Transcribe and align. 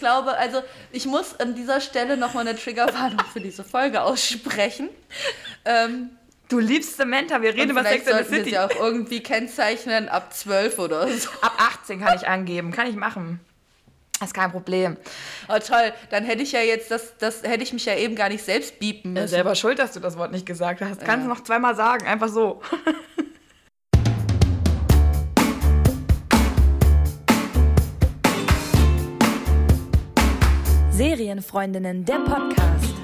glaube, 0.00 0.36
also 0.36 0.62
ich 0.90 1.06
muss 1.06 1.38
an 1.38 1.54
dieser 1.54 1.80
Stelle 1.80 2.16
nochmal 2.16 2.48
eine 2.48 2.58
Triggerwarnung 2.58 3.20
für 3.32 3.40
diese 3.40 3.62
Folge 3.62 4.02
aussprechen. 4.02 4.88
Ähm, 5.64 6.10
Du 6.48 6.58
liebst 6.58 6.96
Samantha, 6.96 7.40
wir 7.42 7.54
reden 7.54 7.70
über 7.70 7.84
Sex 7.84 7.98
in 7.98 8.04
the 8.06 8.10
sollten 8.10 8.30
wir 8.32 8.38
City. 8.38 8.50
sie 8.50 8.58
auch 8.58 8.70
irgendwie 8.74 9.22
kennzeichnen 9.22 10.08
ab 10.08 10.34
12 10.34 10.80
oder 10.80 11.06
so. 11.06 11.28
Ab 11.42 11.52
18 11.82 12.00
kann 12.00 12.16
ich 12.16 12.26
angeben, 12.26 12.72
kann 12.72 12.88
ich 12.88 12.96
machen. 12.96 13.38
Das 14.18 14.30
ist 14.30 14.34
kein 14.34 14.50
Problem. 14.50 14.96
Oh 15.48 15.60
toll, 15.64 15.92
dann 16.10 16.24
hätte 16.24 16.42
ich 16.42 16.50
ja 16.50 16.58
jetzt 16.60 16.90
das, 16.90 17.16
das 17.18 17.44
hätte 17.44 17.62
ich 17.62 17.72
mich 17.72 17.84
ja 17.84 17.94
eben 17.94 18.16
gar 18.16 18.28
nicht 18.28 18.44
selbst 18.44 18.80
biepen 18.80 19.14
Ja, 19.14 19.22
müssen. 19.22 19.30
selber 19.30 19.54
schuld, 19.54 19.78
dass 19.78 19.92
du 19.92 20.00
das 20.00 20.18
Wort 20.18 20.32
nicht 20.32 20.44
gesagt 20.44 20.80
hast. 20.80 21.04
Kannst 21.04 21.24
du 21.24 21.28
noch 21.28 21.44
zweimal 21.44 21.76
sagen, 21.76 22.04
einfach 22.08 22.28
so. 22.28 22.60
Serienfreundinnen, 31.00 32.04
der 32.04 32.18
Podcast. 32.18 32.94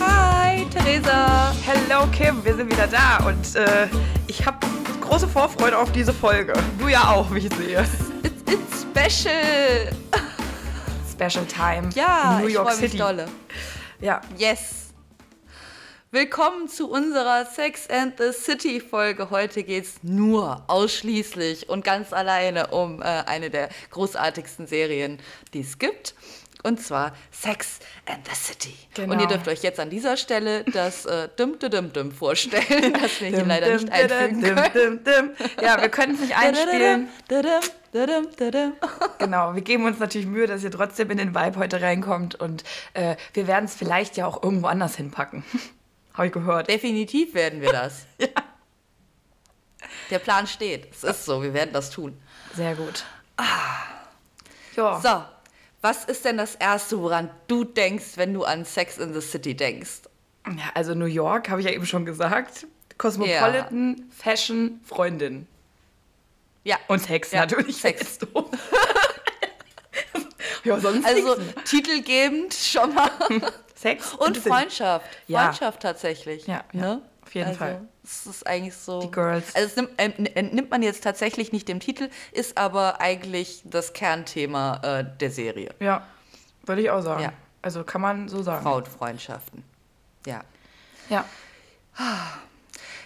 Hi, 0.00 0.66
Theresa. 0.70 1.52
Hello 1.64 2.06
Kim, 2.10 2.44
wir 2.44 2.56
sind 2.56 2.72
wieder 2.72 2.88
da 2.88 3.24
und 3.24 3.54
äh, 3.54 3.86
ich 4.26 4.44
habe 4.44 4.58
große 5.00 5.28
Vorfreude 5.28 5.78
auf 5.78 5.92
diese 5.92 6.12
Folge. 6.12 6.52
Du 6.80 6.88
ja 6.88 7.08
auch, 7.10 7.32
wie 7.32 7.38
ich 7.46 7.54
sehe. 7.54 7.86
It's, 8.24 8.42
it's 8.52 8.82
special. 8.82 9.88
Special 11.08 11.46
Time. 11.46 11.88
Ja, 11.94 12.38
New 12.40 12.48
ich 12.48 12.54
York 12.54 12.66
freue 12.68 12.80
mich 12.80 12.90
City. 12.90 12.98
dolle. 12.98 13.26
Ja, 14.00 14.20
Yes. 14.36 14.81
Willkommen 16.14 16.68
zu 16.68 16.90
unserer 16.90 17.46
Sex 17.46 17.88
and 17.88 18.18
the 18.18 18.32
City 18.38 18.80
Folge. 18.80 19.30
Heute 19.30 19.62
geht 19.62 19.84
es 19.84 19.94
nur, 20.02 20.62
ausschließlich 20.66 21.70
und 21.70 21.86
ganz 21.86 22.12
alleine 22.12 22.66
um 22.66 23.00
äh, 23.00 23.04
eine 23.04 23.48
der 23.48 23.70
großartigsten 23.92 24.66
Serien, 24.66 25.18
die 25.54 25.60
es 25.60 25.78
gibt. 25.78 26.14
Und 26.64 26.82
zwar 26.82 27.16
Sex 27.30 27.78
and 28.04 28.28
the 28.28 28.34
City. 28.34 28.74
Genau. 28.92 29.14
Und 29.14 29.20
ihr 29.20 29.26
dürft 29.26 29.48
euch 29.48 29.62
jetzt 29.62 29.80
an 29.80 29.88
dieser 29.88 30.18
Stelle 30.18 30.64
das 30.64 31.06
äh, 31.06 31.30
Dum 31.34 31.58
Dum 31.58 31.94
Dum 31.94 32.12
vorstellen, 32.12 32.92
das 33.00 33.18
wir 33.22 33.28
hier 33.28 33.46
leider 33.46 33.72
nicht 33.72 33.90
einfügen 33.90 34.42
können. 34.70 35.30
Ja, 35.62 35.80
wir 35.80 35.88
können 35.88 36.16
es 36.16 36.20
nicht 36.20 36.36
einspielen. 36.36 37.08
Genau, 39.18 39.54
wir 39.54 39.62
geben 39.62 39.86
uns 39.86 39.98
natürlich 39.98 40.26
Mühe, 40.26 40.46
dass 40.46 40.62
ihr 40.62 40.70
trotzdem 40.70 41.10
in 41.10 41.16
den 41.16 41.34
Vibe 41.34 41.58
heute 41.58 41.80
reinkommt 41.80 42.34
und 42.34 42.64
äh, 42.92 43.16
wir 43.32 43.46
werden 43.46 43.64
es 43.64 43.74
vielleicht 43.74 44.18
ja 44.18 44.26
auch 44.26 44.42
irgendwo 44.42 44.66
anders 44.66 44.96
hinpacken. 44.96 45.42
Habe 46.14 46.26
ich 46.26 46.32
gehört. 46.32 46.68
Definitiv 46.68 47.34
werden 47.34 47.60
wir 47.60 47.72
das. 47.72 48.06
Der 50.10 50.18
Plan 50.18 50.46
steht. 50.46 50.88
Es 50.92 51.04
ist 51.04 51.24
so, 51.24 51.42
wir 51.42 51.54
werden 51.54 51.72
das 51.72 51.90
tun. 51.90 52.20
Sehr 52.54 52.74
gut. 52.74 53.04
Ja. 54.76 55.00
So, 55.00 55.24
was 55.80 56.04
ist 56.04 56.24
denn 56.24 56.36
das 56.36 56.54
Erste, 56.54 57.00
woran 57.00 57.30
du 57.48 57.64
denkst, 57.64 58.16
wenn 58.16 58.34
du 58.34 58.44
an 58.44 58.64
Sex 58.64 58.98
in 58.98 59.14
the 59.14 59.20
City 59.20 59.54
denkst? 59.54 60.02
ja, 60.46 60.70
also 60.74 60.94
New 60.94 61.06
York, 61.06 61.48
habe 61.48 61.60
ich 61.60 61.66
ja 61.66 61.72
eben 61.72 61.86
schon 61.86 62.04
gesagt. 62.04 62.66
Cosmopolitan, 62.98 64.04
Fashion, 64.16 64.80
Freundin. 64.84 65.46
Ja. 66.64 66.76
Und 66.88 67.00
Sex 67.00 67.32
Ja, 67.32 67.40
natürlich. 67.40 67.76
Sex. 67.76 68.18
Ja, 70.64 70.78
sonst 70.78 71.04
Also 71.04 71.36
titelgebend 71.64 72.54
schon 72.54 72.94
mal. 72.94 73.10
Sex 73.82 74.14
Und. 74.14 74.38
Freundschaft. 74.38 75.06
Ja. 75.26 75.42
Freundschaft 75.44 75.80
tatsächlich. 75.80 76.46
Ja, 76.46 76.62
ja, 76.72 76.80
ne? 76.80 77.02
auf 77.24 77.34
jeden 77.34 77.48
also, 77.48 77.58
Fall. 77.58 77.80
Es 78.04 78.26
ist 78.26 78.46
eigentlich 78.46 78.74
so. 78.76 79.00
Die 79.00 79.10
Girls. 79.10 79.54
Also 79.54 79.68
es 79.68 79.76
nimmt, 79.76 79.90
äh, 79.96 80.04
n- 80.34 80.54
nimmt 80.54 80.70
man 80.70 80.82
jetzt 80.82 81.02
tatsächlich 81.02 81.52
nicht 81.52 81.68
dem 81.68 81.80
Titel, 81.80 82.08
ist 82.30 82.56
aber 82.58 83.00
eigentlich 83.00 83.62
das 83.64 83.92
Kernthema 83.92 84.80
äh, 84.82 85.04
der 85.18 85.30
Serie. 85.30 85.74
Ja, 85.80 86.06
würde 86.64 86.82
ich 86.82 86.90
auch 86.90 87.02
sagen. 87.02 87.22
Ja. 87.24 87.32
Also 87.60 87.84
kann 87.84 88.00
man 88.00 88.28
so 88.28 88.42
sagen. 88.42 88.62
Frauenfreundschaften. 88.62 89.64
Ja. 90.26 90.42
Ja. 91.08 91.24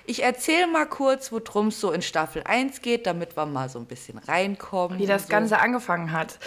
Ich 0.07 0.23
erzähle 0.23 0.67
mal 0.67 0.87
kurz, 0.87 1.33
worum 1.33 1.69
es 1.69 1.81
so 1.81 1.91
in 1.91 2.01
Staffel 2.01 2.43
1 2.45 2.81
geht, 2.81 3.07
damit 3.07 3.37
wir 3.37 3.45
mal 3.47 3.69
so 3.69 3.79
ein 3.79 3.87
bisschen 3.87 4.19
reinkommen. 4.19 4.99
Wie 4.99 5.07
das 5.07 5.25
so. 5.25 5.29
Ganze 5.29 5.59
angefangen 5.59 6.13
hat. 6.13 6.39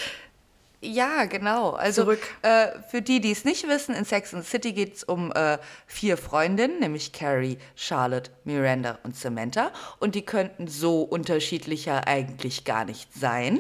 Ja, 0.82 1.26
genau. 1.26 1.72
Also 1.72 2.04
Zurück. 2.04 2.22
Äh, 2.42 2.80
für 2.90 3.02
die, 3.02 3.20
die 3.20 3.32
es 3.32 3.44
nicht 3.44 3.68
wissen, 3.68 3.94
in 3.94 4.06
Sex 4.06 4.34
and 4.34 4.46
the 4.46 4.50
City 4.50 4.72
geht 4.72 4.96
es 4.96 5.04
um 5.04 5.32
äh, 5.34 5.58
vier 5.86 6.16
Freundinnen, 6.16 6.80
nämlich 6.80 7.12
Carrie, 7.12 7.58
Charlotte, 7.76 8.32
Miranda 8.46 8.98
und 9.04 9.16
Samantha. 9.16 9.72
Und 10.00 10.16
die 10.16 10.22
könnten 10.22 10.68
so 10.68 11.02
unterschiedlicher 11.02 12.08
eigentlich 12.08 12.64
gar 12.64 12.86
nicht 12.86 13.14
sein. 13.14 13.60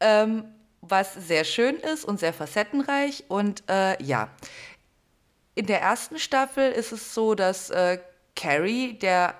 Ähm, 0.00 0.44
was 0.82 1.14
sehr 1.14 1.44
schön 1.44 1.76
ist 1.76 2.04
und 2.04 2.20
sehr 2.20 2.34
facettenreich. 2.34 3.24
Und 3.28 3.64
äh, 3.70 4.02
ja, 4.02 4.28
in 5.54 5.66
der 5.66 5.80
ersten 5.80 6.18
Staffel 6.18 6.72
ist 6.72 6.92
es 6.92 7.14
so, 7.14 7.34
dass 7.34 7.70
äh, 7.70 7.98
Carrie, 8.36 8.94
der 8.94 9.34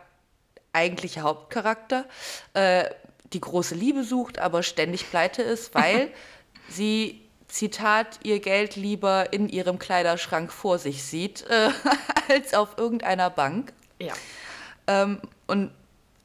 eigentliche 0.73 1.21
Hauptcharakter, 1.21 2.07
äh, 2.55 2.85
die 3.33 3.41
große 3.41 3.75
Liebe 3.75 4.05
sucht, 4.05 4.39
aber 4.39 4.63
ständig 4.63 5.11
pleite 5.11 5.43
ist, 5.43 5.75
weil 5.75 6.11
sie, 6.69 7.21
Zitat, 7.49 8.19
ihr 8.25 8.41
Geld 8.41 8.77
lieber 8.77 9.33
in 9.33 9.49
ihrem 9.49 9.79
Kleiderschrank 9.79 10.53
vor 10.53 10.79
sich 10.79 11.05
sieht, 11.05 11.45
äh, 11.49 11.71
als 12.29 12.55
auf 12.55 12.77
irgendeiner 12.77 13.31
Bank. 13.31 13.73
Ja. 14.01 14.13
Ähm, 14.87 15.21
und 15.47 15.71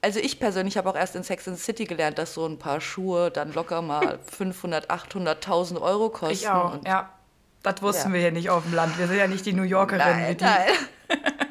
also 0.01 0.19
ich 0.19 0.39
persönlich 0.39 0.77
habe 0.77 0.89
auch 0.89 0.95
erst 0.95 1.15
in 1.15 1.23
Sex 1.23 1.47
and 1.47 1.57
the 1.57 1.63
City 1.63 1.83
gelernt, 1.85 2.17
dass 2.17 2.33
so 2.33 2.45
ein 2.45 2.57
paar 2.57 2.79
Schuhe 2.81 3.31
dann 3.31 3.53
locker 3.53 3.81
mal 3.81 4.19
500, 4.37 4.89
800.000 4.89 5.81
Euro 5.81 6.09
kosten. 6.09 6.33
Ich 6.33 6.49
auch, 6.49 6.79
ja. 6.85 7.09
Das 7.63 7.81
wussten 7.81 8.07
Ja. 8.09 8.13
wir 8.13 8.21
hier 8.21 8.31
nicht 8.31 8.49
auf 8.49 8.63
dem 8.63 8.73
Land. 8.73 8.97
Wir 8.97 9.07
sind 9.07 9.17
ja 9.17 9.27
nicht 9.27 9.45
die 9.45 9.51
New 9.53 9.63
Yorkerinnen. 9.63 10.37
Nein, 10.37 10.37
nein. 10.39 11.19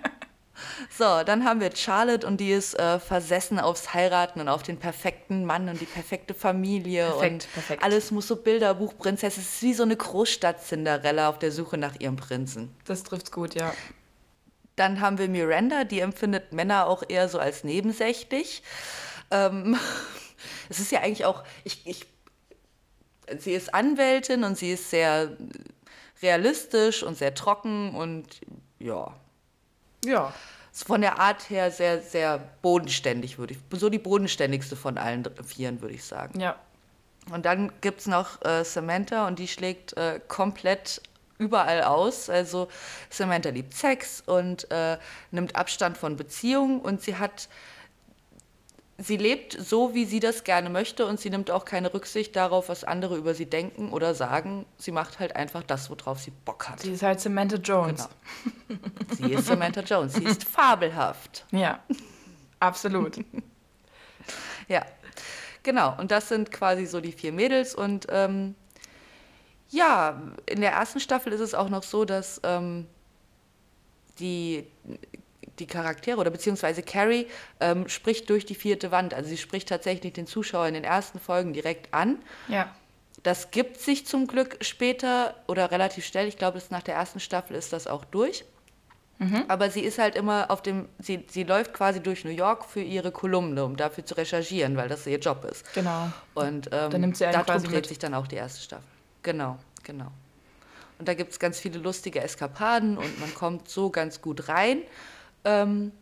So, 0.99 1.23
dann 1.23 1.45
haben 1.45 1.61
wir 1.61 1.71
Charlotte 1.77 2.27
und 2.27 2.39
die 2.39 2.51
ist 2.51 2.77
äh, 2.77 2.99
versessen 2.99 3.61
aufs 3.61 3.95
Heiraten 3.95 4.41
und 4.41 4.49
auf 4.49 4.65
den 4.65 4.79
perfekten 4.79 5.45
Mann 5.45 5.69
und 5.69 5.81
die 5.81 5.85
perfekte 5.85 6.35
Familie 6.35 7.05
Perfekt, 7.05 7.33
und 7.33 7.53
perfekt. 7.53 7.83
alles 7.85 8.11
muss 8.11 8.27
so 8.27 8.35
Bilderbuchprinzessin. 8.35 9.41
Es 9.41 9.49
ist 9.49 9.63
wie 9.63 9.75
so 9.75 9.85
eine 9.85 9.95
Großstadt-Cinderella 9.95 11.29
auf 11.29 11.39
der 11.39 11.53
Suche 11.53 11.79
nach 11.79 11.95
ihrem 12.01 12.17
Prinzen. 12.17 12.75
Das 12.85 13.05
trifft's 13.05 13.31
gut, 13.31 13.55
ja. 13.55 13.73
Dann 14.75 15.01
haben 15.01 15.19
wir 15.19 15.29
Miranda, 15.29 15.85
die 15.85 16.01
empfindet 16.01 16.53
Männer 16.53 16.89
auch 16.89 17.05
eher 17.09 17.29
so 17.29 17.39
als 17.39 17.63
nebensächlich. 17.63 18.65
Ähm, 19.31 19.79
es 20.69 20.81
ist 20.81 20.91
ja 20.91 21.03
eigentlich 21.03 21.27
auch, 21.27 21.45
ich, 21.63 21.87
ich, 21.87 22.07
sie 23.39 23.53
ist 23.53 23.73
Anwältin 23.73 24.43
und 24.43 24.59
sie 24.59 24.73
ist 24.73 24.91
sehr 24.91 25.37
realistisch 26.23 27.05
und 27.05 27.17
sehr 27.17 27.37
trocken 27.37 27.95
und 27.95 28.27
ja, 28.81 29.15
Ja. 30.05 30.35
Ist 30.79 30.87
von 30.87 31.01
der 31.01 31.19
Art 31.19 31.51
her 31.51 31.71
sehr, 31.71 32.01
sehr 32.01 32.39
bodenständig, 32.63 33.39
würde 33.39 33.55
ich, 33.55 33.81
so 33.81 33.89
die 33.89 33.99
bodenständigste 33.99 34.77
von 34.77 34.97
allen 34.97 35.25
Vieren, 35.45 35.81
würde 35.81 35.95
ich 35.95 36.05
sagen. 36.05 36.39
Ja. 36.39 36.55
Und 37.33 37.45
dann 37.45 37.73
gibt 37.81 38.01
es 38.01 38.07
noch 38.07 38.43
äh, 38.45 38.65
Samantha 38.65 39.27
und 39.27 39.39
die 39.39 39.49
schlägt 39.49 39.97
äh, 39.97 40.21
komplett 40.29 41.03
überall 41.37 41.83
aus. 41.83 42.31
Also 42.31 42.69
Samantha 43.11 43.51
liebt 43.51 43.75
Sex 43.75 44.23
und 44.25 44.71
äh, 44.71 44.99
nimmt 45.33 45.57
Abstand 45.57 45.99
von 45.99 46.17
Beziehungen 46.17 46.81
und 46.81 47.03
sie 47.03 47.17
hat, 47.17 47.49
sie 48.99 49.17
lebt 49.17 49.57
so, 49.59 49.95
wie 49.95 50.05
sie 50.05 50.21
das 50.21 50.45
gerne 50.45 50.69
möchte 50.69 51.07
und 51.07 51.21
sie 51.21 51.31
nimmt 51.31 51.51
auch 51.51 51.65
keine 51.65 51.95
Rücksicht 51.95 52.35
darauf, 52.35 52.69
was 52.69 52.85
andere 52.85 53.17
über 53.17 53.33
sie 53.33 53.47
denken 53.47 53.91
oder 53.93 54.15
sagen. 54.15 54.67
Sie 54.77 54.91
macht 54.91 55.21
halt 55.21 55.37
einfach 55.37 55.63
das, 55.63 55.89
worauf 55.89 56.19
sie 56.19 56.33
Bock 56.45 56.69
hat. 56.69 56.81
Sie 56.81 56.93
ist 56.93 57.03
halt 57.03 57.21
Samantha 57.21 57.57
Jones. 57.57 58.09
Genau. 58.67 58.81
Sie 59.17 59.33
ist 59.33 59.47
Samantha 59.47 59.81
Jones. 59.81 60.15
Sie 60.15 60.25
ist 60.25 60.45
fabelhaft. 60.45 61.47
Ja. 61.53 61.81
Absolut. 62.61 63.19
Ja, 64.71 64.85
genau. 65.63 65.97
Und 65.99 66.11
das 66.11 66.29
sind 66.29 66.53
quasi 66.53 66.85
so 66.85 67.01
die 67.01 67.13
vier 67.13 67.33
Mädels. 67.33 67.75
Und 67.75 68.07
ähm, 68.11 68.55
ja, 69.71 70.21
in 70.45 70.61
der 70.61 70.73
ersten 70.73 71.01
Staffel 71.01 71.33
ist 71.33 71.41
es 71.41 71.55
auch 71.55 71.71
noch 71.71 71.83
so, 71.83 72.05
dass 72.05 72.39
ähm, 72.45 72.87
die, 74.19 74.67
die 75.61 75.67
Charaktere 75.67 76.19
oder 76.19 76.31
beziehungsweise 76.31 76.83
Carrie 76.83 77.27
ähm, 77.61 77.89
spricht 77.89 78.31
durch 78.31 78.47
die 78.47 78.55
vierte 78.55 78.91
Wand. 78.91 79.15
Also 79.15 79.29
sie 79.29 79.39
spricht 79.39 79.69
tatsächlich 79.69 80.13
den 80.13 80.27
Zuschauer 80.27 80.67
in 80.67 80.75
den 80.75 80.85
ersten 80.85 81.19
Folgen 81.21 81.53
direkt 81.53 81.93
an. 81.95 82.19
ja. 82.49 82.75
Das 83.25 83.51
gibt 83.51 83.81
sich 83.81 84.07
zum 84.07 84.29
Glück 84.29 84.59
später 84.61 85.35
oder 85.49 85.73
relativ 85.73 86.07
schnell. 86.07 86.29
Ich 86.29 86.39
glaube, 86.39 86.63
nach 86.71 86.85
der 86.85 86.95
ersten 86.95 87.19
Staffel 87.19 87.57
ist 87.57 87.73
das 87.73 87.89
auch 87.89 88.05
durch. 88.05 88.45
Aber 89.49 89.69
sie 89.71 89.81
ist 89.81 89.99
halt 89.99 90.15
immer 90.15 90.51
auf 90.51 90.63
dem, 90.63 90.89
sie, 91.01 91.27
sie 91.29 91.43
läuft 91.43 91.75
quasi 91.75 92.01
durch 92.01 92.25
New 92.25 92.31
York 92.31 92.65
für 92.65 92.81
ihre 92.81 93.11
Kolumne, 93.11 93.65
um 93.65 93.77
dafür 93.77 94.07
zu 94.07 94.15
recherchieren, 94.15 94.77
weil 94.77 94.89
das 94.89 95.07
ihr 95.09 95.19
Job 95.19 95.45
ist. 95.45 95.75
Genau. 95.75 96.13
Und 96.35 96.69
ähm, 96.71 96.91
Dann 96.91 97.01
nimmt 97.01 97.17
sie 97.17 97.25
darum 97.25 97.63
dreht 97.65 97.87
sich 97.87 97.99
dann 97.99 98.15
auch 98.15 98.29
die 98.29 98.37
erste 98.37 98.61
Staffel. 98.63 98.87
Genau, 99.25 99.59
genau. 99.83 100.13
Und 101.01 101.09
da 101.09 101.15
gibt 101.15 101.33
es 101.33 101.41
ganz 101.41 101.59
viele 101.59 101.79
lustige 101.81 102.21
Eskapaden 102.21 102.97
und 102.97 103.21
man 103.21 103.35
kommt 103.35 103.69
so 103.69 103.91
ganz 103.91 104.23
gut 104.23 104.49
rein 104.49 104.83
ähm, 105.49 105.93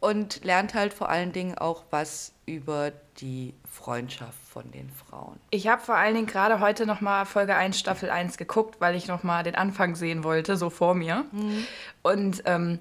und 0.00 0.44
lernt 0.44 0.74
halt 0.74 0.92
vor 0.92 1.08
allen 1.08 1.32
Dingen 1.32 1.56
auch, 1.56 1.84
was 1.90 2.32
über 2.44 2.92
die 3.18 3.54
Freundschaft 3.70 4.38
von 4.50 4.70
den 4.72 4.90
Frauen. 4.90 5.38
Ich 5.50 5.68
habe 5.68 5.80
vor 5.80 5.94
allen 5.94 6.14
Dingen 6.14 6.26
gerade 6.26 6.60
heute 6.60 6.84
nochmal 6.84 7.24
Folge 7.24 7.54
1, 7.54 7.78
Staffel 7.78 8.10
1 8.10 8.36
geguckt, 8.36 8.80
weil 8.80 8.96
ich 8.96 9.06
nochmal 9.06 9.44
den 9.44 9.54
Anfang 9.54 9.94
sehen 9.94 10.24
wollte, 10.24 10.56
so 10.56 10.68
vor 10.68 10.94
mir. 10.94 11.24
Mhm. 11.32 11.66
Und 12.02 12.42
ähm, 12.44 12.80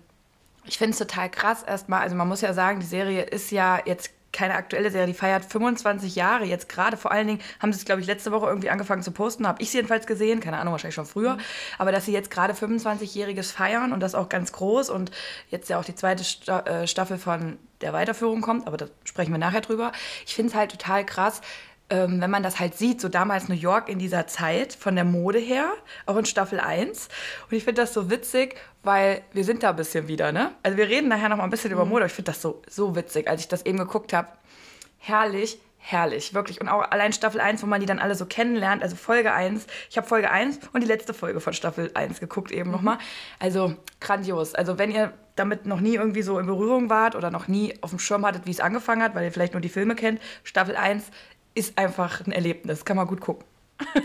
ich 0.66 0.78
finde 0.78 0.92
es 0.92 0.98
total 0.98 1.30
krass 1.30 1.64
erstmal. 1.64 2.02
Also 2.02 2.16
man 2.16 2.28
muss 2.28 2.42
ja 2.42 2.54
sagen, 2.54 2.80
die 2.80 2.86
Serie 2.86 3.22
ist 3.22 3.52
ja 3.52 3.80
jetzt 3.86 4.12
keine 4.34 4.56
aktuelle 4.56 4.92
Serie, 4.92 5.08
die 5.08 5.14
feiert 5.14 5.46
25 5.46 6.16
Jahre 6.16 6.44
jetzt 6.44 6.68
gerade. 6.68 6.98
Vor 6.98 7.12
allen 7.12 7.28
Dingen 7.28 7.40
haben 7.60 7.72
sie 7.72 7.80
es, 7.80 7.86
glaube 7.86 8.02
ich, 8.02 8.08
letzte 8.08 8.32
Woche 8.32 8.48
irgendwie 8.48 8.70
angefangen 8.70 9.04
zu 9.04 9.12
posten. 9.12 9.48
Habe 9.48 9.62
ich 9.62 9.70
sie 9.70 9.78
jedenfalls 9.78 10.08
gesehen, 10.08 10.40
keine 10.40 10.58
Ahnung, 10.58 10.74
wahrscheinlich 10.74 10.96
schon 10.96 11.06
früher. 11.06 11.36
Mhm. 11.36 11.42
Aber 11.78 11.92
dass 11.92 12.06
sie 12.06 12.12
jetzt 12.12 12.32
gerade 12.32 12.54
25-jähriges 12.54 13.54
feiern 13.54 13.94
und 13.94 14.00
das 14.00 14.16
auch 14.16 14.28
ganz 14.28 14.52
groß 14.52 14.90
und 14.90 15.12
jetzt 15.50 15.70
ja 15.70 15.80
auch 15.80 15.86
die 15.86 15.96
zweite 15.96 16.24
äh, 16.52 16.88
Staffel 16.88 17.18
von 17.18 17.58
der 17.82 17.94
Weiterführung 17.94 18.42
kommt, 18.42 18.66
aber 18.66 18.78
da 18.78 18.88
sprechen 19.04 19.32
wir 19.32 19.38
nachher 19.38 19.62
drüber. 19.62 19.92
Ich 20.26 20.34
finde 20.34 20.52
es 20.52 20.56
halt 20.56 20.72
total 20.72 21.06
krass, 21.06 21.42
ähm, 21.94 22.20
wenn 22.20 22.32
man 22.32 22.42
das 22.42 22.60
halt 22.60 22.76
sieht, 22.76 23.00
so 23.00 23.08
damals 23.08 23.50
New 23.50 23.56
York 23.56 23.88
in 23.88 24.00
dieser 24.00 24.26
Zeit, 24.26 24.74
von 24.74 24.96
der 24.96 25.06
Mode 25.06 25.38
her, 25.38 25.72
auch 26.08 26.18
in 26.18 26.26
Staffel 26.26 26.60
1. 26.60 27.08
Und 27.50 27.56
ich 27.56 27.64
finde 27.64 27.84
das 27.84 27.94
so 27.94 28.10
witzig, 28.10 28.56
weil 28.82 29.22
wir 29.32 29.44
sind 29.44 29.62
da 29.62 29.70
ein 29.70 29.76
bisschen 29.76 30.08
wieder, 30.08 30.32
ne? 30.32 30.52
Also 30.64 30.76
wir 30.76 30.90
reden 30.90 31.08
nachher 31.08 31.30
noch 31.30 31.38
mal 31.38 31.44
ein 31.44 31.52
bisschen 31.52 31.70
mhm. 31.70 31.78
über 31.78 31.86
Mode, 31.86 32.08
ich 32.08 32.12
finde 32.12 32.32
das 32.32 32.42
so, 32.42 32.64
so 32.68 32.96
witzig, 32.96 33.30
als 33.30 33.42
ich 33.42 33.48
das 33.48 33.64
eben 33.68 33.78
geguckt 33.78 34.12
habe. 34.12 34.28
Herrlich, 34.98 35.60
herrlich, 35.78 36.34
wirklich. 36.34 36.60
Und 36.62 36.68
auch 36.68 36.90
allein 36.90 37.14
Staffel 37.14 37.40
1, 37.40 37.62
wo 37.62 37.68
man 37.68 37.80
die 37.80 37.86
dann 37.86 38.00
alle 38.00 38.16
so 38.16 38.26
kennenlernt, 38.26 38.82
also 38.82 38.96
Folge 38.96 39.32
1. 39.32 39.68
Ich 39.92 39.98
habe 39.98 40.08
Folge 40.08 40.32
1 40.32 40.62
und 40.74 40.82
die 40.82 40.88
letzte 40.88 41.14
Folge 41.14 41.42
von 41.42 41.54
Staffel 41.54 41.92
1 41.94 42.20
geguckt 42.20 42.52
eben 42.52 42.70
mhm. 42.70 42.76
nochmal. 42.76 42.98
Also 43.38 43.76
grandios. 44.00 44.56
Also 44.56 44.80
wenn 44.80 44.90
ihr 44.90 45.14
damit 45.36 45.66
noch 45.66 45.80
nie 45.80 45.96
irgendwie 45.96 46.22
so 46.22 46.38
in 46.40 46.46
Berührung 46.46 46.90
wart 46.90 47.16
oder 47.16 47.32
noch 47.32 47.48
nie 47.48 47.74
auf 47.82 47.90
dem 47.90 48.00
Schirm 48.00 48.26
hattet, 48.26 48.46
wie 48.46 48.52
es 48.52 48.60
angefangen 48.60 49.02
hat, 49.02 49.16
weil 49.16 49.26
ihr 49.26 49.32
vielleicht 49.32 49.54
nur 49.54 49.62
die 49.62 49.70
Filme 49.70 49.96
kennt, 49.96 50.22
Staffel 50.44 50.76
1 50.76 51.06
ist 51.54 51.78
einfach 51.78 52.26
ein 52.26 52.32
Erlebnis, 52.32 52.86
kann 52.86 52.98
man 52.98 53.08
gut 53.08 53.22
gucken. 53.22 53.46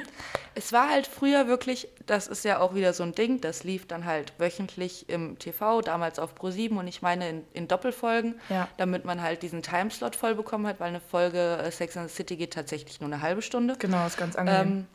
Es 0.58 0.72
war 0.72 0.90
halt 0.90 1.06
früher 1.06 1.46
wirklich, 1.46 1.86
das 2.04 2.26
ist 2.26 2.44
ja 2.44 2.58
auch 2.58 2.74
wieder 2.74 2.92
so 2.92 3.04
ein 3.04 3.14
Ding, 3.14 3.40
das 3.40 3.62
lief 3.62 3.86
dann 3.86 4.06
halt 4.06 4.32
wöchentlich 4.38 5.08
im 5.08 5.38
TV, 5.38 5.82
damals 5.82 6.18
auf 6.18 6.34
Pro7 6.34 6.76
und 6.76 6.88
ich 6.88 7.00
meine 7.00 7.28
in, 7.28 7.44
in 7.52 7.68
Doppelfolgen, 7.68 8.40
ja. 8.48 8.66
damit 8.76 9.04
man 9.04 9.22
halt 9.22 9.44
diesen 9.44 9.62
Timeslot 9.62 10.16
voll 10.16 10.34
bekommen 10.34 10.66
hat, 10.66 10.80
weil 10.80 10.88
eine 10.88 10.98
Folge 10.98 11.58
äh, 11.58 11.70
Sex 11.70 11.96
and 11.96 12.10
the 12.10 12.16
City 12.16 12.34
geht 12.34 12.54
tatsächlich 12.54 13.00
nur 13.00 13.08
eine 13.08 13.22
halbe 13.22 13.40
Stunde. 13.40 13.76
Genau, 13.78 14.04
ist 14.04 14.16
ganz 14.16 14.34
angenehm. 14.34 14.68
Ähm, 14.68 14.86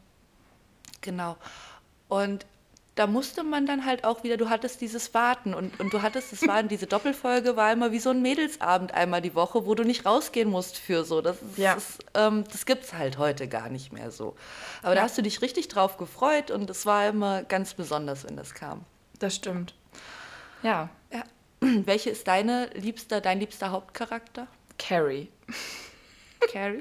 genau. 0.99 1.37
Und 2.09 2.45
da 2.95 3.07
musste 3.07 3.43
man 3.43 3.65
dann 3.65 3.85
halt 3.85 4.03
auch 4.03 4.23
wieder, 4.23 4.37
du 4.37 4.49
hattest 4.49 4.79
dieses 4.81 5.13
Warten 5.13 5.53
und, 5.53 5.79
und 5.79 5.93
du 5.93 6.01
hattest 6.01 6.31
das 6.31 6.47
Warten, 6.47 6.67
diese 6.69 6.85
Doppelfolge 6.85 7.55
war 7.55 7.71
immer 7.71 7.91
wie 7.91 7.99
so 7.99 8.11
ein 8.11 8.21
Mädelsabend 8.21 8.93
einmal 8.93 9.21
die 9.21 9.33
Woche, 9.33 9.65
wo 9.65 9.73
du 9.73 9.83
nicht 9.83 10.05
rausgehen 10.05 10.49
musst 10.49 10.77
für 10.77 11.03
so. 11.03 11.21
Das, 11.21 11.41
ist, 11.41 11.57
ja. 11.57 11.73
das, 11.73 11.97
ähm, 12.13 12.43
das 12.51 12.65
gibt 12.65 12.83
es 12.83 12.93
halt 12.93 13.17
heute 13.17 13.47
gar 13.47 13.69
nicht 13.69 13.91
mehr 13.93 14.11
so. 14.11 14.35
Aber 14.81 14.91
ja. 14.91 14.95
da 14.95 15.01
hast 15.03 15.17
du 15.17 15.23
dich 15.23 15.41
richtig 15.41 15.69
drauf 15.69 15.97
gefreut 15.97 16.51
und 16.51 16.69
es 16.69 16.85
war 16.85 17.07
immer 17.07 17.43
ganz 17.43 17.73
besonders, 17.73 18.25
wenn 18.25 18.37
das 18.37 18.53
kam. 18.53 18.85
Das 19.19 19.35
stimmt. 19.35 19.73
Ja. 20.61 20.89
ja. 21.11 21.23
Welche 21.59 22.11
ist 22.11 22.27
deine 22.27 22.69
liebster, 22.75 23.21
dein 23.21 23.39
liebster 23.39 23.71
Hauptcharakter? 23.71 24.47
Carrie. 24.77 25.29
Carrie? 26.51 26.79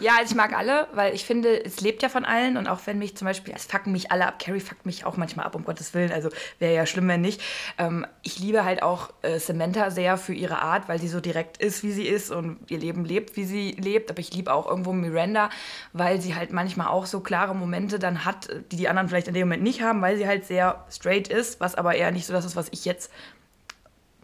ja, 0.00 0.12
also 0.18 0.32
ich 0.32 0.36
mag 0.36 0.56
alle, 0.56 0.88
weil 0.92 1.14
ich 1.14 1.24
finde, 1.24 1.64
es 1.64 1.80
lebt 1.80 2.02
ja 2.02 2.08
von 2.08 2.24
allen 2.24 2.56
und 2.56 2.66
auch 2.66 2.80
wenn 2.86 2.98
mich 2.98 3.16
zum 3.16 3.26
Beispiel, 3.26 3.54
es 3.56 3.64
fucken 3.64 3.92
mich 3.92 4.10
alle 4.10 4.26
ab, 4.26 4.38
Carrie 4.38 4.60
fuckt 4.60 4.86
mich 4.86 5.04
auch 5.04 5.16
manchmal 5.16 5.46
ab, 5.46 5.54
um 5.54 5.64
Gottes 5.64 5.94
Willen, 5.94 6.12
also 6.12 6.28
wäre 6.58 6.74
ja 6.74 6.86
schlimm, 6.86 7.08
wenn 7.08 7.20
nicht. 7.20 7.40
Ähm, 7.78 8.06
ich 8.22 8.38
liebe 8.38 8.64
halt 8.64 8.82
auch 8.82 9.10
äh, 9.22 9.38
Samantha 9.38 9.90
sehr 9.90 10.16
für 10.16 10.34
ihre 10.34 10.60
Art, 10.60 10.88
weil 10.88 11.00
sie 11.00 11.08
so 11.08 11.20
direkt 11.20 11.58
ist, 11.58 11.82
wie 11.82 11.92
sie 11.92 12.06
ist 12.06 12.30
und 12.30 12.58
ihr 12.70 12.78
Leben 12.78 13.04
lebt, 13.04 13.36
wie 13.36 13.44
sie 13.44 13.72
lebt, 13.72 14.10
aber 14.10 14.20
ich 14.20 14.32
liebe 14.32 14.52
auch 14.52 14.68
irgendwo 14.68 14.92
Miranda, 14.92 15.50
weil 15.92 16.20
sie 16.20 16.34
halt 16.34 16.52
manchmal 16.52 16.88
auch 16.88 17.06
so 17.06 17.20
klare 17.20 17.54
Momente 17.54 17.98
dann 17.98 18.24
hat, 18.24 18.48
die 18.72 18.76
die 18.76 18.88
anderen 18.88 19.08
vielleicht 19.08 19.28
in 19.28 19.34
dem 19.34 19.48
Moment 19.48 19.62
nicht 19.62 19.82
haben, 19.82 20.02
weil 20.02 20.16
sie 20.16 20.26
halt 20.26 20.44
sehr 20.44 20.84
straight 20.90 21.28
ist, 21.28 21.60
was 21.60 21.74
aber 21.74 21.94
eher 21.94 22.10
nicht 22.10 22.26
so 22.26 22.32
das 22.32 22.44
ist, 22.44 22.56
was 22.56 22.68
ich 22.70 22.84
jetzt 22.84 23.10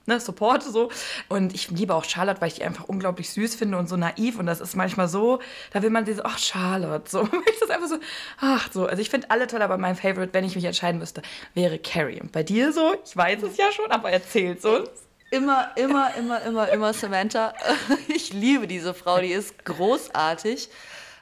ne, 0.07 0.21
Support 0.21 0.63
so. 0.63 0.91
Und 1.29 1.55
ich 1.55 1.71
liebe 1.71 1.95
auch 1.95 2.05
Charlotte, 2.05 2.41
weil 2.41 2.49
ich 2.49 2.55
die 2.55 2.65
einfach 2.65 2.85
unglaublich 2.85 3.31
süß 3.31 3.55
finde 3.55 3.79
und 3.79 3.89
so 3.89 3.97
naiv. 3.97 4.39
Und 4.39 4.47
das 4.47 4.61
ist 4.61 4.77
manchmal 4.77 5.09
so, 5.09 5.41
da 5.73 5.83
will 5.83 5.91
man 5.91 6.07
sie 6.07 6.15
so, 6.15 6.23
ach, 6.25 6.39
Charlotte, 6.39 7.09
so. 7.11 7.29
Ich 7.51 7.59
das 7.61 7.71
einfach 7.71 7.89
so, 7.89 7.97
ach, 8.41 8.71
so. 8.73 8.87
Also 8.87 9.03
ich 9.03 9.11
finde 9.11 9.31
alle 9.31 9.47
toll, 9.47 9.63
aber 9.63 9.79
mein 9.79 9.97
Favorite, 9.97 10.33
wenn 10.33 10.45
ich 10.45 10.55
mich 10.55 10.65
entscheiden 10.65 10.99
müsste, 10.99 11.23
wäre 11.55 11.79
Carrie. 11.79 12.21
Und 12.21 12.33
bei 12.33 12.43
dir 12.43 12.73
so, 12.73 12.95
ich 13.05 13.17
weiß 13.17 13.43
es 13.43 13.57
ja 13.57 13.73
schon, 13.73 13.91
aber 13.91 14.11
erzähl's 14.11 14.65
uns. 14.65 14.89
Immer, 15.31 15.71
immer, 15.77 16.15
immer, 16.17 16.43
immer, 16.43 16.69
immer 16.71 16.93
Samantha. 16.93 17.55
Ich 18.09 18.33
liebe 18.33 18.67
diese 18.67 18.95
Frau, 18.95 19.21
die 19.21 19.33
ist 19.33 19.65
großartig. 19.65 20.69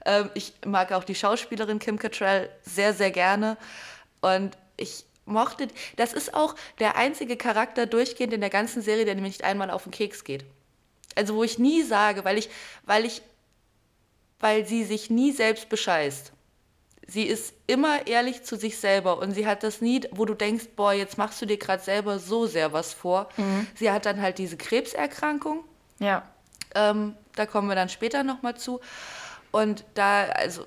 Ähm, 0.07 0.31
ich 0.35 0.55
mag 0.65 0.93
auch 0.93 1.05
die 1.05 1.15
Schauspielerin 1.15 1.79
Kim 1.79 1.99
Cattrall 1.99 2.49
sehr, 2.63 2.95
sehr 2.95 3.11
gerne. 3.11 3.59
Und 4.21 4.57
ich 4.77 5.05
mochte, 5.29 5.69
das 5.97 6.13
ist 6.13 6.35
auch 6.35 6.55
der 6.79 6.97
einzige 6.97 7.37
Charakter 7.37 7.87
durchgehend 7.87 8.33
in 8.33 8.41
der 8.41 8.51
ganzen 8.51 8.83
Serie, 8.83 9.05
der 9.05 9.15
nämlich 9.15 9.35
nicht 9.35 9.45
einmal 9.45 9.71
auf 9.71 9.85
den 9.85 9.93
Keks 9.93 10.25
geht. 10.25 10.45
Also 11.15 11.35
wo 11.35 11.45
ich 11.45 11.59
nie 11.59 11.83
sage, 11.83 12.25
weil 12.25 12.39
ich, 12.39 12.49
weil 12.85 13.05
ich, 13.05 13.23
weil 14.41 14.67
sie 14.67 14.85
sich 14.85 15.11
nie 15.11 15.33
selbst 15.33 15.69
bescheißt. 15.69 16.33
Sie 17.11 17.23
ist 17.23 17.55
immer 17.67 18.07
ehrlich 18.07 18.43
zu 18.43 18.57
sich 18.57 18.79
selber 18.79 19.19
und 19.19 19.33
sie 19.33 19.47
hat 19.47 19.63
das 19.63 19.81
nie, 19.81 20.03
wo 20.11 20.27
du 20.27 20.35
denkst, 20.35 20.67
boah, 20.77 20.93
jetzt 20.93 21.17
machst 21.17 21.41
du 21.41 21.47
dir 21.47 21.57
gerade 21.57 21.83
selber 21.83 22.19
so 22.19 22.47
sehr 22.47 22.73
was 22.73 22.93
vor. 22.93 23.31
Mhm. 23.39 23.67
Sie 23.75 23.91
hat 23.91 24.05
dann 24.05 24.21
halt 24.21 24.37
diese 24.39 24.59
Krebserkrankung. 24.59 25.65
Ja. 26.01 26.29
Ähm, 26.75 27.15
da 27.35 27.47
kommen 27.47 27.69
wir 27.69 27.75
dann 27.75 27.89
später 27.89 28.25
nochmal 28.25 28.57
zu. 28.57 28.81
Und 29.51 29.85
da, 29.95 30.25
also 30.25 30.67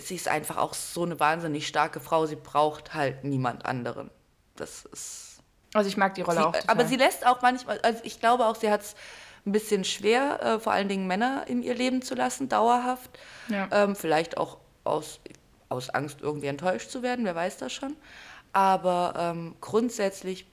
sie 0.00 0.14
ist 0.14 0.28
einfach 0.28 0.56
auch 0.56 0.74
so 0.74 1.04
eine 1.04 1.18
wahnsinnig 1.18 1.66
starke 1.66 2.00
Frau. 2.00 2.26
Sie 2.26 2.36
braucht 2.36 2.94
halt 2.94 3.24
niemand 3.24 3.66
anderen. 3.66 4.10
Das 4.56 4.84
ist. 4.86 5.38
Also 5.74 5.88
ich 5.88 5.96
mag 5.96 6.14
die 6.14 6.22
Rolle 6.22 6.38
sie, 6.38 6.44
auch. 6.44 6.52
Total. 6.52 6.70
Aber 6.70 6.86
sie 6.86 6.96
lässt 6.96 7.26
auch 7.26 7.42
manchmal, 7.42 7.80
also 7.80 8.00
ich 8.04 8.20
glaube 8.20 8.46
auch, 8.46 8.56
sie 8.56 8.70
hat 8.70 8.82
es 8.82 8.94
ein 9.44 9.52
bisschen 9.52 9.84
schwer, 9.84 10.42
äh, 10.42 10.58
vor 10.58 10.72
allen 10.72 10.88
Dingen 10.88 11.06
Männer 11.06 11.44
in 11.46 11.62
ihr 11.62 11.74
Leben 11.74 12.02
zu 12.02 12.14
lassen, 12.14 12.48
dauerhaft. 12.48 13.10
Ja. 13.48 13.68
Ähm, 13.70 13.94
vielleicht 13.94 14.38
auch 14.38 14.58
aus, 14.84 15.20
aus 15.68 15.90
Angst, 15.90 16.20
irgendwie 16.20 16.46
enttäuscht 16.46 16.90
zu 16.90 17.02
werden, 17.02 17.24
wer 17.24 17.34
weiß 17.34 17.58
das 17.58 17.72
schon. 17.72 17.96
Aber 18.52 19.14
ähm, 19.16 19.54
grundsätzlich 19.60 20.46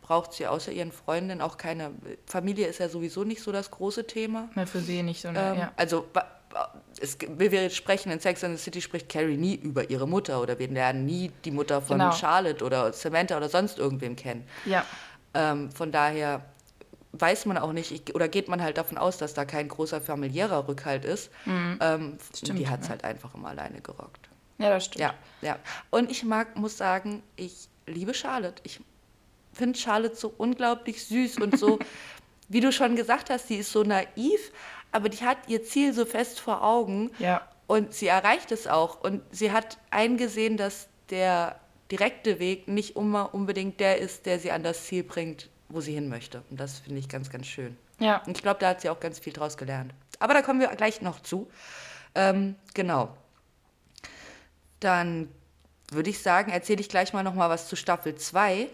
braucht 0.00 0.32
sie 0.32 0.46
außer 0.46 0.72
ihren 0.72 0.92
Freundinnen 0.92 1.40
auch 1.40 1.56
keine. 1.56 1.92
Familie 2.26 2.66
ist 2.66 2.80
ja 2.80 2.88
sowieso 2.88 3.22
nicht 3.22 3.42
so 3.42 3.52
das 3.52 3.70
große 3.70 4.06
Thema. 4.06 4.48
Ja, 4.56 4.66
für 4.66 4.80
sie 4.80 5.02
nicht 5.02 5.20
so. 5.20 5.30
Ne? 5.30 5.38
Ähm, 5.38 5.58
ja. 5.58 5.72
Also 5.76 6.06
es, 7.00 7.18
wir 7.20 7.70
sprechen 7.70 8.12
in 8.12 8.20
Sex 8.20 8.44
and 8.44 8.56
the 8.56 8.62
City 8.62 8.80
spricht 8.80 9.08
Carrie 9.08 9.36
nie 9.36 9.54
über 9.54 9.90
ihre 9.90 10.06
Mutter 10.06 10.40
oder 10.40 10.58
wir 10.58 10.68
lernen 10.68 11.06
nie 11.06 11.32
die 11.44 11.50
Mutter 11.50 11.80
von 11.80 11.98
genau. 11.98 12.12
Charlotte 12.12 12.64
oder 12.64 12.92
Samantha 12.92 13.36
oder 13.36 13.48
sonst 13.48 13.78
irgendwem 13.78 14.16
kennen. 14.16 14.46
Ja. 14.66 14.84
Ähm, 15.34 15.70
von 15.72 15.92
daher 15.92 16.44
weiß 17.12 17.46
man 17.46 17.58
auch 17.58 17.72
nicht, 17.72 18.14
oder 18.14 18.28
geht 18.28 18.48
man 18.48 18.62
halt 18.62 18.78
davon 18.78 18.98
aus, 18.98 19.18
dass 19.18 19.34
da 19.34 19.44
kein 19.44 19.68
großer 19.68 20.00
familiärer 20.00 20.68
Rückhalt 20.68 21.04
ist. 21.04 21.30
Mhm. 21.44 21.78
Ähm, 21.80 22.18
stimmt, 22.34 22.58
die 22.58 22.68
hat 22.68 22.80
es 22.80 22.86
ja. 22.86 22.90
halt 22.92 23.04
einfach 23.04 23.34
immer 23.34 23.48
alleine 23.48 23.80
gerockt. 23.80 24.28
Ja, 24.58 24.70
das 24.70 24.84
stimmt. 24.86 25.00
Ja, 25.00 25.14
ja. 25.40 25.58
Und 25.90 26.10
ich 26.10 26.22
mag, 26.24 26.56
muss 26.56 26.76
sagen, 26.76 27.22
ich 27.36 27.68
liebe 27.86 28.14
Charlotte. 28.14 28.62
Ich 28.64 28.80
finde 29.52 29.78
Charlotte 29.78 30.14
so 30.14 30.32
unglaublich 30.36 31.04
süß 31.04 31.38
und 31.38 31.58
so, 31.58 31.78
wie 32.48 32.60
du 32.60 32.72
schon 32.72 32.94
gesagt 32.96 33.30
hast, 33.30 33.48
sie 33.48 33.56
ist 33.56 33.72
so 33.72 33.82
naiv, 33.82 34.52
aber 34.92 35.08
die 35.08 35.24
hat 35.24 35.38
ihr 35.48 35.62
Ziel 35.62 35.92
so 35.92 36.04
fest 36.04 36.40
vor 36.40 36.62
Augen 36.62 37.10
ja. 37.18 37.42
und 37.66 37.94
sie 37.94 38.08
erreicht 38.08 38.52
es 38.52 38.66
auch. 38.66 39.00
Und 39.00 39.22
sie 39.30 39.52
hat 39.52 39.78
eingesehen, 39.90 40.56
dass 40.56 40.88
der 41.10 41.58
direkte 41.90 42.38
Weg 42.38 42.68
nicht 42.68 42.96
immer 42.96 43.34
unbedingt 43.34 43.80
der 43.80 43.98
ist, 43.98 44.26
der 44.26 44.38
sie 44.38 44.52
an 44.52 44.62
das 44.62 44.84
Ziel 44.84 45.02
bringt, 45.02 45.48
wo 45.68 45.80
sie 45.80 45.92
hin 45.92 46.08
möchte. 46.08 46.42
Und 46.50 46.60
das 46.60 46.78
finde 46.80 47.00
ich 47.00 47.08
ganz, 47.08 47.30
ganz 47.30 47.46
schön. 47.46 47.76
Ja. 47.98 48.22
Und 48.26 48.36
ich 48.36 48.42
glaube, 48.42 48.60
da 48.60 48.70
hat 48.70 48.80
sie 48.80 48.88
auch 48.88 49.00
ganz 49.00 49.18
viel 49.18 49.32
draus 49.32 49.56
gelernt. 49.56 49.92
Aber 50.18 50.34
da 50.34 50.42
kommen 50.42 50.60
wir 50.60 50.68
gleich 50.68 51.02
noch 51.02 51.20
zu. 51.20 51.50
Ähm, 52.14 52.56
genau. 52.74 53.16
Dann 54.80 55.28
würde 55.90 56.10
ich 56.10 56.22
sagen, 56.22 56.52
erzähle 56.52 56.80
ich 56.80 56.88
gleich 56.88 57.12
mal 57.12 57.22
noch 57.22 57.34
mal 57.34 57.50
was 57.50 57.68
zu 57.68 57.76
Staffel 57.76 58.14
2. 58.14 58.68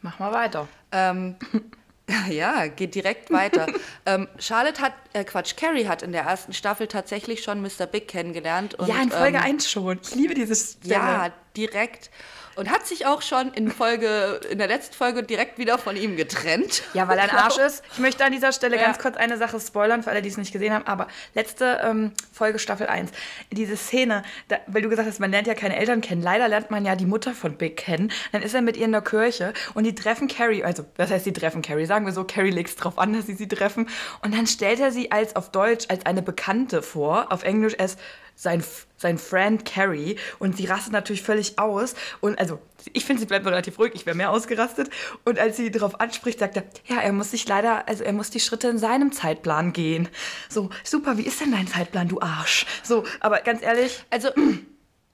Mach 0.00 0.18
mal 0.18 0.32
weiter. 0.32 0.68
Ähm, 0.90 1.36
Ja, 2.28 2.66
geht 2.66 2.94
direkt 2.94 3.30
weiter. 3.30 3.66
ähm, 4.06 4.28
Charlotte 4.38 4.80
hat, 4.80 4.94
äh, 5.12 5.24
Quatsch, 5.24 5.56
Carrie 5.56 5.86
hat 5.86 6.02
in 6.02 6.12
der 6.12 6.22
ersten 6.22 6.52
Staffel 6.52 6.86
tatsächlich 6.86 7.42
schon 7.42 7.62
Mr. 7.62 7.86
Big 7.90 8.08
kennengelernt. 8.08 8.74
Und, 8.74 8.88
ja, 8.88 9.02
in 9.02 9.10
Folge 9.10 9.38
ähm, 9.38 9.44
1 9.44 9.70
schon. 9.70 9.98
Ich 10.02 10.14
liebe 10.14 10.34
dieses 10.34 10.72
Stelle. 10.72 10.94
Ja, 10.94 11.32
direkt. 11.56 12.10
Und 12.56 12.70
hat 12.70 12.86
sich 12.86 13.06
auch 13.06 13.22
schon 13.22 13.52
in 13.54 13.70
Folge, 13.70 14.40
in 14.50 14.58
der 14.58 14.68
letzten 14.68 14.94
Folge 14.94 15.22
direkt 15.22 15.58
wieder 15.58 15.78
von 15.78 15.96
ihm 15.96 16.16
getrennt. 16.16 16.82
Ja, 16.94 17.08
weil 17.08 17.18
er 17.18 17.24
ein 17.24 17.30
Arsch 17.36 17.58
ist. 17.58 17.82
Ich 17.92 17.98
möchte 17.98 18.24
an 18.24 18.32
dieser 18.32 18.52
Stelle 18.52 18.76
Ja. 18.76 18.82
ganz 18.84 18.98
kurz 18.98 19.16
eine 19.16 19.38
Sache 19.38 19.58
spoilern, 19.60 20.02
für 20.02 20.10
alle, 20.10 20.22
die 20.22 20.28
es 20.28 20.36
nicht 20.36 20.52
gesehen 20.52 20.72
haben. 20.72 20.86
Aber 20.86 21.08
letzte 21.34 21.80
ähm, 21.84 22.12
Folge 22.32 22.58
Staffel 22.58 22.86
1. 22.86 23.10
Diese 23.50 23.76
Szene, 23.76 24.22
da, 24.48 24.58
weil 24.66 24.82
du 24.82 24.88
gesagt 24.88 25.08
hast, 25.08 25.18
man 25.20 25.30
lernt 25.30 25.46
ja 25.46 25.54
keine 25.54 25.76
Eltern 25.76 26.00
kennen. 26.00 26.22
Leider 26.22 26.48
lernt 26.48 26.70
man 26.70 26.84
ja 26.84 26.94
die 26.96 27.06
Mutter 27.06 27.32
von 27.34 27.56
Big 27.56 27.76
kennen. 27.76 28.12
Dann 28.32 28.42
ist 28.42 28.54
er 28.54 28.62
mit 28.62 28.76
ihr 28.76 28.84
in 28.84 28.92
der 28.92 29.02
Kirche 29.02 29.52
und 29.74 29.84
die 29.84 29.94
treffen 29.94 30.28
Carrie. 30.28 30.64
Also, 30.64 30.84
was 30.96 31.10
heißt, 31.10 31.24
die 31.26 31.32
treffen 31.32 31.62
Carrie? 31.62 31.86
Sagen 31.86 32.04
wir 32.06 32.12
so, 32.12 32.24
Carrie 32.24 32.50
legt 32.50 32.68
es 32.70 32.76
drauf 32.76 32.98
an, 32.98 33.12
dass 33.14 33.26
sie 33.26 33.34
sie 33.34 33.48
treffen. 33.48 33.88
Und 34.22 34.34
dann 34.34 34.46
stellt 34.46 34.80
er 34.80 34.92
sie 34.92 35.10
als 35.10 35.36
auf 35.36 35.50
Deutsch 35.50 35.86
als 35.88 36.04
eine 36.06 36.22
Bekannte 36.22 36.82
vor. 36.82 37.32
Auf 37.32 37.44
Englisch 37.44 37.78
als 37.78 37.96
sein, 38.34 38.62
sein 38.96 39.18
Friend 39.18 39.64
Carrie. 39.64 40.16
Und 40.38 40.56
sie 40.56 40.66
rastet 40.66 40.92
natürlich 40.92 41.22
völlig 41.22 41.58
aus. 41.58 41.94
Und 42.20 42.38
also, 42.38 42.58
ich 42.92 43.04
finde, 43.04 43.20
sie 43.20 43.26
bleibt 43.26 43.46
relativ 43.46 43.78
ruhig. 43.78 43.92
Ich 43.94 44.06
wäre 44.06 44.16
mehr 44.16 44.30
ausgerastet. 44.30 44.90
Und 45.24 45.38
als 45.38 45.56
sie 45.56 45.70
darauf 45.70 46.00
anspricht, 46.00 46.38
sagt 46.40 46.56
er, 46.56 46.64
ja, 46.86 47.00
er 47.00 47.12
muss 47.12 47.30
sich 47.30 47.46
leider, 47.46 47.88
also 47.88 48.04
er 48.04 48.12
muss 48.12 48.30
die 48.30 48.40
Schritte 48.40 48.68
in 48.68 48.78
seinem 48.78 49.12
Zeitplan 49.12 49.72
gehen. 49.72 50.08
So, 50.48 50.70
super, 50.84 51.16
wie 51.18 51.22
ist 51.22 51.40
denn 51.40 51.52
dein 51.52 51.66
Zeitplan, 51.68 52.08
du 52.08 52.20
Arsch? 52.20 52.66
So, 52.82 53.04
aber 53.20 53.40
ganz 53.40 53.62
ehrlich, 53.62 54.04
Also, 54.10 54.30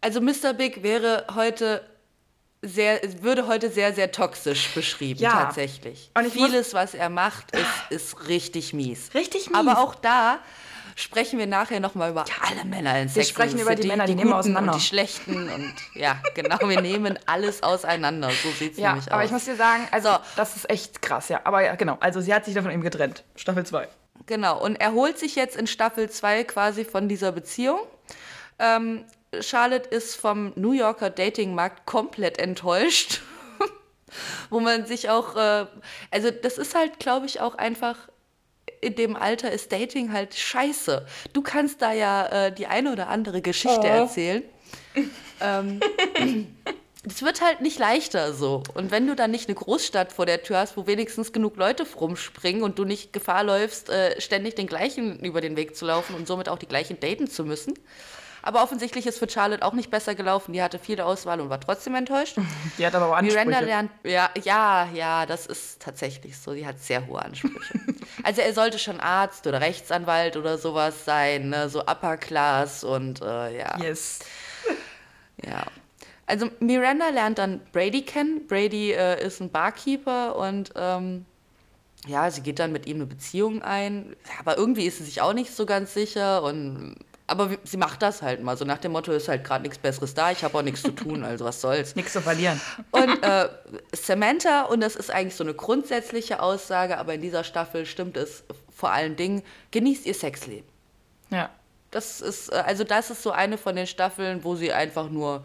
also 0.01 0.21
Mr. 0.21 0.53
Big 0.55 0.83
wäre 0.83 1.25
heute 1.35 1.85
sehr, 2.63 3.01
würde 3.23 3.47
heute 3.47 3.71
sehr, 3.71 3.93
sehr 3.95 4.11
toxisch 4.11 4.69
beschrieben, 4.75 5.21
Ja. 5.21 5.31
tatsächlich. 5.45 6.11
Vieles, 6.33 6.75
was 6.75 6.95
er 6.95 7.09
macht, 7.09 7.53
ist, 7.55 7.65
ist 7.91 8.29
richtig 8.29 8.73
mies. 8.73 9.11
Richtig 9.15 9.49
mies. 9.51 9.57
Aber 9.57 9.79
auch 9.79 9.95
da 9.95 10.41
sprechen 10.99 11.39
wir 11.39 11.47
nachher 11.47 11.79
nochmal 11.81 12.11
über 12.11 12.25
alle 12.43 12.65
Männer 12.65 13.01
in 13.01 13.09
Sex 13.09 13.29
sprechen 13.29 13.53
and 13.53 13.59
the 13.59 13.63
über 13.63 13.75
die 13.75 13.83
City, 13.83 13.89
Männer, 13.89 14.07
die 14.07 14.15
nehmen 14.15 14.31
wir 14.31 14.37
Guten 14.37 14.51
auseinander. 14.51 14.73
Und 14.73 14.81
die 14.81 14.85
Schlechten 14.85 15.49
und 15.49 15.75
ja, 15.95 16.21
genau, 16.35 16.59
wir 16.69 16.81
nehmen 16.81 17.19
alles 17.27 17.63
auseinander. 17.63 18.31
So 18.31 18.51
sieht 18.51 18.73
es 18.73 18.79
ja, 18.79 18.89
nämlich 18.91 19.07
aus. 19.07 19.13
aber 19.13 19.25
ich 19.25 19.31
muss 19.31 19.45
dir 19.45 19.57
sagen, 19.57 19.87
also, 19.93 20.11
So. 20.11 20.19
das 20.37 20.57
ist 20.57 20.69
echt 20.69 21.01
krass, 21.01 21.29
ja. 21.29 21.41
Aber 21.45 21.63
ja, 21.63 21.77
genau, 21.77 21.97
also 22.01 22.21
sie 22.21 22.35
hat 22.35 22.45
sich 22.45 22.55
dann 22.55 22.65
von 22.65 22.73
ihm 22.73 22.81
getrennt. 22.81 23.25
Staffel 23.37 23.65
2. 23.65 23.89
Genau, 24.27 24.61
und 24.61 24.77
er 24.77 24.93
holt 24.93 25.19
sich 25.19 25.37
jetzt 25.37 25.57
in 25.57 25.67
Staffel 25.69 26.11
2 26.11 26.45
quasi 26.45 26.85
von 26.85 27.09
dieser 27.09 27.31
Beziehung. 27.33 27.79
Ähm, 28.59 29.05
Charlotte 29.41 29.89
ist 29.89 30.17
vom 30.17 30.53
New 30.57 30.73
Yorker 30.73 31.11
Datingmarkt 31.11 31.87
komplett 31.87 32.39
enttäuscht. 32.39 33.21
Wo 34.51 34.59
man 34.59 34.87
sich 34.87 35.11
auch, 35.11 35.37
äh, 35.37 35.67
also 36.11 36.31
das 36.31 36.59
ist 36.59 36.75
halt, 36.75 36.99
glaube 36.99 37.27
ich, 37.27 37.41
auch 37.41 37.55
einfach, 37.55 37.97
in 38.81 38.95
dem 38.95 39.17
Alter 39.17 39.51
ist 39.51 39.73
Dating 39.73 40.13
halt 40.13 40.35
scheiße. 40.35 41.07
Du 41.33 41.43
kannst 41.43 41.83
da 41.83 41.93
ja 41.93 42.47
äh, 42.47 42.53
die 42.53 42.67
eine 42.67 42.93
oder 42.93 43.09
andere 43.09 43.43
Geschichte 43.43 43.87
erzählen. 43.87 44.43
ähm, 45.41 45.81
es 47.05 47.23
wird 47.23 47.41
halt 47.41 47.61
nicht 47.61 47.79
leichter 47.79 48.33
so. 48.33 48.63
Und 48.75 48.91
wenn 48.91 49.07
du 49.07 49.15
dann 49.15 49.31
nicht 49.31 49.49
eine 49.49 49.55
Großstadt 49.55 50.13
vor 50.13 50.27
der 50.27 50.43
Tür 50.43 50.59
hast, 50.59 50.77
wo 50.77 50.87
wenigstens 50.87 51.33
genug 51.33 51.57
Leute 51.57 51.87
rumspringen 51.97 52.63
und 52.63 52.79
du 52.79 52.85
nicht 52.85 53.13
Gefahr 53.13 53.45
läufst, 53.45 53.89
äh, 53.91 54.21
ständig 54.21 54.57
den 54.57 54.67
gleichen 54.67 55.21
über 55.21 55.41
den 55.41 55.57
Weg 55.57 55.77
zu 55.77 55.87
laufen 55.87 56.15
und 56.15 56.27
somit 56.27 56.49
auch 56.49 56.59
die 56.59 56.69
gleichen 56.69 57.01
daten 57.01 57.29
zu 57.29 57.45
müssen. 57.45 57.75
Aber 58.49 58.63
offensichtlich 58.63 59.07
ist 59.07 59.19
für 59.19 59.29
Charlotte 59.29 59.63
auch 59.63 59.75
nicht 59.75 59.91
besser 59.91 60.15
gelaufen. 60.15 60.55
Die 60.55 60.63
hatte 60.63 60.79
viele 60.79 61.05
Auswahl 61.05 61.39
und 61.43 61.51
war 61.51 61.61
trotzdem 61.61 61.95
enttäuscht. 61.95 62.39
Die 62.79 62.87
hat 62.87 62.95
aber 62.95 63.11
auch 63.11 63.13
Ansprüche. 63.13 63.45
Miranda 63.45 63.61
lernt, 63.61 63.91
ja, 64.05 64.31
ja, 64.43 64.89
ja, 64.95 65.27
das 65.27 65.45
ist 65.45 65.83
tatsächlich 65.83 66.39
so. 66.39 66.55
Die 66.55 66.67
hat 66.67 66.81
sehr 66.81 67.07
hohe 67.07 67.23
Ansprüche. 67.23 67.79
also 68.23 68.41
er 68.41 68.55
sollte 68.55 68.79
schon 68.79 69.01
Arzt 69.01 69.47
oder 69.47 69.61
Rechtsanwalt 69.61 70.39
oder 70.39 70.57
sowas 70.57 71.05
sein, 71.05 71.51
ne? 71.51 71.69
so 71.69 71.81
Upper 71.81 72.17
Class 72.17 72.85
und 72.85 73.21
äh, 73.21 73.59
ja. 73.59 73.79
Yes. 73.83 74.21
Ja. 75.45 75.67
Also 76.27 76.49
Miranda 76.59 77.11
lernt 77.11 77.39
dann 77.39 77.61
Brady 77.73 78.03
kennen. 78.03 78.47
Brady 78.49 78.93
äh, 78.93 79.25
ist 79.25 79.41
ein 79.41 79.51
Barkeeper 79.51 80.37
und 80.37 80.73
ähm, 80.75 81.27
ja, 82.07 82.31
sie 82.31 82.41
geht 82.41 82.59
dann 82.59 82.73
mit 82.73 82.87
ihm 82.87 82.97
eine 82.97 83.07
Beziehung 83.07 83.63
ein. 83.63 84.17
Aber 84.41 84.57
irgendwie 84.57 84.87
ist 84.87 84.99
sie 84.99 85.05
sich 85.05 85.21
auch 85.21 85.35
nicht 85.35 85.55
so 85.55 85.67
ganz 85.67 85.93
sicher 85.95 86.43
und 86.43 86.97
aber 87.29 87.51
sie 87.63 87.77
macht 87.77 88.03
das 88.03 88.23
halt 88.23 88.43
mal. 88.43 88.57
So 88.57 88.65
nach 88.65 88.79
dem 88.79 88.93
Motto 88.93 89.13
ist 89.13 89.29
halt 89.29 89.45
gerade 89.45 89.63
nichts 89.63 89.79
Besseres 89.79 90.15
da. 90.15 90.31
Ich 90.33 90.43
habe 90.43 90.59
auch 90.59 90.63
nichts 90.63 90.83
zu 90.83 90.91
tun, 90.91 91.23
also 91.23 91.45
was 91.45 91.61
soll's. 91.61 91.95
Nichts 91.95 92.13
zu 92.15 92.21
verlieren. 92.21 92.61
Und 92.91 93.23
äh, 93.23 93.49
Samantha, 93.93 94.63
und 94.63 94.81
das 94.81 94.97
ist 94.97 95.11
eigentlich 95.11 95.37
so 95.37 95.45
eine 95.45 95.55
grundsätzliche 95.55 96.41
Aussage, 96.43 96.99
aber 96.99 97.15
in 97.15 97.21
dieser 97.21 97.45
Staffel 97.45 97.87
stimmt 97.87 98.17
es 98.17 98.45
vor 98.75 98.91
allen 98.91 99.15
Dingen, 99.17 99.43
genießt 99.71 100.07
ihr 100.07 100.15
Sexleben. 100.15 100.69
Ja. 101.31 101.51
Das 101.91 102.21
ist, 102.21 102.51
äh, 102.53 102.57
also 102.67 102.85
das 102.85 103.11
ist 103.11 103.23
so 103.23 103.31
eine 103.31 103.59
von 103.59 103.77
den 103.77 103.87
Staffeln, 103.87 104.43
wo 104.43 104.57
sie 104.57 104.73
einfach 104.73 105.09
nur 105.11 105.45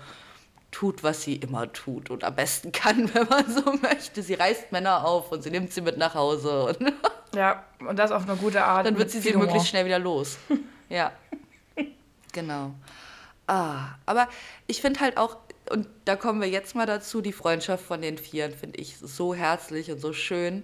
tut, 0.72 1.04
was 1.04 1.22
sie 1.22 1.36
immer 1.36 1.72
tut 1.72 2.10
und 2.10 2.24
am 2.24 2.36
besten 2.36 2.72
kann, 2.74 3.14
wenn 3.14 3.28
man 3.28 3.46
so 3.50 3.74
möchte. 3.82 4.24
Sie 4.24 4.34
reißt 4.34 4.72
Männer 4.72 5.06
auf 5.06 5.32
und 5.32 5.44
sie 5.44 5.52
nimmt 5.52 5.72
sie 5.74 5.82
mit 5.82 5.98
nach 5.98 6.16
Hause 6.16 6.66
und 6.66 6.94
Ja, 7.36 7.64
und 7.80 7.98
das 7.98 8.12
auf 8.12 8.24
eine 8.24 8.38
gute 8.38 8.64
Art. 8.64 8.86
dann 8.86 8.98
wird 8.98 9.12
sie 9.12 9.20
sie 9.20 9.34
Humor. 9.34 9.46
möglichst 9.46 9.70
schnell 9.70 9.86
wieder 9.86 10.00
los. 10.00 10.38
Ja, 10.90 11.12
genau. 12.34 12.74
Ah, 13.48 13.96
aber 14.06 14.28
ich 14.68 14.82
finde 14.82 15.00
halt 15.00 15.18
auch, 15.18 15.38
und 15.70 15.88
da 16.06 16.16
kommen 16.16 16.42
wir 16.42 16.50
jetzt 16.50 16.76
mal 16.76 16.86
dazu, 16.86 17.22
die 17.22 17.34
Freundschaft 17.34 17.86
von 17.86 18.02
den 18.02 18.18
Vieren 18.18 18.54
finde 18.54 18.80
ich 18.80 18.98
so 18.98 19.34
herzlich 19.34 19.92
und 19.92 20.00
so 20.00 20.14
schön. 20.14 20.64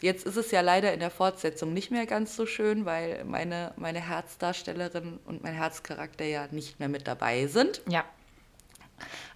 Jetzt 0.00 0.24
ist 0.24 0.36
es 0.36 0.50
ja 0.50 0.60
leider 0.60 0.94
in 0.94 1.00
der 1.00 1.10
Fortsetzung 1.10 1.74
nicht 1.74 1.90
mehr 1.90 2.06
ganz 2.06 2.34
so 2.34 2.46
schön, 2.46 2.84
weil 2.84 3.24
meine, 3.24 3.72
meine 3.76 4.00
Herzdarstellerin 4.00 5.18
und 5.26 5.42
mein 5.42 5.54
Herzcharakter 5.54 6.24
ja 6.24 6.48
nicht 6.50 6.78
mehr 6.80 6.88
mit 6.88 7.06
dabei 7.06 7.46
sind. 7.48 7.82
Ja. 7.88 8.04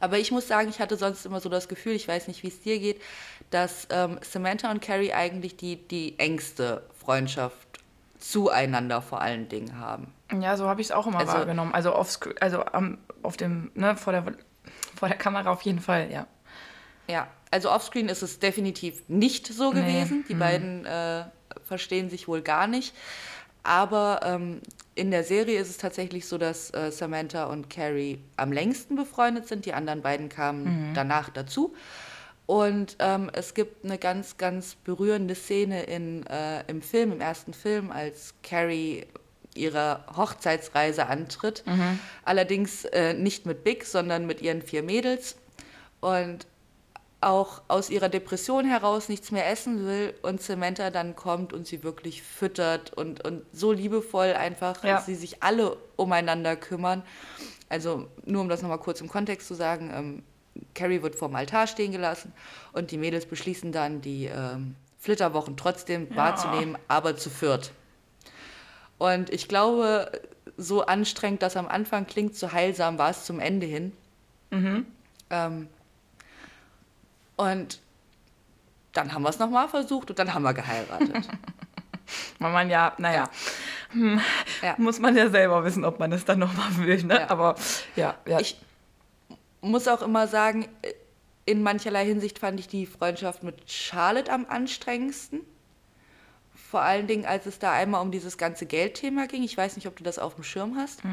Aber 0.00 0.18
ich 0.18 0.30
muss 0.30 0.48
sagen, 0.48 0.68
ich 0.68 0.78
hatte 0.78 0.96
sonst 0.96 1.24
immer 1.26 1.40
so 1.40 1.48
das 1.48 1.68
Gefühl, 1.68 1.92
ich 1.92 2.08
weiß 2.08 2.28
nicht, 2.28 2.42
wie 2.42 2.48
es 2.48 2.60
dir 2.60 2.78
geht, 2.78 3.00
dass 3.50 3.86
ähm, 3.90 4.18
Samantha 4.22 4.70
und 4.70 4.82
Carrie 4.82 5.12
eigentlich 5.12 5.56
die, 5.56 5.76
die 5.76 6.18
engste 6.18 6.82
Freundschaft 6.98 7.63
zueinander 8.30 9.02
vor 9.02 9.20
allen 9.20 9.48
Dingen 9.48 9.78
haben. 9.78 10.12
Ja, 10.40 10.56
so 10.56 10.66
habe 10.68 10.80
ich 10.80 10.88
es 10.88 10.92
auch 10.92 11.06
immer 11.06 11.18
Also- 11.18 11.32
wahrgenommen. 11.34 11.74
Also, 11.74 11.92
auf, 11.92 12.18
also 12.40 12.64
am, 12.64 12.98
auf 13.22 13.36
dem, 13.36 13.70
ne, 13.74 13.96
vor 13.96 14.12
der, 14.12 14.24
vor 14.96 15.08
der 15.08 15.18
Kamera 15.18 15.50
auf 15.50 15.62
jeden 15.62 15.80
Fall, 15.80 16.10
ja. 16.10 16.26
Ja, 17.06 17.28
also 17.50 17.70
offscreen 17.70 18.08
ist 18.08 18.22
es 18.22 18.38
definitiv 18.38 19.02
nicht 19.08 19.46
so 19.46 19.72
Nee, 19.72 19.80
gewesen. 19.80 20.24
Die 20.28 20.34
beiden 20.34 20.86
äh, 20.86 21.24
verstehen 21.64 22.08
sich 22.08 22.26
wohl 22.26 22.40
gar 22.40 22.66
nicht. 22.66 22.94
Aber 23.62 24.20
ähm, 24.24 24.60
in 24.94 25.10
der 25.10 25.22
Serie 25.24 25.58
ist 25.60 25.68
es 25.68 25.76
tatsächlich 25.76 26.26
so, 26.26 26.38
dass 26.38 26.72
äh, 26.72 26.90
Samantha 26.90 27.44
und 27.44 27.68
Carrie 27.68 28.22
am 28.36 28.52
längsten 28.52 28.96
befreundet 28.96 29.48
sind. 29.48 29.66
Die 29.66 29.74
anderen 29.74 30.00
beiden 30.02 30.28
kamen 30.30 30.92
danach 30.94 31.28
dazu. 31.28 31.74
Und 32.46 32.96
ähm, 32.98 33.30
es 33.32 33.54
gibt 33.54 33.84
eine 33.84 33.96
ganz, 33.98 34.36
ganz 34.36 34.74
berührende 34.74 35.34
Szene 35.34 35.84
in, 35.84 36.26
äh, 36.26 36.62
im 36.66 36.82
Film, 36.82 37.12
im 37.12 37.20
ersten 37.20 37.54
Film, 37.54 37.90
als 37.90 38.34
Carrie 38.42 39.06
ihre 39.54 40.04
Hochzeitsreise 40.16 41.06
antritt. 41.06 41.64
Allerdings 42.24 42.84
äh, 42.86 43.14
nicht 43.14 43.46
mit 43.46 43.64
Big, 43.64 43.84
sondern 43.84 44.26
mit 44.26 44.42
ihren 44.42 44.62
vier 44.62 44.82
Mädels. 44.82 45.36
Und 46.00 46.46
auch 47.22 47.62
aus 47.68 47.88
ihrer 47.88 48.10
Depression 48.10 48.66
heraus 48.66 49.08
nichts 49.08 49.30
mehr 49.30 49.48
essen 49.48 49.86
will 49.86 50.12
und 50.20 50.42
Samantha 50.42 50.90
dann 50.90 51.16
kommt 51.16 51.54
und 51.54 51.66
sie 51.66 51.82
wirklich 51.82 52.22
füttert 52.22 52.92
und, 52.92 53.24
und 53.24 53.42
so 53.52 53.72
liebevoll 53.72 54.34
einfach, 54.34 54.84
Ja. 54.84 54.96
dass 54.96 55.06
sie 55.06 55.14
sich 55.14 55.42
alle 55.42 55.78
umeinander 55.96 56.56
kümmern. 56.56 57.02
Also 57.70 58.08
nur 58.26 58.42
um 58.42 58.50
das 58.50 58.60
nochmal 58.60 58.78
kurz 58.80 59.00
im 59.00 59.08
Kontext 59.08 59.48
zu 59.48 59.54
sagen, 59.54 59.90
ähm, 59.94 60.22
Carrie 60.74 61.02
wird 61.02 61.16
vorm 61.16 61.34
Altar 61.34 61.66
stehen 61.66 61.92
gelassen 61.92 62.32
und 62.72 62.90
die 62.90 62.98
Mädels 62.98 63.26
beschließen 63.26 63.72
dann, 63.72 64.00
die 64.00 64.26
ähm, 64.26 64.76
Flitterwochen 64.98 65.56
trotzdem 65.56 66.14
wahrzunehmen, 66.16 66.78
aber 66.88 67.16
zu 67.16 67.30
viert. 67.30 67.72
Und 68.98 69.30
ich 69.30 69.48
glaube, 69.48 70.10
so 70.56 70.86
anstrengend 70.86 71.42
das 71.42 71.56
am 71.56 71.66
Anfang 71.68 72.06
klingt, 72.06 72.36
so 72.36 72.52
heilsam 72.52 72.96
war 72.98 73.10
es 73.10 73.24
zum 73.24 73.40
Ende 73.40 73.66
hin. 73.66 73.92
Ähm, 75.30 75.68
und 77.36 77.80
dann 78.92 79.12
haben 79.12 79.22
wir 79.22 79.28
es 79.30 79.38
nochmal 79.40 79.68
versucht 79.68 80.10
und 80.10 80.18
dann 80.18 80.32
haben 80.32 80.42
wir 80.44 80.54
geheiratet. 80.54 81.28
Weil 82.38 82.52
man 82.52 82.70
ja, 82.70 82.92
naja, 82.98 83.28
hm, 83.90 84.20
Ja. 84.62 84.74
muss 84.78 85.00
man 85.00 85.16
ja 85.16 85.28
selber 85.30 85.64
wissen, 85.64 85.84
ob 85.84 85.98
man 85.98 86.12
es 86.12 86.24
dann 86.24 86.38
nochmal 86.38 86.76
will, 86.78 87.02
ne? 87.02 87.14
Ja. 87.20 87.30
Aber 87.30 87.56
ja, 87.96 88.14
ja. 88.26 88.38
Ich 88.40 88.56
muss 89.64 89.88
auch 89.88 90.02
immer 90.02 90.28
sagen, 90.28 90.68
in 91.46 91.62
mancherlei 91.62 92.04
Hinsicht 92.06 92.38
fand 92.38 92.60
ich 92.60 92.68
die 92.68 92.86
Freundschaft 92.86 93.42
mit 93.42 93.70
Charlotte 93.70 94.32
am 94.32 94.46
anstrengendsten. 94.48 95.40
Vor 96.54 96.82
allen 96.82 97.06
Dingen, 97.06 97.24
als 97.24 97.46
es 97.46 97.58
da 97.58 97.72
einmal 97.72 98.02
um 98.02 98.10
dieses 98.10 98.38
ganze 98.38 98.66
Geldthema 98.66 99.26
ging. 99.26 99.42
Ich 99.42 99.56
weiß 99.56 99.76
nicht, 99.76 99.86
ob 99.86 99.96
du 99.96 100.02
das 100.02 100.18
auf 100.18 100.34
dem 100.34 100.44
Schirm 100.44 100.76
hast. 100.76 101.04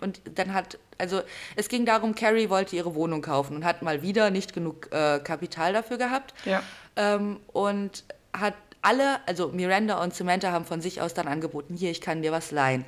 Und 0.00 0.20
dann 0.34 0.54
hat, 0.54 0.78
also 0.98 1.20
es 1.56 1.68
ging 1.68 1.84
darum, 1.86 2.14
Carrie 2.14 2.48
wollte 2.48 2.74
ihre 2.74 2.94
Wohnung 2.94 3.22
kaufen 3.22 3.56
und 3.56 3.64
hat 3.64 3.82
mal 3.82 4.02
wieder 4.02 4.30
nicht 4.30 4.54
genug 4.54 4.88
äh, 4.92 5.20
Kapital 5.20 5.72
dafür 5.72 5.98
gehabt. 5.98 6.34
Ja. 6.44 6.62
Ähm, 6.96 7.38
und 7.52 8.04
hat 8.32 8.54
alle, 8.82 9.20
also 9.26 9.48
Miranda 9.48 10.02
und 10.02 10.14
Samantha 10.14 10.52
haben 10.52 10.64
von 10.64 10.80
sich 10.80 11.00
aus 11.00 11.14
dann 11.14 11.26
angeboten, 11.26 11.74
hier, 11.74 11.90
ich 11.90 12.00
kann 12.00 12.22
dir 12.22 12.32
was 12.32 12.50
leihen. 12.50 12.84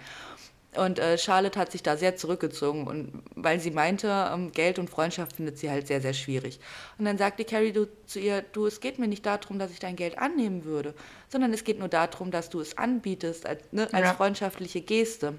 Und 0.76 0.98
äh, 0.98 1.16
Charlotte 1.18 1.58
hat 1.58 1.72
sich 1.72 1.82
da 1.82 1.96
sehr 1.96 2.16
zurückgezogen 2.16 2.86
und 2.86 3.22
weil 3.34 3.60
sie 3.60 3.70
meinte, 3.70 4.08
ähm, 4.32 4.52
Geld 4.52 4.78
und 4.78 4.90
Freundschaft 4.90 5.36
findet 5.36 5.58
sie 5.58 5.70
halt 5.70 5.86
sehr, 5.86 6.00
sehr 6.00 6.12
schwierig. 6.12 6.60
Und 6.98 7.04
dann 7.06 7.16
sagte 7.18 7.44
Carrie 7.44 7.72
du, 7.72 7.86
zu 8.06 8.18
ihr, 8.20 8.42
du, 8.52 8.66
es 8.66 8.80
geht 8.80 8.98
mir 8.98 9.08
nicht 9.08 9.24
darum, 9.24 9.58
dass 9.58 9.70
ich 9.70 9.78
dein 9.78 9.96
Geld 9.96 10.18
annehmen 10.18 10.64
würde, 10.64 10.94
sondern 11.28 11.52
es 11.52 11.64
geht 11.64 11.78
nur 11.78 11.88
darum, 11.88 12.30
dass 12.30 12.50
du 12.50 12.60
es 12.60 12.76
anbietest 12.76 13.46
als, 13.46 13.62
ne, 13.72 13.88
als 13.92 14.06
Ja. 14.06 14.14
freundschaftliche 14.14 14.80
Geste. 14.82 15.34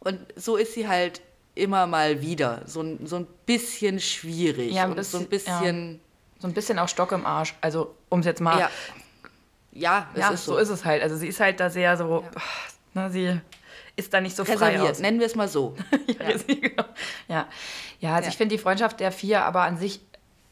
Und 0.00 0.20
so 0.36 0.56
ist 0.56 0.74
sie 0.74 0.86
halt 0.86 1.20
immer 1.54 1.86
mal 1.86 2.20
wieder 2.22 2.62
so, 2.66 2.82
ein- 2.82 3.06
so 3.06 3.16
ein 3.16 3.26
bisschen 3.46 3.98
schwierig 3.98 4.72
Ja, 4.74 4.84
ein 4.84 4.92
und 4.92 5.02
so 5.04 5.18
ein 5.18 5.26
bisschen- 5.26 5.52
ja. 5.52 5.58
bisschen, 5.60 6.00
So 6.38 6.46
ein 6.48 6.52
bisschen 6.52 6.78
auch 6.78 6.88
Stock 6.88 7.12
im 7.12 7.24
Arsch. 7.24 7.54
Also, 7.62 7.94
um 8.10 8.20
es 8.20 8.26
jetzt 8.26 8.42
mal. 8.42 8.60
ja, 8.60 8.70
ja, 9.72 10.06
Ja, 10.14 10.28
ist 10.30 10.44
so. 10.44 10.52
so. 10.52 10.58
ist 10.58 10.68
es 10.68 10.84
halt. 10.84 11.02
Also, 11.02 11.16
sie 11.16 11.28
ist 11.28 11.40
halt 11.40 11.58
da 11.60 11.70
sehr 11.70 11.96
so. 11.96 12.22
Ne, 12.94 13.10
sie 13.10 13.40
ist 13.96 14.12
da 14.14 14.20
nicht 14.20 14.36
so 14.36 14.44
frei 14.44 14.52
Reserviert, 14.54 14.90
aus. 14.92 14.98
nennen 15.00 15.18
wir 15.20 15.26
es 15.26 15.34
mal 15.34 15.48
so. 15.48 15.74
Ja, 16.20 16.38
sie- 16.38 16.60
genau. 16.60 16.84
ja. 17.28 17.46
ja 18.00 18.14
also 18.14 18.24
Ja. 18.26 18.28
ich 18.30 18.36
finde 18.36 18.54
die 18.54 18.62
Freundschaft 18.62 19.00
der 19.00 19.10
vier 19.12 19.44
aber 19.44 19.62
an 19.62 19.76
sich, 19.78 20.00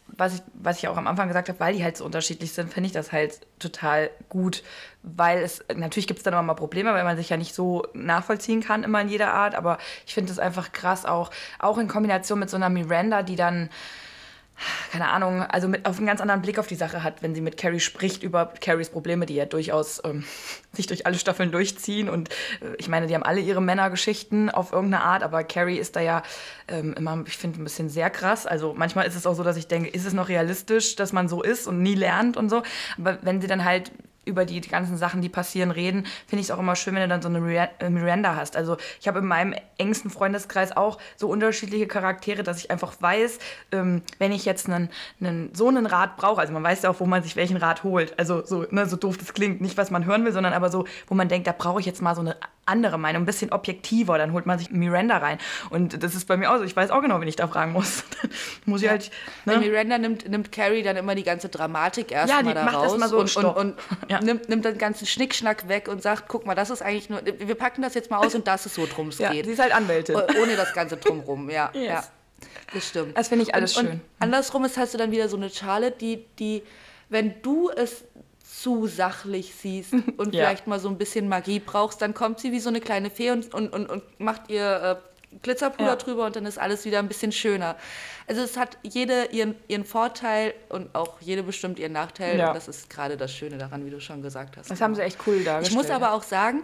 was 0.08 0.34
ich, 0.36 0.42
was 0.54 0.78
ich 0.78 0.88
auch 0.88 0.96
am 0.96 1.06
Anfang 1.06 1.28
gesagt 1.28 1.48
habe, 1.48 1.58
weil 1.60 1.74
die 1.74 1.82
halt 1.82 1.96
so 1.96 2.04
unterschiedlich 2.04 2.52
sind, 2.52 2.72
finde 2.72 2.86
ich 2.86 2.92
das 2.92 3.10
halt 3.12 3.40
total 3.58 4.10
gut. 4.28 4.62
Weil 5.02 5.38
es, 5.42 5.62
natürlich 5.74 6.06
gibt 6.06 6.18
es 6.18 6.24
dann 6.24 6.32
immer 6.34 6.42
mal 6.42 6.54
Probleme, 6.54 6.92
weil 6.94 7.04
man 7.04 7.16
sich 7.16 7.28
ja 7.30 7.36
nicht 7.36 7.54
so 7.54 7.84
nachvollziehen 7.94 8.62
kann, 8.62 8.84
immer 8.84 9.00
in 9.00 9.08
jeder 9.08 9.32
Art. 9.34 9.54
Aber 9.54 9.78
ich 10.06 10.14
finde 10.14 10.30
es 10.32 10.38
einfach 10.38 10.72
krass, 10.72 11.04
auch, 11.04 11.30
auch 11.58 11.78
in 11.78 11.88
Kombination 11.88 12.38
mit 12.38 12.48
so 12.48 12.56
einer 12.56 12.68
Miranda, 12.70 13.22
die 13.22 13.36
dann 13.36 13.68
keine 14.92 15.08
Ahnung, 15.08 15.42
also 15.42 15.68
mit 15.68 15.86
auf 15.86 15.98
einen 15.98 16.06
ganz 16.06 16.20
anderen 16.20 16.42
Blick 16.42 16.58
auf 16.58 16.66
die 16.66 16.74
Sache 16.74 17.02
hat, 17.02 17.22
wenn 17.22 17.34
sie 17.34 17.40
mit 17.40 17.56
Carrie 17.56 17.80
spricht 17.80 18.22
über 18.22 18.46
Carries 18.60 18.90
Probleme, 18.90 19.26
die 19.26 19.34
ja 19.34 19.44
durchaus 19.44 20.00
ähm, 20.04 20.24
sich 20.72 20.86
durch 20.86 21.06
alle 21.06 21.18
Staffeln 21.18 21.50
durchziehen. 21.50 22.08
Und 22.08 22.28
äh, 22.60 22.74
ich 22.78 22.88
meine, 22.88 23.06
die 23.06 23.14
haben 23.14 23.22
alle 23.22 23.40
ihre 23.40 23.60
Männergeschichten 23.60 24.50
auf 24.50 24.72
irgendeine 24.72 25.04
Art, 25.04 25.22
aber 25.22 25.44
Carrie 25.44 25.78
ist 25.78 25.96
da 25.96 26.00
ja 26.00 26.22
ähm, 26.68 26.94
immer, 26.94 27.24
ich 27.26 27.36
finde, 27.36 27.60
ein 27.60 27.64
bisschen 27.64 27.88
sehr 27.88 28.10
krass. 28.10 28.46
Also 28.46 28.74
manchmal 28.76 29.06
ist 29.06 29.16
es 29.16 29.26
auch 29.26 29.34
so, 29.34 29.42
dass 29.42 29.56
ich 29.56 29.66
denke, 29.66 29.88
ist 29.88 30.06
es 30.06 30.12
noch 30.12 30.28
realistisch, 30.28 30.96
dass 30.96 31.12
man 31.12 31.28
so 31.28 31.42
ist 31.42 31.66
und 31.66 31.82
nie 31.82 31.94
lernt 31.94 32.36
und 32.36 32.48
so. 32.48 32.62
Aber 32.98 33.18
wenn 33.22 33.40
sie 33.40 33.46
dann 33.46 33.64
halt 33.64 33.90
über 34.24 34.44
die, 34.44 34.60
die 34.60 34.68
ganzen 34.68 34.96
Sachen, 34.96 35.20
die 35.20 35.28
passieren, 35.28 35.70
reden, 35.70 36.04
finde 36.26 36.40
ich 36.40 36.48
es 36.48 36.50
auch 36.50 36.58
immer 36.58 36.76
schön, 36.76 36.94
wenn 36.94 37.02
du 37.02 37.08
dann 37.08 37.22
so 37.22 37.28
eine 37.28 37.70
äh, 37.80 37.90
Miranda 37.90 38.36
hast. 38.36 38.56
Also 38.56 38.76
ich 39.00 39.08
habe 39.08 39.20
in 39.20 39.26
meinem 39.26 39.54
engsten 39.78 40.10
Freundeskreis 40.10 40.76
auch 40.76 40.98
so 41.16 41.28
unterschiedliche 41.28 41.86
Charaktere, 41.86 42.42
dass 42.42 42.58
ich 42.58 42.70
einfach 42.70 42.94
weiß, 43.00 43.38
ähm, 43.72 44.02
wenn 44.18 44.32
ich 44.32 44.44
jetzt 44.44 44.68
einen, 44.68 44.90
einen, 45.20 45.54
so 45.54 45.68
einen 45.68 45.86
Rat 45.86 46.16
brauche, 46.16 46.40
also 46.40 46.52
man 46.52 46.62
weiß 46.62 46.82
ja 46.82 46.90
auch, 46.90 47.00
wo 47.00 47.06
man 47.06 47.22
sich 47.22 47.36
welchen 47.36 47.56
Rat 47.56 47.84
holt. 47.84 48.18
Also 48.18 48.44
so, 48.44 48.66
ne, 48.70 48.86
so 48.86 48.96
doof 48.96 49.16
das 49.18 49.34
klingt, 49.34 49.60
nicht 49.60 49.76
was 49.76 49.90
man 49.90 50.04
hören 50.04 50.24
will, 50.24 50.32
sondern 50.32 50.52
aber 50.52 50.70
so, 50.70 50.86
wo 51.06 51.14
man 51.14 51.28
denkt, 51.28 51.46
da 51.46 51.52
brauche 51.52 51.80
ich 51.80 51.86
jetzt 51.86 52.02
mal 52.02 52.14
so 52.14 52.20
eine 52.20 52.36
andere 52.66 52.98
Meinung, 52.98 53.22
ein 53.22 53.26
bisschen 53.26 53.52
objektiver, 53.52 54.18
dann 54.18 54.32
holt 54.32 54.46
man 54.46 54.58
sich 54.58 54.70
Miranda 54.70 55.18
rein. 55.18 55.38
Und 55.70 56.02
das 56.02 56.14
ist 56.14 56.26
bei 56.26 56.36
mir 56.36 56.50
auch 56.50 56.58
so, 56.58 56.64
ich 56.64 56.74
weiß 56.74 56.90
auch 56.90 57.02
genau, 57.02 57.20
wen 57.20 57.28
ich 57.28 57.36
da 57.36 57.46
fragen 57.46 57.72
muss. 57.72 58.04
Muss 58.64 58.82
ich 58.82 58.88
halt, 58.88 59.10
Weil 59.44 59.58
ne? 59.58 59.66
Miranda 59.66 59.98
nimmt, 59.98 60.28
nimmt 60.28 60.52
Carrie 60.52 60.82
dann 60.82 60.96
immer 60.96 61.14
die 61.14 61.22
ganze 61.22 61.48
Dramatik 61.48 62.10
Ja, 62.10 62.20
erstmal 62.20 62.44
die 62.44 62.54
da 62.54 62.64
macht 62.64 62.76
raus 62.76 62.84
erst 62.84 62.98
mal 62.98 63.08
so 63.08 63.16
und, 63.16 63.22
und, 63.22 63.28
Stopp. 63.30 63.56
und 63.56 63.74
Ja. 64.14 64.20
nimmt, 64.20 64.48
nimmt 64.48 64.64
den 64.64 64.78
ganzen 64.78 65.06
Schnickschnack 65.06 65.68
weg 65.68 65.88
und 65.88 66.02
sagt, 66.02 66.28
guck 66.28 66.46
mal, 66.46 66.54
das 66.54 66.70
ist 66.70 66.82
eigentlich 66.82 67.10
nur, 67.10 67.22
wir 67.24 67.54
packen 67.54 67.82
das 67.82 67.94
jetzt 67.94 68.10
mal 68.10 68.18
aus 68.18 68.34
und 68.34 68.46
das 68.46 68.66
ist 68.66 68.74
so, 68.74 68.86
drum 68.86 69.08
es 69.08 69.18
Ja, 69.18 69.30
geht. 69.32 69.46
sie 69.46 69.52
ist 69.52 69.58
halt 69.60 69.74
Anwältin. 69.74 70.16
Oh- 70.16 70.42
Ohne 70.42 70.56
das 70.56 70.72
ganze 70.72 70.96
Drumrum, 70.96 71.48
ja. 71.50 71.70
Yes. 71.74 71.84
ja. 71.86 72.04
Das 72.72 72.88
stimmt. 72.88 73.16
Das 73.16 73.28
finde 73.28 73.44
ich 73.44 73.54
alles 73.54 73.76
und, 73.76 73.84
schön. 73.86 73.92
Und 73.94 74.00
andersrum 74.18 74.64
ist, 74.64 74.76
hast 74.76 74.92
du 74.94 74.98
dann 74.98 75.10
wieder 75.10 75.28
so 75.28 75.36
eine 75.36 75.50
Charlotte, 75.50 75.96
die, 75.98 76.24
die, 76.38 76.62
wenn 77.08 77.40
du 77.42 77.70
es 77.70 78.04
zu 78.44 78.86
sachlich 78.86 79.54
siehst 79.54 79.92
und 80.16 80.34
Ja. 80.34 80.44
vielleicht 80.46 80.66
mal 80.66 80.78
so 80.78 80.88
ein 80.88 80.98
bisschen 80.98 81.28
Magie 81.28 81.60
brauchst, 81.60 82.02
dann 82.02 82.14
kommt 82.14 82.40
sie 82.40 82.52
wie 82.52 82.60
so 82.60 82.68
eine 82.68 82.80
kleine 82.80 83.10
Fee 83.10 83.30
und, 83.30 83.52
und, 83.54 83.72
und, 83.72 83.86
und 83.88 84.02
macht 84.20 84.50
ihr 84.50 85.00
äh, 85.02 85.13
Glitzerpuder 85.42 85.90
Ja. 85.90 85.96
drüber 85.96 86.26
und 86.26 86.36
dann 86.36 86.46
ist 86.46 86.58
alles 86.58 86.84
wieder 86.84 86.98
ein 86.98 87.08
bisschen 87.08 87.32
schöner. 87.32 87.76
Also 88.26 88.42
es 88.42 88.56
hat 88.56 88.78
jede 88.82 89.26
ihren, 89.26 89.54
ihren 89.68 89.84
Vorteil 89.84 90.54
und 90.68 90.94
auch 90.94 91.20
jede 91.20 91.42
bestimmt 91.42 91.78
ihren 91.78 91.92
Nachteil. 91.92 92.38
Ja. 92.38 92.48
Und 92.48 92.54
das 92.54 92.68
ist 92.68 92.90
gerade 92.90 93.16
das 93.16 93.32
Schöne 93.32 93.58
daran, 93.58 93.84
wie 93.84 93.90
du 93.90 94.00
schon 94.00 94.22
gesagt 94.22 94.56
hast. 94.56 94.70
Das 94.70 94.80
haben 94.80 94.94
sie 94.94 95.02
echt 95.02 95.18
cool 95.26 95.42
dargestellt. 95.44 95.68
Ich 95.68 95.76
muss 95.76 95.90
aber 95.94 96.12
auch 96.12 96.22
sagen, 96.22 96.62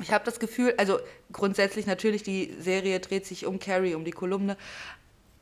ich 0.00 0.12
habe 0.12 0.24
das 0.24 0.38
Gefühl, 0.38 0.74
also 0.76 0.98
grundsätzlich 1.32 1.86
natürlich, 1.86 2.22
die 2.22 2.54
Serie 2.60 3.00
dreht 3.00 3.26
sich 3.26 3.46
um 3.46 3.58
Carrie, 3.58 3.94
um 3.94 4.04
die 4.04 4.12
Kolumne. 4.12 4.56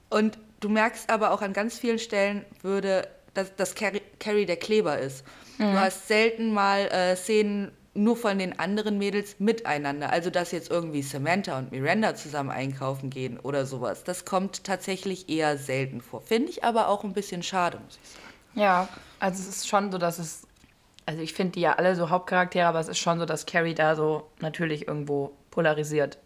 Und 0.08 0.38
du 0.60 0.68
merkst 0.68 1.10
aber 1.10 1.32
auch 1.32 1.42
an 1.42 1.52
ganz 1.52 1.78
vielen 1.78 1.98
Stellen 1.98 2.44
würde, 2.62 3.06
dass, 3.34 3.54
dass 3.56 3.74
Carrie, 3.74 4.00
Carrie 4.18 4.46
der 4.46 4.56
Kleber 4.56 4.98
ist. 4.98 5.24
Du 5.58 5.64
hast 5.64 6.06
selten 6.08 6.52
mal 6.52 6.80
äh, 6.88 7.16
Szenen 7.16 7.70
nur 7.96 8.16
von 8.16 8.38
den 8.38 8.58
anderen 8.58 8.98
Mädels 8.98 9.36
miteinander. 9.38 10.10
Also 10.10 10.30
dass 10.30 10.52
jetzt 10.52 10.70
irgendwie 10.70 11.02
Samantha 11.02 11.58
und 11.58 11.72
Miranda 11.72 12.14
zusammen 12.14 12.50
einkaufen 12.50 13.10
gehen 13.10 13.38
oder 13.40 13.66
sowas. 13.66 14.04
Das 14.04 14.24
kommt 14.24 14.64
tatsächlich 14.64 15.28
eher 15.28 15.58
selten 15.58 16.00
vor. 16.00 16.20
Finde 16.20 16.50
ich 16.50 16.64
aber 16.64 16.88
auch 16.88 17.04
ein 17.04 17.12
bisschen 17.12 17.42
schade, 17.42 17.78
muss 17.84 17.98
ich 18.02 18.08
sagen. 18.08 18.26
Ja, 18.54 18.88
also 19.20 19.42
es 19.42 19.48
ist 19.48 19.68
schon 19.68 19.92
so, 19.92 19.98
dass 19.98 20.18
es. 20.18 20.46
Also 21.04 21.22
ich 21.22 21.34
finde 21.34 21.52
die 21.52 21.60
ja 21.60 21.74
alle 21.74 21.94
so 21.94 22.10
Hauptcharaktere, 22.10 22.66
aber 22.66 22.80
es 22.80 22.88
ist 22.88 22.98
schon 22.98 23.20
so, 23.20 23.26
dass 23.26 23.46
Carrie 23.46 23.74
da 23.74 23.94
so 23.94 24.28
natürlich 24.40 24.88
irgendwo 24.88 25.36
polarisiert. 25.50 26.18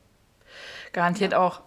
Garantiert 0.93 1.35
auch 1.35 1.61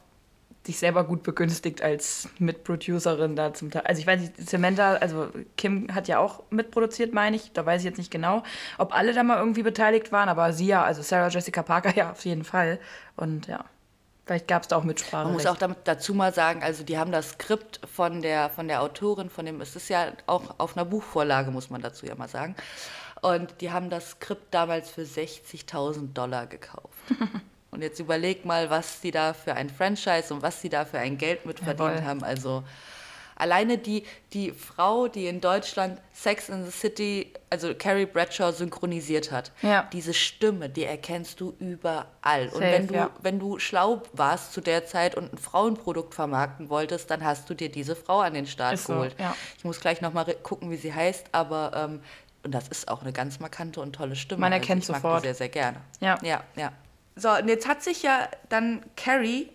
sich 0.66 0.80
selber 0.80 1.04
gut 1.04 1.24
begünstigt 1.24 1.82
als 1.82 2.30
Mitproducerin 2.40 3.36
da 3.36 3.54
zum 3.54 3.70
Teil. 3.70 3.84
Also 3.84 4.00
ich 4.00 4.08
weiß 4.08 4.22
nicht, 4.22 4.50
Samantha, 4.50 4.94
also 4.96 5.28
Kim 5.58 5.94
hat 5.94 6.08
ja 6.08 6.20
auch 6.20 6.44
mitproduziert, 6.52 7.14
meine 7.14 7.36
ich. 7.36 7.52
Da 7.52 7.66
weiß 7.66 7.82
ich 7.82 7.86
jetzt 7.86 7.98
nicht 7.98 8.12
genau, 8.12 8.44
ob 8.78 8.96
alle 8.96 9.14
da 9.14 9.24
mal 9.24 9.38
irgendwie 9.38 9.64
beteiligt 9.64 10.12
waren, 10.12 10.30
aber 10.30 10.54
sie 10.54 10.68
ja, 10.68 10.84
also 10.84 11.02
Sarah 11.02 11.28
Jessica 11.28 11.64
Parker 11.64 11.94
ja 11.96 12.12
auf 12.12 12.24
jeden 12.24 12.46
Fall. 12.46 12.80
Und 13.18 13.48
ja, 13.48 13.66
vielleicht 14.26 14.48
gab 14.48 14.62
es 14.62 14.70
da 14.70 14.78
auch 14.78 14.86
Mitsprache. 14.86 15.26
Man 15.26 15.34
muss 15.34 15.46
auch 15.46 15.58
dazu 15.84 16.14
mal 16.14 16.34
sagen, 16.34 16.64
also 16.64 16.84
die 16.84 16.98
haben 16.98 17.12
das 17.12 17.32
Skript 17.32 17.82
von 17.94 18.22
der, 18.22 18.50
von 18.50 18.70
der 18.70 18.82
Autorin, 18.82 19.30
von 19.30 19.46
dem, 19.46 19.60
es 19.60 19.76
ist 19.76 19.90
ja 19.90 20.14
auch 20.28 20.56
auf 20.60 20.78
einer 20.78 20.86
Buchvorlage, 20.86 21.52
muss 21.52 21.70
man 21.70 21.82
dazu 21.82 22.06
ja 22.06 22.16
mal 22.16 22.30
sagen. 22.30 22.56
Und 23.22 23.62
die 23.62 23.72
haben 23.72 23.90
das 23.90 24.12
Skript 24.12 24.54
damals 24.54 24.90
für 24.90 25.02
60.000 25.02 26.14
Dollar 26.14 26.48
gekauft. 26.48 26.94
und 27.74 27.82
jetzt 27.82 28.00
überleg 28.00 28.46
mal, 28.46 28.70
was 28.70 29.02
die 29.02 29.12
da 29.12 29.34
für 29.34 29.56
ein 29.56 29.70
Franchise 29.70 30.34
und 30.34 30.42
was 30.42 30.62
die 30.62 30.70
da 30.70 30.86
für 30.86 31.00
ein 31.00 31.18
Geld 31.18 31.46
mit 31.46 31.60
verdient 31.60 31.96
Jawohl. 31.96 32.06
haben. 32.06 32.24
Also 32.24 32.64
alleine 33.36 33.78
die, 33.80 34.04
die 34.34 34.52
Frau, 34.52 35.08
die 35.08 35.26
in 35.28 35.42
Deutschland 35.42 36.00
Sex 36.14 36.50
in 36.50 36.64
the 36.66 36.72
City, 36.72 37.34
also 37.50 37.74
Carrie 37.74 38.06
Bradshaw 38.06 38.52
synchronisiert 38.52 39.32
hat, 39.32 39.52
Ja. 39.64 39.90
diese 39.92 40.14
Stimme, 40.14 40.70
die 40.70 40.84
erkennst 40.86 41.42
du 41.42 41.56
überall. 41.60 42.46
und 42.46 42.52
Safe, 42.54 42.62
wenn 42.72 42.88
du, 42.88 42.94
ja. 42.94 43.10
wenn 43.22 43.40
du 43.40 43.58
schlau 43.60 44.04
warst 44.14 44.54
zu 44.54 44.62
der 44.62 44.86
Zeit 44.86 45.16
und 45.16 45.34
ein 45.34 45.38
Frauenprodukt 45.40 46.14
vermarkten 46.14 46.70
wolltest, 46.70 47.10
dann 47.10 47.24
hast 47.24 47.50
du 47.50 47.56
dir 47.56 47.70
diese 47.72 47.96
Frau 47.96 48.20
an 48.20 48.36
den 48.36 48.46
Start 48.46 48.76
Ist 48.76 48.86
so, 48.86 48.94
geholt. 48.94 49.16
ja. 49.20 49.36
Ich 49.58 49.64
muss 49.64 49.80
gleich 49.80 50.00
nochmal 50.02 50.26
gucken, 50.44 50.70
wie 50.70 50.78
sie 50.78 50.94
heißt, 50.94 51.26
aber 51.32 51.72
ähm, 51.76 52.02
und 52.46 52.52
das 52.52 52.68
ist 52.68 52.90
auch 52.90 53.02
eine 53.02 53.14
ganz 53.14 53.40
markante 53.40 53.80
und 53.80 53.94
tolle 53.94 54.16
Stimme. 54.18 54.42
Man 54.42 54.52
Also 54.54 54.62
erkennt 54.62 54.84
ich 54.84 54.90
mag 54.90 55.02
sofort. 55.02 55.24
Die 55.24 55.28
sehr, 55.28 55.36
sehr 55.36 55.50
gerne. 55.50 55.78
Ja. 56.02 56.20
Ja, 56.22 56.44
ja. 56.58 56.72
So, 57.16 57.30
und 57.30 57.48
jetzt 57.48 57.68
hat 57.68 57.84
sich 57.84 58.04
ja 58.04 58.28
dann 58.50 58.84
Carrie 58.96 59.50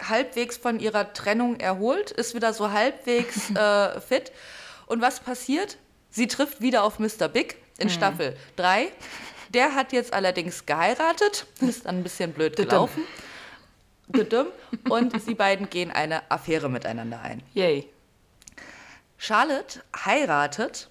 halbwegs 0.00 0.56
von 0.56 0.78
ihrer 0.78 1.12
Trennung 1.12 1.58
erholt, 1.58 2.10
ist 2.10 2.34
wieder 2.34 2.52
so 2.52 2.70
halbwegs 2.70 3.50
äh, 3.54 4.00
fit. 4.00 4.32
Und 4.86 5.00
was 5.00 5.20
passiert? 5.20 5.76
Sie 6.10 6.26
trifft 6.28 6.60
wieder 6.60 6.84
auf 6.84 6.98
Mr. 6.98 7.28
Big 7.28 7.56
in 7.78 7.90
Staffel 7.90 8.36
3. 8.56 8.90
Der 9.50 9.74
hat 9.74 9.92
jetzt 9.92 10.12
allerdings 10.12 10.66
geheiratet, 10.66 11.46
ist 11.60 11.86
dann 11.86 11.98
ein 11.98 12.02
bisschen 12.02 12.32
blöd 12.32 12.56
gelaufen. 12.56 13.04
Und 14.88 15.20
sie 15.22 15.34
beiden 15.34 15.68
gehen 15.70 15.90
eine 15.90 16.30
Affäre 16.30 16.68
miteinander 16.68 17.20
ein. 17.20 17.42
Yay. 17.54 17.88
Charlotte 19.18 19.82
heiratet. 20.04 20.88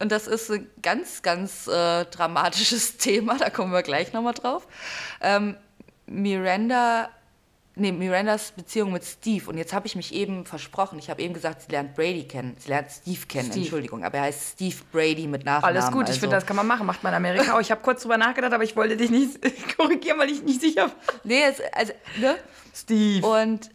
Und 0.00 0.10
das 0.10 0.26
ist 0.26 0.50
ein 0.50 0.66
ganz, 0.82 1.22
ganz 1.22 1.66
äh, 1.66 2.04
dramatisches 2.06 2.96
Thema, 2.98 3.36
da 3.36 3.50
kommen 3.50 3.72
wir 3.72 3.82
gleich 3.82 4.12
nochmal 4.12 4.34
drauf. 4.34 4.66
Ähm, 5.20 5.56
Miranda, 6.06 7.10
nee, 7.76 7.92
Mirandas 7.92 8.52
Beziehung 8.52 8.92
mit 8.92 9.04
Steve. 9.04 9.48
Und 9.48 9.58
jetzt 9.58 9.72
habe 9.74 9.86
ich 9.86 9.96
mich 9.96 10.14
eben 10.14 10.46
versprochen. 10.46 10.98
Ich 10.98 11.10
habe 11.10 11.20
eben 11.22 11.34
gesagt, 11.34 11.62
sie 11.62 11.70
lernt 11.70 11.94
Brady 11.94 12.24
kennen. 12.24 12.56
Sie 12.58 12.68
lernt 12.68 12.90
Steve 12.90 13.26
kennen, 13.28 13.50
Steve. 13.50 13.60
Entschuldigung. 13.60 14.02
Aber 14.02 14.16
er 14.16 14.24
heißt 14.24 14.54
Steve 14.54 14.76
Brady 14.90 15.26
mit 15.26 15.44
Nachnamen. 15.44 15.76
Alles 15.76 15.92
gut, 15.92 16.04
ich 16.04 16.08
also. 16.10 16.20
finde, 16.20 16.36
das 16.36 16.46
kann 16.46 16.56
man 16.56 16.66
machen. 16.66 16.86
Macht 16.86 17.02
man 17.02 17.12
in 17.12 17.16
Amerika 17.16 17.54
auch. 17.54 17.60
Ich 17.60 17.70
habe 17.70 17.82
kurz 17.82 18.02
drüber 18.02 18.16
nachgedacht, 18.16 18.52
aber 18.52 18.64
ich 18.64 18.74
wollte 18.76 18.96
dich 18.96 19.10
nicht 19.10 19.38
korrigieren, 19.76 20.18
weil 20.18 20.30
ich 20.30 20.42
nicht 20.42 20.62
sicher 20.62 20.84
war. 20.84 20.92
Nee, 21.24 21.42
es, 21.42 21.60
also, 21.72 21.92
ne? 22.18 22.36
Steve. 22.74 23.26
Und 23.26 23.70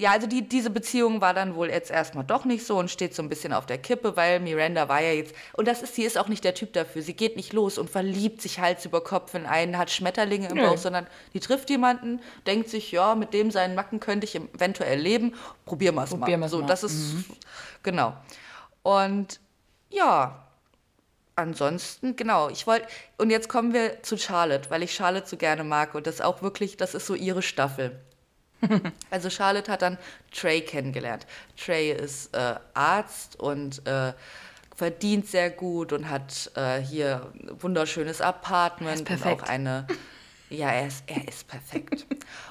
ja, 0.00 0.10
also 0.10 0.26
die, 0.26 0.48
diese 0.48 0.70
Beziehung 0.70 1.20
war 1.20 1.34
dann 1.34 1.54
wohl 1.54 1.68
jetzt 1.68 1.90
erstmal 1.90 2.24
doch 2.24 2.44
nicht 2.44 2.66
so 2.66 2.78
und 2.78 2.90
steht 2.90 3.14
so 3.14 3.22
ein 3.22 3.28
bisschen 3.28 3.52
auf 3.52 3.66
der 3.66 3.78
Kippe, 3.78 4.16
weil 4.16 4.40
Miranda 4.40 4.88
war 4.88 5.02
ja 5.02 5.12
jetzt, 5.12 5.34
und 5.52 5.68
das 5.68 5.82
ist, 5.82 5.94
sie 5.94 6.02
ist 6.02 6.16
auch 6.18 6.28
nicht 6.28 6.44
der 6.44 6.54
Typ 6.54 6.72
dafür. 6.72 7.02
Sie 7.02 7.14
geht 7.14 7.36
nicht 7.36 7.52
los 7.52 7.78
und 7.78 7.90
verliebt 7.90 8.40
sich 8.40 8.58
Hals 8.58 8.84
über 8.86 9.04
Kopf 9.04 9.34
in 9.34 9.44
einen, 9.44 9.76
hat 9.76 9.90
Schmetterlinge 9.90 10.48
im. 10.48 10.56
Bauch, 10.56 10.78
sondern 10.78 11.06
die 11.34 11.40
trifft 11.40 11.68
jemanden, 11.70 12.20
denkt 12.46 12.70
sich, 12.70 12.90
ja, 12.90 13.14
mit 13.14 13.34
dem 13.34 13.50
seinen 13.50 13.74
Macken 13.74 14.00
könnte 14.00 14.24
ich 14.26 14.34
eventuell 14.34 14.98
leben, 14.98 15.34
probieren 15.66 15.94
wir 15.94 16.04
es 16.04 16.10
mal. 16.10 16.18
Probieren 16.18 16.40
wir's 16.40 16.50
So, 16.50 16.60
mal. 16.60 16.66
das 16.66 16.82
ist, 16.84 17.24
genau. 17.82 18.16
Und 18.82 19.40
ja, 19.90 20.48
ansonsten, 21.36 22.16
genau, 22.16 22.48
ich 22.48 22.66
wollte, 22.66 22.86
und 23.18 23.30
jetzt 23.30 23.48
kommen 23.48 23.74
wir 23.74 24.02
zu 24.02 24.16
Charlotte, 24.16 24.70
weil 24.70 24.82
ich 24.82 24.94
Charlotte 24.94 25.28
so 25.28 25.36
gerne 25.36 25.64
mag 25.64 25.94
und 25.94 26.06
das 26.06 26.20
auch 26.22 26.42
wirklich, 26.42 26.76
das 26.78 26.94
ist 26.94 27.06
so 27.06 27.14
ihre 27.14 27.42
Staffel. 27.42 28.00
also 29.10 29.30
Charlotte 29.30 29.70
hat 29.70 29.82
dann 29.82 29.98
Trey 30.32 30.60
kennengelernt. 30.60 31.26
Trey 31.56 31.92
ist 31.92 32.34
äh, 32.34 32.54
Arzt 32.74 33.38
und 33.38 33.86
äh, 33.86 34.12
verdient 34.74 35.28
sehr 35.28 35.50
gut 35.50 35.92
und 35.92 36.08
hat 36.08 36.50
äh, 36.56 36.80
hier 36.80 37.32
ein 37.34 37.62
wunderschönes 37.62 38.20
Apartment 38.20 39.08
und 39.08 39.26
auch 39.26 39.42
eine. 39.42 39.86
Ja, 40.50 40.70
er 40.70 40.86
ist, 40.86 41.04
er 41.06 41.26
ist 41.26 41.48
perfekt. 41.48 42.06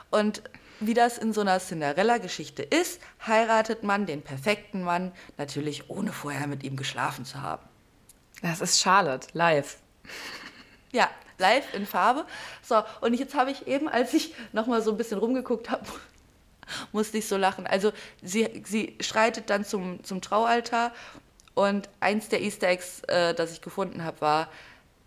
und 0.09 0.41
wie 0.79 0.95
das 0.95 1.19
in 1.19 1.31
so 1.31 1.41
einer 1.41 1.59
Cinderella-Geschichte 1.59 2.63
ist, 2.63 2.99
heiratet 3.27 3.83
man 3.83 4.07
den 4.07 4.23
perfekten 4.23 4.81
Mann, 4.81 5.11
natürlich 5.37 5.91
ohne 5.91 6.11
vorher 6.11 6.47
mit 6.47 6.63
ihm 6.63 6.75
geschlafen 6.75 7.23
zu 7.23 7.39
haben. 7.39 7.61
Das 8.41 8.61
ist 8.61 8.81
Charlotte, 8.81 9.27
live. 9.33 9.77
Ja, 10.91 11.07
live 11.41 11.73
in 11.73 11.85
Farbe. 11.85 12.25
So, 12.61 12.81
und 13.01 13.13
jetzt 13.13 13.35
habe 13.35 13.51
ich 13.51 13.67
eben, 13.67 13.89
als 13.89 14.13
ich 14.13 14.33
nochmal 14.53 14.81
so 14.81 14.91
ein 14.91 14.97
bisschen 14.97 15.17
rumgeguckt 15.17 15.69
habe, 15.69 15.85
musste 16.93 17.17
ich 17.17 17.27
so 17.27 17.35
lachen. 17.35 17.67
Also 17.67 17.91
sie, 18.21 18.63
sie 18.65 18.95
schreitet 19.01 19.49
dann 19.49 19.65
zum, 19.65 20.03
zum 20.03 20.21
Traualtar 20.21 20.93
und 21.53 21.89
eins 21.99 22.29
der 22.29 22.41
Easter 22.41 22.69
Eggs, 22.69 23.01
äh, 23.07 23.33
das 23.33 23.51
ich 23.51 23.61
gefunden 23.61 24.05
habe, 24.05 24.21
war, 24.21 24.47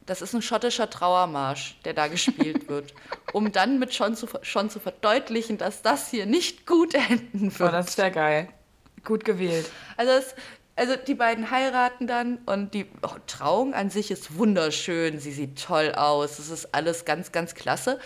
das 0.07 0.20
ist 0.20 0.35
ein 0.35 0.42
schottischer 0.42 0.90
Trauermarsch, 0.90 1.77
der 1.85 1.94
da 1.94 2.09
gespielt 2.09 2.68
wird, 2.68 2.92
um 3.33 3.51
dann 3.53 3.79
mit 3.79 3.94
schon 3.94 4.14
zu, 4.14 4.29
schon 4.42 4.68
zu 4.68 4.81
verdeutlichen, 4.81 5.57
dass 5.57 5.81
das 5.81 6.11
hier 6.11 6.27
nicht 6.27 6.66
gut 6.66 6.94
enden 6.94 7.59
wird. 7.59 7.68
Oh, 7.68 7.73
das 7.73 7.88
ist 7.88 7.99
ja 7.99 8.11
geil. 8.11 8.49
Gut 9.03 9.25
gewählt. 9.25 9.70
Also 9.97 10.12
es, 10.12 10.35
also 10.77 10.97
die 10.97 11.15
beiden 11.15 11.51
heiraten 11.51 12.07
dann 12.07 12.39
und 12.47 12.75
die 12.75 12.87
Trauung 13.27 13.75
an 13.75 13.91
sich 13.91 14.11
ist 14.11 14.37
wunderschön. 14.37 15.21
Sie 15.21 15.33
sieht 15.33 15.63
toll 15.63 15.93
aus. 15.93 16.39
Es 16.39 16.51
ist 16.51 16.75
alles 16.75 17.05
ganz, 17.05 17.31
ganz 17.31 17.55
klasse. 17.55 18.01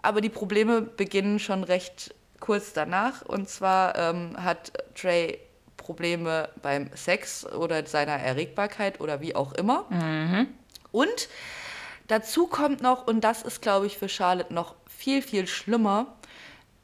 Aber 0.00 0.20
die 0.20 0.28
Probleme 0.28 0.82
beginnen 0.82 1.38
schon 1.40 1.64
recht 1.64 2.14
kurz 2.38 2.72
danach. 2.72 3.22
Und 3.22 3.48
zwar 3.48 3.98
ähm, 3.98 4.36
hat 4.40 4.72
Trey 4.94 5.40
Probleme 5.76 6.50
beim 6.62 6.88
Sex 6.94 7.44
oder 7.44 7.84
seiner 7.86 8.12
Erregbarkeit 8.12 9.00
oder 9.00 9.20
wie 9.20 9.34
auch 9.34 9.52
immer. 9.52 9.86
Mhm. 9.90 10.48
Und 10.92 11.28
dazu 12.06 12.46
kommt 12.46 12.80
noch, 12.80 13.08
und 13.08 13.22
das 13.22 13.42
ist, 13.42 13.60
glaube 13.60 13.86
ich, 13.86 13.98
für 13.98 14.08
Charlotte 14.08 14.54
noch 14.54 14.76
viel, 14.86 15.20
viel 15.20 15.48
schlimmer, 15.48 16.14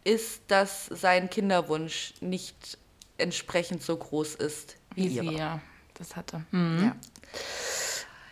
ist, 0.03 0.43
dass 0.49 0.87
sein 0.87 1.31
Kinderwunsch 1.31 2.15
nicht 2.21 2.79
entsprechend 3.19 3.83
so 3.83 3.97
groß 3.97 4.35
ist 4.37 4.79
wie, 4.99 5.11
Wie 5.11 5.15
ihre. 5.17 5.29
sie 5.31 5.37
ja 5.37 5.61
das 5.95 6.17
hatte. 6.17 6.43
Ja. 6.53 6.97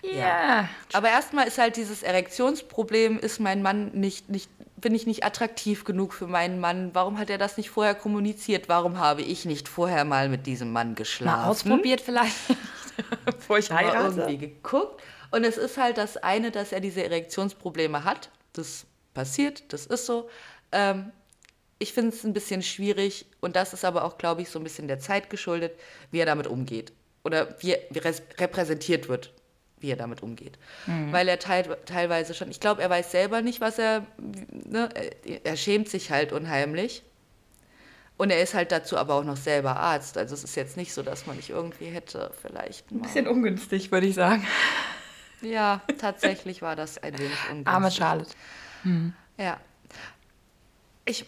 Ja. 0.02 0.68
Aber 0.92 1.08
erstmal 1.08 1.48
ist 1.48 1.58
halt 1.58 1.76
dieses 1.76 2.02
Erektionsproblem, 2.02 3.18
ist 3.18 3.40
mein 3.40 3.62
Mann 3.62 3.90
nicht, 3.92 4.28
nicht, 4.28 4.50
bin 4.76 4.94
ich 4.94 5.06
nicht 5.06 5.24
attraktiv 5.24 5.84
genug 5.84 6.12
für 6.14 6.26
meinen 6.26 6.60
Mann? 6.60 6.90
Warum 6.92 7.18
hat 7.18 7.28
er 7.30 7.38
das 7.38 7.56
nicht 7.56 7.70
vorher 7.70 7.94
kommuniziert? 7.94 8.68
Warum 8.68 8.98
habe 8.98 9.22
ich 9.22 9.44
nicht 9.46 9.68
vorher 9.68 10.04
mal 10.04 10.28
mit 10.28 10.46
diesem 10.46 10.70
Mann 10.72 10.94
geschlafen? 10.94 11.40
Mal 11.40 11.48
ausprobiert 11.48 12.00
vielleicht, 12.00 12.36
bevor 13.24 13.58
ich 13.58 13.70
Mal 13.70 13.78
heirate. 13.84 14.20
irgendwie 14.20 14.38
geguckt. 14.38 15.02
Und 15.32 15.44
es 15.44 15.56
ist 15.56 15.76
halt 15.76 15.98
das 15.98 16.16
eine, 16.18 16.50
dass 16.52 16.70
er 16.72 16.80
diese 16.80 17.02
Erektionsprobleme 17.02 18.04
hat. 18.04 18.30
Das 18.52 18.86
passiert, 19.12 19.72
das 19.72 19.86
ist 19.86 20.06
so. 20.06 20.28
Ähm, 20.70 21.10
ich 21.78 21.92
finde 21.92 22.14
es 22.14 22.24
ein 22.24 22.32
bisschen 22.32 22.62
schwierig 22.62 23.26
und 23.40 23.56
das 23.56 23.72
ist 23.72 23.84
aber 23.84 24.04
auch, 24.04 24.18
glaube 24.18 24.42
ich, 24.42 24.48
so 24.48 24.58
ein 24.58 24.64
bisschen 24.64 24.88
der 24.88 24.98
Zeit 24.98 25.28
geschuldet, 25.30 25.78
wie 26.10 26.18
er 26.18 26.26
damit 26.26 26.46
umgeht. 26.46 26.92
Oder 27.22 27.56
wie, 27.60 27.76
wie 27.90 27.98
repräsentiert 27.98 29.08
wird, 29.08 29.32
wie 29.80 29.90
er 29.90 29.96
damit 29.96 30.22
umgeht. 30.22 30.58
Weil 30.86 31.28
er 31.28 31.38
teil, 31.38 31.76
teilweise 31.84 32.34
schon, 32.34 32.50
ich 32.50 32.60
glaube, 32.60 32.82
er 32.82 32.88
weiß 32.88 33.10
selber 33.10 33.42
nicht, 33.42 33.60
was 33.60 33.78
er, 33.78 34.06
ne, 34.16 34.88
er, 35.44 35.56
schämt 35.56 35.88
sich 35.88 36.10
halt 36.10 36.32
unheimlich. 36.32 37.02
Und 38.16 38.30
er 38.30 38.40
ist 38.40 38.54
halt 38.54 38.72
dazu 38.72 38.96
aber 38.96 39.14
auch 39.14 39.24
noch 39.24 39.36
selber 39.36 39.76
Arzt. 39.76 40.16
Also 40.16 40.34
es 40.34 40.44
ist 40.44 40.56
jetzt 40.56 40.78
nicht 40.78 40.94
so, 40.94 41.02
dass 41.02 41.26
man 41.26 41.36
nicht 41.36 41.50
irgendwie 41.50 41.86
hätte 41.86 42.30
vielleicht 42.40 42.90
mal. 42.90 43.02
Bisschen 43.02 43.26
ungünstig, 43.26 43.92
würde 43.92 44.06
ich 44.06 44.14
sagen. 44.14 44.46
Ja, 45.42 45.82
tatsächlich 45.98 46.62
war 46.62 46.76
das 46.76 46.96
ein 46.96 47.18
wenig 47.18 47.36
ungünstig. 47.50 47.74
Arme 47.74 47.90
Charlotte. 47.90 48.30
Ja. 49.36 49.60
Ich 51.04 51.26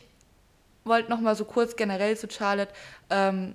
wollte 0.88 1.10
noch 1.10 1.20
mal 1.20 1.36
so 1.36 1.44
kurz 1.44 1.76
generell 1.76 2.16
zu 2.16 2.28
Charlotte. 2.30 2.72
Ähm, 3.10 3.54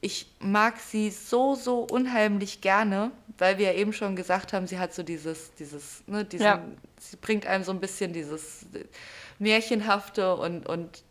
ich 0.00 0.26
mag 0.40 0.78
sie 0.78 1.10
so, 1.10 1.54
so 1.54 1.80
unheimlich 1.80 2.60
gerne, 2.62 3.10
weil 3.38 3.58
wir 3.58 3.66
ja 3.72 3.78
eben 3.78 3.92
schon 3.92 4.16
gesagt 4.16 4.52
haben, 4.52 4.66
sie 4.66 4.78
hat 4.78 4.94
so 4.94 5.02
dieses, 5.02 5.52
dieses, 5.54 6.02
ne, 6.06 6.24
diesen, 6.24 6.44
Ja. 6.46 6.62
sie 6.98 7.16
bringt 7.16 7.46
einem 7.46 7.64
so 7.64 7.72
ein 7.72 7.80
bisschen 7.80 8.12
dieses 8.12 8.66
Märchenhafte 9.38 10.36
und, 10.36 10.66
und 10.66 11.02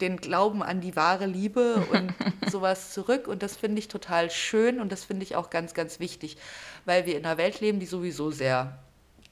den 0.00 0.16
Glauben 0.16 0.62
an 0.64 0.80
die 0.80 0.96
wahre 0.96 1.26
Liebe 1.26 1.86
und 1.92 2.12
sowas 2.50 2.92
zurück. 2.92 3.28
Und 3.28 3.42
das 3.44 3.56
finde 3.56 3.78
ich 3.78 3.86
total 3.88 4.30
schön 4.30 4.80
und 4.80 4.90
das 4.90 5.04
finde 5.04 5.22
ich 5.22 5.36
auch 5.36 5.50
ganz, 5.50 5.72
ganz 5.72 6.00
wichtig, 6.00 6.36
weil 6.84 7.06
wir 7.06 7.16
in 7.16 7.24
einer 7.24 7.38
Welt 7.38 7.60
leben, 7.60 7.78
die 7.78 7.86
sowieso 7.86 8.32
sehr 8.32 8.78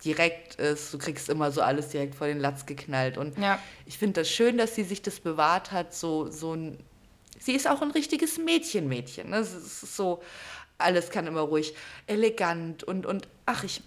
direkt 0.05 0.57
ist. 0.57 0.93
Du 0.93 0.99
kriegst 0.99 1.29
immer 1.29 1.51
so 1.53 1.61
alles 1.63 1.89
direkt 1.89 2.15
vor 2.15 2.27
den 2.27 2.41
Latz 2.41 2.67
geknallt. 2.67 3.17
Und 3.19 3.39
Ja. 3.39 3.59
ich 3.87 3.99
finde 3.99 4.21
das 4.21 4.29
schön, 4.31 4.59
dass 4.59 4.75
sie 4.75 4.85
sich 4.85 5.03
das 5.03 5.21
bewahrt 5.21 5.73
hat, 5.73 5.95
so, 5.95 6.31
so 6.31 6.55
ein. 6.55 6.79
Sie 7.39 7.53
ist 7.55 7.69
auch 7.69 7.83
ein 7.83 7.91
richtiges 7.91 8.39
Mädchen-Mädchen. 8.39 9.31
Ne? 9.31 9.39
Es 9.39 9.53
ist 9.55 9.97
so, 9.97 10.23
alles 10.79 11.11
kann 11.11 11.27
immer 11.27 11.41
ruhig 11.41 11.75
elegant 12.07 12.85
und, 12.85 13.05
und 13.07 13.27
ach, 13.47 13.65
ich, 13.65 13.83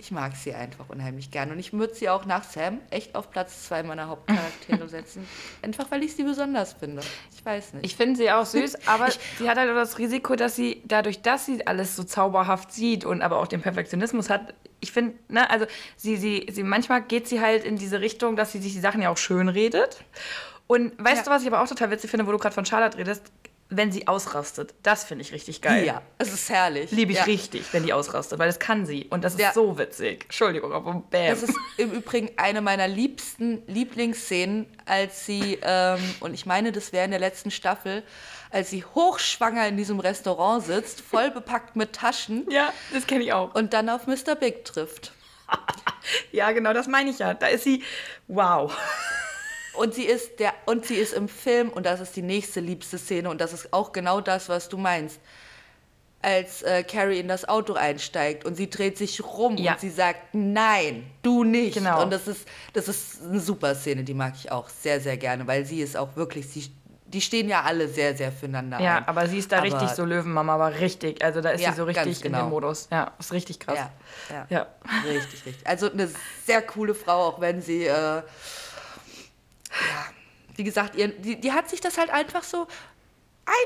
ich 0.00 0.12
mag 0.12 0.36
sie 0.36 0.54
einfach 0.54 0.88
unheimlich 0.88 1.30
gern. 1.32 1.50
Und 1.50 1.58
ich 1.58 1.72
würde 1.72 1.92
sie 1.94 2.08
auch 2.08 2.24
nach 2.24 2.44
Sam 2.44 2.78
echt 2.90 3.16
auf 3.16 3.30
Platz 3.30 3.66
zwei 3.66 3.82
meiner 3.82 4.06
Hauptcharaktere 4.08 4.88
setzen. 4.88 5.26
Einfach 5.60 5.90
weil 5.90 6.04
ich 6.04 6.14
sie 6.14 6.22
besonders 6.22 6.74
finde. 6.74 7.02
Ich 7.36 7.44
weiß 7.44 7.74
nicht. 7.74 7.84
Ich 7.84 7.96
finde 7.96 8.16
sie 8.16 8.30
auch 8.30 8.46
süß, 8.46 8.76
aber 8.86 9.08
sie 9.38 9.50
hat 9.50 9.58
halt 9.58 9.68
auch 9.70 9.74
das 9.74 9.98
Risiko, 9.98 10.36
dass 10.36 10.54
sie 10.54 10.82
dadurch, 10.86 11.22
dass 11.22 11.46
sie 11.46 11.66
alles 11.66 11.96
so 11.96 12.04
zauberhaft 12.04 12.72
sieht 12.72 13.04
und 13.04 13.22
aber 13.22 13.38
auch 13.38 13.48
den 13.48 13.60
Perfektionismus 13.60 14.30
hat, 14.30 14.54
ich 14.80 14.92
finde, 14.92 15.16
ne, 15.28 15.50
also 15.50 15.66
sie, 15.96 16.16
sie, 16.16 16.46
sie, 16.50 16.62
manchmal 16.62 17.02
geht 17.02 17.26
sie 17.26 17.40
halt 17.40 17.64
in 17.64 17.76
diese 17.76 18.00
Richtung, 18.00 18.36
dass 18.36 18.52
sie 18.52 18.60
sich 18.60 18.74
die 18.74 18.80
Sachen 18.80 19.02
ja 19.02 19.10
auch 19.10 19.16
schön 19.18 19.48
redet. 19.48 20.04
Und 20.68 20.92
weißt 21.02 21.16
Ja. 21.16 21.22
du, 21.24 21.30
was 21.30 21.42
ich 21.42 21.48
aber 21.48 21.62
auch 21.62 21.66
total 21.68 21.90
witzig 21.90 22.10
finde, 22.10 22.26
wo 22.26 22.30
du 22.30 22.38
gerade 22.38 22.54
von 22.54 22.64
Charlotte 22.66 22.98
redest? 22.98 23.32
Wenn 23.70 23.92
sie 23.92 24.08
ausrastet. 24.08 24.74
Das 24.82 25.04
finde 25.04 25.22
ich 25.22 25.32
richtig 25.32 25.60
geil. 25.60 25.84
ja, 25.84 26.00
es 26.16 26.32
ist 26.32 26.48
herrlich. 26.48 26.90
Liebe 26.90 27.12
ich 27.12 27.18
ja. 27.18 27.24
richtig, 27.24 27.64
wenn 27.72 27.82
die 27.82 27.92
ausrastet, 27.92 28.38
weil 28.38 28.46
das 28.48 28.58
kann 28.58 28.86
sie. 28.86 29.04
Und 29.10 29.24
das 29.24 29.34
ist 29.34 29.40
Ja. 29.40 29.52
so 29.52 29.76
witzig. 29.76 30.24
Entschuldigung, 30.24 30.72
aber 30.72 30.94
bam. 30.94 31.28
Das 31.28 31.42
ist 31.42 31.54
im 31.76 31.92
Übrigen 31.92 32.30
eine 32.38 32.62
meiner 32.62 32.88
liebsten 32.88 33.62
Lieblingsszenen, 33.66 34.66
als 34.86 35.26
sie, 35.26 35.58
ähm, 35.62 36.00
und 36.20 36.32
ich 36.32 36.46
meine, 36.46 36.72
das 36.72 36.92
wäre 36.92 37.04
in 37.04 37.10
der 37.10 37.20
letzten 37.20 37.50
Staffel, 37.50 38.02
als 38.50 38.70
sie 38.70 38.82
hochschwanger 38.84 39.68
in 39.68 39.76
diesem 39.76 40.00
Restaurant 40.00 40.64
sitzt, 40.64 41.02
voll 41.02 41.30
bepackt 41.30 41.76
mit 41.76 41.92
Taschen 41.92 42.46
ja, 42.50 42.72
das 42.94 43.06
kenne 43.06 43.22
ich 43.24 43.34
auch. 43.34 43.54
und 43.54 43.74
dann 43.74 43.90
auf 43.90 44.06
Mr. 44.06 44.34
Big 44.34 44.64
trifft. 44.64 45.12
Ja, 46.32 46.52
genau, 46.52 46.72
das 46.72 46.86
meine 46.86 47.10
ich 47.10 47.18
ja. 47.18 47.34
Da 47.34 47.48
ist 47.48 47.64
sie, 47.64 47.82
wow. 48.28 48.74
Und 49.78 49.94
sie 49.94 50.04
ist 50.04 50.40
der 50.40 50.52
und 50.66 50.84
sie 50.86 50.96
ist 50.96 51.12
im 51.14 51.28
Film 51.28 51.70
und 51.70 51.86
das 51.86 52.00
ist 52.00 52.16
die 52.16 52.22
nächste 52.22 52.60
liebste 52.60 52.98
Szene 52.98 53.30
und 53.30 53.40
das 53.40 53.52
ist 53.52 53.72
auch 53.72 53.92
genau 53.92 54.20
das, 54.20 54.48
was 54.48 54.68
du 54.68 54.76
meinst. 54.76 55.20
Als 56.20 56.62
äh, 56.62 56.82
Carrie 56.82 57.20
in 57.20 57.28
das 57.28 57.48
Auto 57.48 57.74
einsteigt 57.74 58.44
und 58.44 58.56
sie 58.56 58.68
dreht 58.68 58.98
sich 58.98 59.22
rum 59.22 59.56
Ja. 59.56 59.72
und 59.74 59.80
sie 59.80 59.90
sagt, 59.90 60.18
nein, 60.34 61.06
du 61.22 61.44
nicht. 61.44 61.74
Genau. 61.74 62.02
Und 62.02 62.10
das 62.10 62.26
ist, 62.26 62.48
das 62.72 62.88
ist 62.88 63.22
eine 63.22 63.38
super 63.38 63.76
Szene, 63.76 64.02
die 64.02 64.14
mag 64.14 64.34
ich 64.34 64.50
auch 64.50 64.68
sehr, 64.68 65.00
sehr 65.00 65.16
gerne, 65.16 65.46
weil 65.46 65.64
sie 65.64 65.80
ist 65.80 65.96
auch 65.96 66.16
wirklich, 66.16 66.48
sie, 66.48 66.72
die 67.06 67.20
stehen 67.20 67.48
ja 67.48 67.62
alle 67.62 67.86
sehr, 67.86 68.16
sehr 68.16 68.32
füreinander 68.32 68.80
Ja, 68.80 68.96
ein. 68.96 69.04
aber 69.06 69.28
sie 69.28 69.38
ist 69.38 69.52
da 69.52 69.58
Aber- 69.58 69.66
richtig 69.66 69.90
so 69.90 70.04
Löwenmama, 70.04 70.54
aber 70.56 70.80
richtig. 70.80 71.22
Also 71.24 71.40
da 71.40 71.50
ist 71.50 71.60
Ja, 71.60 71.70
sie 71.70 71.76
so 71.76 71.84
richtig 71.84 72.16
in 72.24 72.32
genau. 72.32 72.46
dem 72.46 72.50
Modus. 72.50 72.88
Ja, 72.90 73.12
ist 73.20 73.32
richtig 73.32 73.60
krass. 73.60 73.78
Ja, 73.78 73.90
ja. 74.34 74.46
Ja. 74.50 74.66
Richtig, 75.08 75.46
richtig. 75.46 75.64
Also 75.68 75.88
eine 75.88 76.10
sehr 76.44 76.62
coole 76.62 76.96
Frau, 76.96 77.28
auch 77.28 77.40
wenn 77.40 77.62
sie, 77.62 77.84
äh, 77.84 78.22
wie 80.56 80.64
gesagt, 80.64 80.96
ihr, 80.96 81.08
die, 81.08 81.40
die 81.40 81.52
hat 81.52 81.70
sich 81.70 81.80
das 81.80 81.98
halt 81.98 82.10
einfach 82.10 82.42
so 82.42 82.66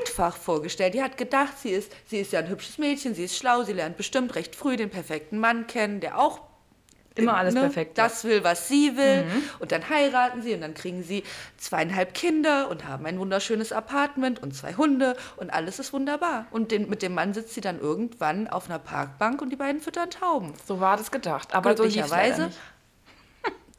einfach 0.01 0.37
vorgestellt. 0.37 0.93
Die 0.93 1.03
hat 1.03 1.17
gedacht, 1.17 1.57
sie 1.59 1.71
ist, 1.71 1.91
sie 2.05 2.19
ist 2.19 2.31
ja 2.31 2.39
ein 2.39 2.49
hübsches 2.49 2.77
Mädchen, 2.77 3.15
sie 3.15 3.25
ist 3.25 3.37
schlau, 3.37 3.63
sie 3.63 3.73
lernt 3.73 3.97
bestimmt 3.97 4.35
recht 4.35 4.55
früh 4.55 4.77
den 4.77 4.89
perfekten 4.89 5.39
Mann 5.39 5.67
kennen, 5.67 5.99
der 5.99 6.19
auch 6.19 6.41
Immer 7.15 7.37
alles 7.37 7.53
perfekt, 7.53 7.97
ja. 7.97 8.05
Mhm. 8.05 8.07
Das 8.07 8.23
will, 8.23 8.43
was 8.43 8.67
sie 8.67 8.97
will. 8.97 9.25
Und 9.59 9.71
dann 9.71 9.87
heiraten 9.87 10.41
sie 10.41 10.53
und 10.53 10.61
dann 10.61 10.73
kriegen 10.73 11.03
sie 11.03 11.23
zweieinhalb 11.57 12.13
Kinder 12.13 12.69
und 12.69 12.87
haben 12.87 13.05
ein 13.05 13.19
wunderschönes 13.19 13.71
Apartment 13.71 14.41
und 14.41 14.55
zwei 14.55 14.73
Hunde 14.73 15.15
und 15.37 15.51
alles 15.51 15.79
ist 15.79 15.93
wunderbar. 15.93 16.47
Und 16.49 16.71
den, 16.71 16.89
mit 16.89 17.01
dem 17.01 17.13
Mann 17.13 17.33
sitzt 17.33 17.53
sie 17.53 17.61
dann 17.61 17.79
irgendwann 17.79 18.47
auf 18.47 18.67
einer 18.67 18.79
Parkbank 18.79 19.41
und 19.41 19.51
die 19.51 19.55
beiden 19.55 19.81
füttern 19.81 20.09
Tauben. 20.09 20.53
So 20.65 20.79
war 20.79 20.97
das 20.97 21.11
gedacht. 21.11 21.53
Aber 21.53 21.77
so 21.77 21.83
Glücklicherweise. 21.83 22.47
nicht. 22.47 22.57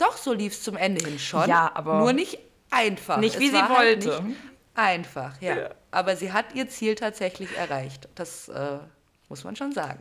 Doch, 0.04 0.16
so 0.18 0.32
lief 0.32 0.52
es 0.52 0.62
zum 0.62 0.76
Ende 0.76 1.04
hin 1.04 1.18
schon. 1.18 1.48
Ja, 1.48 1.70
aber- 1.74 1.98
Nur 2.00 2.12
nicht 2.12 2.38
einfach. 2.70 3.16
Nicht, 3.18 3.38
wie 3.38 3.46
Es 3.46 3.52
sie 3.52 3.56
war 3.58 3.68
halt 3.70 4.04
wollte. 4.06 4.22
nicht 4.24 4.38
einfach, 4.74 5.40
ja. 5.40 5.56
Ja. 5.56 5.70
Aber 5.90 6.16
sie 6.16 6.32
hat 6.32 6.54
ihr 6.54 6.68
Ziel 6.68 6.94
tatsächlich 6.94 7.56
erreicht. 7.56 8.08
Das 8.14 8.48
äh, 8.48 8.74
muss 8.74 8.82
muss 9.28 9.44
man 9.44 9.56
schon 9.56 9.72
sagen. 9.72 10.00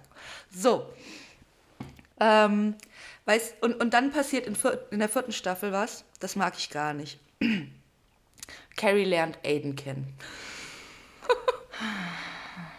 So. 0.52 0.92
Ähm, 2.20 2.76
weiß, 3.26 3.56
und, 3.62 3.80
und 3.82 3.94
dann 3.94 4.12
passiert 4.12 4.46
in, 4.46 4.56
vier, 4.56 4.86
in 4.92 5.00
der 5.00 5.10
vierten 5.10 5.32
Staffel 5.32 5.72
was, 5.72 6.04
das 6.20 6.36
mag 6.36 6.54
ich 6.58 6.70
gar 6.70 6.94
nicht. 6.94 7.20
Carrie 8.78 9.06
lernt 9.06 9.39
Aiden 9.46 9.76
kennen. 9.76 10.13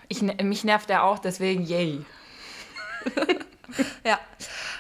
Ich, 0.09 0.21
mich 0.23 0.65
nervt 0.65 0.91
er 0.91 1.05
auch, 1.05 1.19
deswegen 1.19 1.65
yay. 1.65 2.05
ja. 4.05 4.19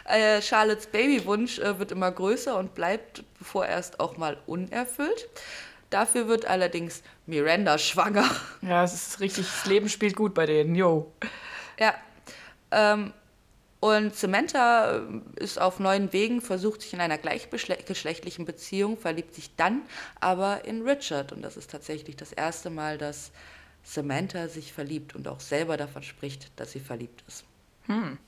Äh, 0.04 0.42
Charlottes 0.42 0.86
Babywunsch 0.86 1.58
äh, 1.58 1.78
wird 1.78 1.92
immer 1.92 2.10
größer 2.10 2.58
und 2.58 2.74
bleibt 2.74 3.24
vorerst 3.40 4.00
auch 4.00 4.16
mal 4.16 4.36
unerfüllt. 4.46 5.28
Dafür 5.90 6.28
wird 6.28 6.46
allerdings 6.46 7.02
Miranda 7.26 7.78
schwanger. 7.78 8.28
Ja, 8.62 8.84
es 8.84 8.94
ist 8.94 9.20
richtig, 9.20 9.46
das 9.46 9.66
Leben 9.66 9.88
spielt 9.88 10.16
gut 10.16 10.34
bei 10.34 10.46
denen, 10.46 10.74
yo. 10.74 11.12
Ja. 11.78 11.94
Ähm, 12.70 13.12
und 13.80 14.14
Samantha 14.16 14.96
äh, 14.96 15.00
ist 15.36 15.60
auf 15.60 15.78
neuen 15.78 16.12
Wegen, 16.12 16.40
versucht 16.40 16.82
sich 16.82 16.94
in 16.94 17.00
einer 17.00 17.18
gleichgeschlechtlichen 17.18 18.44
Beziehung, 18.46 18.96
verliebt 18.96 19.34
sich 19.34 19.54
dann 19.56 19.82
aber 20.20 20.64
in 20.64 20.88
Richard. 20.88 21.32
Und 21.32 21.42
das 21.42 21.56
ist 21.56 21.70
tatsächlich 21.70 22.16
das 22.16 22.32
erste 22.32 22.70
Mal, 22.70 22.98
dass 22.98 23.30
Samantha 23.82 24.48
sich 24.48 24.72
verliebt 24.72 25.14
und 25.14 25.28
auch 25.28 25.40
selber 25.40 25.76
davon 25.76 26.02
spricht, 26.02 26.50
dass 26.56 26.72
sie 26.72 26.80
verliebt 26.80 27.22
ist. 27.28 27.44
Hm. 27.86 28.18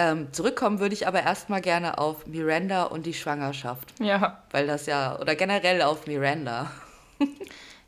Ähm, 0.00 0.32
zurückkommen 0.32 0.78
würde 0.78 0.94
ich 0.94 1.08
aber 1.08 1.24
erstmal 1.24 1.60
gerne 1.60 1.98
auf 1.98 2.24
Miranda 2.28 2.84
und 2.84 3.04
die 3.04 3.14
Schwangerschaft. 3.14 3.94
Ja. 3.98 4.44
Weil 4.52 4.68
das 4.68 4.86
ja, 4.86 5.18
oder 5.18 5.34
generell 5.34 5.82
auf 5.82 6.06
Miranda. 6.06 6.70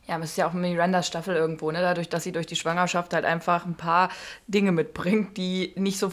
Ja, 0.08 0.18
das 0.18 0.30
ist 0.30 0.38
ja 0.38 0.48
auch 0.48 0.52
Mirandas 0.54 1.06
Staffel 1.06 1.36
irgendwo, 1.36 1.70
ne? 1.70 1.80
Dadurch, 1.80 2.08
dass 2.08 2.24
sie 2.24 2.32
durch 2.32 2.46
die 2.46 2.56
Schwangerschaft 2.56 3.14
halt 3.14 3.24
einfach 3.24 3.64
ein 3.64 3.76
paar 3.76 4.08
Dinge 4.48 4.72
mitbringt, 4.72 5.36
die 5.36 5.72
nicht 5.76 6.00
so 6.00 6.10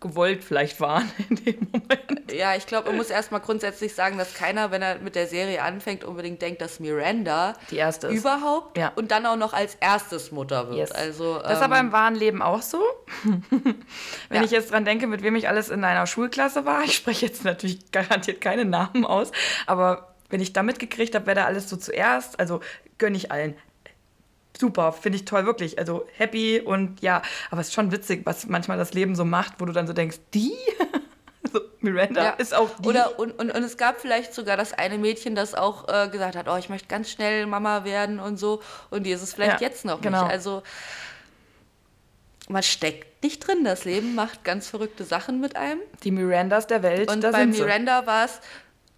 gewollt 0.00 0.44
vielleicht 0.44 0.80
waren 0.80 1.10
in 1.28 1.36
dem 1.44 1.68
Moment. 1.72 2.32
Ja, 2.32 2.54
ich 2.54 2.66
glaube, 2.66 2.88
man 2.88 2.96
muss 2.96 3.10
erstmal 3.10 3.40
grundsätzlich 3.40 3.94
sagen, 3.94 4.18
dass 4.18 4.34
keiner, 4.34 4.70
wenn 4.70 4.82
er 4.82 4.98
mit 4.98 5.14
der 5.14 5.26
Serie 5.26 5.62
anfängt, 5.62 6.04
unbedingt 6.04 6.40
denkt, 6.42 6.60
dass 6.60 6.80
Miranda 6.80 7.54
die 7.70 7.76
erste 7.76 8.08
ist. 8.08 8.20
überhaupt 8.20 8.76
ja. 8.78 8.92
und 8.94 9.10
dann 9.10 9.26
auch 9.26 9.36
noch 9.36 9.52
als 9.52 9.74
erstes 9.76 10.30
Mutter 10.30 10.68
wird. 10.68 10.78
Yes. 10.78 10.92
Also, 10.92 11.38
das 11.38 11.54
ist 11.54 11.62
aber 11.62 11.80
im 11.80 11.92
wahren 11.92 12.14
Leben 12.14 12.42
auch 12.42 12.62
so. 12.62 12.82
wenn 13.24 13.74
ja. 14.30 14.44
ich 14.44 14.50
jetzt 14.50 14.72
dran 14.72 14.84
denke, 14.84 15.06
mit 15.06 15.22
wem 15.22 15.36
ich 15.36 15.48
alles 15.48 15.68
in 15.68 15.84
einer 15.84 16.06
Schulklasse 16.06 16.64
war, 16.64 16.82
ich 16.84 16.94
spreche 16.94 17.26
jetzt 17.26 17.44
natürlich 17.44 17.90
garantiert 17.90 18.40
keine 18.40 18.64
Namen 18.64 19.04
aus, 19.04 19.32
aber 19.66 20.14
wenn 20.30 20.40
ich 20.40 20.52
da 20.52 20.62
mitgekriegt 20.62 21.14
habe, 21.14 21.26
wer 21.26 21.34
da 21.34 21.44
alles 21.46 21.68
so 21.68 21.76
zuerst, 21.76 22.38
also 22.38 22.60
gönne 22.98 23.16
ich 23.16 23.32
allen 23.32 23.56
super, 24.58 24.92
finde 24.92 25.16
ich 25.16 25.24
toll, 25.24 25.46
wirklich. 25.46 25.78
Also 25.78 26.06
happy 26.16 26.60
und 26.60 27.00
ja, 27.00 27.22
aber 27.50 27.60
es 27.60 27.68
ist 27.68 27.74
schon 27.74 27.92
witzig, 27.92 28.22
was 28.24 28.46
manchmal 28.46 28.78
das 28.78 28.92
Leben 28.94 29.14
so 29.14 29.24
macht, 29.24 29.54
wo 29.58 29.64
du 29.64 29.72
dann 29.72 29.86
so 29.86 29.92
denkst, 29.92 30.18
die? 30.34 30.52
also 31.44 31.60
Miranda 31.80 32.24
ja. 32.24 32.30
ist 32.32 32.54
auch 32.54 32.70
die. 32.80 32.88
Oder 32.88 33.18
und, 33.18 33.32
und, 33.38 33.50
und 33.50 33.62
es 33.62 33.76
gab 33.76 34.00
vielleicht 34.00 34.34
sogar 34.34 34.56
das 34.56 34.72
eine 34.72 34.98
Mädchen, 34.98 35.34
das 35.34 35.54
auch 35.54 35.88
äh, 35.88 36.08
gesagt 36.08 36.36
hat, 36.36 36.48
oh, 36.48 36.56
ich 36.56 36.68
möchte 36.68 36.88
ganz 36.88 37.10
schnell 37.10 37.46
Mama 37.46 37.84
werden 37.84 38.18
und 38.18 38.36
so. 38.38 38.62
Und 38.90 39.04
die 39.04 39.10
ist 39.12 39.22
es 39.22 39.34
vielleicht 39.34 39.60
ja, 39.60 39.68
jetzt 39.68 39.84
noch 39.84 40.00
genau. 40.00 40.24
nicht. 40.24 40.32
Also 40.32 40.62
man 42.48 42.62
steckt 42.62 43.22
nicht 43.22 43.46
drin. 43.46 43.64
Das 43.64 43.84
Leben 43.84 44.14
macht 44.14 44.44
ganz 44.44 44.68
verrückte 44.68 45.04
Sachen 45.04 45.40
mit 45.40 45.56
einem. 45.56 45.80
Die 46.02 46.10
Mirandas 46.10 46.66
der 46.66 46.82
Welt. 46.82 47.10
Und 47.10 47.20
bei 47.20 47.46
Miranda 47.46 48.06
war 48.06 48.24
es 48.24 48.40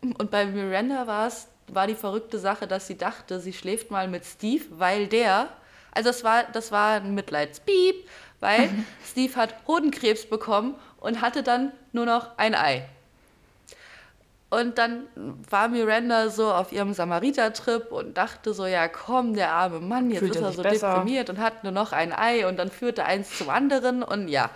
und 0.01 0.31
bei 0.31 0.47
Miranda 0.47 1.07
war 1.07 1.27
es 1.27 1.47
war 1.75 1.87
die 1.87 1.95
verrückte 1.95 2.39
Sache, 2.39 2.67
dass 2.67 2.87
sie 2.87 2.97
dachte, 2.97 3.41
sie 3.41 3.53
schläft 3.53 3.91
mal 3.91 4.09
mit 4.09 4.25
Steve, 4.25 4.65
weil 4.71 5.07
der, 5.07 5.49
also 5.93 6.11
das 6.11 6.25
war, 6.25 6.45
das 6.53 6.73
war 6.73 7.01
ein 7.01 7.15
Mitleidspiep, 7.15 8.09
weil 8.41 8.69
mhm. 8.69 8.87
Steve 9.11 9.37
hat 9.37 9.55
Hodenkrebs 9.67 10.27
bekommen 10.27 10.75
und 10.99 11.21
hatte 11.21 11.43
dann 11.43 11.73
nur 11.93 12.07
noch 12.07 12.39
ein 12.39 12.55
Ei. 12.55 12.87
Und 14.51 14.79
dann 14.79 15.07
war 15.49 15.69
Miranda 15.69 16.29
so 16.29 16.53
auf 16.53 16.73
ihrem 16.73 16.93
Samariter-Trip 16.93 17.93
und 17.93 18.17
dachte 18.17 18.53
so, 18.53 18.67
ja 18.67 18.89
komm, 18.89 19.35
der 19.35 19.53
arme 19.53 19.79
Mann, 19.79 20.11
jetzt 20.11 20.19
Fühlt 20.19 20.35
ist 20.35 20.43
er 20.43 20.53
so 20.53 20.63
besser. 20.63 20.95
deprimiert 20.95 21.31
und 21.31 21.39
hat 21.39 21.63
nur 21.63 21.73
noch 21.73 21.93
ein 21.93 22.13
Ei 22.13 22.47
und 22.49 22.57
dann 22.57 22.69
führte 22.69 23.05
eins 23.05 23.39
zum 23.39 23.49
anderen 23.49 24.03
und 24.03 24.27
ja. 24.27 24.51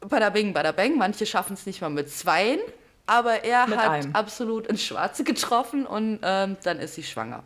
Bada 0.00 0.30
bing, 0.30 0.52
bada 0.52 0.70
bang, 0.70 0.96
manche 0.96 1.26
schaffen 1.26 1.54
es 1.54 1.66
nicht 1.66 1.80
mal 1.80 1.90
mit 1.90 2.08
zweien. 2.08 2.60
Aber 3.06 3.44
er 3.44 3.66
Mit 3.66 3.78
hat 3.78 3.90
einem. 3.90 4.14
absolut 4.14 4.66
ins 4.66 4.82
Schwarze 4.82 5.24
getroffen 5.24 5.86
und 5.86 6.20
ähm, 6.22 6.56
dann 6.62 6.78
ist 6.78 6.94
sie 6.94 7.02
schwanger. 7.02 7.42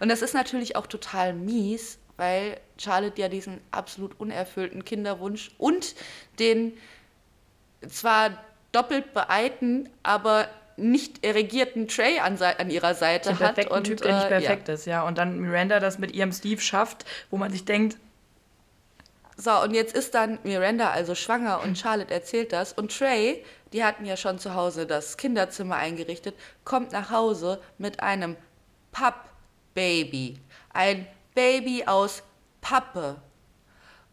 Und 0.00 0.08
das 0.10 0.22
ist 0.22 0.34
natürlich 0.34 0.76
auch 0.76 0.86
total 0.86 1.32
mies, 1.32 1.98
weil 2.16 2.58
Charlotte 2.78 3.20
ja 3.20 3.28
diesen 3.28 3.60
absolut 3.70 4.18
unerfüllten 4.20 4.84
Kinderwunsch 4.84 5.52
und 5.58 5.94
den 6.38 6.74
zwar 7.88 8.30
doppelt 8.72 9.14
beeilten, 9.14 9.88
aber 10.02 10.48
nicht 10.76 11.24
erregierten 11.24 11.86
Trey 11.86 12.18
an, 12.18 12.36
an 12.40 12.70
ihrer 12.70 12.94
Seite 12.94 13.30
den 13.30 13.38
hat. 13.38 13.70
Und, 13.70 13.84
Typ, 13.84 14.02
der 14.02 14.16
nicht 14.16 14.26
äh, 14.26 14.28
perfekt 14.28 14.68
ja. 14.68 14.74
ist, 14.74 14.86
ja. 14.86 15.02
Und 15.06 15.18
dann 15.18 15.38
Miranda 15.38 15.78
das 15.78 15.98
mit 15.98 16.12
ihrem 16.12 16.32
Steve 16.32 16.60
schafft, 16.60 17.04
wo 17.30 17.36
man 17.36 17.52
sich 17.52 17.64
denkt, 17.64 17.96
so, 19.36 19.50
und 19.62 19.74
jetzt 19.74 19.94
ist 19.96 20.14
dann 20.14 20.38
Miranda 20.44 20.90
also 20.90 21.14
schwanger 21.14 21.60
und 21.62 21.76
Charlotte 21.76 22.12
erzählt 22.12 22.52
das. 22.52 22.72
Und 22.72 22.96
Trey, 22.96 23.44
die 23.72 23.82
hatten 23.82 24.04
ja 24.04 24.16
schon 24.16 24.38
zu 24.38 24.54
Hause 24.54 24.86
das 24.86 25.16
Kinderzimmer 25.16 25.76
eingerichtet, 25.76 26.36
kommt 26.64 26.92
nach 26.92 27.10
Hause 27.10 27.60
mit 27.78 28.00
einem 28.00 28.36
Pappbaby. 28.92 30.38
Ein 30.72 31.06
Baby 31.34 31.84
aus 31.86 32.22
Pappe. 32.60 33.16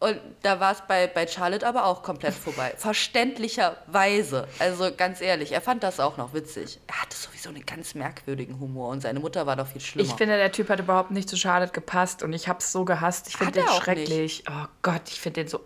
Und 0.02 0.18
da 0.42 0.58
war 0.58 0.72
es 0.72 0.82
bei, 0.88 1.06
bei 1.06 1.28
Charlotte 1.28 1.64
aber 1.64 1.84
auch 1.84 2.02
komplett 2.02 2.34
vorbei. 2.34 2.74
Verständlicherweise. 2.76 4.48
Also 4.58 4.90
ganz 4.96 5.20
ehrlich, 5.20 5.52
er 5.52 5.60
fand 5.60 5.84
das 5.84 6.00
auch 6.00 6.16
noch 6.16 6.34
witzig. 6.34 6.80
Er 6.88 7.02
hatte 7.02 7.16
sowieso 7.16 7.50
einen 7.50 7.64
ganz 7.64 7.94
merkwürdigen 7.94 8.58
Humor 8.58 8.88
und 8.88 9.00
seine 9.00 9.20
Mutter 9.20 9.46
war 9.46 9.54
doch 9.54 9.68
viel 9.68 9.80
schlimmer. 9.80 10.08
Ich 10.08 10.16
finde, 10.16 10.36
der 10.36 10.50
Typ 10.50 10.70
hat 10.70 10.80
überhaupt 10.80 11.12
nicht 11.12 11.28
zu 11.28 11.36
Charlotte 11.36 11.70
gepasst 11.70 12.24
und 12.24 12.32
ich 12.32 12.48
habe 12.48 12.58
es 12.58 12.72
so 12.72 12.84
gehasst. 12.84 13.28
Ich 13.28 13.36
finde 13.36 13.52
den 13.52 13.68
schrecklich. 13.68 14.08
Nicht. 14.08 14.50
Oh 14.50 14.66
Gott, 14.82 15.02
ich 15.06 15.20
finde 15.20 15.42
den 15.42 15.48
so. 15.48 15.60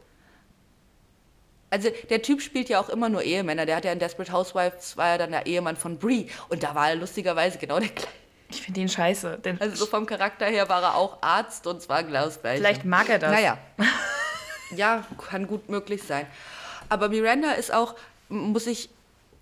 Also 1.71 1.89
der 2.11 2.21
Typ 2.21 2.43
spielt 2.43 2.69
ja 2.69 2.79
auch 2.79 2.91
immer 2.91 3.09
nur 3.09 3.23
Ehemänner. 3.23 3.65
Der 3.65 3.77
hat 3.77 3.87
ja 3.87 3.93
in 3.93 3.99
Desperate 3.99 4.33
Housewives 4.33 4.99
war 4.99 5.09
ja 5.09 5.19
dann 5.19 5.31
der 5.31 5.47
Ehemann 5.47 5.77
von 5.77 5.99
Brie 5.99 6.29
und 6.51 6.63
da 6.63 6.75
war 6.75 6.91
er 6.91 6.97
lustigerweise 6.97 7.57
genau 7.57 7.81
der 7.81 7.89
gleiche. 7.89 8.13
Ich 8.51 8.61
finde 8.61 8.83
ihn 8.83 8.89
scheiße. 8.89 9.41
also 9.59 9.77
so 9.77 9.87
vom 9.87 10.05
Charakter 10.05 10.45
her 10.47 10.69
war 10.69 10.83
er 10.83 10.95
auch 10.95 11.23
Arzt 11.23 11.67
und 11.67 11.81
zwar 11.81 12.05
gleich. 12.05 12.35
Vielleicht 12.35 12.85
mag 12.85 13.09
er 13.09 13.19
das. 13.19 13.33
Naja. 13.33 13.59
Ja, 14.75 15.05
kann 15.29 15.47
gut 15.47 15.69
möglich 15.69 16.03
sein. 16.03 16.27
Aber 16.89 17.09
Miranda 17.09 17.53
ist 17.53 17.73
auch, 17.73 17.95
muss 18.29 18.67
ich, 18.67 18.89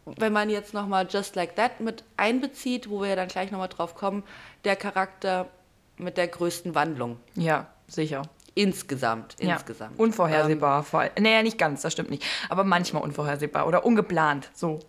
wenn 0.04 0.32
man 0.32 0.50
jetzt 0.50 0.74
nochmal 0.74 1.06
Just 1.08 1.36
Like 1.36 1.56
That 1.56 1.80
mit 1.80 2.04
einbezieht, 2.16 2.90
wo 2.90 3.00
wir 3.00 3.10
ja 3.10 3.16
dann 3.16 3.28
gleich 3.28 3.50
nochmal 3.50 3.68
drauf 3.68 3.94
kommen, 3.94 4.22
der 4.64 4.76
Charakter 4.76 5.48
mit 5.96 6.16
der 6.16 6.28
größten 6.28 6.74
Wandlung. 6.74 7.18
Ja, 7.34 7.66
sicher. 7.88 8.22
Insgesamt, 8.54 9.36
ja. 9.40 9.54
insgesamt. 9.54 9.98
Unvorhersehbar. 9.98 10.86
Ähm, 10.92 11.24
naja, 11.24 11.42
nicht 11.42 11.58
ganz, 11.58 11.82
das 11.82 11.92
stimmt 11.92 12.10
nicht. 12.10 12.24
Aber 12.48 12.64
manchmal 12.64 13.02
unvorhersehbar 13.02 13.66
oder 13.66 13.84
ungeplant, 13.84 14.50
so. 14.54 14.80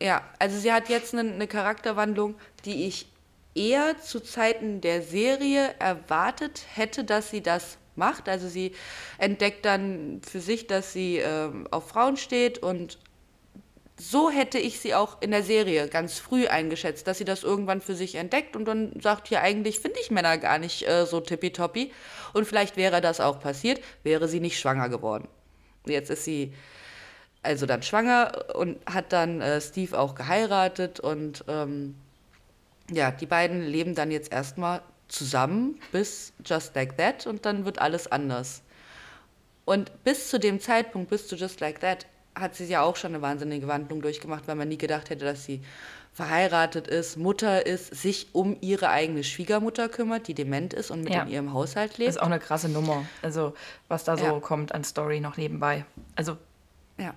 Ja, 0.00 0.22
also 0.38 0.58
sie 0.58 0.72
hat 0.72 0.88
jetzt 0.88 1.14
eine, 1.14 1.30
eine 1.30 1.46
Charakterwandlung, 1.46 2.34
die 2.64 2.86
ich 2.86 3.06
eher 3.54 3.98
zu 3.98 4.20
Zeiten 4.20 4.80
der 4.80 5.02
Serie 5.02 5.74
erwartet 5.78 6.62
hätte, 6.74 7.04
dass 7.04 7.30
sie 7.30 7.42
das 7.42 7.78
macht. 7.96 8.28
Also 8.28 8.48
sie 8.48 8.72
entdeckt 9.18 9.64
dann 9.64 10.20
für 10.28 10.40
sich, 10.40 10.66
dass 10.66 10.92
sie 10.92 11.18
äh, 11.18 11.50
auf 11.70 11.88
Frauen 11.88 12.16
steht 12.16 12.58
und 12.58 12.98
so 13.98 14.30
hätte 14.30 14.58
ich 14.58 14.78
sie 14.80 14.94
auch 14.94 15.22
in 15.22 15.30
der 15.30 15.42
Serie 15.42 15.88
ganz 15.88 16.18
früh 16.18 16.46
eingeschätzt, 16.46 17.06
dass 17.06 17.18
sie 17.18 17.24
das 17.24 17.42
irgendwann 17.42 17.80
für 17.80 17.94
sich 17.94 18.16
entdeckt 18.16 18.54
und 18.54 18.66
dann 18.66 18.92
sagt, 19.00 19.28
hier 19.28 19.40
eigentlich 19.40 19.80
finde 19.80 19.98
ich 20.00 20.10
Männer 20.10 20.36
gar 20.36 20.58
nicht 20.58 20.86
äh, 20.86 21.06
so 21.06 21.20
tippitoppi. 21.20 21.92
Und 22.34 22.46
vielleicht 22.46 22.76
wäre 22.76 23.00
das 23.00 23.20
auch 23.20 23.40
passiert, 23.40 23.80
wäre 24.02 24.28
sie 24.28 24.40
nicht 24.40 24.58
schwanger 24.60 24.90
geworden. 24.90 25.28
Jetzt 25.86 26.10
ist 26.10 26.24
sie 26.24 26.52
also 27.42 27.64
dann 27.64 27.82
schwanger 27.82 28.54
und 28.54 28.78
hat 28.86 29.12
dann 29.12 29.40
äh, 29.40 29.60
Steve 29.60 29.98
auch 29.98 30.14
geheiratet 30.14 31.00
und 31.00 31.44
ähm, 31.48 31.94
ja, 32.90 33.10
die 33.10 33.26
beiden 33.26 33.62
leben 33.62 33.94
dann 33.94 34.10
jetzt 34.10 34.32
erstmal 34.32 34.82
zusammen 35.08 35.78
bis 35.92 36.32
Just 36.44 36.74
Like 36.74 36.96
That 36.98 37.26
und 37.26 37.46
dann 37.46 37.64
wird 37.64 37.78
alles 37.78 38.10
anders. 38.10 38.62
Und 39.64 40.04
bis 40.04 40.30
zu 40.30 40.38
dem 40.38 40.60
Zeitpunkt, 40.60 41.10
bis 41.10 41.28
zu 41.28 41.36
Just 41.36 41.60
Like 41.60 41.80
That, 41.80 42.06
hat 42.34 42.54
sie 42.54 42.66
ja 42.66 42.82
auch 42.82 42.96
schon 42.96 43.14
eine 43.14 43.22
wahnsinnige 43.22 43.66
Wandlung 43.66 44.02
durchgemacht, 44.02 44.46
weil 44.46 44.56
man 44.56 44.68
nie 44.68 44.78
gedacht 44.78 45.10
hätte, 45.10 45.24
dass 45.24 45.44
sie 45.44 45.62
verheiratet 46.12 46.88
ist, 46.88 47.16
Mutter 47.18 47.66
ist, 47.66 47.94
sich 47.94 48.28
um 48.32 48.56
ihre 48.62 48.88
eigene 48.88 49.22
Schwiegermutter 49.22 49.88
kümmert, 49.88 50.28
die 50.28 50.34
dement 50.34 50.72
ist 50.72 50.90
und 50.90 51.02
mit 51.02 51.12
ja. 51.12 51.22
in 51.22 51.28
ihrem 51.28 51.52
Haushalt 51.52 51.98
lebt. 51.98 52.08
Das 52.08 52.16
ist 52.16 52.22
auch 52.22 52.26
eine 52.26 52.38
krasse 52.38 52.70
Nummer. 52.70 53.04
Also, 53.20 53.54
was 53.88 54.04
da 54.04 54.16
so 54.16 54.24
ja. 54.24 54.40
kommt 54.40 54.74
an 54.74 54.82
Story 54.82 55.20
noch 55.20 55.36
nebenbei. 55.36 55.84
Also. 56.14 56.38
Ja. 56.98 57.14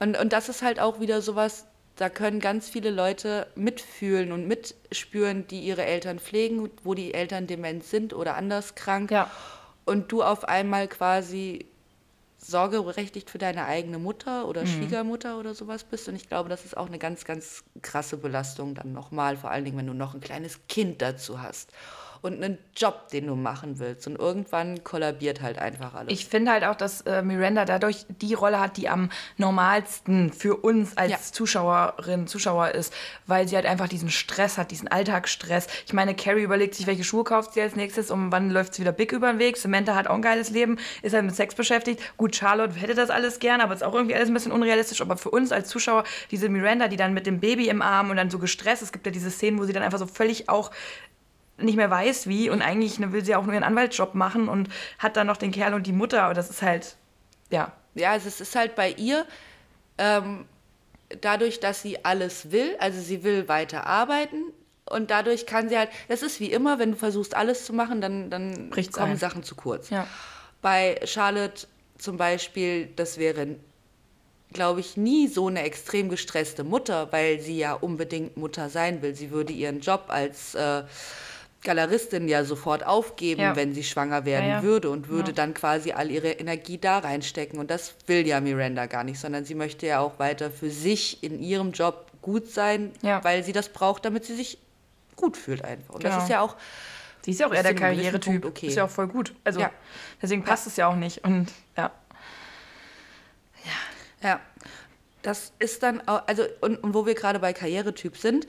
Und, 0.00 0.18
und 0.18 0.34
das 0.34 0.50
ist 0.50 0.60
halt 0.60 0.80
auch 0.80 1.00
wieder 1.00 1.22
sowas, 1.22 1.64
da 1.98 2.08
können 2.08 2.38
ganz 2.38 2.68
viele 2.68 2.90
Leute 2.90 3.48
mitfühlen 3.56 4.30
und 4.30 4.46
mitspüren, 4.46 5.48
die 5.48 5.60
ihre 5.60 5.84
Eltern 5.84 6.20
pflegen, 6.20 6.70
wo 6.84 6.94
die 6.94 7.12
Eltern 7.12 7.48
dement 7.48 7.82
sind 7.84 8.14
oder 8.14 8.36
anders 8.36 8.76
krank. 8.76 9.10
Ja. 9.10 9.30
und 9.84 10.12
du 10.12 10.22
auf 10.22 10.44
einmal 10.44 10.86
quasi 10.86 11.66
sorgeberechtigt 12.38 13.30
für 13.30 13.38
deine 13.38 13.64
eigene 13.64 13.98
Mutter 13.98 14.46
oder 14.46 14.64
Schwiegermutter 14.64 15.40
oder 15.40 15.54
sowas 15.54 15.82
bist. 15.82 16.08
Und 16.08 16.14
ich 16.14 16.28
glaube, 16.28 16.48
das 16.48 16.64
ist 16.64 16.76
auch 16.76 16.86
eine 16.86 16.98
ganz, 16.98 17.24
ganz 17.24 17.64
krasse 17.82 18.16
Belastung 18.16 18.76
dann 18.76 18.92
nochmal, 18.92 19.36
vor 19.36 19.50
allen 19.50 19.64
Dingen, 19.64 19.76
wenn 19.76 19.88
du 19.88 19.94
noch 19.94 20.14
ein 20.14 20.20
kleines 20.20 20.60
Kind 20.68 21.02
dazu 21.02 21.42
hast 21.42 21.72
und 22.22 22.42
einen 22.42 22.58
Job, 22.76 23.08
den 23.08 23.26
du 23.26 23.34
machen 23.36 23.78
willst. 23.78 24.06
Und 24.06 24.16
irgendwann 24.16 24.82
kollabiert 24.84 25.40
halt 25.42 25.58
einfach 25.58 25.94
alles. 25.94 26.12
Ich 26.12 26.26
finde 26.26 26.52
halt 26.52 26.64
auch, 26.64 26.74
dass 26.76 27.02
äh, 27.02 27.22
Miranda 27.22 27.64
dadurch 27.64 28.06
die 28.20 28.34
Rolle 28.34 28.60
hat, 28.60 28.76
die 28.76 28.88
am 28.88 29.10
normalsten 29.36 30.32
für 30.32 30.56
uns 30.56 30.96
als 30.96 31.10
Ja. 31.10 31.18
Zuschauerin, 31.32 32.26
Zuschauer 32.26 32.70
ist, 32.70 32.92
weil 33.26 33.48
sie 33.48 33.56
halt 33.56 33.66
einfach 33.66 33.88
diesen 33.88 34.10
Stress 34.10 34.58
hat, 34.58 34.70
diesen 34.70 34.88
Alltagsstress. 34.88 35.66
Ich 35.86 35.92
meine, 35.92 36.14
Carrie 36.14 36.42
überlegt 36.42 36.74
sich, 36.74 36.86
welche 36.86 37.04
Schuhe 37.04 37.24
kauft 37.24 37.54
sie 37.54 37.60
als 37.62 37.76
nächstes 37.76 38.10
und 38.10 38.32
wann 38.32 38.50
läuft 38.50 38.74
sie 38.74 38.82
wieder 38.82 38.92
big 38.92 39.12
über 39.12 39.32
den 39.32 39.38
Weg. 39.38 39.56
Samantha 39.56 39.94
hat 39.94 40.06
auch 40.06 40.14
ein 40.14 40.22
geiles 40.22 40.50
Leben, 40.50 40.78
ist 41.02 41.14
halt 41.14 41.24
mit 41.24 41.34
Sex 41.34 41.54
beschäftigt. 41.54 42.00
Gut, 42.16 42.36
Charlotte 42.36 42.74
hätte 42.74 42.94
das 42.94 43.10
alles 43.10 43.38
gern, 43.38 43.60
aber 43.60 43.74
ist 43.74 43.82
auch 43.84 43.94
irgendwie 43.94 44.14
alles 44.14 44.28
ein 44.28 44.34
bisschen 44.34 44.52
unrealistisch. 44.52 45.00
Aber 45.00 45.16
für 45.16 45.30
uns 45.30 45.52
als 45.52 45.68
Zuschauer, 45.68 46.04
diese 46.30 46.48
Miranda, 46.48 46.88
die 46.88 46.96
dann 46.96 47.14
mit 47.14 47.26
dem 47.26 47.40
Baby 47.40 47.68
im 47.68 47.82
Arm 47.82 48.10
und 48.10 48.16
dann 48.16 48.30
so 48.30 48.38
gestresst, 48.38 48.82
es 48.82 48.92
gibt 48.92 49.06
ja 49.06 49.12
diese 49.12 49.30
Szenen, 49.30 49.58
wo 49.58 49.64
sie 49.64 49.72
dann 49.72 49.82
einfach 49.82 49.98
so 49.98 50.06
völlig 50.06 50.48
auch 50.48 50.70
nicht 51.58 51.76
mehr 51.76 51.90
weiß 51.90 52.26
wie 52.28 52.50
und 52.50 52.62
eigentlich 52.62 52.98
ne, 52.98 53.12
will 53.12 53.24
sie 53.24 53.34
auch 53.34 53.44
nur 53.44 53.54
ihren 53.54 53.64
Anwaltsjob 53.64 54.14
machen 54.14 54.48
und 54.48 54.68
hat 54.98 55.16
dann 55.16 55.26
noch 55.26 55.36
den 55.36 55.50
Kerl 55.50 55.74
und 55.74 55.86
die 55.86 55.92
Mutter 55.92 56.28
und 56.28 56.36
das 56.36 56.50
ist 56.50 56.62
halt, 56.62 56.96
ja, 57.50 57.72
Ja, 57.94 58.12
also 58.12 58.28
es 58.28 58.40
ist 58.40 58.54
halt 58.54 58.74
bei 58.74 58.90
ihr 58.90 59.26
ähm, 59.98 60.46
dadurch, 61.20 61.60
dass 61.60 61.82
sie 61.82 62.04
alles 62.04 62.50
will, 62.52 62.76
also 62.78 63.00
sie 63.00 63.24
will 63.24 63.48
weiter 63.48 63.86
arbeiten 63.86 64.42
und 64.86 65.10
dadurch 65.10 65.46
kann 65.46 65.68
sie 65.68 65.76
halt, 65.76 65.90
das 66.08 66.22
ist 66.22 66.40
wie 66.40 66.50
immer, 66.50 66.78
wenn 66.78 66.92
du 66.92 66.96
versuchst 66.96 67.34
alles 67.36 67.64
zu 67.64 67.72
machen, 67.72 68.00
dann, 68.00 68.30
dann 68.30 68.70
Bricht's 68.70 68.96
kommen 68.96 69.12
ein. 69.12 69.18
Sachen 69.18 69.42
zu 69.42 69.54
kurz. 69.54 69.90
Ja. 69.90 70.06
Bei 70.62 71.00
Charlotte 71.04 71.66
zum 71.98 72.16
Beispiel, 72.16 72.88
das 72.96 73.18
wäre, 73.18 73.56
glaube 74.52 74.80
ich, 74.80 74.96
nie 74.96 75.28
so 75.28 75.48
eine 75.48 75.62
extrem 75.62 76.08
gestresste 76.08 76.64
Mutter, 76.64 77.12
weil 77.12 77.40
sie 77.40 77.58
ja 77.58 77.74
unbedingt 77.74 78.36
Mutter 78.36 78.68
sein 78.70 79.02
will. 79.02 79.14
Sie 79.14 79.30
würde 79.30 79.52
ihren 79.52 79.80
Job 79.80 80.04
als 80.08 80.54
äh, 80.54 80.84
Galeristin 81.64 82.28
ja 82.28 82.44
sofort 82.44 82.86
aufgeben, 82.86 83.40
Ja. 83.40 83.56
wenn 83.56 83.74
sie 83.74 83.82
schwanger 83.82 84.24
werden 84.24 84.48
Ja, 84.48 84.56
ja. 84.58 84.62
würde 84.62 84.90
und 84.90 85.08
würde 85.08 85.30
Ja. 85.30 85.34
dann 85.34 85.54
quasi 85.54 85.92
all 85.92 86.10
ihre 86.10 86.30
Energie 86.30 86.78
da 86.78 86.98
reinstecken. 86.98 87.58
Und 87.58 87.70
das 87.70 87.94
will 88.06 88.26
ja 88.26 88.40
Miranda 88.40 88.86
gar 88.86 89.02
nicht, 89.04 89.18
sondern 89.18 89.44
sie 89.44 89.54
möchte 89.54 89.86
ja 89.86 89.98
auch 90.00 90.18
weiter 90.18 90.50
für 90.50 90.70
sich 90.70 91.22
in 91.22 91.40
ihrem 91.42 91.72
Job 91.72 92.06
gut 92.22 92.48
sein, 92.48 92.92
Ja. 93.02 93.22
weil 93.24 93.42
sie 93.42 93.52
das 93.52 93.68
braucht, 93.70 94.04
damit 94.04 94.24
sie 94.24 94.36
sich 94.36 94.58
gut 95.16 95.36
fühlt 95.36 95.64
einfach. 95.64 95.94
Und 95.94 96.02
Genau. 96.04 96.14
das 96.14 96.24
ist 96.24 96.30
ja 96.30 96.40
auch 96.40 96.56
sie 97.24 97.32
ist 97.32 97.40
ja 97.40 97.48
auch 97.48 97.52
eher 97.52 97.62
der 97.64 97.74
Karrieretyp, 97.74 98.44
okay. 98.44 98.68
ist 98.68 98.76
ja 98.76 98.84
auch 98.84 98.90
voll 98.90 99.08
gut. 99.08 99.34
Also 99.44 99.60
Ja. 99.60 99.70
deswegen 100.22 100.44
passt 100.44 100.66
es 100.68 100.76
ja 100.76 100.86
auch 100.86 100.94
nicht 100.96 101.24
und 101.24 101.48
ja. 101.76 101.90
Ja, 104.22 104.40
das 105.22 105.52
ist 105.58 105.82
dann 105.82 106.06
auch, 106.08 106.22
also, 106.26 106.44
und, 106.60 106.76
und 106.82 106.94
wo 106.94 107.06
wir 107.06 107.14
gerade 107.14 107.38
bei 107.38 107.52
Karrieretyp 107.52 108.16
sind, 108.16 108.46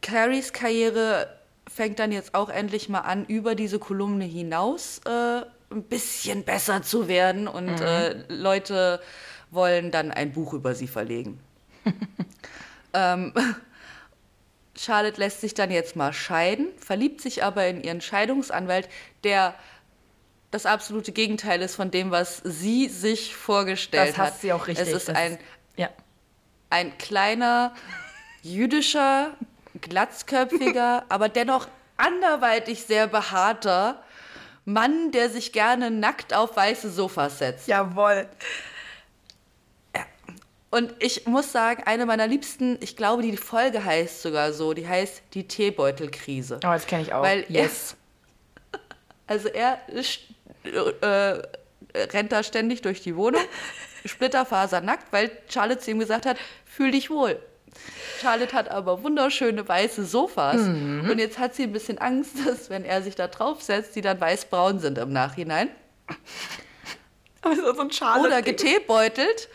Carries 0.00 0.52
Karriere 0.52 1.28
fängt 1.74 1.98
dann 1.98 2.12
jetzt 2.12 2.34
auch 2.34 2.48
endlich 2.48 2.88
mal 2.88 3.00
an, 3.00 3.24
über 3.26 3.54
diese 3.54 3.78
Kolumne 3.78 4.24
hinaus 4.24 5.00
äh, 5.06 5.42
ein 5.70 5.82
bisschen 5.84 6.44
besser 6.44 6.82
zu 6.82 7.08
werden 7.08 7.48
und 7.48 7.80
äh, 7.80 8.24
Leute 8.28 9.00
wollen 9.50 9.90
dann 9.90 10.10
ein 10.10 10.32
Buch 10.32 10.52
über 10.52 10.74
sie 10.74 10.86
verlegen. 10.86 11.40
ähm, 12.94 13.32
Charlotte 14.76 15.18
lässt 15.20 15.40
sich 15.40 15.54
dann 15.54 15.70
jetzt 15.70 15.96
mal 15.96 16.12
scheiden, 16.12 16.68
verliebt 16.78 17.20
sich 17.20 17.44
aber 17.44 17.66
in 17.66 17.82
ihren 17.82 18.00
Scheidungsanwalt, 18.00 18.88
der 19.24 19.54
das 20.50 20.66
absolute 20.66 21.12
Gegenteil 21.12 21.62
ist 21.62 21.74
von 21.76 21.90
dem, 21.90 22.10
was 22.10 22.42
sie 22.44 22.88
sich 22.88 23.34
vorgestellt 23.34 24.10
Das 24.10 24.18
hat. 24.18 24.26
hasst 24.32 24.40
sie 24.42 24.52
auch 24.52 24.66
richtig. 24.66 24.88
Es 24.88 24.94
ist 24.94 25.08
Das 25.08 25.16
ein, 25.16 25.38
ja. 25.76 25.88
ein 26.70 26.96
kleiner, 26.98 27.74
jüdischer, 28.42 29.34
glatzköpfiger, 29.82 31.04
aber 31.08 31.28
dennoch 31.28 31.68
anderweitig 31.96 32.84
sehr 32.84 33.06
behaarter 33.06 34.02
Mann, 34.64 35.10
der 35.10 35.28
sich 35.28 35.52
gerne 35.52 35.90
nackt 35.90 36.34
auf 36.34 36.56
weiße 36.56 36.90
Sofas 36.90 37.38
setzt. 37.38 37.68
Jawohl. 37.68 38.28
Und 40.70 40.94
ich 41.00 41.26
muss 41.26 41.52
sagen, 41.52 41.82
eine 41.84 42.06
meiner 42.06 42.26
liebsten, 42.26 42.78
ich 42.80 42.96
glaube, 42.96 43.22
die 43.22 43.36
Folge 43.36 43.84
heißt 43.84 44.22
sogar 44.22 44.54
so, 44.54 44.72
die 44.72 44.88
heißt 44.88 45.22
die 45.34 45.46
Teebeutelkrise. 45.46 46.56
Oh, 46.56 46.72
das 46.72 46.86
kenne 46.86 47.02
ich 47.02 47.12
auch. 47.12 47.22
Weil 47.22 47.44
yes. 47.48 47.94
er, 48.72 48.80
also 49.26 49.48
er 49.48 49.78
äh, 50.64 51.42
rennt 51.94 52.32
da 52.32 52.42
ständig 52.42 52.80
durch 52.80 53.02
die 53.02 53.16
Wohnung, 53.16 53.42
splitterfasernackt, 54.06 55.12
weil 55.12 55.30
Charlotte 55.48 55.80
zu 55.80 55.90
ihm 55.90 55.98
gesagt 55.98 56.24
hat, 56.24 56.38
fühl 56.64 56.90
dich 56.90 57.10
wohl. 57.10 57.38
Charlotte 58.20 58.54
hat 58.54 58.70
aber 58.70 59.02
wunderschöne 59.02 59.66
weiße 59.66 60.04
Sofas 60.04 60.60
und 61.10 61.18
jetzt 61.18 61.38
hat 61.38 61.54
sie 61.54 61.64
ein 61.64 61.72
bisschen 61.72 61.98
Angst, 61.98 62.32
dass 62.46 62.70
wenn 62.70 62.84
er 62.84 63.02
sich 63.02 63.14
da 63.14 63.28
draufsetzt, 63.28 63.96
die 63.96 64.00
dann 64.00 64.20
weißbraun 64.20 64.78
sind 64.78 64.98
im 64.98 65.12
Nachhinein. 65.12 65.68
Aber 67.42 67.56
so. 67.56 68.26
Oder 68.26 68.42
geteebeutelt. 68.42 69.48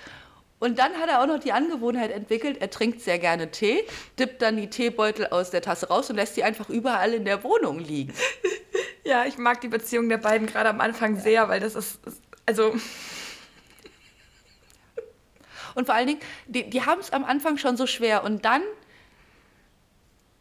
Und 0.60 0.80
dann 0.80 0.94
hat 0.96 1.08
er 1.10 1.22
auch 1.22 1.28
noch 1.28 1.40
die 1.40 1.52
Angewohnheit 1.52 2.12
entwickelt, 2.12 2.58
er 2.60 2.70
trinkt 2.72 3.02
sehr 3.02 3.20
gerne 3.20 3.52
Tee, 3.52 3.84
dippt 4.18 4.42
dann 4.42 4.58
die 4.58 4.70
Teebeutel 4.70 5.28
aus 5.28 5.52
der 5.52 5.62
Tasse 5.62 5.88
raus 5.88 6.10
und 6.10 6.16
lässt 6.16 6.36
die 6.36 6.44
einfach 6.44 6.68
überall 6.68 7.14
in 7.14 7.26
der 7.26 7.44
Wohnung 7.44 7.80
liegen. 7.80 8.14
Ja, 9.04 9.24
ich 9.26 9.38
mag 9.38 9.62
die 9.62 9.70
Beziehung 9.70 10.10
der 10.10 10.18
beiden 10.18 10.48
gerade 10.48 10.68
am 10.68 10.82
Anfang 10.82 11.18
sehr, 11.18 11.48
weil 11.48 11.62
das 11.62 11.76
ist, 11.76 12.06
ist 12.06 12.22
also 12.46 12.76
Und 15.78 15.86
vor 15.86 15.94
allen 15.94 16.08
Dingen, 16.08 16.20
die, 16.48 16.68
die 16.68 16.82
haben 16.82 17.00
es 17.00 17.14
am 17.14 17.24
Anfang 17.24 17.60
schon 17.60 17.78
so 17.78 17.86
schwer 17.86 18.24
und 18.24 18.46
dann 18.46 18.64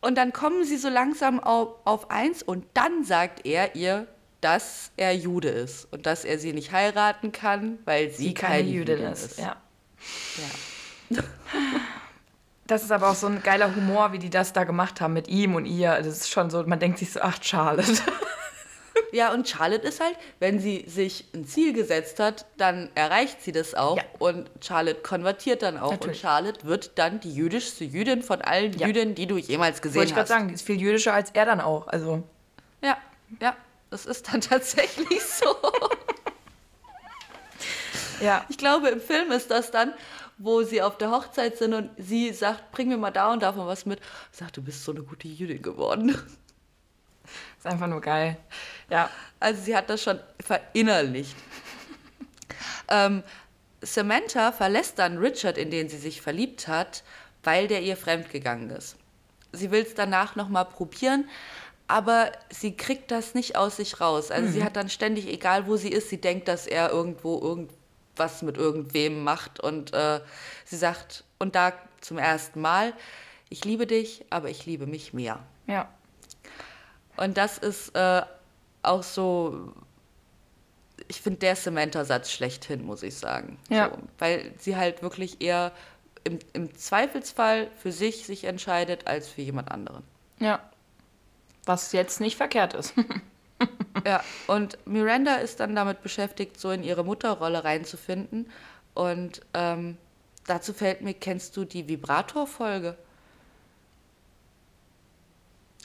und 0.00 0.14
dann 0.16 0.32
kommen 0.32 0.64
sie 0.64 0.78
so 0.78 0.88
langsam 0.88 1.40
auf, 1.40 1.74
auf 1.84 2.10
eins 2.10 2.42
und 2.42 2.64
dann 2.72 3.04
sagt 3.04 3.44
er 3.44 3.74
ihr, 3.76 4.06
dass 4.40 4.92
er 4.96 5.14
Jude 5.14 5.48
ist 5.48 5.92
und 5.92 6.06
dass 6.06 6.24
er 6.24 6.38
sie 6.38 6.54
nicht 6.54 6.72
heiraten 6.72 7.32
kann, 7.32 7.78
weil 7.84 8.10
sie, 8.10 8.28
sie 8.28 8.34
keine 8.34 8.66
Jüdin 8.66 9.00
ist. 9.00 9.38
Ja. 9.38 9.56
Das 12.68 12.82
ist 12.82 12.90
aber 12.90 13.10
auch 13.10 13.14
so 13.14 13.28
ein 13.28 13.44
geiler 13.44 13.76
Humor, 13.76 14.12
wie 14.12 14.18
die 14.18 14.28
das 14.28 14.52
da 14.52 14.64
gemacht 14.64 15.00
haben 15.00 15.12
mit 15.12 15.28
ihm 15.28 15.54
und 15.54 15.66
ihr. 15.66 15.98
Das 15.98 16.08
ist 16.08 16.30
schon 16.30 16.50
so, 16.50 16.64
man 16.64 16.80
denkt 16.80 16.98
sich 16.98 17.12
so, 17.12 17.20
ach, 17.20 17.38
Charlotte. 17.40 17.92
Ja, 19.12 19.32
und 19.32 19.48
Charlotte 19.48 19.86
ist 19.86 20.00
halt, 20.00 20.16
wenn 20.40 20.58
sie 20.58 20.84
sich 20.88 21.24
ein 21.34 21.46
Ziel 21.46 21.72
gesetzt 21.72 22.18
hat, 22.20 22.46
dann 22.56 22.90
erreicht 22.94 23.42
sie 23.42 23.52
das 23.52 23.74
auch. 23.74 23.96
Ja. 23.96 24.02
Und 24.18 24.50
Charlotte 24.60 25.00
konvertiert 25.02 25.62
dann 25.62 25.78
auch. 25.78 25.92
Natürlich. 25.92 26.16
Und 26.18 26.20
Charlotte 26.20 26.64
wird 26.66 26.98
dann 26.98 27.20
die 27.20 27.32
jüdischste 27.32 27.84
Jüdin 27.84 28.22
von 28.22 28.42
allen 28.42 28.72
Ja. 28.78 28.86
Jüdinnen, 28.86 29.14
die 29.14 29.26
du 29.26 29.36
jemals 29.38 29.80
gesehen 29.82 29.96
Wollte 30.00 30.08
ich 30.08 30.14
gerade 30.14 30.22
hast. 30.24 30.28
sagen, 30.36 30.48
die 30.48 30.54
ist 30.54 30.62
viel 30.66 30.80
jüdischer 30.80 31.14
als 31.14 31.30
er 31.32 31.44
dann 31.46 31.60
auch. 31.60 31.86
Also, 31.88 32.22
Ja, 32.82 32.96
ja, 33.40 33.56
das 33.90 34.06
ist 34.06 34.32
dann 34.32 34.40
tatsächlich 34.42 35.22
so. 35.22 35.46
ja. 38.20 38.44
Ich 38.48 38.58
glaube, 38.58 38.88
im 38.88 39.00
Film 39.00 39.30
ist 39.32 39.50
das 39.50 39.70
dann, 39.70 39.92
wo 40.38 40.62
sie 40.62 40.82
auf 40.82 40.98
der 40.98 41.10
Hochzeit 41.10 41.56
sind 41.58 41.72
und 41.74 41.90
sie 41.96 42.32
sagt, 42.32 42.70
bring 42.72 42.88
mir 42.88 42.96
mal 42.98 43.10
da 43.10 43.32
und 43.32 43.42
davon 43.42 43.66
was 43.66 43.86
mit. 43.86 44.00
Sagt, 44.32 44.56
du 44.56 44.62
bist 44.62 44.84
so 44.84 44.92
eine 44.92 45.02
gute 45.02 45.28
Jüdin 45.28 45.62
geworden. 45.62 46.16
Ist 47.58 47.66
einfach 47.66 47.86
nur 47.86 48.00
geil. 48.00 48.36
Ja. 48.90 49.10
Also 49.40 49.62
sie 49.62 49.76
hat 49.76 49.90
das 49.90 50.02
schon 50.02 50.18
verinnerlicht. 50.40 51.36
ähm, 52.88 53.22
Samantha 53.82 54.52
verlässt 54.52 54.98
dann 54.98 55.18
Richard, 55.18 55.58
in 55.58 55.70
den 55.70 55.88
sie 55.88 55.98
sich 55.98 56.20
verliebt 56.20 56.68
hat, 56.68 57.04
weil 57.42 57.68
der 57.68 57.82
ihr 57.82 57.96
fremdgegangen 57.96 58.70
ist. 58.70 58.96
Sie 59.52 59.70
will 59.70 59.82
es 59.82 59.94
danach 59.94 60.36
nochmal 60.36 60.64
probieren, 60.64 61.28
aber 61.88 62.32
sie 62.50 62.76
kriegt 62.76 63.10
das 63.10 63.34
nicht 63.34 63.56
aus 63.56 63.76
sich 63.76 64.00
raus. 64.00 64.30
Also 64.30 64.50
sie 64.50 64.64
hat 64.64 64.76
dann 64.76 64.88
ständig, 64.88 65.28
egal 65.28 65.66
wo 65.66 65.76
sie 65.76 65.90
ist, 65.90 66.08
sie 66.10 66.20
denkt, 66.20 66.48
dass 66.48 66.66
er 66.66 66.90
irgendwo 66.90 67.40
irgendwas 67.40 68.42
mit 68.42 68.56
irgendwem 68.56 69.22
macht 69.22 69.60
und 69.60 69.94
äh, 69.94 70.20
sie 70.64 70.76
sagt, 70.76 71.24
und 71.38 71.54
da 71.54 71.72
zum 72.00 72.18
ersten 72.18 72.60
Mal, 72.60 72.92
ich 73.48 73.64
liebe 73.64 73.86
dich, 73.86 74.24
aber 74.30 74.50
ich 74.50 74.66
liebe 74.66 74.86
mich 74.86 75.12
mehr. 75.12 75.38
Ja. 75.66 75.88
Und 77.16 77.36
das 77.36 77.58
ist 77.58 77.94
äh, 77.94 78.22
auch 78.82 79.02
so, 79.02 79.72
ich 81.08 81.20
finde 81.20 81.40
der 81.40 81.56
Samantha-Satz 81.56 82.30
schlechthin, 82.30 82.84
muss 82.84 83.02
ich 83.02 83.16
sagen. 83.16 83.58
Ja. 83.68 83.90
So, 83.90 83.98
weil 84.18 84.52
sie 84.58 84.76
halt 84.76 85.02
wirklich 85.02 85.40
eher 85.40 85.72
im, 86.24 86.38
im 86.52 86.74
Zweifelsfall 86.74 87.70
für 87.76 87.92
sich 87.92 88.26
sich 88.26 88.44
entscheidet, 88.44 89.06
als 89.06 89.28
für 89.28 89.42
jemand 89.42 89.70
anderen. 89.70 90.02
Ja. 90.38 90.60
Was 91.64 91.92
jetzt 91.92 92.20
nicht 92.20 92.36
verkehrt 92.36 92.74
ist. 92.74 92.94
Ja, 94.04 94.22
und 94.46 94.78
Miranda 94.86 95.36
ist 95.36 95.60
dann 95.60 95.74
damit 95.74 96.02
beschäftigt, 96.02 96.60
so 96.60 96.70
in 96.70 96.82
ihre 96.82 97.04
Mutterrolle 97.04 97.64
reinzufinden. 97.64 98.50
Und 98.94 99.40
ähm, 99.54 99.96
dazu 100.46 100.72
fällt 100.72 101.00
mir, 101.00 101.14
kennst 101.14 101.56
du 101.56 101.64
die 101.64 101.88
Vibrator-Folge? 101.88 102.96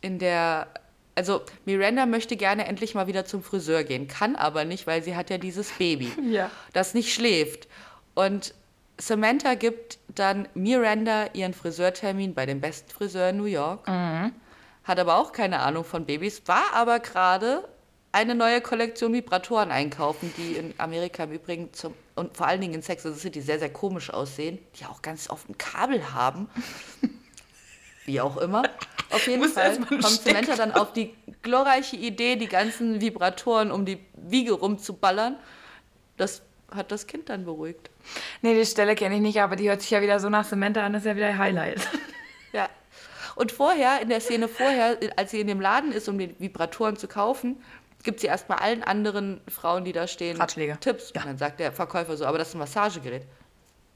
In 0.02 0.18
der 0.18 0.68
also 1.16 1.42
Miranda 1.66 2.06
möchte 2.06 2.36
gerne 2.38 2.66
endlich 2.68 2.96
mal 2.96 3.08
wieder 3.08 3.26
zum 3.26 3.44
Friseur 3.44 3.84
gehen, 3.84 4.08
kann 4.08 4.36
aber 4.36 4.66
nicht, 4.66 4.88
weil 4.88 5.04
sie 5.04 5.16
hat 5.16 5.30
ja 5.30 5.38
dieses 5.38 5.70
Baby, 5.72 6.12
Ja. 6.32 6.50
das 6.74 6.94
nicht 6.94 7.14
schläft. 7.14 7.68
Und 8.14 8.54
Samantha 8.98 9.56
gibt 9.56 10.00
dann 10.10 10.48
Miranda 10.54 11.28
ihren 11.34 11.54
Friseurtermin 11.54 12.34
bei 12.34 12.46
dem 12.46 12.62
besten 12.62 12.90
Friseur 12.92 13.30
in 13.30 13.38
New 13.38 13.46
York. 13.46 13.88
Hat 13.88 15.00
aber 15.00 15.18
auch 15.18 15.32
keine 15.32 15.60
Ahnung 15.60 15.84
von 15.86 16.06
Babys, 16.06 16.42
war 16.46 16.74
aber 16.74 17.00
gerade 17.00 17.68
eine 18.12 18.36
neue 18.36 18.62
Kollektion 18.62 19.14
Vibratoren 19.14 19.72
einkaufen, 19.72 20.34
die 20.38 20.54
in 20.58 20.74
Amerika 20.78 21.24
im 21.24 21.32
Übrigen 21.32 21.72
zum, 21.74 21.94
und 22.16 22.36
vor 22.36 22.46
allen 22.48 22.60
Dingen 22.62 22.74
in 22.74 22.82
Sex 22.82 23.06
and 23.06 23.16
the 23.16 23.22
City 23.22 23.42
sehr, 23.42 23.58
sehr 23.60 23.72
komisch 23.72 24.10
aussehen, 24.10 24.60
die 24.80 24.86
auch 24.86 25.02
ganz 25.02 25.30
oft 25.30 25.48
ein 25.50 25.58
Kabel 25.58 26.14
haben. 26.14 26.50
Wie 28.06 28.20
auch 28.20 28.38
immer. 28.38 28.64
Auf 29.12 29.28
jeden 29.28 29.48
Fall 29.50 29.78
kommt 29.78 30.02
Samantha 30.04 30.56
dann 30.56 30.72
auf 30.72 30.94
die 30.94 31.14
glorreiche 31.42 31.96
Idee, 31.96 32.36
die 32.36 32.48
ganzen 32.48 33.02
Vibratoren 33.02 33.72
um 33.72 33.86
die 33.86 34.00
Wiege 34.14 34.54
rumzuballern. 34.54 35.36
Das 36.18 36.42
hat 36.74 36.92
das 36.92 37.08
Kind 37.08 37.30
dann 37.30 37.46
beruhigt. 37.46 37.90
Nee, 38.42 38.56
die 38.56 38.66
Stelle 38.66 38.96
kenne 38.96 39.16
ich 39.16 39.22
nicht, 39.22 39.42
aber 39.42 39.56
die 39.56 39.70
hört 39.70 39.82
sich 39.82 39.92
ja 39.92 40.02
wieder 40.02 40.20
so 40.20 40.30
nach 40.30 40.46
Samantha 40.46 40.86
an, 40.86 40.94
das 40.94 41.04
ist 41.04 41.08
ja 41.08 41.16
wieder 41.16 41.28
ein 41.28 41.38
Highlight. 41.38 41.88
Ja. 42.54 42.68
Und 43.36 43.54
vorher, 43.54 44.02
in 44.02 44.10
der 44.10 44.20
Szene 44.20 44.50
vorher, 44.50 44.98
als 45.16 45.32
sie 45.32 45.40
in 45.40 45.48
dem 45.48 45.62
Laden 45.62 45.94
ist, 45.94 46.10
um 46.10 46.18
die 46.20 46.36
Vibratoren 46.38 46.98
zu 46.98 47.08
kaufen, 47.08 47.64
gibt 48.04 48.20
sie 48.20 48.28
erstmal 48.28 48.58
allen 48.58 48.84
anderen 48.84 49.40
Frauen, 49.48 49.86
die 49.86 49.94
da 49.94 50.06
stehen, 50.06 50.36
Ratschläge. 50.36 50.78
Tipps. 50.82 51.12
Und 51.12 51.26
dann 51.26 51.38
sagt 51.38 51.62
der 51.62 51.72
Verkäufer 51.72 52.18
so, 52.18 52.26
aber 52.26 52.38
das 52.38 52.50
ist 52.50 52.56
ein 52.56 52.60
Massagegerät. 52.60 53.24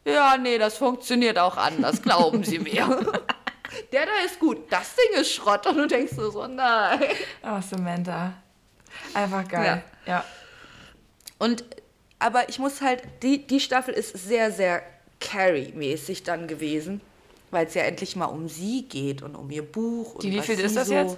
Ja, 0.05 0.37
nee, 0.37 0.57
das 0.57 0.77
funktioniert 0.77 1.37
auch 1.37 1.57
anders, 1.57 2.01
glauben 2.01 2.45
Sie 2.45 2.59
mir. 2.59 3.13
Der 3.91 4.05
da 4.05 4.11
ist 4.25 4.39
gut, 4.39 4.71
das 4.71 4.95
Ding 4.95 5.19
ist 5.19 5.31
Schrott. 5.31 5.65
Und 5.67 5.77
du 5.77 5.87
denkst 5.87 6.13
so, 6.15 6.29
so 6.29 6.47
nein. 6.47 6.99
Oh, 7.43 7.59
Samantha. 7.61 8.33
Einfach 9.13 9.47
geil. 9.47 9.83
Ja. 10.05 10.23
Und, 11.37 11.65
aber 12.19 12.49
ich 12.49 12.59
muss 12.59 12.81
halt, 12.81 13.03
die, 13.23 13.45
die 13.45 13.59
Staffel 13.59 13.93
ist 13.93 14.17
sehr, 14.17 14.51
sehr 14.51 14.83
Carrie-mäßig 15.19 16.23
dann 16.23 16.47
gewesen, 16.47 17.01
weil 17.51 17.67
es 17.67 17.73
ja 17.73 17.83
endlich 17.83 18.15
mal 18.15 18.25
um 18.25 18.47
sie 18.47 18.83
geht 18.83 19.21
und 19.21 19.35
um 19.35 19.49
ihr 19.51 19.63
Buch. 19.63 20.15
Und 20.15 20.23
Die 20.23 20.37
was 20.37 20.43
wievielte 20.43 20.63
ist 20.63 20.75
das 20.75 20.87
so 20.87 20.93
jetzt? 20.93 21.17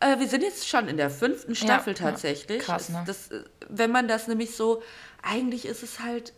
Äh, 0.00 0.18
wir 0.18 0.28
sind 0.28 0.42
jetzt 0.42 0.68
schon 0.68 0.88
in 0.88 0.96
der 0.96 1.10
fünften 1.10 1.54
Staffel 1.54 1.94
ja. 1.94 1.98
tatsächlich. 1.98 2.62
Krass, 2.62 2.88
ne? 2.88 3.02
das, 3.06 3.30
äh, 3.30 3.42
wenn 3.68 3.90
man 3.90 4.08
das 4.08 4.28
nämlich 4.28 4.54
so, 4.54 4.82
eigentlich 5.22 5.66
ist 5.66 5.82
es 5.82 6.00
halt 6.00 6.32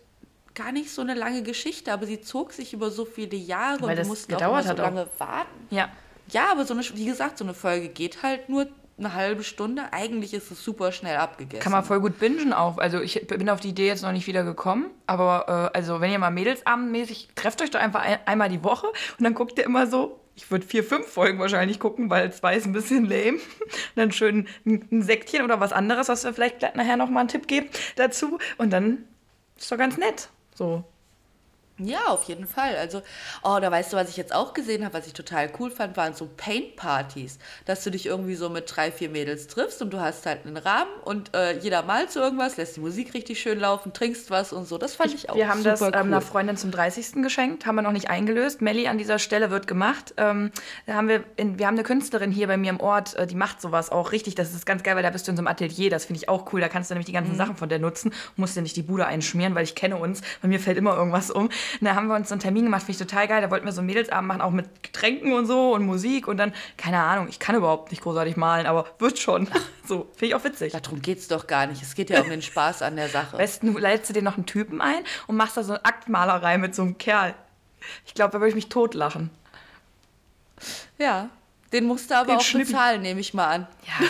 gar 0.54 0.72
nicht 0.72 0.90
so 0.90 1.02
eine 1.02 1.14
lange 1.14 1.42
Geschichte, 1.42 1.92
aber 1.92 2.06
sie 2.06 2.20
zog 2.20 2.52
sich 2.52 2.72
über 2.72 2.90
so 2.90 3.04
viele 3.04 3.36
Jahre 3.36 3.82
Weil 3.82 3.90
und 3.90 3.96
das 3.96 4.06
du 4.06 4.08
musst 4.08 4.34
auch 4.34 4.38
so 4.38 4.68
hat 4.68 4.80
auch. 4.80 4.84
lange 4.84 5.08
warten. 5.18 5.66
Ja. 5.70 5.90
Ja, 6.28 6.52
aber 6.52 6.64
so 6.64 6.74
eine, 6.74 6.82
wie 6.94 7.06
gesagt, 7.06 7.38
so 7.38 7.44
eine 7.44 7.54
Folge 7.54 7.88
geht 7.88 8.22
halt 8.22 8.48
nur 8.48 8.68
eine 9.00 9.14
halbe 9.14 9.42
Stunde. 9.42 9.92
Eigentlich 9.92 10.34
ist 10.34 10.50
es 10.50 10.62
super 10.62 10.92
schnell 10.92 11.16
abgegessen. 11.16 11.62
Kann 11.62 11.72
man 11.72 11.84
voll 11.84 12.00
gut 12.00 12.18
bingen 12.18 12.52
auch. 12.52 12.78
Also 12.78 13.00
ich 13.00 13.26
bin 13.26 13.48
auf 13.48 13.60
die 13.60 13.70
Idee 13.70 13.88
jetzt 13.88 14.02
noch 14.02 14.12
nicht 14.12 14.26
wieder 14.26 14.44
gekommen. 14.44 14.90
Aber 15.06 15.70
äh, 15.72 15.76
also 15.76 16.00
wenn 16.00 16.12
ihr 16.12 16.18
mal 16.18 16.30
Mädelsabendmäßig, 16.30 17.30
trefft 17.34 17.62
euch 17.62 17.70
doch 17.70 17.80
einfach 17.80 18.02
ein, 18.02 18.18
einmal 18.26 18.48
die 18.48 18.62
Woche 18.62 18.86
und 18.86 19.24
dann 19.24 19.34
guckt 19.34 19.58
ihr 19.58 19.64
immer 19.64 19.86
so. 19.86 20.20
Ich 20.36 20.50
würde 20.50 20.64
vier, 20.64 20.84
fünf 20.84 21.06
Folgen 21.06 21.38
wahrscheinlich 21.38 21.80
gucken, 21.80 22.08
weil 22.08 22.32
zwei 22.32 22.56
ist 22.56 22.64
ein 22.64 22.72
bisschen 22.72 23.04
lame. 23.04 23.32
Und 23.32 23.40
dann 23.96 24.12
schön 24.12 24.46
ein, 24.64 24.86
ein 24.90 25.02
Säckchen 25.02 25.42
oder 25.42 25.60
was 25.60 25.72
anderes, 25.72 26.08
was 26.08 26.24
wir 26.24 26.32
vielleicht 26.32 26.60
gleich 26.60 26.74
nachher 26.74 26.96
nochmal 26.96 27.22
einen 27.22 27.28
Tipp 27.28 27.48
geben 27.48 27.68
dazu. 27.96 28.38
Und 28.56 28.70
dann 28.70 29.04
ist 29.58 29.70
doch 29.70 29.78
ganz 29.78 29.96
nett. 29.96 30.30
So. 30.60 30.84
Ja, 31.82 32.06
auf 32.08 32.24
jeden 32.24 32.46
Fall. 32.46 32.76
Also, 32.76 33.02
oh, 33.42 33.58
da 33.60 33.70
weißt 33.70 33.92
du, 33.92 33.96
was 33.96 34.08
ich 34.10 34.16
jetzt 34.16 34.34
auch 34.34 34.52
gesehen 34.54 34.84
habe, 34.84 34.94
was 34.94 35.06
ich 35.06 35.12
total 35.12 35.50
cool 35.58 35.70
fand, 35.70 35.96
waren 35.96 36.14
so 36.14 36.28
Paint-Partys. 36.36 37.38
Dass 37.64 37.82
du 37.84 37.90
dich 37.90 38.06
irgendwie 38.06 38.34
so 38.34 38.48
mit 38.50 38.64
drei, 38.74 38.92
vier 38.92 39.08
Mädels 39.08 39.46
triffst 39.46 39.80
und 39.82 39.90
du 39.90 40.00
hast 40.00 40.26
halt 40.26 40.46
einen 40.46 40.56
Rahmen 40.56 40.90
und 41.04 41.34
äh, 41.34 41.58
jeder 41.58 41.82
malt 41.82 42.10
so 42.10 42.20
irgendwas, 42.20 42.56
lässt 42.56 42.76
die 42.76 42.80
Musik 42.80 43.14
richtig 43.14 43.40
schön 43.40 43.58
laufen, 43.60 43.92
trinkst 43.92 44.30
was 44.30 44.52
und 44.52 44.66
so. 44.68 44.78
Das 44.78 44.94
fand 44.96 45.14
ich, 45.14 45.30
auch 45.30 45.36
Wir 45.36 45.48
haben 45.48 45.62
das 45.64 45.80
ähm, 45.80 45.88
cool. 45.88 45.94
einer 45.94 46.20
Freundin 46.20 46.56
zum 46.56 46.70
30. 46.70 47.22
geschenkt, 47.22 47.66
haben 47.66 47.76
wir 47.76 47.82
noch 47.82 47.92
nicht 47.92 48.10
eingelöst. 48.10 48.60
Melli 48.62 48.86
an 48.88 48.98
dieser 48.98 49.18
Stelle 49.18 49.50
wird 49.50 49.66
gemacht. 49.66 50.14
Ähm, 50.16 50.50
da 50.86 50.94
haben 50.94 51.08
wir, 51.08 51.24
in, 51.36 51.58
wir 51.58 51.66
haben 51.66 51.74
eine 51.74 51.82
Künstlerin 51.84 52.30
hier 52.30 52.46
bei 52.46 52.56
mir 52.56 52.70
im 52.70 52.80
Ort, 52.80 53.14
äh, 53.16 53.26
die 53.26 53.34
macht 53.36 53.60
sowas 53.60 53.90
auch 53.90 54.12
richtig. 54.12 54.34
Das 54.34 54.52
ist 54.54 54.66
ganz 54.66 54.82
geil, 54.82 54.96
weil 54.96 55.02
da 55.02 55.10
bist 55.10 55.26
du 55.26 55.30
in 55.30 55.36
so 55.36 55.40
einem 55.40 55.48
Atelier. 55.48 55.90
Das 55.90 56.04
finde 56.04 56.18
ich 56.18 56.28
auch 56.28 56.52
cool. 56.52 56.60
Da 56.60 56.68
kannst 56.68 56.90
du 56.90 56.94
nämlich 56.94 57.06
die 57.06 57.12
Mhm. 57.12 57.16
ganzen 57.16 57.36
Sachen 57.36 57.56
von 57.56 57.68
der 57.68 57.78
nutzen. 57.78 58.12
Musst 58.36 58.56
dir 58.56 58.62
nicht 58.62 58.76
die 58.76 58.82
Bude 58.82 59.06
einschmieren, 59.06 59.54
weil 59.54 59.64
ich 59.64 59.74
kenne 59.74 59.96
uns. 59.96 60.20
Bei 60.42 60.48
mir 60.48 60.60
fällt 60.60 60.76
immer 60.78 60.94
irgendwas 60.96 61.30
um. 61.30 61.48
Und 61.80 61.84
da 61.86 61.94
haben 61.94 62.08
wir 62.08 62.16
uns 62.16 62.28
so 62.28 62.34
einen 62.34 62.40
Termin 62.40 62.64
gemacht, 62.64 62.82
finde 62.82 62.92
ich 62.92 62.98
total 62.98 63.28
geil. 63.28 63.42
Da 63.42 63.50
wollten 63.50 63.66
wir 63.66 63.72
so 63.72 63.80
einen 63.80 63.86
Mädelsabend 63.86 64.28
machen, 64.28 64.40
auch 64.40 64.50
mit 64.50 64.82
Getränken 64.82 65.32
und 65.32 65.46
so 65.46 65.74
und 65.74 65.84
Musik. 65.84 66.28
Und 66.28 66.36
dann, 66.36 66.52
keine 66.76 66.98
Ahnung, 67.00 67.28
ich 67.28 67.38
kann 67.38 67.54
überhaupt 67.54 67.90
nicht 67.90 68.02
großartig 68.02 68.36
malen, 68.36 68.66
aber 68.66 68.86
wird 68.98 69.18
schon. 69.18 69.48
So, 69.90 70.06
finde 70.12 70.26
ich 70.26 70.34
auch 70.36 70.44
witzig. 70.44 70.72
Darum 70.72 71.02
geht's 71.02 71.26
doch 71.26 71.48
gar 71.48 71.66
nicht. 71.66 71.82
Es 71.82 71.96
geht 71.96 72.10
ja 72.10 72.20
um 72.20 72.30
den 72.30 72.42
Spaß 72.42 72.82
an 72.82 72.94
der 72.94 73.08
Sache. 73.08 73.36
besten, 73.38 73.72
du 73.72 73.78
leitest 73.80 74.10
du 74.10 74.12
dir 74.14 74.22
noch 74.22 74.36
einen 74.36 74.46
Typen 74.46 74.80
ein 74.80 75.02
und 75.26 75.34
machst 75.34 75.56
da 75.56 75.64
so 75.64 75.72
eine 75.72 75.84
Aktmalerei 75.84 76.58
mit 76.58 76.76
so 76.76 76.82
einem 76.82 76.96
Kerl. 76.96 77.34
Ich 78.06 78.14
glaube, 78.14 78.30
da 78.30 78.38
würde 78.38 78.50
ich 78.50 78.54
mich 78.54 78.68
totlachen. 78.68 79.30
Ja. 80.98 81.28
Den 81.72 81.86
musst 81.86 82.10
du 82.10 82.14
aber 82.14 82.26
Den 82.26 82.36
auch 82.36 82.40
Schnippi. 82.40 82.70
bezahlen, 82.72 83.02
nehme 83.02 83.18
ich 83.18 83.34
mal 83.34 83.46
an. 83.48 83.66
Ja, 83.84 84.06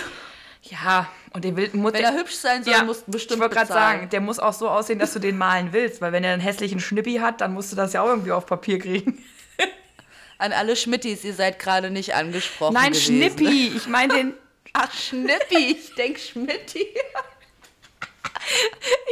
ja. 0.62 1.08
Und 1.32 1.44
den 1.44 1.56
will, 1.56 1.70
muss 1.74 1.92
Wenn 1.92 2.02
der, 2.02 2.10
er 2.10 2.18
hübsch 2.18 2.34
sein 2.34 2.64
soll, 2.64 2.72
ja, 2.72 2.82
musst 2.82 3.06
du 3.06 3.12
bestimmt 3.12 3.36
Ich 3.36 3.40
wollte 3.40 3.54
gerade 3.54 3.72
sagen, 3.72 4.08
der 4.10 4.20
muss 4.20 4.40
auch 4.40 4.52
so 4.52 4.68
aussehen, 4.68 4.98
dass 4.98 5.12
du 5.12 5.20
den 5.20 5.38
malen 5.38 5.72
willst. 5.72 6.00
Weil 6.00 6.12
wenn 6.12 6.24
er 6.24 6.32
einen 6.32 6.42
hässlichen 6.42 6.80
Schnippi 6.80 7.16
hat, 7.16 7.40
dann 7.40 7.54
musst 7.54 7.70
du 7.70 7.76
das 7.76 7.92
ja 7.92 8.02
auch 8.02 8.08
irgendwie 8.08 8.32
auf 8.32 8.46
Papier 8.46 8.80
kriegen. 8.80 9.24
An 10.38 10.52
alle 10.52 10.74
Schmittis, 10.74 11.22
ihr 11.22 11.34
seid 11.34 11.58
gerade 11.58 11.90
nicht 11.90 12.14
angesprochen 12.14 12.74
Nein, 12.74 12.92
gewesen. 12.92 13.16
Schnippi. 13.16 13.72
Ich 13.76 13.86
meine 13.86 14.12
den, 14.12 14.34
Ach, 14.72 14.92
Schnippi. 14.92 15.76
Ich 15.78 15.94
denk 15.94 16.18
Schmitti. 16.18 16.86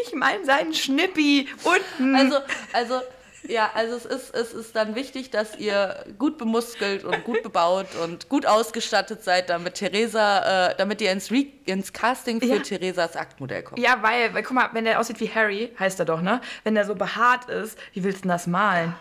ich 0.03 0.15
meine 0.15 0.45
seinen 0.45 0.75
Schnippi 0.75 1.49
unten. 1.65 2.15
Also, 2.15 2.39
also, 2.73 3.01
ja, 3.47 3.71
also 3.75 3.97
es 3.97 4.05
ist, 4.05 4.35
es 4.35 4.53
ist 4.53 4.75
dann 4.77 4.95
wichtig, 4.95 5.31
dass 5.31 5.57
ihr 5.57 6.05
gut 6.19 6.39
bemuskelt 6.39 7.05
und 7.05 7.25
gut 7.25 7.43
bebaut 7.43 7.87
und 8.03 8.29
gut 8.29 8.47
ausgestattet 8.47 9.23
seid, 9.23 9.49
damit 9.49 9.75
Theresa, 9.75 10.71
äh, 10.71 10.75
damit 10.77 11.01
ihr 11.01 11.13
ins, 11.13 11.31
Re 11.31 11.47
ins 11.67 11.93
Casting 11.93 12.41
für 12.41 12.47
Ja. 12.47 12.59
Theresas 12.59 13.17
Aktmodell 13.17 13.63
kommt. 13.63 13.79
ja, 13.81 13.99
weil, 14.03 14.35
weil, 14.35 14.43
guck 14.43 14.53
mal, 14.55 14.71
wenn 14.73 14.85
der 14.85 14.99
aussieht 15.01 15.21
wie 15.21 15.31
Harry, 15.33 15.73
heißt 15.79 15.99
er 16.01 16.05
doch, 16.05 16.21
ne? 16.21 16.41
Wenn 16.65 16.75
der 16.75 16.85
so 16.85 16.95
behaart 16.95 17.49
ist, 17.49 17.79
wie 17.95 18.03
willst 18.05 18.19
du 18.19 18.23
denn 18.23 18.31
das 18.31 18.47
malen? 18.47 18.95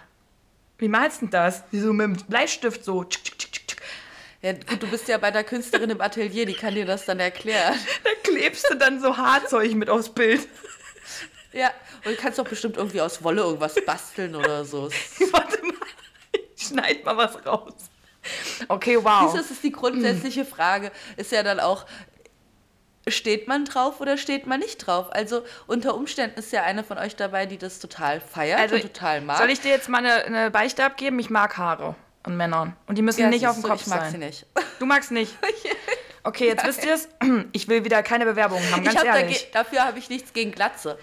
Wie 0.78 0.88
malst 0.88 1.22
du 1.22 1.26
denn 1.26 1.32
das? 1.32 1.64
Wie 1.72 1.80
so 1.80 1.92
mit 1.92 2.06
dem 2.06 2.14
Bleistift 2.28 2.84
so. 2.86 3.04
tschik, 3.04 3.38
tschik, 3.38 3.52
tschik. 3.52 3.82
Ja, 4.44 4.54
gut, 4.54 4.84
du 4.84 4.88
bist 4.88 5.08
ja 5.08 5.18
bei 5.18 5.32
der 5.32 5.44
Künstlerin 5.44 5.90
im 5.90 6.00
Atelier, 6.00 6.46
die 6.46 6.54
kann 6.54 6.76
dir 6.76 6.86
das 6.86 7.06
dann 7.06 7.20
erklären. 7.20 7.74
Da 8.04 8.10
klebst 8.24 8.70
du 8.70 8.76
dann 8.76 9.02
so 9.02 9.18
Haarzeug 9.18 9.74
mit 9.74 9.90
aufs 9.90 10.10
Bild. 10.10 10.48
Ja, 11.54 11.72
und 12.08 12.16
du 12.18 12.22
kannst 12.22 12.40
doch 12.40 12.48
bestimmt 12.48 12.78
irgendwie 12.78 13.02
aus 13.02 13.24
Wolle 13.24 13.42
irgendwas 13.42 13.76
basteln 13.86 14.36
oder 14.36 14.66
so. 14.66 14.84
Warte 15.32 15.62
mal, 15.66 15.88
ich 16.56 16.64
schneid 16.68 17.04
mal 17.06 17.18
was 17.18 17.46
raus. 17.46 17.74
Okay, 18.68 18.98
wow. 19.02 19.34
Das 19.34 19.52
ist 19.52 19.64
die 19.64 19.72
grundsätzliche 19.72 20.44
Frage. 20.46 20.92
Ist 21.16 21.32
ja 21.32 21.44
dann 21.44 21.60
auch, 21.60 21.86
steht 23.08 23.48
man 23.48 23.64
drauf 23.66 24.02
oder 24.02 24.18
steht 24.18 24.48
man 24.48 24.60
nicht 24.60 24.78
drauf? 24.86 25.08
Also 25.12 25.44
unter 25.66 25.96
Umständen 25.96 26.38
ist 26.40 26.52
ja 26.52 26.64
eine 26.64 26.84
von 26.84 26.98
euch 26.98 27.16
dabei, 27.16 27.46
die 27.46 27.58
das 27.58 27.80
total 27.80 28.20
feiert 28.20 28.72
und 28.72 28.82
total 28.82 29.22
mag. 29.22 29.38
Soll 29.38 29.50
ich 29.50 29.62
dir 29.62 29.70
jetzt 29.72 29.88
mal 29.88 30.00
eine, 30.00 30.26
eine 30.26 30.52
Beichte 30.52 30.84
abgeben? 30.84 31.18
Ich 31.20 31.30
mag 31.30 31.58
Haare 31.58 31.96
an 32.24 32.36
Männern. 32.36 32.76
Und 32.88 32.98
die 32.98 33.02
müssen 33.02 33.22
Ja, 33.22 33.30
nicht 33.30 33.48
auf 33.48 33.56
dem 33.56 33.64
Kopf 33.64 33.82
Ich 33.82 33.88
mag 33.88 34.02
sein. 34.02 34.12
sie 34.12 34.18
nicht. 34.18 34.46
Du 34.80 34.86
magst 34.86 35.12
nicht. 35.12 35.34
Okay, 36.24 36.48
jetzt 36.48 36.66
wisst 36.66 36.84
ihr 36.84 36.94
es. 36.94 37.08
Ich 37.54 37.70
will 37.70 37.86
wieder 37.86 38.04
keine 38.04 38.26
Bewerbungen 38.26 38.70
haben, 38.74 38.84
ganz 38.84 39.02
Ich 39.02 39.08
hab 39.08 39.16
ehrlich. 39.16 39.50
dafür 39.54 39.86
habe 39.86 39.98
ich 39.98 40.10
nichts 40.10 40.34
gegen 40.34 40.52
Glatze. 40.52 41.00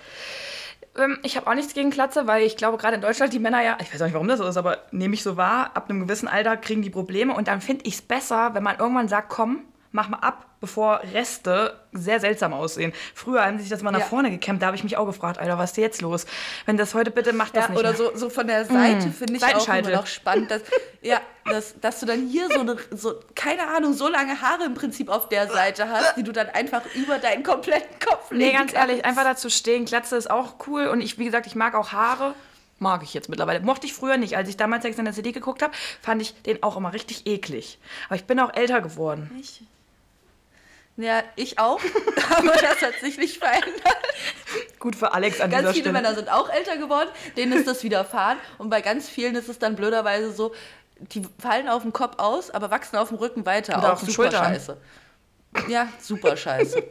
Ähm, 0.96 1.18
ich 1.22 1.36
habe 1.36 1.46
auch 1.46 1.54
nichts 1.54 1.74
gegen 1.74 1.90
Klatze, 1.90 2.26
weil 2.26 2.44
ich 2.44 2.56
glaube, 2.56 2.78
gerade 2.78 2.96
in 2.96 3.00
Deutschland 3.00 3.32
die 3.32 3.38
Männer 3.38 3.62
ja, 3.62 3.76
ich 3.80 3.92
weiß 3.92 4.00
auch 4.02 4.06
nicht, 4.06 4.14
warum 4.14 4.28
das 4.28 4.38
so 4.38 4.46
ist, 4.46 4.56
aber 4.56 4.78
nehme 4.90 5.14
ich 5.14 5.22
so 5.22 5.36
wahr, 5.36 5.70
ab 5.74 5.90
einem 5.90 6.00
gewissen 6.00 6.28
Alter 6.28 6.56
kriegen 6.56 6.82
die 6.82 6.90
Probleme 6.90 7.34
und 7.34 7.48
dann 7.48 7.60
finde 7.60 7.84
ich 7.86 7.94
es 7.94 8.02
besser, 8.02 8.54
wenn 8.54 8.62
man 8.62 8.78
irgendwann 8.78 9.08
sagt, 9.08 9.28
komm, 9.28 9.64
mach 9.94 10.08
mal 10.08 10.18
ab, 10.18 10.44
bevor 10.60 11.00
Reste 11.12 11.78
sehr 11.92 12.18
seltsam 12.18 12.52
aussehen. 12.52 12.92
Früher 13.14 13.44
haben 13.44 13.58
sie 13.58 13.62
sich 13.62 13.70
das 13.70 13.82
mal 13.82 13.92
nach 13.92 14.00
Ja. 14.00 14.06
vorne 14.06 14.30
gekämmt, 14.30 14.60
da 14.60 14.66
habe 14.66 14.76
ich 14.76 14.82
mich 14.82 14.96
auch 14.96 15.06
gefragt, 15.06 15.38
Alter, 15.38 15.56
was 15.56 15.70
ist 15.70 15.76
jetzt 15.76 16.02
los? 16.02 16.26
Wenn 16.66 16.76
das 16.76 16.94
heute 16.94 17.12
bitte 17.12 17.32
macht 17.32 17.54
das 17.56 17.66
Ja, 17.66 17.70
nicht 17.70 17.78
oder 17.78 17.94
so, 17.94 18.10
so 18.16 18.28
von 18.28 18.46
der 18.48 18.64
Seite 18.64 19.10
finde 19.10 19.34
ich 19.36 19.44
auch 19.44 19.68
immer 19.68 19.90
noch 19.90 20.06
spannend, 20.08 20.50
dass, 20.50 20.62
ja, 21.02 21.20
dass, 21.44 21.78
dass 21.80 22.00
du 22.00 22.06
dann 22.06 22.26
hier 22.26 22.48
so 22.50 22.60
eine, 22.60 22.76
so, 22.90 23.14
keine 23.36 23.68
Ahnung, 23.68 23.92
so 23.92 24.08
lange 24.08 24.40
Haare 24.42 24.64
im 24.64 24.74
Prinzip 24.74 25.08
auf 25.08 25.28
der 25.28 25.48
Seite 25.48 25.88
hast, 25.88 26.16
die 26.16 26.24
du 26.24 26.32
dann 26.32 26.48
einfach 26.50 26.82
über 26.94 27.18
deinen 27.18 27.44
kompletten 27.44 27.98
Kopf 28.04 28.32
Nee, 28.32 28.46
legen 28.46 28.58
ganz 28.58 28.72
kannst. 28.72 28.88
ehrlich, 28.88 29.04
einfach 29.04 29.22
dazu 29.24 29.48
stehen. 29.48 29.84
Glatze 29.84 30.16
ist 30.16 30.28
auch 30.28 30.54
cool. 30.66 30.88
Und 30.88 31.00
ich, 31.02 31.18
wie 31.18 31.24
gesagt, 31.24 31.46
ich 31.46 31.54
mag 31.54 31.74
auch 31.76 31.92
Haare. 31.92 32.34
Mag 32.80 33.04
ich 33.04 33.14
jetzt 33.14 33.28
mittlerweile. 33.28 33.60
Mochte 33.60 33.86
ich 33.86 33.94
früher 33.94 34.16
nicht. 34.16 34.36
Als 34.36 34.48
ich 34.48 34.56
damals 34.56 34.82
Sex 34.82 34.98
in 34.98 35.04
der 35.04 35.14
CD 35.14 35.30
geguckt 35.30 35.62
habe, 35.62 35.72
fand 36.02 36.20
ich 36.20 36.34
den 36.42 36.60
auch 36.64 36.76
immer 36.76 36.92
richtig 36.92 37.24
eklig. 37.26 37.78
Aber 38.08 38.16
ich 38.16 38.24
bin 38.24 38.40
auch 38.40 38.52
älter 38.52 38.80
geworden. 38.80 39.30
Ich, 39.40 39.62
ja, 40.96 41.22
ich 41.36 41.58
auch, 41.58 41.80
aber 42.36 42.52
das 42.52 42.82
hat 42.82 42.94
sich 43.00 43.18
nicht 43.18 43.38
verändert. 43.38 43.82
Gut 44.78 44.96
für 44.96 45.12
Alex 45.12 45.40
an 45.40 45.50
Ganz 45.50 45.62
dieser 45.62 45.72
viele 45.72 45.84
Stelle. 45.90 45.92
Männer 46.02 46.14
sind 46.14 46.30
auch 46.30 46.48
älter 46.50 46.76
geworden, 46.76 47.08
denen 47.36 47.52
ist 47.52 47.66
das 47.66 47.82
widerfahren. 47.82 48.38
Und 48.58 48.70
bei 48.70 48.80
ganz 48.80 49.08
vielen 49.08 49.34
ist 49.34 49.48
es 49.48 49.58
dann 49.58 49.76
blöderweise 49.76 50.32
so, 50.32 50.54
die 50.98 51.22
fallen 51.40 51.68
auf 51.68 51.82
dem 51.82 51.92
Kopf 51.92 52.18
aus, 52.18 52.50
aber 52.50 52.70
wachsen 52.70 52.96
auf 52.96 53.08
dem 53.08 53.18
Rücken 53.18 53.44
weiter. 53.46 53.78
Oder 53.78 53.88
auch 53.88 53.92
auf 53.94 54.00
den 54.00 54.10
super 54.10 54.30
Schultern. 54.30 54.44
scheiße. 54.54 54.76
Ja, 55.68 55.88
super 56.00 56.36
scheiße. 56.36 56.82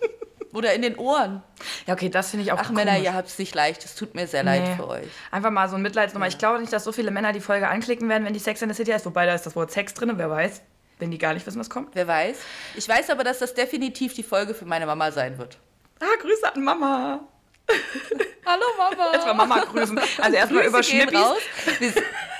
Oder 0.53 0.73
in 0.73 0.81
den 0.83 0.97
Ohren. 0.97 1.41
Ja, 1.87 1.93
okay, 1.95 2.09
das 2.09 2.29
finde 2.29 2.45
ich 2.45 2.51
auch 2.51 2.59
Ach 2.59 2.67
komisch. 2.67 2.85
Männer, 2.85 2.99
ihr 2.99 3.13
habt 3.15 3.27
es 3.27 3.39
nicht 3.39 3.55
leicht. 3.55 3.83
Es 3.85 3.95
tut 3.95 4.13
mir 4.13 4.27
sehr 4.27 4.43
leid 4.43 4.61
Nee. 4.63 4.75
für 4.75 4.87
euch. 4.87 5.07
Einfach 5.31 5.49
mal 5.49 5.67
so 5.67 5.75
ein 5.77 5.81
Mitleidsnummer. 5.81 6.27
Ich 6.27 6.37
glaube 6.37 6.59
nicht, 6.59 6.71
dass 6.71 6.83
so 6.83 6.91
viele 6.91 7.09
Männer 7.09 7.33
die 7.33 7.39
Folge 7.41 7.67
anklicken 7.67 8.07
werden, 8.07 8.23
wenn 8.23 8.33
die 8.33 8.39
Sex 8.39 8.61
in 8.61 8.69
the 8.69 8.75
City 8.75 8.91
heißt. 8.91 9.05
Wobei 9.05 9.25
da 9.25 9.33
ist 9.33 9.45
das 9.47 9.55
Wort 9.55 9.71
Sex 9.71 9.93
drin, 9.95 10.11
wer 10.15 10.29
weiß. 10.29 10.61
Wenn 11.03 11.11
die 11.11 11.17
gar 11.17 11.33
nicht 11.33 11.45
wissen, 11.45 11.59
was 11.59 11.69
kommt. 11.69 11.95
Wer 11.95 12.07
weiß. 12.07 12.37
Ich 12.75 12.87
weiß 12.87 13.09
aber, 13.09 13.25
dass 13.25 13.39
das 13.39 13.53
definitiv 13.53 14.13
die 14.13 14.23
Folge 14.23 14.53
für 14.53 14.63
meine 14.63 14.85
Mama 14.85 15.11
sein 15.11 15.37
wird. 15.37 15.57
Ah, 15.99 16.05
Grüße 16.21 16.55
an 16.55 16.63
Mama. 16.63 17.27
Hallo 18.45 18.63
Mama. 18.77 19.11
Erstmal 19.11 19.35
Mama 19.35 19.59
grüßen. 19.65 19.99
Also 20.21 20.37
erstmal 20.37 20.63
über 20.65 20.77
Grüße 20.77 20.91
gehen 20.91 21.09
Schnippis. 21.09 21.19
raus. 21.19 21.41
Wir, 21.79 21.93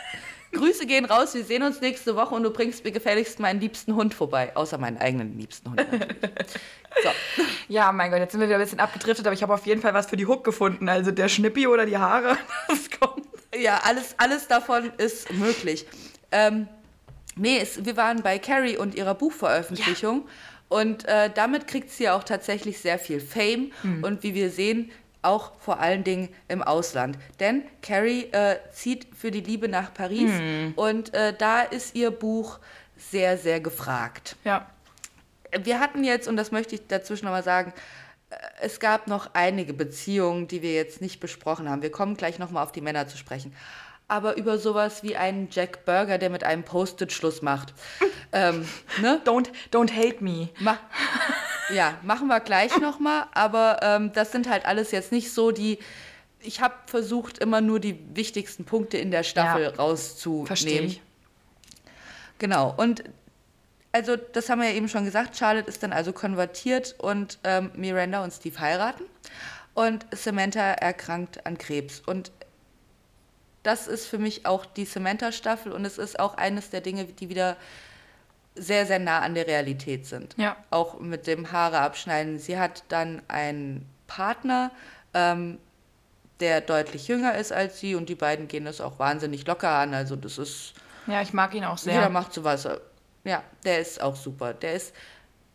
Grüße 0.57 0.85
gehen 0.85 1.03
raus. 1.03 1.33
Wir 1.33 1.43
sehen 1.43 1.61
uns 1.61 1.81
nächste 1.81 2.15
Woche 2.15 2.33
und 2.33 2.43
du 2.43 2.51
bringst 2.51 2.85
mir 2.85 2.93
gefälligst 2.93 3.41
meinen 3.41 3.59
liebsten 3.59 3.95
Hund 3.95 4.13
vorbei. 4.13 4.55
Außer 4.55 4.77
meinen 4.77 4.97
eigenen 4.97 5.37
liebsten 5.37 5.71
Hund. 5.71 5.85
So. 7.03 7.09
Ja, 7.67 7.91
mein 7.91 8.11
Gott, 8.11 8.19
jetzt 8.19 8.31
sind 8.31 8.39
wir 8.39 8.47
wieder 8.47 8.59
ein 8.59 8.63
bisschen 8.63 8.79
abgedriftet, 8.79 9.25
aber 9.27 9.33
ich 9.33 9.43
habe 9.43 9.53
auf 9.53 9.65
jeden 9.65 9.81
Fall 9.81 9.93
was 9.93 10.05
für 10.05 10.15
die 10.15 10.25
Hook 10.25 10.45
gefunden. 10.45 10.87
Also 10.87 11.11
der 11.11 11.27
Schnippi 11.27 11.67
oder 11.67 11.85
die 11.85 11.97
Haare, 11.97 12.37
das 12.69 12.89
kommt. 12.97 13.25
Ja, 13.57 13.81
alles, 13.83 14.15
alles 14.17 14.47
davon 14.47 14.89
ist 14.97 15.29
möglich. 15.33 15.85
Ähm, 16.31 16.69
nee, 17.35 17.57
es, 17.59 17.85
wir 17.85 17.97
waren 17.97 18.21
bei 18.21 18.39
Carrie 18.39 18.77
und 18.77 18.95
ihrer 18.95 19.15
Buchveröffentlichung 19.15 20.27
und 20.69 21.05
äh, 21.05 21.29
damit 21.33 21.67
kriegt 21.67 21.89
sie 21.91 22.05
ja 22.05 22.15
auch 22.15 22.23
tatsächlich 22.23 22.79
sehr 22.79 22.97
viel 22.99 23.19
Fame 23.19 23.71
und 24.01 24.23
wie 24.23 24.33
wir 24.33 24.49
sehen, 24.49 24.91
auch 25.21 25.53
vor 25.59 25.79
allen 25.79 26.03
Dingen 26.03 26.29
im 26.49 26.61
Ausland. 26.61 27.17
Denn 27.39 27.63
Carrie 27.81 28.23
äh, 28.31 28.57
zieht 28.71 29.07
für 29.15 29.31
die 29.31 29.39
Liebe 29.41 29.69
nach 29.69 29.93
Paris 29.93 30.31
und 30.75 31.13
äh, 31.13 31.33
da 31.37 31.61
ist 31.61 31.95
ihr 31.95 32.11
Buch 32.11 32.59
sehr, 32.97 33.37
sehr 33.37 33.59
gefragt 33.59 34.35
Ja. 34.43 34.67
wir 35.63 35.79
hatten 35.79 36.03
jetzt, 36.03 36.27
und 36.27 36.37
das 36.37 36.51
möchte 36.51 36.75
ich 36.75 36.87
dazwischen 36.87 37.25
nochmal 37.25 37.43
sagen, 37.43 37.73
äh, 38.29 38.35
es 38.61 38.79
gab 38.79 39.07
noch 39.07 39.29
einige 39.33 39.73
Beziehungen, 39.73 40.47
die 40.47 40.61
wir 40.61 40.73
jetzt 40.73 41.01
nicht 41.01 41.19
besprochen 41.19 41.69
haben. 41.69 41.81
Wir 41.81 41.91
kommen 41.91 42.15
gleich 42.17 42.39
nochmal 42.39 42.63
auf 42.63 42.71
die 42.71 42.81
Männer 42.81 43.07
zu 43.07 43.17
sprechen. 43.17 43.53
Aber 44.07 44.37
über 44.37 44.57
sowas 44.57 45.03
wie 45.03 45.15
einen 45.15 45.47
Jack 45.51 45.85
Burger, 45.85 46.17
der 46.17 46.29
mit 46.29 46.43
einem 46.43 46.63
Post-it 46.63 47.11
Schluss 47.11 47.41
macht. 47.41 47.73
ähm, 48.31 48.67
ne? 49.01 49.21
Don't, 49.25 49.47
don't 49.71 49.91
hate 49.91 50.23
me. 50.23 50.49
Ma 50.59 50.77
ja, 51.73 51.97
machen 52.03 52.27
wir 52.27 52.39
gleich 52.39 52.77
nochmal. 52.79 53.25
Aber 53.33 53.79
ähm, 53.81 54.11
das 54.13 54.31
sind 54.31 54.49
halt 54.49 54.65
alles 54.65 54.91
jetzt 54.91 55.11
nicht 55.11 55.33
so 55.33 55.51
die. 55.51 55.79
Ich 56.39 56.61
habe 56.61 56.73
versucht, 56.87 57.37
immer 57.39 57.61
nur 57.61 57.79
die 57.79 57.97
wichtigsten 58.13 58.65
Punkte 58.65 58.97
in 58.97 59.11
der 59.11 59.23
Staffel 59.23 59.63
Ja. 59.63 59.75
rauszunehmen. 59.75 60.47
Verstehe 60.47 60.81
ich. 60.81 61.01
Genau, 62.39 62.73
und 62.75 63.05
also 63.93 64.17
das 64.17 64.49
haben 64.49 64.59
wir 64.59 64.69
ja 64.69 64.75
eben 64.75 64.89
schon 64.89 65.05
gesagt, 65.05 65.37
Charlotte 65.37 65.69
ist 65.69 65.83
dann 65.83 65.93
also 65.93 66.11
konvertiert 66.11 66.95
und 66.97 67.39
ähm, 67.43 67.71
Miranda 67.75 68.23
und 68.23 68.33
Steve 68.33 68.59
heiraten 68.59 69.03
und 69.75 70.05
Samantha 70.11 70.71
erkrankt 70.73 71.45
an 71.45 71.57
Krebs. 71.57 72.01
Und 72.05 72.31
das 73.63 73.87
ist 73.87 74.05
für 74.05 74.17
mich 74.17 74.45
auch 74.45 74.65
die 74.65 74.85
Samantha-Staffel 74.85 75.71
und 75.71 75.85
es 75.85 75.97
ist 75.97 76.19
auch 76.19 76.35
eines 76.35 76.69
der 76.69 76.81
Dinge, 76.81 77.05
die 77.05 77.29
wieder 77.29 77.57
sehr, 78.55 78.85
sehr 78.85 78.99
nah 78.99 79.19
an 79.21 79.33
der 79.35 79.47
Realität 79.47 80.05
sind. 80.05 80.35
Ja. 80.37 80.55
Auch 80.69 80.99
mit 80.99 81.25
dem 81.27 81.51
Haare 81.51 81.79
abschneiden. 81.79 82.37
Sie 82.37 82.59
hat 82.59 82.83
dann 82.89 83.21
einen 83.27 83.87
Partner, 84.05 84.69
ähm, 85.13 85.57
der 86.39 86.61
deutlich 86.61 87.07
jünger 87.07 87.35
ist 87.35 87.51
als 87.51 87.79
sie 87.79 87.95
und 87.95 88.09
die 88.09 88.15
beiden 88.15 88.47
gehen 88.47 88.65
das 88.65 88.81
auch 88.81 88.99
wahnsinnig 88.99 89.47
locker 89.47 89.69
an. 89.69 89.93
Also 89.93 90.15
das 90.15 90.37
ist 90.37 90.73
Ja, 91.07 91.21
ich 91.21 91.33
mag 91.33 91.53
ihn 91.55 91.63
auch 91.63 91.77
jeder 91.79 91.93
sehr. 92.01 92.09
macht 92.09 92.33
sowas. 92.33 92.67
Ja, 93.23 93.41
der 93.63 93.79
ist 93.79 94.01
auch 94.01 94.15
super. 94.15 94.53
Der 94.53 94.73
ist, 94.73 94.93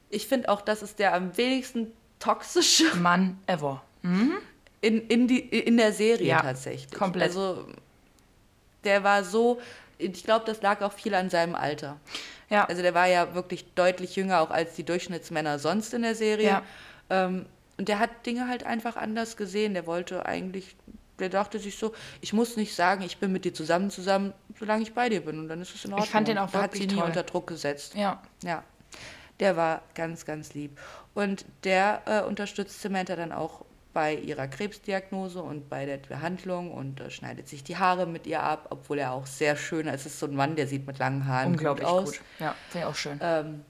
ich 0.08 0.26
finde 0.26 0.48
auch, 0.48 0.60
das 0.62 0.82
ist 0.82 0.98
der 0.98 1.14
am 1.14 1.36
wenigsten 1.36 1.92
toxische 2.18 2.96
Mann 2.96 3.38
ever. 3.46 3.82
in, 4.02 5.06
in, 5.08 5.28
die, 5.28 5.40
in 5.40 5.76
der 5.76 5.92
Serie 5.92 6.26
Ja, 6.26 6.40
tatsächlich. 6.40 6.90
komplett. 6.98 7.28
Also, 7.28 7.66
der 8.84 9.04
war 9.04 9.24
so, 9.24 9.60
ich 9.98 10.24
glaube, 10.24 10.44
das 10.46 10.62
lag 10.62 10.80
auch 10.82 10.92
viel 10.92 11.14
an 11.14 11.30
seinem 11.30 11.54
Alter. 11.54 11.98
Ja. 12.50 12.64
Also, 12.64 12.82
der 12.82 12.94
war 12.94 13.06
ja 13.06 13.34
wirklich 13.34 13.72
deutlich 13.74 14.16
jünger 14.16 14.40
auch 14.40 14.50
als 14.50 14.74
die 14.74 14.84
Durchschnittsmänner 14.84 15.58
sonst 15.58 15.92
in 15.94 16.02
der 16.02 16.14
Serie. 16.14 16.46
Ja. 16.46 16.62
Ähm, 17.10 17.46
und 17.76 17.88
der 17.88 17.98
hat 17.98 18.26
Dinge 18.26 18.48
halt 18.48 18.64
einfach 18.64 18.96
anders 18.96 19.36
gesehen. 19.36 19.74
Der 19.74 19.86
wollte 19.86 20.26
eigentlich, 20.26 20.76
der 21.18 21.28
dachte 21.28 21.58
sich 21.58 21.78
so, 21.78 21.92
ich 22.20 22.32
muss 22.32 22.56
nicht 22.56 22.74
sagen, 22.74 23.02
ich 23.02 23.18
bin 23.18 23.32
mit 23.32 23.44
dir 23.44 23.54
zusammen, 23.54 23.90
zusammen, 23.90 24.32
solange 24.58 24.82
ich 24.82 24.94
bei 24.94 25.08
dir 25.08 25.20
bin. 25.24 25.38
Und 25.38 25.48
dann 25.48 25.60
ist 25.60 25.74
es 25.74 25.84
in 25.84 25.92
Ordnung. 25.92 26.08
fand 26.08 26.28
den 26.28 26.38
auch 26.38 26.50
da 26.50 26.62
hat 26.62 26.72
sie 26.72 26.80
wirklich 26.80 26.92
nie 26.92 26.98
toll. 27.00 27.08
unter 27.08 27.22
Druck 27.22 27.46
gesetzt. 27.46 27.94
ja. 27.94 28.20
Ja, 28.42 28.64
der 29.40 29.56
war 29.56 29.82
ganz, 29.94 30.24
ganz 30.24 30.54
lieb. 30.54 30.78
Und 31.14 31.44
der 31.64 32.02
äh, 32.06 32.22
unterstützt 32.22 32.80
Samantha 32.80 33.16
dann 33.16 33.32
auch 33.32 33.64
bei 33.92 34.14
ihrer 34.14 34.46
Krebsdiagnose 34.48 35.42
und 35.42 35.68
bei 35.68 35.86
der 35.86 35.96
Behandlung 35.98 36.72
und 36.72 37.00
äh, 37.00 37.10
schneidet 37.10 37.48
sich 37.48 37.64
die 37.64 37.76
Haare 37.76 38.06
mit 38.06 38.26
ihr 38.26 38.42
ab, 38.42 38.66
obwohl 38.70 38.98
er 38.98 39.12
auch 39.12 39.26
sehr 39.26 39.56
schön 39.56 39.86
ist. 39.86 40.00
Es 40.00 40.06
ist 40.06 40.18
so 40.20 40.26
ein 40.26 40.34
Mann, 40.34 40.56
der 40.56 40.66
sieht 40.66 40.86
mit 40.86 40.98
langen 40.98 41.26
Haaren 41.26 41.52
Unglaublich 41.52 41.86
gut 41.86 41.94
aus. 41.94 42.12
gut. 42.12 42.20
Ja, 42.38 42.54
finde 42.68 42.86
ich 42.86 42.92
auch 42.92 42.94
schön. 42.94 43.18
Ähm, 43.22 43.64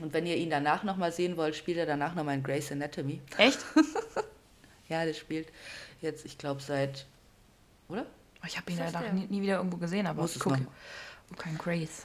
und 0.00 0.12
wenn 0.14 0.26
ihr 0.26 0.36
ihn 0.36 0.50
danach 0.50 0.82
nochmal 0.84 1.12
sehen 1.12 1.36
wollt, 1.36 1.54
spielt 1.54 1.78
er 1.78 1.86
danach 1.86 2.14
nochmal 2.14 2.34
in 2.36 2.42
Grey's 2.42 2.72
Anatomy. 2.72 3.20
Echt? 3.36 3.60
Ja, 4.88 5.06
der 5.06 5.14
spielt 5.14 5.48
jetzt, 6.02 6.26
ich 6.26 6.36
glaube, 6.36 6.60
seit, 6.60 7.06
oder? 7.88 8.04
Ich 8.46 8.58
habe 8.58 8.70
ihn 8.70 8.76
danach 8.76 9.00
der? 9.00 9.14
nie, 9.14 9.26
nie 9.26 9.40
wieder 9.40 9.56
irgendwo 9.56 9.78
gesehen, 9.78 10.06
aber 10.06 10.20
Muss 10.20 10.36
es 10.36 10.42
guck. 10.42 10.52
noch 10.52 10.58
mal. 10.60 10.66
Kein 11.38 11.56
Grace. 11.56 12.04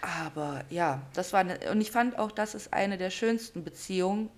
Aber 0.00 0.64
ja, 0.70 1.02
das 1.14 1.32
war 1.32 1.40
eine, 1.40 1.58
und 1.72 1.80
ich 1.80 1.90
fand 1.90 2.16
auch, 2.16 2.30
das 2.30 2.54
ist 2.54 2.72
eine 2.72 2.96
der 2.96 3.10
schönsten 3.10 3.64
Beziehungen 3.64 4.30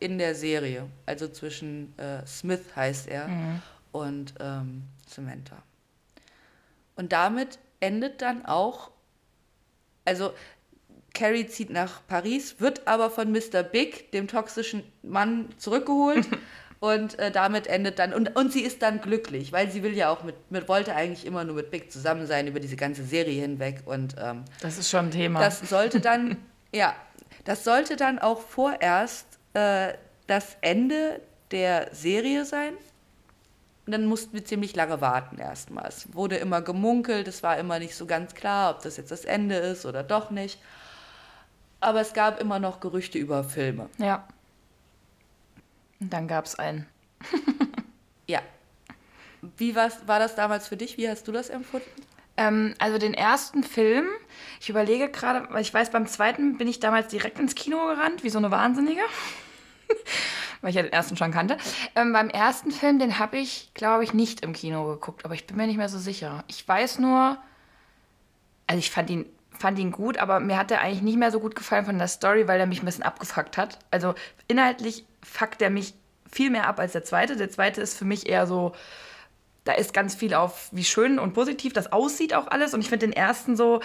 in 0.00 0.18
der 0.18 0.34
Serie. 0.34 0.86
Also 1.06 1.28
zwischen 1.28 1.96
äh, 1.98 2.26
Smith 2.26 2.62
heißt 2.74 3.06
er 3.08 3.28
und 3.92 4.34
ähm, 4.40 4.84
Samantha. 5.06 5.62
Und 6.96 7.12
damit 7.12 7.58
endet 7.80 8.20
dann 8.22 8.44
auch, 8.44 8.90
also 10.04 10.32
Carrie 11.14 11.46
zieht 11.46 11.70
nach 11.70 12.06
Paris, 12.06 12.56
wird 12.58 12.86
aber 12.86 13.10
von 13.10 13.32
Mr. 13.32 13.62
Big, 13.62 14.12
dem 14.12 14.28
toxischen 14.28 14.82
Mann, 15.02 15.48
zurückgeholt. 15.58 16.26
Und 16.80 17.18
äh, 17.18 17.30
damit 17.30 17.66
endet 17.66 17.98
dann, 17.98 18.14
und, 18.14 18.34
und 18.36 18.54
sie 18.54 18.62
ist 18.62 18.80
dann 18.80 19.02
glücklich, 19.02 19.52
weil 19.52 19.70
sie 19.70 19.82
will 19.82 19.94
ja 19.94 20.08
auch 20.08 20.24
mit, 20.24 20.50
mit, 20.50 20.66
wollte 20.66 20.94
eigentlich 20.94 21.26
immer 21.26 21.44
nur 21.44 21.54
mit 21.54 21.70
Big 21.70 21.92
zusammen 21.92 22.26
sein 22.26 22.46
über 22.46 22.58
diese 22.58 22.76
ganze 22.76 23.04
Serie 23.04 23.42
hinweg. 23.42 23.82
Und 23.84 24.16
ähm, 24.18 24.46
Das 24.62 24.78
ist 24.78 24.88
schon 24.88 25.08
ein 25.08 25.10
Thema. 25.10 25.40
das 25.40 25.60
sollte 25.60 26.00
dann, 26.00 26.38
ja, 26.72 26.94
das 27.44 27.64
sollte 27.64 27.96
dann 27.96 28.18
auch 28.18 28.40
vorerst 28.40 29.26
äh, 29.54 29.94
das 30.26 30.56
Ende 30.60 31.20
der 31.50 31.94
Serie 31.94 32.44
sein. 32.44 32.74
Und 33.86 33.92
dann 33.92 34.06
mussten 34.06 34.34
wir 34.34 34.44
ziemlich 34.44 34.76
lange 34.76 35.00
warten 35.00 35.38
erstmal. 35.38 35.86
Es 35.88 36.14
wurde 36.14 36.36
immer 36.36 36.62
gemunkelt, 36.62 37.26
es 37.26 37.42
war 37.42 37.58
immer 37.58 37.78
nicht 37.78 37.96
so 37.96 38.06
ganz 38.06 38.34
klar, 38.34 38.74
ob 38.76 38.82
das 38.82 38.96
jetzt 38.96 39.10
das 39.10 39.24
Ende 39.24 39.56
ist 39.56 39.84
oder 39.84 40.02
doch 40.04 40.30
nicht. 40.30 40.60
Aber 41.80 42.00
es 42.00 42.12
gab 42.12 42.40
immer 42.40 42.58
noch 42.58 42.80
Gerüchte 42.80 43.18
über 43.18 43.42
Filme. 43.44 43.88
ja. 43.98 44.26
Und 45.98 46.12
dann 46.12 46.28
gab 46.28 46.46
es 46.46 46.58
einen. 46.58 46.86
Ja. 48.26 48.40
Wie 49.56 49.74
war 49.74 49.90
das 50.06 50.36
damals 50.36 50.68
für 50.68 50.76
dich? 50.76 50.96
Wie 50.96 51.08
hast 51.08 51.26
du 51.26 51.32
das 51.32 51.50
empfunden? 51.50 51.90
Ähm, 52.36 52.74
also 52.78 52.98
den 52.98 53.14
ersten 53.14 53.62
Film, 53.62 54.06
ich 54.60 54.68
überlege 54.68 55.08
gerade, 55.08 55.46
weil 55.50 55.62
ich 55.62 55.72
weiß, 55.72 55.90
beim 55.90 56.06
zweiten 56.06 56.58
bin 56.58 56.68
ich 56.68 56.80
damals 56.80 57.08
direkt 57.08 57.38
ins 57.38 57.54
Kino 57.54 57.86
gerannt, 57.86 58.24
wie 58.24 58.30
so 58.30 58.38
eine 58.38 58.50
Wahnsinnige. 58.50 59.02
weil 60.60 60.70
ich 60.70 60.76
ja 60.76 60.82
den 60.82 60.92
ersten 60.92 61.16
schon 61.16 61.32
kannte. 61.32 61.56
Ähm, 61.94 62.12
beim 62.12 62.30
ersten 62.30 62.70
Film, 62.70 62.98
den 62.98 63.18
habe 63.18 63.38
ich, 63.38 63.72
glaube 63.74 64.04
ich, 64.04 64.12
nicht 64.12 64.42
im 64.42 64.52
Kino 64.52 64.86
geguckt, 64.86 65.24
aber 65.24 65.34
ich 65.34 65.46
bin 65.46 65.56
mir 65.56 65.66
nicht 65.66 65.76
mehr 65.76 65.88
so 65.88 65.98
sicher. 65.98 66.44
Ich 66.48 66.66
weiß 66.66 66.98
nur, 66.98 67.38
also 68.66 68.78
ich 68.78 68.90
fand 68.90 69.10
ihn, 69.10 69.26
fand 69.50 69.78
ihn 69.78 69.90
gut, 69.90 70.18
aber 70.18 70.40
mir 70.40 70.56
hat 70.56 70.70
er 70.70 70.80
eigentlich 70.80 71.02
nicht 71.02 71.18
mehr 71.18 71.30
so 71.30 71.40
gut 71.40 71.54
gefallen 71.54 71.84
von 71.84 71.98
der 71.98 72.08
Story, 72.08 72.46
weil 72.48 72.60
er 72.60 72.66
mich 72.66 72.82
ein 72.82 72.86
bisschen 72.86 73.04
abgefuckt 73.04 73.58
hat. 73.58 73.78
Also 73.90 74.14
inhaltlich 74.48 75.04
fuckt 75.22 75.60
er 75.62 75.70
mich 75.70 75.94
viel 76.30 76.50
mehr 76.50 76.68
ab 76.68 76.78
als 76.78 76.92
der 76.92 77.04
zweite. 77.04 77.36
Der 77.36 77.50
zweite 77.50 77.80
ist 77.80 77.98
für 77.98 78.04
mich 78.04 78.28
eher 78.28 78.46
so, 78.46 78.72
da 79.64 79.72
ist 79.72 79.92
ganz 79.92 80.14
viel 80.14 80.34
auf, 80.34 80.68
wie 80.72 80.84
schön 80.84 81.18
und 81.18 81.34
positiv 81.34 81.72
das 81.72 81.92
aussieht 81.92 82.34
auch 82.34 82.46
alles. 82.48 82.74
Und 82.74 82.80
ich 82.80 82.88
finde 82.88 83.06
den 83.06 83.12
ersten 83.12 83.56
so, 83.56 83.80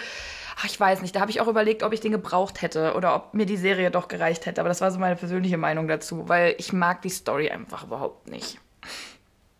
ach, 0.56 0.64
ich 0.64 0.78
weiß 0.78 1.02
nicht, 1.02 1.14
da 1.14 1.20
habe 1.20 1.30
ich 1.30 1.40
auch 1.40 1.48
überlegt, 1.48 1.82
ob 1.82 1.92
ich 1.92 2.00
den 2.00 2.12
gebraucht 2.12 2.62
hätte 2.62 2.94
oder 2.94 3.14
ob 3.14 3.34
mir 3.34 3.46
die 3.46 3.56
Serie 3.56 3.90
doch 3.90 4.08
gereicht 4.08 4.46
hätte. 4.46 4.60
Aber 4.60 4.68
das 4.68 4.80
war 4.80 4.90
so 4.90 4.98
meine 4.98 5.16
persönliche 5.16 5.58
Meinung 5.58 5.88
dazu, 5.88 6.28
weil 6.28 6.54
ich 6.58 6.72
mag 6.72 7.02
die 7.02 7.10
Story 7.10 7.50
einfach 7.50 7.84
überhaupt 7.84 8.28
nicht. 8.28 8.58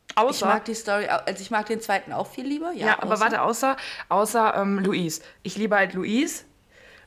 Ich 0.09 0.17
Außer, 0.17 0.47
mag 0.47 0.65
die 0.65 0.75
Story, 0.75 1.07
also 1.07 1.43
ich 1.43 1.51
mag 1.51 1.67
den 1.67 1.81
zweiten 1.83 2.13
auch 2.13 2.27
viel 2.27 2.47
lieber. 2.47 2.73
Ja, 2.73 2.87
ja, 2.87 3.03
aber 3.03 3.21
warte, 3.21 3.43
außer, 3.43 3.77
außer 4.09 4.55
ähm, 4.57 4.79
Louise. 4.79 5.21
Ich 5.43 5.57
liebe 5.57 5.77
halt 5.77 5.93
Louise. 5.93 6.45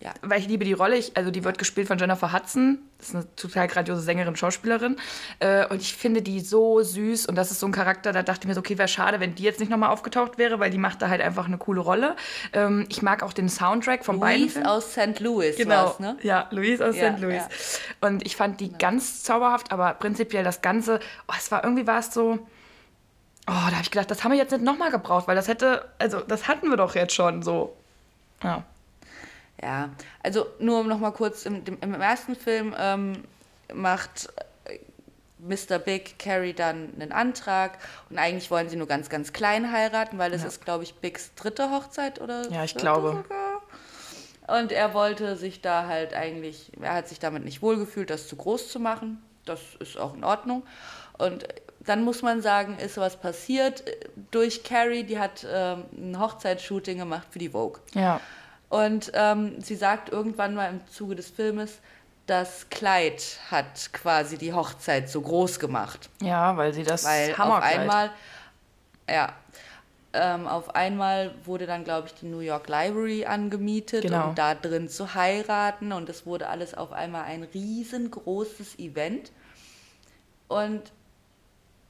Ja. 0.01 0.13
Weil 0.21 0.39
ich 0.39 0.47
liebe 0.47 0.63
die 0.63 0.71
Rolle. 0.71 0.95
Ich, 0.95 1.17
also 1.17 1.29
die 1.29 1.43
wird 1.43 1.57
gespielt 1.57 1.89
von 1.89 1.97
Jennifer 1.97 2.31
Hudson. 2.31 2.79
Das 2.99 3.09
ist 3.09 3.15
eine 3.15 3.35
total 3.35 3.67
grandiose 3.67 4.01
Sängerin, 4.01 4.33
Schauspielerin. 4.37 4.95
Äh, 5.39 5.65
und 5.67 5.81
ich 5.81 5.93
finde 5.93 6.21
die 6.21 6.39
so 6.39 6.81
süß. 6.81 7.25
Und 7.25 7.35
das 7.35 7.51
ist 7.51 7.59
so 7.59 7.65
ein 7.65 7.73
Charakter, 7.73 8.13
da 8.13 8.23
dachte 8.23 8.41
ich 8.43 8.47
mir 8.47 8.53
so, 8.53 8.61
okay, 8.61 8.77
wäre 8.77 8.87
schade, 8.87 9.19
wenn 9.19 9.35
die 9.35 9.43
jetzt 9.43 9.59
nicht 9.59 9.69
nochmal 9.69 9.89
aufgetaucht 9.89 10.37
wäre, 10.37 10.57
weil 10.61 10.69
die 10.71 10.77
macht 10.77 11.01
da 11.01 11.09
halt 11.09 11.19
einfach 11.19 11.47
eine 11.47 11.57
coole 11.57 11.81
Rolle. 11.81 12.15
Ähm, 12.53 12.85
ich 12.87 13.01
mag 13.01 13.23
auch 13.23 13.33
den 13.33 13.49
Soundtrack 13.49 14.05
von 14.05 14.21
beiden 14.21 14.43
Louise 14.43 14.53
Filmen. 14.53 14.67
aus 14.69 14.91
St. 14.93 15.19
Louis 15.19 15.57
Genau, 15.57 15.93
ne? 15.99 16.15
ja, 16.23 16.47
Louise 16.51 16.87
aus 16.87 16.95
Ja, 16.95 17.13
St. 17.13 17.21
Louis. 17.21 17.35
ja. 17.35 18.07
Und 18.07 18.25
ich 18.25 18.37
fand 18.37 18.61
die 18.61 18.71
ganz 18.71 19.23
zauberhaft, 19.23 19.73
aber 19.73 19.95
prinzipiell 19.95 20.45
das 20.45 20.61
Ganze, 20.61 21.01
oh, 21.27 21.33
es 21.37 21.51
war 21.51 21.65
irgendwie 21.65 21.87
war 21.87 21.99
es 21.99 22.13
so, 22.13 22.39
oh, 22.39 22.45
da 23.47 23.71
habe 23.71 23.81
ich 23.81 23.91
gedacht, 23.91 24.09
das 24.09 24.23
haben 24.23 24.31
wir 24.31 24.37
jetzt 24.37 24.51
nicht 24.51 24.63
nochmal 24.63 24.91
gebraucht, 24.91 25.27
weil 25.27 25.35
das 25.35 25.49
hätte, 25.49 25.89
also 25.99 26.21
das 26.21 26.47
hatten 26.47 26.69
wir 26.69 26.77
doch 26.77 26.95
jetzt 26.95 27.13
schon 27.13 27.43
so. 27.43 27.75
Ja. 28.43 28.63
Ja, 29.61 29.89
also 30.23 30.47
nur 30.59 30.79
um 30.79 30.87
nochmal 30.87 31.11
kurz, 31.11 31.45
im, 31.45 31.63
im 31.65 32.01
ersten 32.01 32.35
Film 32.35 32.73
ähm, 32.77 33.23
macht 33.73 34.29
äh, 34.65 34.79
Mr. 35.39 35.79
Big 35.79 36.17
Carrie 36.17 36.53
dann 36.53 36.93
einen 36.99 37.11
Antrag 37.11 37.77
und 38.09 38.17
eigentlich 38.17 38.49
wollen 38.51 38.69
sie 38.69 38.77
nur 38.77 38.87
ganz, 38.87 39.09
ganz 39.09 39.33
klein 39.33 39.71
heiraten, 39.71 40.17
weil 40.17 40.31
das 40.31 40.43
ist, 40.43 40.63
glaube 40.63 40.83
ich, 40.83 40.95
Bigs 40.95 41.33
dritte 41.35 41.71
Hochzeit 41.71 42.21
oder 42.21 42.49
Ja, 42.49 42.63
ich 42.63 42.75
glaube. 42.75 43.23
sogar. 43.23 43.61
Und 44.47 44.71
er 44.71 44.93
wollte 44.93 45.35
sich 45.35 45.61
da 45.61 45.87
halt 45.87 46.13
eigentlich, 46.13 46.71
er 46.81 46.93
hat 46.93 47.07
sich 47.07 47.19
damit 47.19 47.43
nicht 47.45 47.61
wohlgefühlt, 47.61 48.09
das 48.09 48.27
zu 48.27 48.35
groß 48.35 48.71
zu 48.71 48.79
machen. 48.79 49.21
Das 49.45 49.59
ist 49.79 49.97
auch 49.97 50.15
in 50.15 50.23
Ordnung. 50.23 50.63
Und 51.17 51.47
dann 51.79 52.03
muss 52.03 52.21
man 52.21 52.41
sagen, 52.41 52.77
ist 52.77 52.97
was 52.97 53.17
passiert 53.17 53.87
äh, 53.87 53.95
durch 54.31 54.63
Carrie, 54.63 55.03
die 55.03 55.19
hat 55.19 55.45
ähm, 55.49 55.85
ein 55.95 56.19
Hochzeitsshooting 56.19 56.97
gemacht 56.97 57.27
für 57.29 57.39
die 57.39 57.49
Vogue. 57.49 57.79
Ja. 57.93 58.19
Und 58.69 59.11
ähm, 59.15 59.59
sie 59.61 59.75
sagt 59.75 60.09
irgendwann 60.09 60.53
mal 60.55 60.69
im 60.69 60.85
Zuge 60.87 61.15
des 61.15 61.29
Filmes, 61.29 61.79
das 62.27 62.69
Kleid 62.69 63.39
hat 63.49 63.91
quasi 63.91 64.37
die 64.37 64.53
Hochzeit 64.53 65.09
so 65.09 65.21
groß 65.21 65.59
gemacht. 65.59 66.09
Ja, 66.21 66.55
weil 66.57 66.73
sie 66.73 66.83
das 66.83 67.03
Weil 67.03 67.33
auf 67.33 67.63
einmal, 67.63 68.11
ja, 69.09 69.33
ähm, 70.13 70.47
auf 70.47 70.75
einmal 70.75 71.33
wurde 71.45 71.65
dann, 71.65 71.83
glaube 71.83 72.07
ich, 72.07 72.13
die 72.15 72.27
New 72.27 72.39
York 72.39 72.67
Library 72.67 73.25
angemietet, 73.25 74.03
Genau. 74.03 74.29
um 74.29 74.35
da 74.35 74.53
drin 74.53 74.89
zu 74.89 75.15
heiraten. 75.15 75.91
Und 75.91 76.07
es 76.09 76.27
wurde 76.27 76.47
alles 76.49 76.75
auf 76.75 76.91
einmal 76.91 77.23
ein 77.23 77.43
riesengroßes 77.43 78.77
Event. 78.77 79.31
Und 80.47 80.91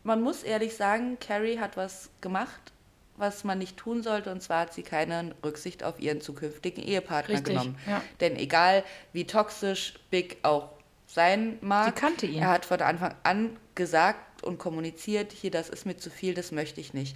man 0.03 0.21
muss 0.21 0.43
ehrlich 0.43 0.75
sagen, 0.77 1.17
Carrie 1.19 1.59
hat 1.59 1.75
was 1.75 2.09
gemacht, 2.21 2.71
was 3.19 3.43
man 3.43 3.57
nicht 3.59 3.77
tun 3.77 4.01
sollte. 4.03 4.31
Und 4.31 4.41
zwar 4.41 4.61
hat 4.61 4.73
sie 4.73 4.83
keine 4.83 5.35
Rücksicht 5.43 5.83
auf 5.83 5.99
ihren 5.99 6.21
zukünftigen 6.21 6.83
Ehepartner 6.83 7.35
Richtig, 7.35 7.53
genommen. 7.55 7.77
ja. 7.87 8.01
Denn 8.21 8.35
egal 8.35 8.83
wie 9.13 9.25
toxisch 9.27 9.95
Big 10.09 10.37
auch 10.43 10.69
sein 11.07 11.57
mag, 11.61 11.85
Sie 11.95 12.01
kannte 12.01 12.25
ihn. 12.25 12.41
er 12.41 12.49
hat 12.49 12.65
von 12.65 12.81
Anfang 12.81 13.15
an 13.23 13.57
gesagt 13.75 14.43
und 14.43 14.57
kommuniziert, 14.59 15.31
hier, 15.31 15.51
das 15.51 15.69
ist 15.69 15.85
mir 15.85 15.97
zu 15.97 16.09
viel, 16.09 16.33
das 16.33 16.51
möchte 16.51 16.79
ich 16.81 16.93
nicht. 16.93 17.15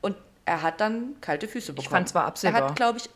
Und 0.00 0.16
er 0.44 0.62
hat 0.62 0.80
dann 0.80 1.16
kalte 1.20 1.48
Füße 1.48 1.72
bekommen. 1.72 1.90
fand 1.90 2.08
zwar 2.08 2.22
Er 2.24 2.28
absehbar. 2.28 2.62
hat, 2.70 2.76
glaube 2.76 2.98
ich, 2.98 3.08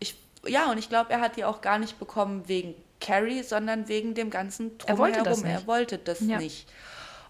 ich, 0.00 0.16
ja, 0.50 0.70
und 0.70 0.78
ich 0.78 0.88
glaube, 0.88 1.10
er 1.12 1.20
hat 1.20 1.36
die 1.36 1.44
auch 1.44 1.60
gar 1.60 1.78
nicht 1.78 1.98
bekommen 1.98 2.44
wegen 2.48 2.74
Carrie, 3.00 3.42
sondern 3.42 3.86
wegen 3.88 4.14
dem 4.14 4.30
ganzen 4.30 4.72
Er 4.86 4.98
wollte 4.98 5.18
Drumherum. 5.18 5.24
das 5.24 5.42
nicht. 5.44 5.60
Er 5.62 5.66
wollte 5.66 5.98
das 5.98 6.20
Ja. 6.20 6.38
nicht. 6.38 6.66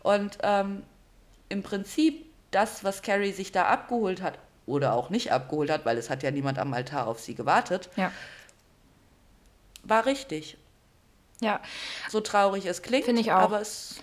Und 0.02 0.38
ähm, 0.42 0.82
im 1.48 1.62
Prinzip 1.62 2.26
das, 2.50 2.84
was 2.84 3.02
Carrie 3.02 3.32
sich 3.32 3.52
da 3.52 3.66
abgeholt 3.66 4.22
hat, 4.22 4.38
oder 4.66 4.92
auch 4.94 5.08
nicht 5.10 5.32
abgeholt 5.32 5.70
hat, 5.70 5.84
weil 5.86 5.96
es 5.98 6.10
hat 6.10 6.22
ja 6.22 6.30
niemand 6.30 6.58
am 6.58 6.72
Altar 6.74 7.06
auf 7.06 7.20
sie 7.20 7.34
gewartet, 7.34 7.88
Ja. 7.96 8.12
war 9.82 10.06
richtig. 10.06 10.58
Ja. 11.40 11.60
So 12.08 12.20
traurig 12.20 12.66
es 12.66 12.82
klingt, 12.82 13.04
Finde 13.06 13.20
ich 13.20 13.32
auch. 13.32 13.38
aber 13.38 13.60
es 13.60 14.00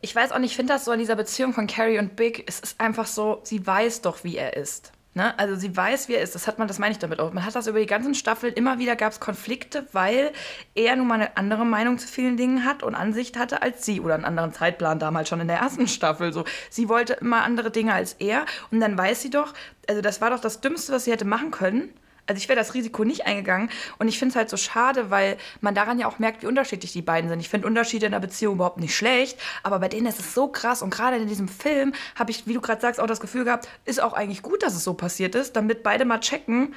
Ich 0.00 0.14
weiß 0.14 0.32
auch 0.32 0.38
nicht, 0.38 0.52
ich 0.52 0.56
finde 0.56 0.72
das 0.72 0.84
so 0.84 0.92
in 0.92 0.98
dieser 0.98 1.16
Beziehung 1.16 1.52
von 1.52 1.66
Carrie 1.66 1.98
und 1.98 2.16
Big, 2.16 2.44
es 2.48 2.60
ist 2.60 2.80
einfach 2.80 3.06
so, 3.06 3.40
sie 3.44 3.66
weiß 3.66 4.02
doch, 4.02 4.24
wie 4.24 4.36
er 4.36 4.56
ist. 4.56 4.92
Ne? 5.16 5.36
Also 5.38 5.56
sie 5.56 5.74
weiß, 5.74 6.08
wie 6.08 6.14
er 6.14 6.20
ist. 6.20 6.34
Das 6.34 6.46
hat 6.46 6.58
man, 6.58 6.68
das 6.68 6.78
meine 6.78 6.92
ich 6.92 6.98
damit 6.98 7.20
auch. 7.20 7.32
Man 7.32 7.42
hat 7.42 7.54
das 7.54 7.66
über 7.66 7.80
die 7.80 7.86
ganzen 7.86 8.14
Staffeln, 8.14 8.52
immer 8.52 8.78
wieder 8.78 8.96
gab 8.96 9.12
es 9.12 9.18
Konflikte, 9.18 9.86
weil 9.92 10.30
er 10.74 10.94
nun 10.94 11.06
mal 11.06 11.14
eine 11.14 11.38
andere 11.38 11.64
Meinung 11.64 11.96
zu 11.96 12.06
vielen 12.06 12.36
Dingen 12.36 12.66
hat 12.66 12.82
und 12.82 12.94
Ansicht 12.94 13.38
hatte 13.38 13.62
als 13.62 13.86
sie. 13.86 14.02
Oder 14.02 14.14
einen 14.14 14.26
anderen 14.26 14.52
Zeitplan 14.52 14.98
damals 14.98 15.30
schon 15.30 15.40
in 15.40 15.48
der 15.48 15.56
ersten 15.56 15.88
Staffel. 15.88 16.34
So. 16.34 16.44
Sie 16.68 16.90
wollte 16.90 17.14
immer 17.14 17.44
andere 17.44 17.70
Dinge 17.70 17.94
als 17.94 18.12
er. 18.12 18.44
Und 18.70 18.80
dann 18.80 18.98
weiß 18.98 19.22
sie 19.22 19.30
doch, 19.30 19.54
also 19.88 20.02
das 20.02 20.20
war 20.20 20.28
doch 20.28 20.40
das 20.40 20.60
Dümmste, 20.60 20.92
was 20.92 21.06
sie 21.06 21.12
hätte 21.12 21.24
machen 21.24 21.50
können. 21.50 21.94
Also 22.26 22.38
ich 22.38 22.48
wäre 22.48 22.58
das 22.58 22.74
Risiko 22.74 23.04
nicht 23.04 23.26
eingegangen. 23.26 23.70
Und 23.98 24.08
ich 24.08 24.18
finde 24.18 24.30
es 24.30 24.36
halt 24.36 24.50
so 24.50 24.56
schade, 24.56 25.10
weil 25.10 25.36
man 25.60 25.74
daran 25.74 25.98
ja 25.98 26.08
auch 26.08 26.18
merkt, 26.18 26.42
wie 26.42 26.46
unterschiedlich 26.46 26.92
die 26.92 27.02
beiden 27.02 27.30
sind. 27.30 27.40
Ich 27.40 27.48
finde 27.48 27.66
Unterschiede 27.66 28.06
in 28.06 28.12
der 28.12 28.20
Beziehung 28.20 28.56
überhaupt 28.56 28.78
nicht 28.78 28.96
schlecht, 28.96 29.38
aber 29.62 29.78
bei 29.78 29.88
denen 29.88 30.06
ist 30.06 30.18
es 30.18 30.34
so 30.34 30.48
krass. 30.48 30.82
Und 30.82 30.90
gerade 30.90 31.16
in 31.16 31.28
diesem 31.28 31.48
Film 31.48 31.92
habe 32.16 32.30
ich, 32.30 32.46
wie 32.46 32.54
du 32.54 32.60
gerade 32.60 32.80
sagst, 32.80 33.00
auch 33.00 33.06
das 33.06 33.20
Gefühl 33.20 33.44
gehabt, 33.44 33.68
ist 33.84 34.02
auch 34.02 34.12
eigentlich 34.12 34.42
gut, 34.42 34.62
dass 34.62 34.74
es 34.74 34.84
so 34.84 34.94
passiert 34.94 35.34
ist, 35.34 35.54
damit 35.54 35.82
beide 35.82 36.04
mal 36.04 36.20
checken, 36.20 36.74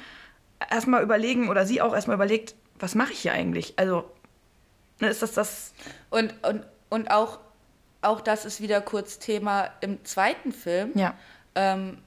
erstmal 0.70 1.02
überlegen 1.02 1.48
oder 1.48 1.66
sie 1.66 1.80
auch 1.80 1.94
erstmal 1.94 2.16
überlegt, 2.16 2.54
was 2.78 2.94
mache 2.94 3.12
ich 3.12 3.20
hier 3.20 3.32
eigentlich? 3.32 3.74
Also 3.76 4.04
ne, 5.00 5.08
ist 5.08 5.22
das 5.22 5.32
das? 5.32 5.72
Und, 6.10 6.34
und, 6.46 6.64
und 6.88 7.10
auch, 7.10 7.38
auch 8.02 8.20
das 8.20 8.44
ist 8.44 8.60
wieder 8.60 8.80
kurz 8.80 9.18
Thema 9.18 9.70
im 9.80 10.04
zweiten 10.04 10.52
Film, 10.52 10.92
ja. 10.94 11.14
Ähm, 11.56 11.98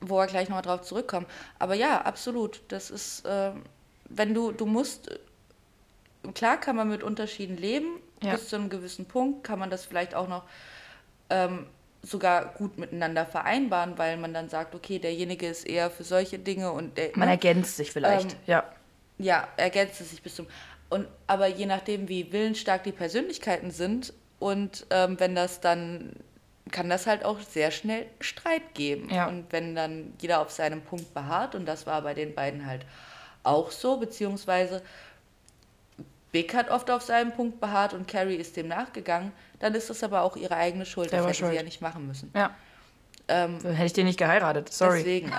wo 0.00 0.16
wir 0.16 0.26
gleich 0.26 0.48
nochmal 0.48 0.62
drauf 0.62 0.82
zurückkommen. 0.82 1.26
Aber 1.58 1.74
ja, 1.74 2.02
absolut. 2.02 2.62
Das 2.68 2.90
ist, 2.90 3.24
ähm, 3.26 3.64
wenn 4.08 4.34
du, 4.34 4.52
du 4.52 4.66
musst, 4.66 5.10
äh, 5.10 6.32
klar 6.32 6.58
kann 6.58 6.76
man 6.76 6.88
mit 6.88 7.02
Unterschieden 7.02 7.56
leben, 7.56 8.00
Ja. 8.22 8.32
bis 8.32 8.48
zu 8.48 8.56
einem 8.56 8.68
gewissen 8.68 9.06
Punkt 9.06 9.44
kann 9.44 9.58
man 9.58 9.70
das 9.70 9.84
vielleicht 9.84 10.14
auch 10.14 10.28
noch 10.28 10.44
ähm, 11.30 11.66
sogar 12.02 12.54
gut 12.54 12.78
miteinander 12.78 13.26
vereinbaren, 13.26 13.98
weil 13.98 14.16
man 14.16 14.32
dann 14.32 14.48
sagt, 14.48 14.74
okay, 14.74 14.98
derjenige 14.98 15.46
ist 15.48 15.66
eher 15.66 15.90
für 15.90 16.04
solche 16.04 16.38
Dinge 16.38 16.72
und 16.72 16.96
der, 16.96 17.10
man 17.14 17.26
ne? 17.28 17.32
ergänzt 17.34 17.76
sich 17.76 17.92
vielleicht. 17.92 18.32
Ähm, 18.32 18.38
ja. 18.46 18.64
ja, 19.18 19.48
ergänzt 19.56 20.00
es 20.00 20.10
sich 20.10 20.22
bis 20.22 20.36
zum. 20.36 20.46
Und 20.88 21.06
aber 21.26 21.48
je 21.48 21.66
nachdem, 21.66 22.08
wie 22.08 22.32
willensstark 22.32 22.84
die 22.84 22.92
Persönlichkeiten 22.92 23.70
sind 23.70 24.12
und 24.38 24.86
ähm, 24.90 25.18
wenn 25.20 25.34
das 25.34 25.60
dann 25.60 26.12
kann 26.70 26.88
das 26.88 27.06
halt 27.06 27.24
auch 27.24 27.40
sehr 27.40 27.70
schnell 27.70 28.06
Streit 28.20 28.74
geben. 28.74 29.08
Ja. 29.10 29.28
Und 29.28 29.46
wenn 29.50 29.74
dann 29.74 30.12
jeder 30.20 30.40
auf 30.40 30.50
seinem 30.50 30.82
Punkt 30.82 31.14
beharrt, 31.14 31.54
und 31.54 31.66
das 31.66 31.86
war 31.86 32.02
bei 32.02 32.14
den 32.14 32.34
beiden 32.34 32.66
halt 32.66 32.84
auch 33.42 33.70
so, 33.70 33.96
beziehungsweise 33.96 34.82
Big 36.32 36.54
hat 36.54 36.70
oft 36.70 36.90
auf 36.90 37.02
seinem 37.02 37.32
Punkt 37.32 37.60
beharrt 37.60 37.94
und 37.94 38.06
Carrie 38.06 38.36
ist 38.36 38.56
dem 38.56 38.68
nachgegangen, 38.68 39.32
dann 39.60 39.74
ist 39.74 39.88
das 39.88 40.02
aber 40.02 40.22
auch 40.22 40.36
ihre 40.36 40.56
eigene 40.56 40.84
Schuld. 40.84 41.12
Das 41.12 41.24
hätte 41.24 41.34
schuld. 41.34 41.50
sie 41.52 41.56
ja 41.56 41.62
nicht 41.62 41.80
machen 41.80 42.06
müssen. 42.06 42.30
Ja. 42.34 42.54
Ähm, 43.28 43.58
Dann 43.62 43.72
hätte 43.72 43.86
ich 43.86 43.92
den 43.92 44.06
nicht 44.06 44.18
geheiratet. 44.18 44.72
Sorry. 44.72 44.98
Deswegen, 44.98 45.32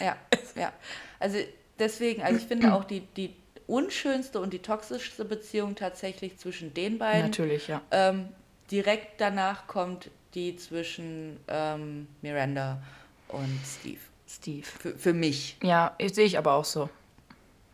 ja, 0.00 0.16
ja. 0.54 0.72
Also 1.18 1.38
deswegen, 1.78 2.22
also 2.22 2.38
ich 2.38 2.46
finde 2.46 2.72
auch 2.72 2.84
die, 2.84 3.00
die 3.00 3.34
unschönste 3.66 4.40
und 4.40 4.52
die 4.52 4.60
toxischste 4.60 5.24
Beziehung 5.24 5.74
tatsächlich 5.74 6.38
zwischen 6.38 6.74
den 6.74 6.98
beiden. 6.98 7.22
Natürlich, 7.22 7.68
ja. 7.68 7.80
Ähm, 7.90 8.28
direkt 8.70 9.20
danach 9.20 9.66
kommt 9.66 10.10
die 10.34 10.56
zwischen 10.56 11.38
ähm, 11.48 12.08
Miranda 12.22 12.82
und 13.28 13.60
Steve. 13.64 14.00
Steve. 14.28 14.66
Für, 14.66 14.96
für 14.96 15.12
mich. 15.12 15.56
Ja, 15.62 15.94
sehe 16.00 16.24
ich 16.24 16.38
aber 16.38 16.54
auch 16.54 16.64
so. 16.64 16.88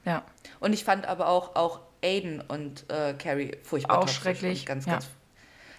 Ja. 0.05 0.25
Und 0.61 0.73
ich 0.73 0.85
fand 0.85 1.07
aber 1.07 1.29
auch, 1.29 1.55
auch 1.55 1.81
Aiden 2.03 2.41
und 2.41 2.89
äh, 2.91 3.15
Carrie 3.15 3.57
furchtbar 3.63 3.99
Auch 3.99 4.09
schrecklich, 4.09 4.61
Und 4.61 4.67
ganz, 4.67 4.87
ja. 4.87 4.93
ganz, 4.95 5.09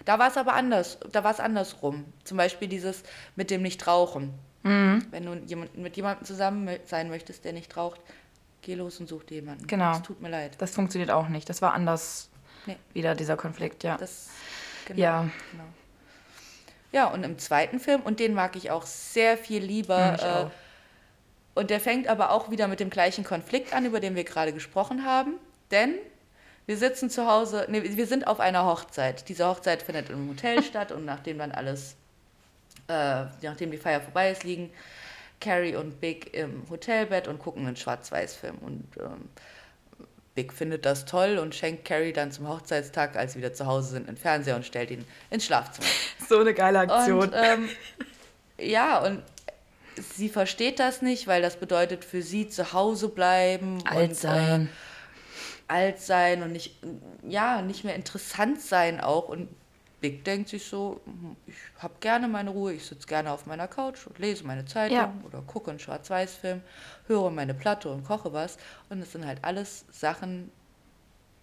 da 0.04 0.18
war 0.18 0.28
es 0.28 0.36
aber 0.36 0.54
anders. 0.54 0.98
Da 1.12 1.24
war 1.24 1.32
es 1.32 1.40
andersrum. 1.40 2.04
Zum 2.24 2.36
Beispiel 2.36 2.68
dieses 2.68 3.02
mit 3.36 3.50
dem 3.50 3.62
Nicht-Rauchen. 3.62 4.32
Mhm. 4.62 5.06
Wenn 5.10 5.26
du 5.26 5.34
jemand, 5.46 5.76
mit 5.76 5.96
jemandem 5.96 6.24
zusammen 6.24 6.70
sein 6.86 7.10
möchtest, 7.10 7.44
der 7.44 7.52
nicht 7.52 7.76
raucht, 7.76 8.00
geh 8.62 8.74
los 8.74 9.00
und 9.00 9.08
such 9.08 9.24
dir 9.24 9.36
jemanden. 9.36 9.66
Genau. 9.66 9.92
Es 9.92 10.02
tut 10.02 10.20
mir 10.20 10.30
leid. 10.30 10.56
Das 10.58 10.70
funktioniert 10.74 11.10
auch 11.10 11.28
nicht. 11.28 11.48
Das 11.48 11.62
war 11.62 11.74
anders. 11.74 12.30
Nee. 12.66 12.76
Wieder 12.92 13.14
dieser 13.14 13.36
Konflikt, 13.36 13.84
ja. 13.84 13.96
Das, 13.96 14.28
genau, 14.86 15.00
Ja. 15.00 15.30
Genau. 15.52 15.64
Ja, 16.92 17.08
und 17.08 17.22
im 17.22 17.38
zweiten 17.38 17.78
Film, 17.78 18.02
und 18.02 18.18
den 18.20 18.34
mag 18.34 18.56
ich 18.56 18.70
auch 18.70 18.84
sehr 18.84 19.38
viel 19.38 19.62
lieber. 19.62 20.10
Mhm, 20.10 20.14
ich 20.16 20.22
äh, 20.22 20.46
und 21.54 21.70
der 21.70 21.80
fängt 21.80 22.08
aber 22.08 22.30
auch 22.30 22.50
wieder 22.50 22.68
mit 22.68 22.80
dem 22.80 22.90
gleichen 22.90 23.24
Konflikt 23.24 23.74
an, 23.74 23.84
über 23.84 24.00
den 24.00 24.14
wir 24.14 24.24
gerade 24.24 24.52
gesprochen 24.52 25.04
haben. 25.04 25.34
Denn 25.70 25.94
wir 26.66 26.76
sitzen 26.76 27.10
zu 27.10 27.26
Hause, 27.26 27.66
nee, 27.68 27.82
wir 27.82 28.06
sind 28.06 28.26
auf 28.26 28.40
einer 28.40 28.64
Hochzeit. 28.64 29.28
Diese 29.28 29.46
Hochzeit 29.46 29.82
findet 29.82 30.10
im 30.10 30.28
Hotel 30.28 30.62
statt 30.64 30.92
und 30.92 31.04
nachdem 31.04 31.38
dann 31.38 31.52
alles, 31.52 31.96
äh, 32.88 33.24
nachdem 33.42 33.70
die 33.70 33.76
Feier 33.76 34.00
vorbei 34.00 34.30
ist, 34.30 34.44
liegen 34.44 34.70
Carrie 35.40 35.74
und 35.74 36.00
Big 36.00 36.34
im 36.34 36.64
Hotelbett 36.70 37.26
und 37.26 37.38
gucken 37.38 37.66
einen 37.66 37.76
Schwarz-Weiß-Film. 37.76 38.58
Und 38.58 38.86
ähm, 38.98 39.28
Big 40.34 40.52
findet 40.52 40.86
das 40.86 41.04
toll 41.04 41.38
und 41.38 41.54
schenkt 41.54 41.84
Carrie 41.84 42.12
dann 42.12 42.30
zum 42.30 42.48
Hochzeitstag, 42.48 43.16
als 43.16 43.32
sie 43.32 43.38
wieder 43.40 43.52
zu 43.52 43.66
Hause 43.66 43.90
sind, 43.90 44.08
einen 44.08 44.16
Fernseher 44.16 44.56
und 44.56 44.64
stellt 44.64 44.90
ihn 44.90 45.04
ins 45.30 45.44
Schlafzimmer. 45.44 45.86
So 46.28 46.38
eine 46.38 46.54
geile 46.54 46.78
Und 47.18 47.32
ähm, 47.34 47.68
ja, 48.56 49.04
und 49.04 49.24
sie 50.16 50.28
versteht 50.28 50.78
das 50.78 51.02
nicht, 51.02 51.26
weil 51.26 51.42
das 51.42 51.56
bedeutet 51.56 52.04
für 52.04 52.22
sie 52.22 52.48
zu 52.48 52.72
Hause 52.72 53.08
bleiben 53.08 53.84
Alt 53.84 54.10
und 54.10 54.16
sein. 54.16 54.66
Äh, 54.66 54.68
alt 55.70 56.00
sein 56.00 56.42
und 56.42 56.52
nicht, 56.52 56.76
ja, 57.22 57.62
nicht 57.62 57.84
mehr 57.84 57.94
interessant 57.94 58.60
sein 58.60 59.00
auch. 59.00 59.28
Und 59.28 59.48
Big 60.00 60.24
denkt 60.24 60.48
sich 60.48 60.64
so, 60.64 61.00
hm, 61.04 61.36
ich 61.46 61.54
habe 61.78 61.94
gerne 62.00 62.26
meine 62.28 62.50
Ruhe, 62.50 62.72
ich 62.72 62.84
sitze 62.86 63.06
gerne 63.06 63.30
auf 63.32 63.46
meiner 63.46 63.68
Couch 63.68 64.06
und 64.06 64.18
lese 64.18 64.44
meine 64.44 64.64
Zeitung 64.64 64.96
Ja. 64.96 65.12
oder 65.26 65.42
gucke 65.42 65.70
einen 65.70 65.78
Schwarz-Weiß-Film, 65.78 66.62
höre 67.06 67.30
meine 67.30 67.54
Platte 67.54 67.90
und 67.90 68.04
koche 68.04 68.32
was. 68.32 68.56
Und 68.88 69.00
es 69.02 69.12
sind 69.12 69.26
halt 69.26 69.44
alles 69.44 69.84
Sachen, 69.90 70.50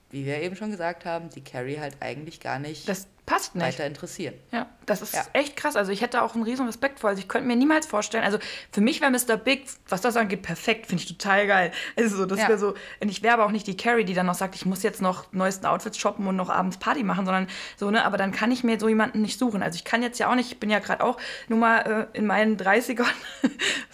wie 0.09 0.25
wir 0.25 0.41
eben 0.41 0.55
schon 0.55 0.71
gesagt 0.71 1.05
haben, 1.05 1.29
die 1.29 1.43
Carrie 1.43 1.79
halt 1.79 1.97
eigentlich 1.99 2.39
gar 2.39 2.59
nicht 2.59 2.87
Das 2.89 3.07
passt 3.27 3.53
nicht. 3.53 3.63
weiter 3.63 3.85
interessieren. 3.85 4.33
Ja, 4.51 4.65
das 4.87 5.03
ist 5.03 5.13
Ja. 5.13 5.23
echt 5.33 5.55
krass. 5.55 5.75
Also 5.75 5.91
ich 5.91 6.01
hätte 6.01 6.23
auch 6.23 6.33
einen 6.33 6.43
riesen 6.43 6.65
Respekt 6.65 6.99
vor. 7.01 7.09
Also 7.11 7.19
ich 7.21 7.27
könnte 7.27 7.45
mir 7.47 7.55
niemals 7.55 7.85
vorstellen, 7.85 8.23
also 8.23 8.39
für 8.71 8.81
mich 8.81 9.01
wäre 9.01 9.11
Mr. 9.11 9.37
Big, 9.37 9.65
was 9.89 10.01
das 10.01 10.15
angeht, 10.17 10.41
perfekt. 10.41 10.87
Finde 10.87 11.03
ich 11.03 11.09
total 11.09 11.45
geil. 11.45 11.71
Also 11.95 12.17
so, 12.17 12.25
das 12.25 12.39
Ja. 12.39 12.47
wäre 12.47 12.57
so, 12.57 12.73
und 13.01 13.09
ich 13.09 13.21
wäre 13.21 13.35
aber 13.35 13.45
auch 13.45 13.51
nicht 13.51 13.67
die 13.67 13.77
Carrie, 13.77 14.05
die 14.05 14.13
dann 14.15 14.25
noch 14.25 14.33
sagt, 14.35 14.55
ich 14.55 14.65
muss 14.65 14.81
jetzt 14.81 15.01
noch 15.01 15.31
neuesten 15.33 15.65
Outfits 15.67 15.97
shoppen 15.99 16.25
und 16.25 16.35
noch 16.37 16.49
abends 16.49 16.77
Party 16.77 17.03
machen, 17.03 17.25
sondern 17.25 17.47
so, 17.75 17.91
ne, 17.91 18.03
aber 18.05 18.17
dann 18.17 18.31
kann 18.31 18.49
ich 18.49 18.63
mir 18.63 18.79
so 18.79 18.87
jemanden 18.87 19.21
nicht 19.21 19.37
suchen. 19.37 19.61
Also 19.61 19.75
ich 19.75 19.83
kann 19.83 20.01
jetzt 20.01 20.17
ja 20.19 20.31
auch 20.31 20.35
nicht, 20.35 20.51
ich 20.53 20.59
bin 20.59 20.69
ja 20.69 20.79
gerade 20.79 21.03
auch 21.03 21.17
nur 21.49 21.59
mal 21.59 22.07
äh, 22.13 22.17
in 22.17 22.25
meinen 22.25 22.57
30ern, 22.57 23.05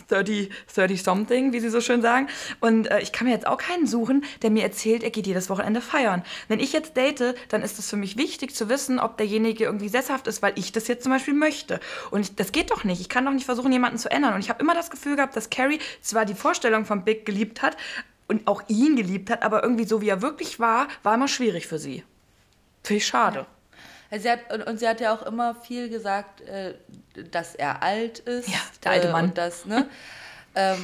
30, 0.10 0.52
30 0.76 1.04
something, 1.04 1.54
wie 1.54 1.60
sie 1.60 1.70
so 1.70 1.82
schön 1.82 2.02
sagen. 2.02 2.28
Und 2.60 2.90
äh, 2.92 3.00
ich 3.00 3.12
kann 3.12 3.26
mir 3.28 3.34
jetzt 3.34 3.48
auch 3.48 3.58
keinen 3.58 3.88
suchen, 3.88 4.24
der 4.42 4.52
mir 4.52 4.64
erzählt, 4.64 5.04
er 5.04 5.10
geht 5.10 5.28
jedes 5.28 5.50
Wochenende 5.50 5.82
feiern. 5.82 6.24
Wenn 6.48 6.60
ich 6.60 6.74
jetzt 6.74 6.96
date, 6.98 7.36
dann 7.50 7.62
ist 7.64 7.80
es 7.80 7.90
für 7.90 7.96
mich 7.98 8.18
wichtig 8.18 8.54
zu 8.56 8.70
wissen, 8.70 9.00
ob 9.00 9.18
derjenige 9.24 9.63
irgendwie 9.63 9.88
sesshaft 9.88 10.28
ist, 10.28 10.41
weil 10.41 10.53
ich 10.55 10.74
das 10.74 10.88
jetzt 10.88 11.03
zum 11.03 11.11
Beispiel 11.13 11.34
möchte. 11.34 11.80
Und 12.11 12.21
ich, 12.21 12.36
das 12.36 12.51
geht 12.51 12.71
doch 12.71 12.84
nicht. 12.84 12.99
Ich 12.99 13.07
kann 13.07 13.26
doch 13.26 13.32
nicht 13.32 13.45
versuchen, 13.45 13.71
jemanden 13.71 13.97
zu 13.97 14.11
ändern. 14.11 14.34
Und 14.34 14.41
ich 14.41 14.49
habe 14.49 14.61
immer 14.61 14.76
das 14.76 14.91
Gefühl 14.91 15.15
gehabt, 15.15 15.36
dass 15.36 15.49
Carrie 15.49 15.80
zwar 16.01 16.26
die 16.26 16.36
Vorstellung 16.36 16.86
von 16.86 17.05
Big 17.05 17.26
geliebt 17.26 17.61
hat 17.61 17.78
und 18.28 18.47
auch 18.47 18.63
ihn 18.67 18.95
geliebt 18.97 19.30
hat, 19.30 19.41
aber 19.43 19.63
irgendwie 19.63 19.86
so, 19.86 20.01
wie 20.01 20.09
er 20.09 20.21
wirklich 20.21 20.59
war, 20.59 20.88
war 21.03 21.13
immer 21.15 21.28
schwierig 21.30 21.67
für 21.67 21.80
sie. 21.80 22.03
Finde 22.84 22.97
ich 22.97 23.07
schade. 23.07 23.45
Also 24.11 24.24
sie 24.24 24.30
hat, 24.32 24.53
und, 24.53 24.61
und 24.63 24.80
sie 24.80 24.88
hat 24.88 24.99
ja 24.99 25.15
auch 25.15 25.24
immer 25.24 25.55
viel 25.55 25.89
gesagt, 25.89 26.41
äh, 26.41 26.76
dass 27.32 27.55
er 27.55 27.82
alt 27.82 28.19
ist. 28.19 28.49
Ja, 28.49 28.59
der 28.84 28.91
alte 28.91 29.07
äh, 29.07 29.11
Mann. 29.11 29.26
Und 29.26 29.38
das, 29.38 29.65
ne? 29.65 29.89
ähm, 30.55 30.84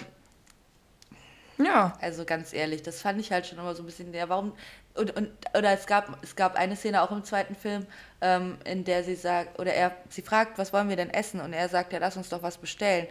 Ja. 1.58 1.94
also 2.00 2.24
ganz 2.26 2.54
ehrlich, 2.54 2.84
das 2.84 3.02
fand 3.02 3.20
ich 3.20 3.32
halt 3.32 3.46
schon 3.46 3.60
immer 3.60 3.76
so 3.76 3.84
ein 3.84 3.86
bisschen, 3.86 4.14
ja, 4.14 4.30
warum. 4.30 4.54
Und, 5.00 5.16
und, 5.16 5.30
oder 5.58 5.72
es 5.72 5.86
gab, 5.88 6.22
es 6.22 6.36
gab 6.36 6.56
eine 6.56 6.76
Szene 6.76 7.02
auch 7.02 7.12
im 7.12 7.24
zweiten 7.24 7.56
Film, 7.56 7.86
ähm, 8.20 8.58
in 8.66 8.84
der 8.84 9.06
sie 9.06 9.16
sagt, 9.16 9.58
oder 9.58 9.74
er, 9.74 9.96
sie 10.10 10.22
fragt, 10.22 10.58
was 10.58 10.74
wollen 10.74 10.90
wir 10.90 10.98
denn 10.98 11.10
essen? 11.10 11.40
Und 11.40 11.54
er 11.54 11.70
sagt, 11.70 11.94
ja, 11.94 12.00
lass 12.00 12.18
uns 12.18 12.28
doch 12.28 12.44
was 12.44 12.58
bestellen. 12.58 13.08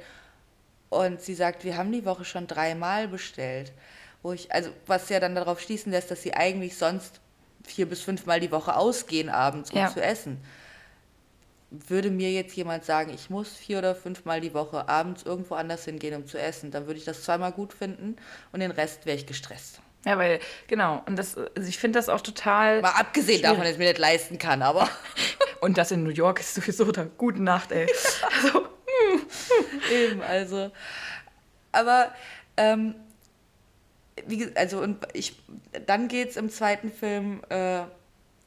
Und 0.91 1.23
sie 1.23 1.35
sagt, 1.35 1.65
wir 1.65 1.79
haben 1.79 1.91
die 1.91 2.05
Woche 2.05 2.27
schon 2.27 2.47
dreimal 2.47 3.09
bestellt. 3.09 3.73
Wo 4.23 4.33
ich, 4.33 4.53
also 4.53 4.71
was 4.87 5.09
ja 5.09 5.19
dann 5.19 5.35
darauf 5.35 5.61
schließen 5.61 5.91
lässt, 5.93 6.11
dass 6.11 6.23
sie 6.23 6.35
eigentlich 6.35 6.77
sonst 6.77 7.21
vier 7.65 7.89
bis 7.89 8.03
fünfmal 8.03 8.41
die 8.41 8.51
Woche 8.51 8.77
ausgehen 8.77 9.31
abends, 9.31 9.71
um 9.71 9.79
Ja. 9.79 9.89
zu 9.89 10.03
essen. 10.03 10.39
Würde 11.71 12.11
mir 12.11 12.33
jetzt 12.33 12.55
jemand 12.57 12.85
sagen, 12.85 13.13
ich 13.15 13.31
muss 13.31 13.55
vier 13.55 13.79
oder 13.79 13.95
fünfmal 13.95 14.41
die 14.41 14.53
Woche 14.55 14.89
abends 14.89 15.23
irgendwo 15.23 15.55
anders 15.55 15.85
hingehen, 15.85 16.15
um 16.15 16.27
zu 16.27 16.39
essen, 16.39 16.71
dann 16.71 16.87
würde 16.87 16.99
ich 16.99 17.05
das 17.05 17.23
zweimal 17.23 17.53
gut 17.53 17.73
finden 17.73 18.17
und 18.53 18.61
den 18.61 18.71
Rest 18.71 19.07
wäre 19.07 19.17
ich 19.17 19.27
gestresst. 19.27 19.81
Ja, 20.05 20.17
weil, 20.17 20.41
genau. 20.69 21.03
Und 21.07 21.17
das, 21.17 21.37
also 21.37 21.69
ich 21.69 21.79
finde 21.79 21.99
das 21.99 22.09
auch 22.09 22.21
total. 22.21 22.83
Mal 22.83 22.91
abgesehen 22.91 23.43
davon, 23.43 23.59
dass 23.59 23.67
Schwierig. 23.67 23.73
ich 23.73 23.79
mir 23.79 23.89
nicht 23.89 23.99
leisten 23.99 24.39
kann, 24.39 24.63
aber 24.63 24.89
Und 25.61 25.79
das 25.79 25.91
in 25.91 26.03
New 26.03 26.11
York 26.11 26.41
ist 26.41 26.55
sowieso 26.55 26.91
da. 26.93 27.07
Gute 27.17 27.43
Nacht, 27.43 27.73
ey. 27.73 27.87
Also, 28.37 28.67
eben, 29.93 30.23
also. 30.23 30.71
Aber, 31.73 32.15
ähm, 32.57 32.95
wie 34.27 34.39
gesagt, 34.39 34.57
also, 34.57 34.81
und 34.81 35.07
ich, 35.13 35.37
dann 35.87 36.09
geht 36.09 36.31
es 36.31 36.37
im 36.37 36.51
zweiten 36.51 36.91
Film 36.93 37.43
äh, 37.49 37.83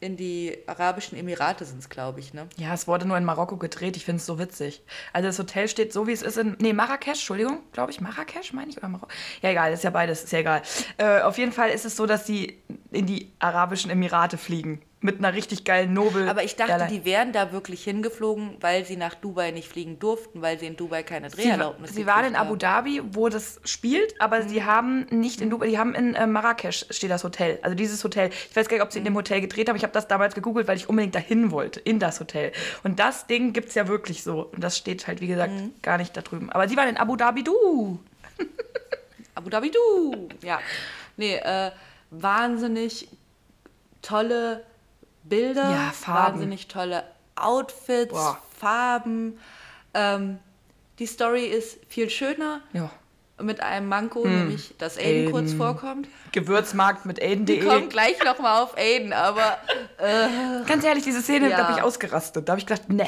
in 0.02 0.18
die 0.18 0.58
Arabischen 0.66 1.18
Emirate, 1.18 1.64
sind 1.64 1.80
es, 1.80 1.88
glaube 1.88 2.20
ich, 2.20 2.34
ne? 2.34 2.47
ja, 2.58 2.74
es 2.74 2.88
wurde 2.88 3.08
nur 3.08 3.18
in 3.18 3.24
Marokko 3.24 3.58
gedreht. 3.58 3.95
Ich 3.95 4.04
finde 4.04 4.20
es 4.20 4.26
so 4.26 4.39
witzig. 4.39 4.84
Also 5.14 5.28
das 5.28 5.38
Hotel 5.38 5.68
steht 5.68 5.93
so, 5.93 6.08
wie 6.08 6.12
es 6.12 6.24
ist 6.24 6.38
in. 6.38 6.58
Nee, 6.60 6.74
Marrakesch, 6.74 7.20
Entschuldigung, 7.20 7.60
glaube 7.72 7.91
ich. 7.91 8.02
Marrakesch, 8.02 8.52
meine 8.52 8.72
ich? 8.72 8.78
Oder 8.78 8.89
Marokko? 8.89 9.14
Ja, 9.41 9.52
egal, 9.52 9.72
ist 9.72 9.84
ja 9.84 9.91
beides, 9.91 10.24
ist 10.24 10.34
ja 10.34 10.39
egal. 10.39 10.64
Äh, 10.97 11.22
auf 11.22 11.38
jeden 11.38 11.52
Fall 11.52 11.70
ist 11.70 11.86
es 11.86 11.95
so, 11.95 12.08
dass 12.08 12.26
sie 12.26 12.62
in 12.91 13.06
die 13.06 13.32
Arabischen 13.39 13.91
Emirate 13.91 14.38
fliegen. 14.38 14.82
Mit 15.04 15.18
einer 15.18 15.34
richtig 15.34 15.64
geilen 15.64 15.93
Nobel. 15.93 16.30
Aber 16.30 16.43
ich 16.43 16.56
dachte, 16.56 16.74
Airline. 16.74 16.91
die 16.91 17.06
wären 17.06 17.32
da 17.32 17.52
wirklich 17.52 17.84
hingeflogen, 17.84 18.58
weil 18.62 18.86
sie 18.86 18.97
nach 18.97 19.16
Dubai 19.16 19.49
nicht 19.49 19.68
fliegen 19.68 19.97
durften, 19.97 20.43
weil 20.43 20.60
sie 20.60 20.68
in 20.68 20.76
Dubai 20.78 21.02
keine 21.02 21.32
Sie, 21.32 21.38
wa- 21.38 21.41
Dreherlaubnis 21.41 21.95
sie 21.95 22.06
waren 22.06 22.26
in 22.26 22.36
Abu. 22.36 22.56
Dhabi, 22.56 23.02
wo 23.12 23.28
das 23.28 23.60
spielt, 23.66 24.14
aber 24.22 24.43
sie 24.43 24.64
haben 24.64 25.08
nicht 25.10 25.41
in 25.41 25.49
Dubai, 25.49 25.70
die 25.70 25.80
haben 25.80 25.95
in 25.95 26.14
äh, 26.14 26.28
Marrakesch 26.28 26.86
steht 26.91 27.10
das 27.10 27.24
Hotel. 27.24 27.58
Also 27.64 27.76
dieses 27.76 28.04
Hotel. 28.04 28.30
Ich 28.49 28.56
weiß 28.56 28.68
gar 28.70 28.78
nicht, 28.78 28.84
ob 28.84 28.91
sie 28.91 28.99
in 28.99 29.06
dem 29.06 29.16
Hotel 29.16 29.41
gedreht 29.41 29.70
haben. 29.70 29.76
Ich 29.76 29.82
habe 29.82 29.91
das 29.93 30.08
damals 30.08 30.36
gegoogelt, 30.36 30.68
weil 30.68 30.78
ich 30.78 30.88
unbedingt 30.88 31.16
dahin 31.16 31.49
wollte, 31.49 31.80
in 31.80 31.97
das 31.97 32.20
Hotel. 32.20 32.52
Und 32.84 32.99
das 32.99 33.26
Ding 33.26 33.54
gibt 33.54 33.70
es 33.70 33.74
ja 33.76 33.88
wirklich 33.88 34.22
so. 34.22 34.49
Und 34.54 34.64
das 34.64 34.78
steht 34.78 35.08
halt, 35.08 35.20
wie 35.20 35.28
gesagt, 35.28 35.52
gar 35.82 35.97
nicht 35.97 36.16
da 36.16 36.22
drüben. 36.22 36.52
Aber 36.52 36.70
sie 36.70 36.78
waren 36.78 36.89
in 36.89 36.97
Abu 36.97 37.16
Dhabi, 37.16 37.43
du. 37.43 37.97
Abu 39.34 39.49
Dhabi, 39.49 39.72
du! 39.72 40.28
Ja. 40.43 40.60
Nee, 41.18 41.38
äh, 41.38 41.72
wahnsinnig 42.12 43.08
tolle 44.04 44.64
Bilder, 45.24 45.69
Ja, 45.72 45.91
Farben. 45.91 46.34
wahnsinnig 46.36 46.67
tolle 46.67 47.03
Outfits, 47.36 48.11
Boah. 48.11 48.38
Farben. 48.59 49.39
Ähm, 49.93 50.39
die 50.99 51.05
Story 51.05 51.45
ist 51.45 51.80
viel 51.88 52.09
schöner 52.09 52.61
Ja. 52.74 52.89
mit 53.41 53.61
einem 53.61 53.88
Manko, 53.88 54.26
nämlich 54.28 54.76
dass 54.78 54.97
Aiden, 54.97 55.22
Aiden. 55.28 55.32
kurz 55.32 55.53
vorkommt. 55.53 56.07
Gewürzmarkt 56.32 57.05
mit 57.05 57.17
Wir 57.17 57.28
Aiden.de. 57.30 57.65
kommen 57.65 57.89
gleich 57.89 58.24
nochmal 58.24 58.61
auf 58.61 58.78
Aiden, 58.78 59.13
aber 59.13 59.57
Ganz 60.67 60.84
ehrlich, 60.84 61.03
diese 61.03 61.22
Szene, 61.22 61.49
Ja. 61.49 61.57
da 61.57 61.67
habe 61.67 61.78
ich 61.78 61.84
ausgerastet. 61.84 62.47
Da 62.47 62.51
habe 62.53 62.59
ich 62.59 62.65
gedacht, 62.65 62.89
ne. 62.89 63.07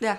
ja. 0.00 0.18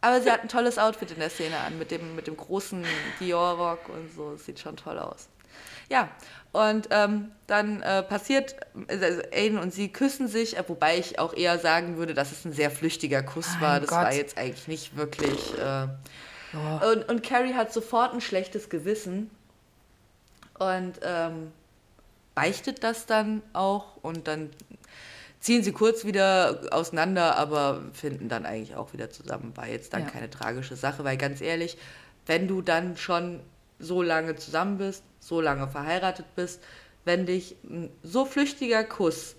Aber 0.00 0.20
sie 0.20 0.30
hat 0.30 0.42
ein 0.42 0.48
tolles 0.48 0.78
Outfit 0.78 1.10
in 1.10 1.18
der 1.18 1.30
Szene 1.30 1.58
an, 1.58 1.78
mit 1.78 1.90
dem, 1.90 2.14
mit 2.14 2.26
dem 2.28 2.36
großen 2.36 2.84
Dior-Rock 3.20 3.88
und 3.88 4.12
so. 4.14 4.36
Sieht 4.36 4.60
schon 4.60 4.76
toll 4.76 4.98
aus. 4.98 5.28
Ja, 5.88 6.08
und 6.56 6.88
ähm, 6.90 7.32
dann 7.46 7.82
äh, 7.82 8.02
passiert, 8.02 8.56
also 8.88 9.20
Aiden 9.30 9.58
und 9.58 9.74
sie 9.74 9.88
küssen 9.92 10.26
sich, 10.26 10.56
äh, 10.56 10.64
wobei 10.66 10.96
ich 10.98 11.18
auch 11.18 11.34
eher 11.34 11.58
sagen 11.58 11.98
würde, 11.98 12.14
dass 12.14 12.32
es 12.32 12.46
ein 12.46 12.52
sehr 12.52 12.70
flüchtiger 12.70 13.22
Kuss 13.22 13.48
Mein 13.54 13.60
war. 13.60 13.80
Das 13.80 13.90
Gott. 13.90 13.98
war 13.98 14.14
jetzt 14.14 14.38
eigentlich 14.38 14.66
nicht 14.66 14.96
wirklich. 14.96 15.52
Äh, 15.58 15.88
und, 16.90 17.08
und 17.10 17.22
Carrie 17.22 17.52
hat 17.52 17.74
sofort 17.74 18.14
ein 18.14 18.22
schlechtes 18.22 18.70
Gewissen 18.70 19.30
und 20.58 20.94
ähm, 21.02 21.52
beichtet 22.34 22.82
das 22.82 23.04
dann 23.04 23.42
auch 23.52 23.96
und 24.00 24.26
dann 24.26 24.48
ziehen 25.40 25.62
sie 25.62 25.72
kurz 25.72 26.06
wieder 26.06 26.60
auseinander, 26.70 27.36
aber 27.36 27.82
finden 27.92 28.30
dann 28.30 28.46
eigentlich 28.46 28.74
auch 28.76 28.94
wieder 28.94 29.10
zusammen. 29.10 29.52
War 29.56 29.68
jetzt 29.68 29.92
dann 29.92 30.04
Ja. 30.04 30.08
keine 30.08 30.30
tragische 30.30 30.74
Sache, 30.76 31.04
weil 31.04 31.18
ganz 31.18 31.42
ehrlich, 31.42 31.76
wenn 32.24 32.48
du 32.48 32.62
dann 32.62 32.96
schon 32.96 33.40
so 33.78 34.00
lange 34.02 34.36
zusammen 34.36 34.78
bist, 34.78 35.02
so 35.26 35.40
lange 35.40 35.68
verheiratet 35.68 36.26
bist, 36.36 36.62
wenn 37.04 37.26
dich 37.26 37.56
ein 37.64 37.90
so 38.02 38.24
flüchtiger 38.24 38.84
Kuss 38.84 39.36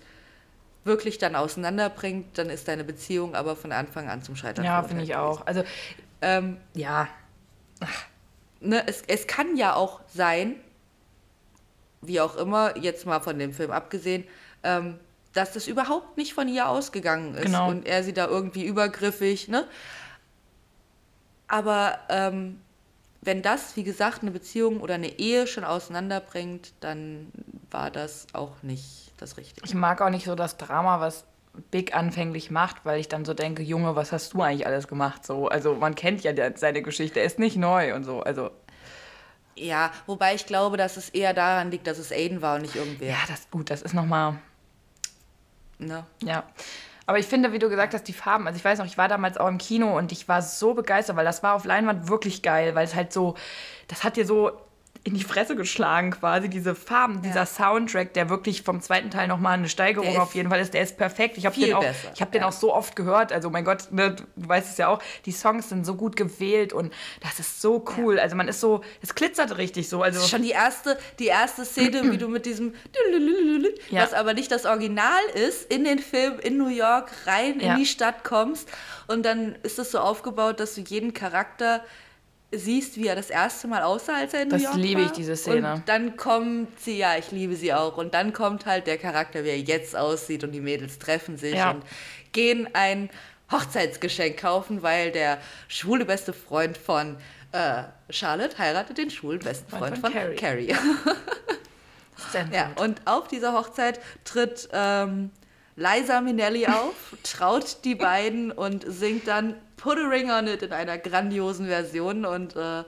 wirklich 0.84 1.18
dann 1.18 1.34
auseinanderbringt, 1.36 2.38
dann 2.38 2.48
ist 2.50 2.66
deine 2.68 2.84
Beziehung 2.84 3.34
aber 3.34 3.56
von 3.56 3.72
Anfang 3.72 4.08
an 4.08 4.22
zum 4.22 4.36
Scheitern 4.36 4.64
Ja, 4.64 4.82
finde 4.82 5.04
ich 5.04 5.16
auch. 5.16 5.46
Also, 5.46 5.62
Ähm, 6.22 6.56
ja. 6.74 7.08
ne, 8.60 8.82
es, 8.86 9.02
es 9.06 9.26
kann 9.26 9.56
ja 9.56 9.74
auch 9.74 10.00
sein, 10.08 10.56
wie 12.00 12.20
auch 12.20 12.36
immer, 12.36 12.76
jetzt 12.78 13.06
mal 13.06 13.20
von 13.20 13.38
dem 13.38 13.52
Film 13.52 13.70
abgesehen, 13.70 14.24
ähm, 14.62 14.98
dass 15.34 15.52
das 15.52 15.66
überhaupt 15.68 16.16
nicht 16.16 16.32
von 16.34 16.48
ihr 16.48 16.68
ausgegangen 16.68 17.34
ist 17.34 17.46
Genau. 17.46 17.68
und 17.68 17.86
er 17.86 18.02
sie 18.02 18.12
da 18.14 18.26
irgendwie 18.26 18.64
übergriffig, 18.64 19.48
ne? 19.48 19.66
Aber 21.48 21.98
ähm, 22.08 22.60
wenn 23.20 23.42
das, 23.42 23.76
wie 23.76 23.84
gesagt, 23.84 24.22
eine 24.22 24.30
Beziehung 24.30 24.80
oder 24.80 24.94
eine 24.94 25.18
Ehe 25.18 25.46
schon 25.46 25.64
auseinanderbringt, 25.64 26.72
dann 26.80 27.32
war 27.70 27.90
das 27.90 28.26
auch 28.32 28.62
nicht 28.62 29.12
das 29.16 29.36
Richtige. 29.36 29.66
Ich 29.66 29.74
mag 29.74 30.00
auch 30.00 30.10
nicht 30.10 30.24
so 30.26 30.34
das 30.34 30.56
Drama, 30.56 31.00
was 31.00 31.24
Big 31.72 31.94
anfänglich 31.94 32.50
macht, 32.52 32.84
weil 32.84 33.00
ich 33.00 33.08
dann 33.08 33.24
so 33.24 33.34
denke, 33.34 33.62
Junge, 33.62 33.96
was 33.96 34.12
hast 34.12 34.32
du 34.34 34.42
eigentlich 34.42 34.66
alles 34.66 34.86
gemacht? 34.86 35.26
So, 35.26 35.48
also 35.48 35.74
man 35.74 35.94
kennt 35.96 36.22
ja 36.22 36.32
seine 36.56 36.82
Geschichte, 36.82 37.18
er 37.18 37.26
ist 37.26 37.38
nicht 37.40 37.56
neu 37.56 37.94
und 37.94 38.04
so. 38.04 38.20
Also, 38.22 38.50
Ja, 39.56 39.90
wobei 40.06 40.36
ich 40.36 40.46
glaube, 40.46 40.76
dass 40.76 40.96
es 40.96 41.08
eher 41.08 41.34
daran 41.34 41.72
liegt, 41.72 41.88
dass 41.88 41.98
es 41.98 42.12
Aiden 42.12 42.42
war 42.42 42.54
und 42.56 42.62
nicht 42.62 42.76
irgendwer. 42.76 43.08
ja, 43.10 43.18
das 43.26 43.50
gut, 43.50 43.70
das 43.70 43.82
ist 43.82 43.94
nochmal. 43.94 44.38
Ne? 45.78 46.04
Ja. 46.22 46.44
Aber 47.08 47.18
ich 47.18 47.24
finde, 47.24 47.54
wie 47.54 47.58
du 47.58 47.70
gesagt 47.70 47.94
hast, 47.94 48.02
die 48.04 48.12
Farben, 48.12 48.46
also 48.46 48.58
ich 48.58 48.64
weiß 48.66 48.78
noch, 48.80 48.84
ich 48.84 48.98
war 48.98 49.08
damals 49.08 49.38
auch 49.38 49.48
im 49.48 49.56
Kino 49.56 49.96
und 49.96 50.12
ich 50.12 50.28
war 50.28 50.42
so 50.42 50.74
begeistert, 50.74 51.16
weil 51.16 51.24
das 51.24 51.42
war 51.42 51.54
auf 51.54 51.64
Leinwand 51.64 52.10
wirklich 52.10 52.42
geil, 52.42 52.74
weil 52.74 52.84
es 52.84 52.94
halt 52.94 53.14
so, 53.14 53.34
das 53.86 54.04
hat 54.04 54.16
dir 54.18 54.26
so, 54.26 54.52
in 55.04 55.14
die 55.14 55.22
Fresse 55.24 55.56
geschlagen 55.56 56.10
quasi, 56.10 56.48
diese 56.48 56.74
Farben, 56.74 57.22
dieser 57.22 57.46
Soundtrack, 57.46 58.12
der 58.14 58.28
wirklich 58.28 58.62
vom 58.62 58.80
zweiten 58.80 59.10
Teil 59.10 59.28
nochmal 59.28 59.54
eine 59.54 59.68
Steigerung 59.68 60.18
auf 60.18 60.34
jeden 60.34 60.50
Fall 60.50 60.60
ist, 60.60 60.74
der 60.74 60.82
ist 60.82 60.96
perfekt. 60.98 61.38
Ich 61.38 61.46
habe 61.46 61.58
den, 61.58 61.72
auch, 61.74 61.80
besser, 61.80 62.10
ich 62.14 62.20
hab 62.20 62.32
den 62.32 62.42
ja. 62.42 62.48
auch 62.48 62.52
so 62.52 62.74
oft 62.74 62.96
gehört, 62.96 63.32
also 63.32 63.48
mein 63.50 63.64
Gott, 63.64 63.90
ne, 63.92 64.16
du 64.16 64.24
weißt 64.36 64.70
es 64.72 64.76
ja 64.78 64.88
auch, 64.88 65.00
die 65.24 65.32
Songs 65.32 65.68
sind 65.68 65.86
so 65.86 65.94
gut 65.94 66.16
gewählt 66.16 66.72
und 66.72 66.92
das 67.20 67.38
ist 67.38 67.60
so 67.62 67.84
cool. 67.96 68.18
Also 68.18 68.36
man 68.36 68.48
ist 68.48 68.60
so, 68.60 68.82
es 69.00 69.14
glitzert 69.14 69.56
richtig 69.56 69.88
so. 69.88 70.02
Also 70.02 70.18
Das 70.18 70.24
ist 70.26 70.30
schon 70.30 70.42
die 70.42 70.50
erste, 70.50 70.98
die 71.18 71.26
erste 71.26 71.64
Szene, 71.64 72.10
wie 72.12 72.18
du 72.18 72.28
mit 72.28 72.44
diesem, 72.46 72.74
Ja. 73.90 74.02
was 74.02 74.12
aber 74.12 74.34
nicht 74.34 74.50
das 74.50 74.66
Original 74.66 75.20
ist, 75.34 75.72
in 75.72 75.84
den 75.84 75.98
Film 75.98 76.38
in 76.40 76.56
New 76.58 76.68
York 76.68 77.10
rein 77.26 77.60
Ja. 77.60 77.72
in 77.72 77.78
die 77.78 77.86
Stadt 77.86 78.24
kommst. 78.24 78.68
Und 79.06 79.24
dann 79.24 79.56
ist 79.62 79.78
es 79.78 79.90
so 79.92 79.98
aufgebaut, 80.00 80.60
dass 80.60 80.74
du 80.74 80.82
jeden 80.82 81.14
Charakter 81.14 81.82
siehst, 82.50 82.96
wie 82.96 83.06
er 83.06 83.14
das 83.16 83.30
erste 83.30 83.68
Mal 83.68 83.82
aussah, 83.82 84.16
als 84.16 84.32
er 84.34 84.42
in 84.42 84.48
Das 84.50 84.62
New 84.62 84.68
York 84.68 84.76
liebe 84.78 85.00
war. 85.02 85.06
ich, 85.06 85.12
diese 85.12 85.36
Szene. 85.36 85.74
Und 85.74 85.88
dann 85.88 86.16
kommt 86.16 86.80
sie, 86.80 86.96
ja, 86.98 87.16
ich 87.18 87.30
liebe 87.30 87.54
sie 87.56 87.74
auch. 87.74 87.96
Und 87.98 88.14
dann 88.14 88.32
kommt 88.32 88.64
halt 88.66 88.86
der 88.86 88.96
Charakter, 88.98 89.44
wie 89.44 89.48
er 89.50 89.58
jetzt 89.60 89.94
aussieht 89.96 90.44
und 90.44 90.52
die 90.52 90.60
Mädels 90.60 90.98
treffen 90.98 91.36
sich 91.36 91.54
Ja. 91.54 91.72
und 91.72 91.82
gehen 92.32 92.68
ein 92.72 93.10
Hochzeitsgeschenk 93.52 94.38
kaufen, 94.38 94.82
weil 94.82 95.10
der 95.10 95.38
schwule 95.68 96.04
beste 96.04 96.32
Freund 96.32 96.76
von 96.78 97.16
äh, 97.52 97.84
Charlotte 98.10 98.56
heiratet 98.58 98.98
den 98.98 99.10
schwulen 99.10 99.40
besten 99.40 99.70
Freund 99.70 99.98
von 99.98 100.12
von, 100.12 100.12
Carrie. 100.12 100.36
Carrie. 100.36 100.74
ja, 102.52 102.70
und 102.76 103.00
auf 103.06 103.28
dieser 103.28 103.52
Hochzeit 103.54 104.00
tritt 104.24 104.68
ähm, 104.72 105.30
Liza 105.78 106.20
Minnelli 106.20 106.66
auf, 106.66 107.16
traut 107.22 107.84
die 107.84 107.94
beiden 107.94 108.50
und 108.50 108.84
singt 108.86 109.28
dann 109.28 109.54
Put 109.76 109.96
a 109.96 110.08
Ring 110.08 110.28
on 110.28 110.48
It 110.48 110.62
in 110.62 110.72
einer 110.72 110.98
grandiosen 110.98 111.66
Version. 111.66 112.24
Und 112.24 112.56
äh, 112.56 112.82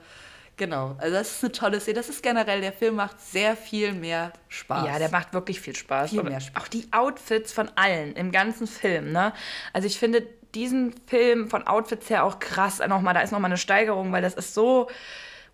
genau, 0.57 0.97
also 0.99 1.15
das 1.15 1.31
ist 1.31 1.45
eine 1.45 1.53
tolle 1.53 1.81
Szene. 1.81 1.95
Das 1.95 2.09
ist 2.09 2.21
generell, 2.21 2.61
der 2.61 2.73
Film 2.73 2.97
macht 2.97 3.21
sehr 3.21 3.57
viel 3.57 3.93
mehr 3.93 4.33
Spaß. 4.49 4.89
Ja, 4.89 4.99
der 4.99 5.09
macht 5.11 5.33
wirklich 5.33 5.61
viel 5.61 5.77
Spaß. 5.77 6.11
Viel 6.11 6.25
mehr 6.25 6.41
Spaß. 6.41 6.65
Auch 6.65 6.67
die 6.67 6.89
Outfits 6.91 7.53
von 7.53 7.71
allen 7.77 8.15
im 8.15 8.33
ganzen 8.33 8.67
Film, 8.67 9.13
ne? 9.13 9.33
Also 9.73 9.87
ich 9.87 9.97
finde 9.97 10.27
diesen 10.55 10.93
Film 11.07 11.49
von 11.49 11.69
Outfits 11.69 12.11
her 12.11 12.25
auch 12.25 12.41
krass. 12.41 12.81
Nochmal, 12.81 13.15
da 13.15 13.21
ist 13.21 13.31
nochmal 13.31 13.51
eine 13.51 13.59
Steigerung, 13.59 14.11
weil 14.11 14.23
das 14.23 14.35
ist 14.35 14.53
so 14.53 14.91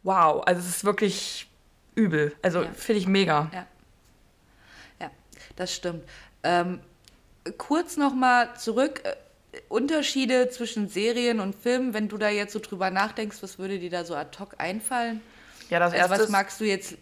wow. 0.04 0.42
Also 0.46 0.60
es 0.60 0.68
ist 0.68 0.84
wirklich 0.84 1.50
übel. 1.94 2.34
Also 2.40 2.62
Ja. 2.62 2.72
finde 2.72 3.00
ich 3.00 3.06
mega. 3.06 3.50
Ja, 3.52 3.66
ja 5.00 5.10
das 5.56 5.74
stimmt. 5.74 6.02
Ähm, 6.42 6.80
kurz 7.52 7.96
nochmal 7.96 8.56
zurück. 8.56 9.02
Äh, 9.04 9.14
Unterschiede 9.68 10.50
zwischen 10.50 10.88
Serien 10.88 11.40
und 11.40 11.54
Filmen, 11.54 11.94
wenn 11.94 12.08
du 12.08 12.18
da 12.18 12.28
jetzt 12.28 12.52
so 12.52 12.58
drüber 12.58 12.90
nachdenkst, 12.90 13.38
was 13.42 13.58
würde 13.58 13.78
dir 13.78 13.90
da 13.90 14.04
so 14.04 14.14
ad 14.14 14.38
hoc 14.38 14.54
einfallen? 14.58 15.22
Ja, 15.70 15.78
das 15.78 15.94
Also 15.94 16.12
erste 16.12 16.24
was 16.24 16.30
magst 16.30 16.60
du 16.60 16.64
jetzt? 16.64 16.96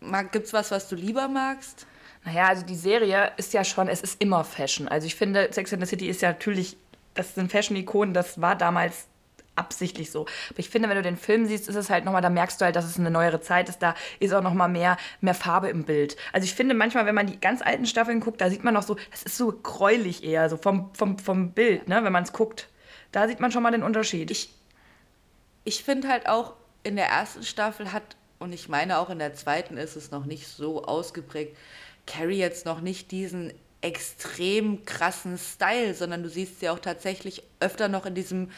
Mag, 0.00 0.32
gibt's 0.32 0.52
was, 0.52 0.70
was 0.70 0.88
du 0.88 0.96
lieber 0.96 1.28
magst? 1.28 1.86
Naja, 2.24 2.48
also 2.48 2.66
die 2.66 2.74
Serie 2.74 3.32
ist 3.36 3.52
ja 3.52 3.62
schon, 3.64 3.88
es 3.88 4.00
ist 4.00 4.20
immer 4.20 4.44
Fashion. 4.44 4.88
Also 4.88 5.06
ich 5.06 5.14
finde, 5.14 5.48
Sex 5.52 5.72
and 5.72 5.82
the 5.82 5.88
City 5.88 6.08
ist 6.08 6.20
ja 6.20 6.30
natürlich, 6.30 6.76
das 7.14 7.34
sind 7.36 7.50
Fashion-Ikonen, 7.50 8.12
das 8.12 8.40
war 8.40 8.56
damals 8.56 9.06
absichtlich 9.58 10.10
so. 10.10 10.22
Aber 10.50 10.58
ich 10.58 10.70
finde, 10.70 10.88
wenn 10.88 10.96
du 10.96 11.02
den 11.02 11.16
Film 11.16 11.46
siehst, 11.46 11.68
ist 11.68 11.76
es 11.76 11.90
halt 11.90 12.04
nochmal, 12.04 12.22
da 12.22 12.30
merkst 12.30 12.60
du 12.60 12.64
halt, 12.64 12.76
dass 12.76 12.84
es 12.84 12.98
eine 12.98 13.10
neuere 13.10 13.40
Zeit 13.40 13.68
ist, 13.68 13.80
da 13.80 13.94
ist 14.20 14.32
auch 14.32 14.42
nochmal 14.42 14.68
mehr, 14.68 14.96
mehr 15.20 15.34
Farbe 15.34 15.68
im 15.68 15.84
Bild. 15.84 16.16
Also 16.32 16.44
ich 16.44 16.54
finde 16.54 16.74
manchmal, 16.74 17.06
wenn 17.06 17.14
man 17.14 17.26
die 17.26 17.40
ganz 17.40 17.62
alten 17.62 17.86
Staffeln 17.86 18.20
guckt, 18.20 18.40
da 18.40 18.50
sieht 18.50 18.64
man 18.64 18.74
noch 18.74 18.82
so, 18.82 18.96
das 19.10 19.22
ist 19.22 19.36
so 19.36 19.52
gräulich 19.52 20.24
eher, 20.24 20.48
so 20.48 20.56
vom, 20.56 20.90
vom, 20.94 21.18
vom 21.18 21.52
Bild, 21.52 21.88
ne, 21.88 22.02
wenn 22.04 22.12
man 22.12 22.24
es 22.24 22.32
guckt. 22.32 22.68
Da 23.12 23.26
sieht 23.28 23.40
man 23.40 23.52
schon 23.52 23.62
mal 23.62 23.70
den 23.70 23.82
Unterschied. 23.82 24.30
Ich, 24.30 24.50
ich 25.64 25.82
finde 25.82 26.08
halt 26.08 26.28
auch, 26.28 26.54
in 26.84 26.96
der 26.96 27.06
ersten 27.06 27.42
Staffel 27.42 27.92
hat, 27.92 28.16
und 28.38 28.52
ich 28.52 28.68
meine 28.68 28.98
auch 28.98 29.10
in 29.10 29.18
der 29.18 29.34
zweiten 29.34 29.76
ist 29.76 29.96
es 29.96 30.10
noch 30.10 30.24
nicht 30.24 30.46
so 30.46 30.84
ausgeprägt, 30.84 31.56
Carrie 32.06 32.38
jetzt 32.38 32.64
noch 32.64 32.80
nicht 32.80 33.10
diesen 33.10 33.52
extrem 33.80 34.84
krassen 34.84 35.38
Style, 35.38 35.94
sondern 35.94 36.22
du 36.22 36.28
siehst 36.28 36.60
sie 36.60 36.68
auch 36.68 36.78
tatsächlich 36.78 37.42
öfter 37.60 37.88
noch 37.88 38.06
in 38.06 38.14
diesem 38.14 38.50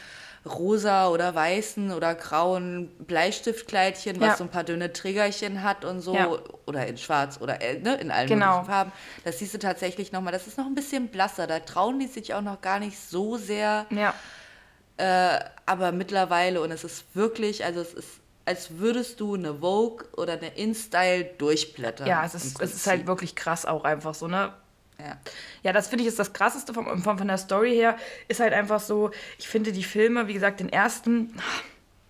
rosa 0.46 1.08
oder 1.08 1.34
weißen 1.34 1.92
oder 1.92 2.14
grauen 2.14 2.88
Bleistiftkleidchen, 3.00 4.20
was 4.20 4.28
Ja. 4.28 4.36
so 4.36 4.44
ein 4.44 4.50
paar 4.50 4.64
dünne 4.64 4.92
Trägerchen 4.92 5.62
hat 5.62 5.84
und 5.84 6.00
so, 6.00 6.14
Ja. 6.14 6.38
oder 6.66 6.86
in 6.86 6.96
schwarz 6.96 7.38
oder 7.40 7.60
äh, 7.60 7.78
ne, 7.78 7.96
in 7.96 8.10
allen 8.10 8.28
Genau. 8.28 8.46
möglichen 8.46 8.66
Farben. 8.66 8.92
Das 9.24 9.38
siehst 9.38 9.52
du 9.54 9.58
tatsächlich 9.58 10.12
nochmal, 10.12 10.32
das 10.32 10.46
ist 10.46 10.56
noch 10.56 10.66
ein 10.66 10.74
bisschen 10.74 11.08
blasser, 11.08 11.46
da 11.46 11.60
trauen 11.60 11.98
die 11.98 12.06
sich 12.06 12.32
auch 12.34 12.40
noch 12.42 12.60
gar 12.60 12.78
nicht 12.78 12.98
so 12.98 13.36
sehr 13.36 13.86
ja. 13.90 14.14
aber 15.66 15.92
mittlerweile 15.92 16.60
und 16.60 16.70
es 16.70 16.84
ist 16.84 17.04
wirklich, 17.14 17.64
also 17.64 17.80
es 17.80 17.94
ist, 17.94 18.08
als 18.44 18.78
würdest 18.78 19.20
du 19.20 19.34
eine 19.34 19.54
Vogue 19.60 20.06
oder 20.16 20.34
eine 20.34 20.48
InStyle 20.56 21.24
durchblättern. 21.38 22.06
Ja, 22.06 22.24
es 22.24 22.34
ist, 22.34 22.60
es 22.60 22.74
ist 22.74 22.86
halt 22.86 23.06
wirklich 23.06 23.34
krass 23.36 23.64
auch 23.66 23.84
einfach 23.84 24.14
so, 24.14 24.26
ne? 24.28 24.52
Ja. 25.04 25.16
Ja, 25.62 25.72
das 25.72 25.88
finde 25.88 26.02
ich 26.02 26.08
ist 26.08 26.18
das 26.18 26.32
Krasseste 26.32 26.74
vom, 26.74 27.02
vom, 27.02 27.18
von 27.18 27.28
der 27.28 27.38
Story 27.38 27.74
her. 27.74 27.96
Ist 28.28 28.40
halt 28.40 28.52
einfach 28.52 28.80
so, 28.80 29.10
ich 29.38 29.48
finde 29.48 29.72
die 29.72 29.82
Filme, 29.84 30.28
wie 30.28 30.34
gesagt, 30.34 30.60
den 30.60 30.68
ersten. 30.68 31.34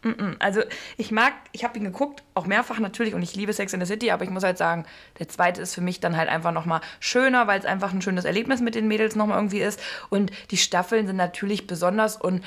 mm, 0.03 0.09
mm. 0.09 0.37
Also 0.39 0.63
ich 0.97 1.11
mag, 1.11 1.33
ich 1.53 1.65
habe 1.65 1.79
ihn 1.79 1.85
geguckt, 1.85 2.23
auch 2.35 2.47
mehrfach 2.47 2.79
natürlich 2.79 3.15
und 3.15 3.23
ich 3.23 3.35
liebe 3.35 3.53
Sex 3.53 3.73
in 3.73 3.81
the 3.81 3.87
City, 3.87 4.11
aber 4.11 4.25
ich 4.25 4.31
muss 4.31 4.45
halt 4.45 4.59
sagen, 4.59 4.87
der 5.19 5.29
zweite 5.29 5.61
ist 5.63 5.75
für 5.75 5.81
mich 5.81 6.01
dann 6.01 6.17
halt 6.17 6.29
einfach 6.29 6.53
nochmal 6.53 6.81
schöner, 7.01 7.47
weil 7.47 7.59
es 7.61 7.67
einfach 7.67 7.93
ein 7.93 8.03
schönes 8.03 8.25
Erlebnis 8.25 8.61
mit 8.61 8.75
den 8.75 8.89
Mädels 8.89 9.17
nochmal 9.17 9.39
irgendwie 9.39 9.61
ist. 9.61 9.81
Und 10.09 10.31
die 10.51 10.57
Staffeln 10.57 11.07
sind 11.07 11.17
natürlich 11.17 11.67
besonders 11.67 12.17
und 12.17 12.43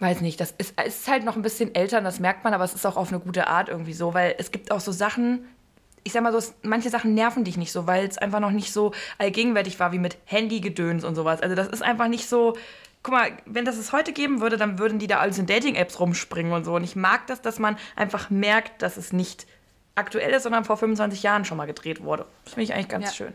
weiß 0.00 0.20
nicht, 0.20 0.40
das 0.40 0.54
ist, 0.58 0.80
ist 0.80 1.08
halt 1.08 1.24
noch 1.24 1.34
ein 1.36 1.42
bisschen 1.42 1.74
älter, 1.74 1.98
und 1.98 2.04
das 2.04 2.20
merkt 2.20 2.44
man, 2.44 2.54
aber 2.54 2.64
es 2.64 2.74
ist 2.74 2.86
auch 2.86 2.96
auf 2.96 3.08
eine 3.08 3.20
gute 3.20 3.48
Art 3.48 3.68
irgendwie 3.68 3.92
so, 3.92 4.14
weil 4.14 4.34
es 4.38 4.52
gibt 4.52 4.70
auch 4.70 4.80
so 4.80 4.92
Sachen, 4.92 5.48
ich 6.04 6.12
sag 6.12 6.22
mal 6.22 6.38
so, 6.38 6.52
manche 6.62 6.90
Sachen 6.90 7.14
nerven 7.14 7.44
dich 7.44 7.56
nicht 7.56 7.72
so, 7.72 7.86
weil 7.86 8.06
es 8.06 8.18
einfach 8.18 8.40
noch 8.40 8.50
nicht 8.50 8.72
so 8.72 8.92
allgegenwärtig 9.18 9.78
war 9.80 9.92
wie 9.92 9.98
mit 9.98 10.16
Handygedöns 10.24 11.04
und 11.04 11.14
sowas. 11.14 11.40
Also 11.42 11.54
das 11.54 11.68
ist 11.68 11.82
einfach 11.82 12.08
nicht 12.08 12.28
so. 12.28 12.56
Guck 13.02 13.14
mal, 13.14 13.30
wenn 13.46 13.64
das 13.64 13.76
es 13.76 13.92
heute 13.92 14.12
geben 14.12 14.40
würde, 14.40 14.56
dann 14.56 14.78
würden 14.78 14.98
die 14.98 15.06
da 15.06 15.18
alles 15.20 15.38
in 15.38 15.46
Dating-Apps 15.46 16.00
rumspringen 16.00 16.52
und 16.52 16.64
so. 16.64 16.74
Und 16.74 16.82
ich 16.84 16.96
mag 16.96 17.26
das, 17.28 17.40
dass 17.40 17.58
man 17.60 17.76
einfach 17.94 18.28
merkt, 18.28 18.82
dass 18.82 18.96
es 18.96 19.12
nicht 19.12 19.46
aktuell 19.94 20.32
ist, 20.32 20.42
sondern 20.42 20.64
vor 20.64 20.76
25 20.76 21.22
Jahren 21.22 21.44
schon 21.44 21.56
mal 21.58 21.66
gedreht 21.66 22.02
wurde. 22.02 22.26
Das 22.44 22.54
finde 22.54 22.64
ich 22.64 22.74
eigentlich 22.74 22.88
ganz 22.88 23.06
Ja. 23.06 23.12
schön. 23.12 23.34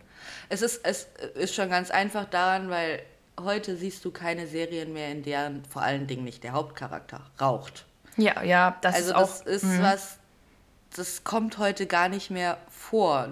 Es 0.50 0.62
ist, 0.62 0.82
es 0.86 1.08
ist 1.36 1.56
schon 1.56 1.70
ganz 1.70 1.92
einfach 1.92 2.26
daran, 2.26 2.70
weil 2.70 3.02
heute 3.40 3.76
siehst 3.78 4.04
du 4.06 4.12
keine 4.12 4.48
Serien 4.48 4.94
mehr, 4.94 5.10
in 5.12 5.24
deren 5.24 5.64
vor 5.66 5.82
allen 5.82 6.08
Dingen 6.08 6.24
nicht 6.26 6.44
der 6.44 6.52
Hauptcharakter 6.52 7.22
raucht. 7.42 7.86
Ja, 8.18 8.44
ja, 8.44 8.78
das 8.82 8.96
Also 8.96 9.08
ist 9.10 9.16
auch. 9.16 9.22
das 9.22 9.42
ist 9.42 9.82
was, 9.82 10.20
das 10.96 11.24
kommt 11.24 11.58
heute 11.58 11.86
gar 11.86 12.10
nicht 12.10 12.30
mehr 12.30 12.58
vor. 12.70 13.30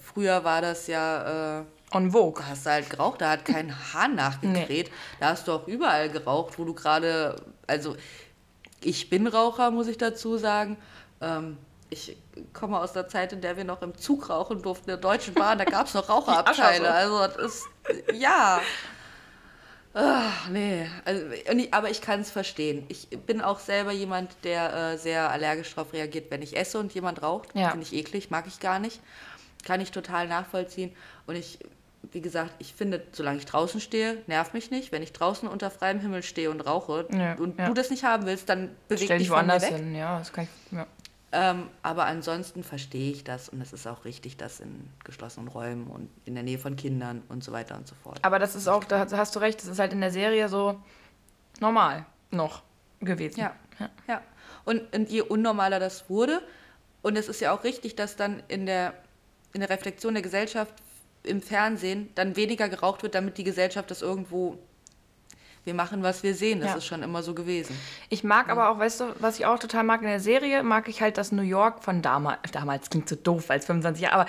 Früher 0.00 0.44
war 0.44 0.60
das 0.60 0.86
ja, 0.86 1.60
äh, 1.60 1.64
on 1.92 2.12
Vogue. 2.12 2.42
da 2.42 2.50
hast 2.50 2.66
du 2.66 2.70
halt 2.70 2.90
geraucht, 2.90 3.20
da 3.20 3.30
hat 3.30 3.44
kein 3.44 3.74
Hahn 3.94 4.14
nachgekräht. 4.14 4.90
Da 5.20 5.30
hast 5.30 5.48
du 5.48 5.52
auch 5.52 5.66
überall 5.66 6.08
geraucht, 6.10 6.58
wo 6.58 6.64
du 6.64 6.74
gerade, 6.74 7.36
also 7.66 7.96
ich 8.82 9.10
bin 9.10 9.26
Raucher, 9.26 9.70
muss 9.70 9.88
ich 9.88 9.98
dazu 9.98 10.36
sagen. 10.38 10.76
Ähm, 11.20 11.58
ich 11.90 12.16
komme 12.54 12.80
aus 12.80 12.94
der 12.94 13.06
Zeit, 13.08 13.34
in 13.34 13.42
der 13.42 13.56
wir 13.56 13.64
noch 13.64 13.82
im 13.82 13.96
Zug 13.98 14.30
rauchen 14.30 14.62
durften, 14.62 14.84
in 14.90 14.96
der 14.96 14.96
Deutschen 14.96 15.34
Bahn, 15.34 15.58
da 15.58 15.64
gab 15.64 15.86
es 15.86 15.94
noch 15.94 16.08
Raucherabteile. 16.08 16.90
Also 16.90 17.18
das 17.18 17.36
ist, 17.36 17.68
ja. 18.14 18.60
Ach, 19.94 20.48
nee, 20.48 20.86
also, 21.04 21.26
aber 21.70 21.90
ich 21.90 22.00
kann 22.00 22.20
es 22.20 22.30
verstehen. 22.30 22.84
Ich 22.88 23.08
bin 23.10 23.42
auch 23.42 23.58
selber 23.58 23.92
jemand, 23.92 24.30
der 24.42 24.92
äh, 24.92 24.96
sehr 24.98 25.30
allergisch 25.30 25.74
darauf 25.74 25.92
reagiert, 25.92 26.30
wenn 26.30 26.40
ich 26.40 26.56
esse 26.56 26.78
und 26.78 26.94
jemand 26.94 27.22
raucht. 27.22 27.50
Ja. 27.54 27.70
Finde 27.70 27.84
ich 27.86 27.92
eklig, 27.92 28.30
mag 28.30 28.46
ich 28.46 28.58
gar 28.58 28.78
nicht. 28.78 29.00
Kann 29.64 29.80
ich 29.82 29.90
total 29.90 30.28
nachvollziehen. 30.28 30.92
Und 31.26 31.36
ich, 31.36 31.58
wie 32.10 32.22
gesagt, 32.22 32.52
ich 32.58 32.72
finde, 32.72 33.02
solange 33.12 33.38
ich 33.38 33.44
draußen 33.44 33.80
stehe, 33.80 34.22
nervt 34.26 34.54
mich 34.54 34.70
nicht. 34.70 34.92
Wenn 34.92 35.02
ich 35.02 35.12
draußen 35.12 35.46
unter 35.46 35.70
freiem 35.70 36.00
Himmel 36.00 36.22
stehe 36.22 36.50
und 36.50 36.62
rauche 36.62 37.06
Ja, 37.12 37.34
und 37.34 37.58
ja. 37.58 37.66
du 37.68 37.74
das 37.74 37.90
nicht 37.90 38.02
haben 38.02 38.24
willst, 38.24 38.48
dann 38.48 38.70
beweg 38.88 39.04
Stell 39.04 39.18
dich 39.18 39.28
dich 39.28 39.36
von 39.36 39.46
mir 39.46 39.52
woanders 39.52 39.70
weg. 39.70 39.76
hin. 39.76 39.94
Ja, 39.94 40.18
das 40.18 40.32
kann 40.32 40.44
ich. 40.70 40.72
Ja. 40.76 40.86
Ähm, 41.34 41.68
aber 41.82 42.04
ansonsten 42.04 42.62
verstehe 42.62 43.10
ich 43.10 43.24
das 43.24 43.48
und 43.48 43.60
es 43.62 43.72
ist 43.72 43.86
auch 43.86 44.04
richtig, 44.04 44.36
dass 44.36 44.60
in 44.60 44.90
geschlossenen 45.02 45.48
Räumen 45.48 45.86
und 45.86 46.10
in 46.26 46.34
der 46.34 46.44
Nähe 46.44 46.58
von 46.58 46.76
Kindern 46.76 47.22
und 47.30 47.42
so 47.42 47.52
weiter 47.52 47.76
und 47.76 47.88
so 47.88 47.94
fort. 47.94 48.18
Aber 48.22 48.38
das 48.38 48.54
ist 48.54 48.68
auch, 48.68 48.84
da 48.84 49.06
hast 49.10 49.34
du 49.34 49.38
recht, 49.40 49.58
das 49.60 49.66
ist 49.66 49.78
halt 49.78 49.94
in 49.94 50.02
der 50.02 50.10
Serie 50.10 50.50
so 50.50 50.78
normal 51.58 52.04
noch 52.30 52.62
gewesen. 53.00 53.40
Ja, 53.40 53.54
ja. 54.06 54.20
Und, 54.64 54.94
und 54.94 55.08
je 55.08 55.22
unnormaler 55.22 55.80
das 55.80 56.10
wurde, 56.10 56.42
und 57.02 57.16
es 57.16 57.28
ist 57.28 57.40
ja 57.40 57.52
auch 57.52 57.64
richtig, 57.64 57.96
dass 57.96 58.16
dann 58.16 58.42
in 58.48 58.66
der, 58.66 58.94
in 59.52 59.60
der 59.60 59.70
Reflexion 59.70 60.14
der 60.14 60.22
Gesellschaft 60.22 60.74
im 61.24 61.42
Fernsehen 61.42 62.10
dann 62.14 62.36
weniger 62.36 62.68
geraucht 62.68 63.02
wird, 63.02 63.14
damit 63.14 63.38
die 63.38 63.44
Gesellschaft 63.44 63.90
das 63.90 64.02
irgendwo, 64.02 64.58
wir 65.64 65.74
machen, 65.74 66.02
was 66.02 66.22
wir 66.22 66.34
sehen. 66.34 66.60
Das 66.60 66.70
Ja. 66.70 66.76
ist 66.78 66.86
schon 66.86 67.02
immer 67.02 67.22
so 67.22 67.34
gewesen. 67.34 67.78
Ich 68.08 68.24
mag 68.24 68.48
aber 68.50 68.68
auch, 68.70 68.78
weißt 68.78 69.00
du, 69.00 69.04
was 69.20 69.38
ich 69.38 69.46
auch 69.46 69.58
total 69.58 69.84
mag 69.84 70.00
in 70.02 70.08
der 70.08 70.20
Serie, 70.20 70.62
mag 70.62 70.88
ich 70.88 71.00
halt 71.02 71.18
das 71.18 71.30
New 71.32 71.42
York 71.42 71.84
von 71.84 72.02
damals. 72.02 72.50
Damals 72.52 72.90
klingt 72.90 73.08
so 73.08 73.16
doof, 73.16 73.50
als 73.50 73.66
25 73.66 74.02
Jahre, 74.02 74.14
aber 74.22 74.26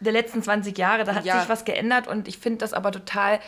der 0.00 0.12
letzten 0.12 0.42
20 0.42 0.76
Jahre, 0.76 1.04
da 1.04 1.14
hat 1.14 1.24
Ja. 1.24 1.40
sich 1.40 1.48
was 1.48 1.64
geändert 1.64 2.06
und 2.06 2.28
ich 2.28 2.38
finde 2.38 2.58
das 2.58 2.72
aber 2.74 2.92
total 2.92 3.40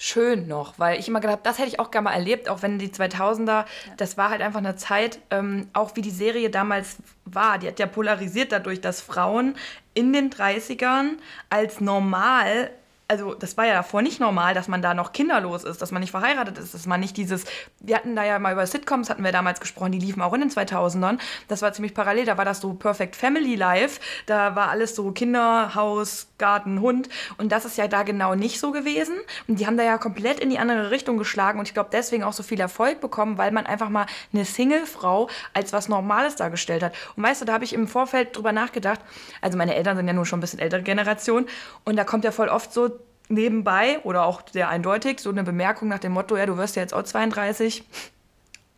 schön 0.00 0.46
noch, 0.46 0.78
weil 0.78 1.00
ich 1.00 1.08
immer 1.08 1.18
gedacht 1.20 1.38
habe, 1.38 1.42
das 1.44 1.58
hätte 1.58 1.68
ich 1.68 1.80
auch 1.80 1.90
gerne 1.90 2.04
mal 2.04 2.12
erlebt, 2.12 2.48
auch 2.48 2.62
wenn 2.62 2.78
die 2.78 2.88
2000er, 2.90 3.64
das 3.96 4.16
war 4.16 4.30
halt 4.30 4.42
einfach 4.42 4.60
eine 4.60 4.76
Zeit, 4.76 5.18
ähm, 5.30 5.68
auch 5.72 5.96
wie 5.96 6.02
die 6.02 6.10
Serie 6.12 6.50
damals 6.50 6.98
war, 7.24 7.58
die 7.58 7.66
hat 7.66 7.80
ja 7.80 7.86
polarisiert 7.86 8.52
dadurch, 8.52 8.80
dass 8.80 9.00
Frauen 9.00 9.56
in 9.94 10.12
den 10.12 10.30
30ern 10.30 11.18
als 11.50 11.80
normal 11.80 12.70
also 13.08 13.34
das 13.34 13.56
war 13.56 13.66
ja 13.66 13.72
davor 13.72 14.02
nicht 14.02 14.20
normal, 14.20 14.52
dass 14.54 14.68
man 14.68 14.82
da 14.82 14.92
noch 14.92 15.12
kinderlos 15.12 15.64
ist, 15.64 15.80
dass 15.80 15.90
man 15.90 16.00
nicht 16.00 16.10
verheiratet 16.10 16.58
ist, 16.58 16.74
dass 16.74 16.86
man 16.86 17.00
nicht 17.00 17.16
dieses, 17.16 17.44
wir 17.80 17.96
hatten 17.96 18.14
da 18.14 18.24
ja 18.24 18.38
mal 18.38 18.52
über 18.52 18.66
Sitcoms, 18.66 19.08
hatten 19.08 19.24
wir 19.24 19.32
damals 19.32 19.60
gesprochen, 19.60 19.92
die 19.92 19.98
liefen 19.98 20.20
auch 20.20 20.34
in 20.34 20.40
den 20.40 20.50
2000ern, 20.50 21.18
das 21.48 21.62
war 21.62 21.72
ziemlich 21.72 21.94
parallel, 21.94 22.26
da 22.26 22.36
war 22.36 22.44
das 22.44 22.60
so 22.60 22.74
Perfect 22.74 23.16
Family 23.16 23.54
Life, 23.54 24.00
da 24.26 24.54
war 24.54 24.68
alles 24.68 24.94
so 24.94 25.10
Kinder, 25.12 25.74
Haus, 25.74 26.28
Garten, 26.38 26.80
Hund. 26.80 27.08
Und 27.36 27.52
das 27.52 27.64
ist 27.64 27.76
ja 27.76 27.88
da 27.88 28.04
genau 28.04 28.34
nicht 28.34 28.60
so 28.60 28.70
gewesen. 28.70 29.16
Und 29.46 29.60
die 29.60 29.66
haben 29.66 29.76
da 29.76 29.82
ja 29.82 29.98
komplett 29.98 30.40
in 30.40 30.50
die 30.50 30.58
andere 30.58 30.90
Richtung 30.90 31.18
geschlagen. 31.18 31.58
Und 31.58 31.68
ich 31.68 31.74
glaube 31.74 31.90
deswegen 31.92 32.22
auch 32.22 32.32
so 32.32 32.42
viel 32.42 32.60
Erfolg 32.60 33.00
bekommen, 33.00 33.36
weil 33.38 33.50
man 33.50 33.66
einfach 33.66 33.88
mal 33.88 34.06
eine 34.32 34.44
Single-Frau 34.44 35.28
als 35.52 35.72
was 35.72 35.88
Normales 35.88 36.36
dargestellt 36.36 36.82
hat. 36.82 36.94
Und 37.16 37.22
weißt 37.22 37.42
du, 37.42 37.44
da 37.44 37.52
habe 37.52 37.64
ich 37.64 37.72
im 37.72 37.88
Vorfeld 37.88 38.36
drüber 38.36 38.52
nachgedacht, 38.52 39.00
also 39.42 39.58
meine 39.58 39.74
Eltern 39.74 39.96
sind 39.96 40.06
ja 40.06 40.12
nun 40.12 40.24
schon 40.24 40.38
ein 40.38 40.40
bisschen 40.40 40.60
ältere 40.60 40.82
Generation. 40.82 41.46
Und 41.84 41.96
da 41.96 42.04
kommt 42.04 42.24
ja 42.24 42.30
voll 42.30 42.48
oft 42.48 42.72
so 42.72 42.88
nebenbei 43.28 44.00
oder 44.04 44.24
auch 44.24 44.42
sehr 44.50 44.68
eindeutig 44.68 45.20
so 45.20 45.30
eine 45.30 45.44
Bemerkung 45.44 45.88
nach 45.88 45.98
dem 45.98 46.12
Motto, 46.12 46.36
ja, 46.36 46.46
du 46.46 46.56
wirst 46.56 46.76
ja 46.76 46.82
jetzt 46.82 46.94
auch 46.94 47.02
32. 47.02 47.84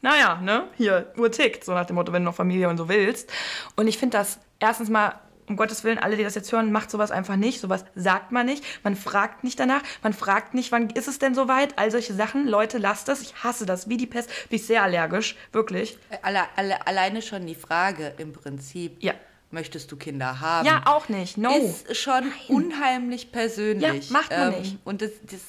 Naja, 0.03 0.40
ne, 0.40 0.64
hier, 0.78 1.12
Uhr 1.18 1.30
tickt, 1.30 1.62
so 1.62 1.74
nach 1.74 1.84
dem 1.84 1.96
Motto, 1.96 2.11
wenn 2.14 2.22
du 2.22 2.30
noch 2.30 2.34
Familie 2.34 2.70
und 2.70 2.78
so 2.78 2.88
willst. 2.88 3.30
Und 3.76 3.86
ich 3.86 3.98
finde 3.98 4.16
das 4.16 4.38
erstens 4.59 4.88
mal, 4.88 5.20
um 5.46 5.57
Gottes 5.57 5.84
Willen, 5.84 5.98
alle, 5.98 6.16
die 6.16 6.22
das 6.22 6.34
jetzt 6.34 6.51
hören, 6.53 6.72
macht 6.72 6.90
sowas 6.90 7.11
einfach 7.11 7.36
nicht. 7.36 7.61
Sowas 7.61 7.84
sagt 7.94 8.32
man 8.32 8.46
nicht. 8.46 8.64
Man 8.82 8.96
fragt 8.96 9.44
nicht 9.44 9.61
danach. 9.61 9.82
Man 10.03 10.14
fragt 10.14 10.55
nicht, 10.55 10.72
wann 10.72 10.88
ist 10.88 11.09
es 11.09 11.18
denn 11.18 11.34
soweit? 11.34 11.76
All 11.76 11.90
solche 11.90 12.14
Sachen. 12.14 12.46
Leute, 12.46 12.78
lasst 12.78 13.09
das. 13.09 13.20
Ich 13.20 13.34
hasse 13.44 13.66
das. 13.66 13.88
Wie 13.88 13.96
die 13.98 14.07
Pest. 14.07 14.30
Bin 14.48 14.57
ich 14.57 14.66
sehr 14.66 14.82
allergisch. 14.82 15.36
Wirklich. 15.53 15.98
Alle, 16.22 16.44
alle, 16.57 16.86
alleine 16.86 17.20
schon 17.20 17.46
die 17.46 17.57
Frage 17.57 18.14
im 18.16 18.32
Prinzip. 18.32 18.96
Ja 19.03 19.14
möchtest 19.51 19.90
du 19.92 19.96
Kinder 19.96 20.40
haben? 20.40 20.66
Ja, 20.66 20.82
auch 20.86 21.09
nicht. 21.09 21.36
No. 21.36 21.55
Ist 21.55 21.96
schon 21.96 22.28
Nein. 22.28 22.32
unheimlich 22.48 23.32
persönlich. 23.32 24.09
Ja, 24.09 24.12
macht 24.12 24.30
man 24.30 24.53
ähm, 24.53 24.61
nicht. 24.61 24.78
Und 24.84 25.03
das, 25.03 25.11
das 25.22 25.40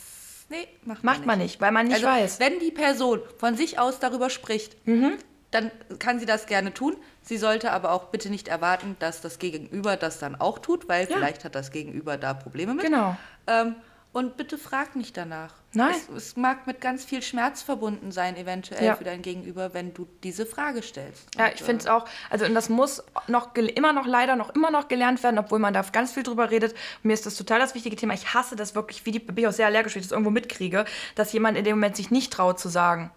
nee, 0.49 0.68
macht, 0.84 1.04
macht 1.04 1.04
man, 1.04 1.16
nicht. 1.16 1.26
man 1.26 1.39
nicht, 1.39 1.62
weil 1.62 1.72
man 1.72 1.88
nicht 1.88 2.06
also, 2.06 2.08
weiß. 2.08 2.39
Wenn 2.39 2.60
die 2.60 2.72
Person 2.72 3.22
von 3.38 3.56
sich 3.56 3.80
aus 3.80 3.99
darüber 3.99 4.30
spricht, 4.30 4.76
mhm. 4.88 5.14
dann 5.52 5.72
kann 5.99 6.20
sie 6.20 6.26
das 6.26 6.45
gerne 6.45 6.74
tun. 6.74 6.95
Sie 7.22 7.38
sollte 7.38 7.72
aber 7.72 7.91
auch 7.91 8.06
bitte 8.06 8.30
nicht 8.30 8.47
erwarten, 8.47 8.95
dass 8.99 9.22
das 9.22 9.39
Gegenüber 9.39 9.97
das 9.97 10.20
dann 10.20 10.36
auch 10.36 10.60
tut, 10.60 10.89
weil 10.89 11.08
ja. 11.08 11.16
vielleicht 11.16 11.45
hat 11.45 11.56
das 11.56 11.72
Gegenüber 11.72 12.18
da 12.18 12.34
Probleme 12.34 12.74
mit. 12.74 12.86
Genau. 12.86 13.16
Ähm, 13.47 13.76
und 14.14 14.38
bitte 14.38 14.58
frag 14.58 14.95
nicht 14.95 15.16
danach. 15.16 15.61
Nein. 15.74 15.95
Es, 15.95 16.09
es, 16.09 16.36
mag 16.36 16.67
mit 16.67 16.82
ganz 16.82 17.05
viel 17.05 17.22
Schmerz 17.22 17.61
verbunden 17.61 18.11
sein, 18.11 18.36
eventuell 18.36 18.84
ja. 18.84 18.95
für 18.95 19.05
dein 19.05 19.22
Gegenüber, 19.22 19.74
wenn 19.74 19.93
du 19.93 20.05
diese 20.22 20.45
Frage 20.45 20.82
stellst. 20.84 21.28
Ja, 21.38 21.47
ich 21.47 21.63
finde 21.63 21.82
es 21.82 21.88
auch, 21.88 22.05
also 22.30 22.45
und 22.45 22.53
das 22.53 22.67
muss 22.67 23.03
noch 23.28 23.55
immer 23.55 23.93
noch 23.93 24.05
leider 24.05 24.36
noch 24.36 24.53
immer 24.53 24.69
noch 24.69 24.89
gelernt 24.89 25.24
werden, 25.24 25.39
obwohl 25.39 25.59
man 25.59 25.74
da 25.74 25.82
ganz 25.84 26.11
viel 26.11 26.24
drüber 26.24 26.51
redet. 26.51 26.76
Mir 27.03 27.13
ist 27.13 27.26
das 27.26 27.36
total 27.36 27.59
das 27.59 27.74
wichtige 27.74 27.95
Thema. 27.95 28.13
Ich 28.13 28.34
hasse 28.34 28.57
das 28.57 28.76
wirklich, 28.76 29.05
wie 29.05 29.11
die, 29.11 29.19
bin 29.19 29.38
ich 29.38 29.47
auch 29.47 29.53
sehr 29.53 29.67
allergisch, 29.67 29.95
wenn 29.95 30.01
ich 30.01 30.07
das 30.07 30.11
irgendwo 30.11 30.32
mitkriege, 30.32 30.84
dass 31.15 31.32
jemand 31.32 31.57
in 31.57 31.63
dem 31.63 31.78
Moment 31.78 31.95
sich 31.95 32.11
nicht 32.11 32.34
traut 32.34 32.59
zu 32.59 32.67
sagen, 32.67 33.11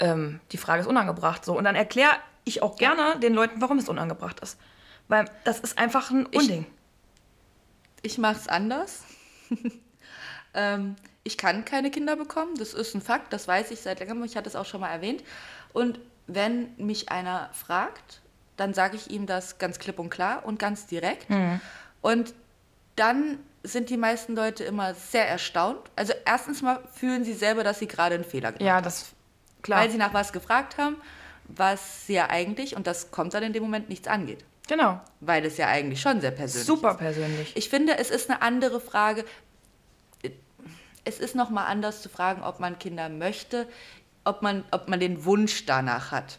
ähm, 0.00 0.40
die 0.50 0.56
Frage 0.56 0.80
ist 0.80 0.88
unangebracht. 0.88 1.44
So. 1.44 1.56
Und 1.56 1.62
dann 1.62 1.76
erkläre 1.76 2.12
ich 2.44 2.60
auch 2.60 2.76
gerne 2.76 3.20
den 3.20 3.34
Leuten, 3.34 3.60
warum 3.60 3.78
es 3.78 3.88
unangebracht 3.88 4.40
ist. 4.40 4.58
Weil 5.06 5.30
das 5.44 5.60
ist 5.60 5.78
einfach 5.78 6.10
ein 6.10 6.26
Unding. 6.26 6.66
Ich, 8.02 8.12
ich 8.12 8.18
mache 8.18 8.36
es 8.36 8.48
anders. 8.48 9.04
ähm, 10.54 10.96
ich 11.24 11.38
kann 11.38 11.64
keine 11.64 11.90
Kinder 11.90 12.16
bekommen, 12.16 12.54
das 12.58 12.74
ist 12.74 12.94
ein 12.94 13.00
Fakt, 13.00 13.32
das 13.32 13.48
weiß 13.48 13.70
ich 13.70 13.80
seit 13.80 14.00
längerem, 14.00 14.22
ich 14.24 14.36
hatte 14.36 14.48
es 14.48 14.56
auch 14.56 14.66
schon 14.66 14.80
mal 14.80 14.90
erwähnt. 14.90 15.24
Und 15.72 15.98
wenn 16.26 16.74
mich 16.76 17.10
einer 17.10 17.50
fragt, 17.52 18.20
dann 18.56 18.74
sage 18.74 18.96
ich 18.96 19.10
ihm 19.10 19.26
das 19.26 19.58
ganz 19.58 19.78
klipp 19.78 19.98
und 19.98 20.10
klar 20.10 20.44
und 20.44 20.58
ganz 20.58 20.86
direkt. 20.86 21.28
Mhm. 21.30 21.60
Und 22.02 22.34
dann 22.96 23.38
sind 23.62 23.90
die 23.90 23.96
meisten 23.96 24.36
Leute 24.36 24.62
immer 24.64 24.94
sehr 24.94 25.26
erstaunt. 25.26 25.80
Also 25.96 26.12
erstens 26.24 26.62
mal 26.62 26.80
fühlen 26.92 27.24
sie 27.24 27.32
selber, 27.32 27.64
dass 27.64 27.78
sie 27.78 27.88
gerade 27.88 28.14
einen 28.14 28.24
Fehler 28.24 28.52
gemacht 28.52 28.60
haben. 28.60 28.66
Ja, 28.66 28.80
das 28.80 29.06
klar. 29.62 29.80
Weil 29.80 29.90
sie 29.90 29.96
nach 29.96 30.12
was 30.12 30.32
gefragt 30.32 30.76
haben, 30.78 30.96
was 31.48 32.06
sie 32.06 32.14
ja 32.14 32.28
eigentlich, 32.30 32.76
und 32.76 32.86
das 32.86 33.10
kommt 33.10 33.34
dann 33.34 33.42
in 33.42 33.52
dem 33.52 33.62
Moment, 33.62 33.88
nichts 33.88 34.06
angeht. 34.06 34.44
Genau. 34.68 35.00
Weil 35.20 35.44
es 35.44 35.56
ja 35.56 35.68
eigentlich 35.68 36.00
schon 36.00 36.20
sehr 36.20 36.30
persönlich 36.30 36.66
Super 36.66 36.90
ist. 36.90 36.94
Super 36.94 37.04
persönlich. 37.04 37.56
Ich 37.56 37.68
finde, 37.68 37.98
es 37.98 38.10
ist 38.10 38.30
eine 38.30 38.40
andere 38.42 38.80
Frage, 38.80 39.24
es 41.04 41.18
ist 41.18 41.34
nochmal 41.34 41.66
anders 41.66 42.02
zu 42.02 42.08
fragen, 42.08 42.42
ob 42.42 42.60
man 42.60 42.78
Kinder 42.78 43.08
möchte, 43.08 43.66
ob 44.24 44.42
man, 44.42 44.64
ob 44.70 44.88
man 44.88 45.00
den 45.00 45.24
Wunsch 45.24 45.66
danach 45.66 46.10
hat. 46.10 46.38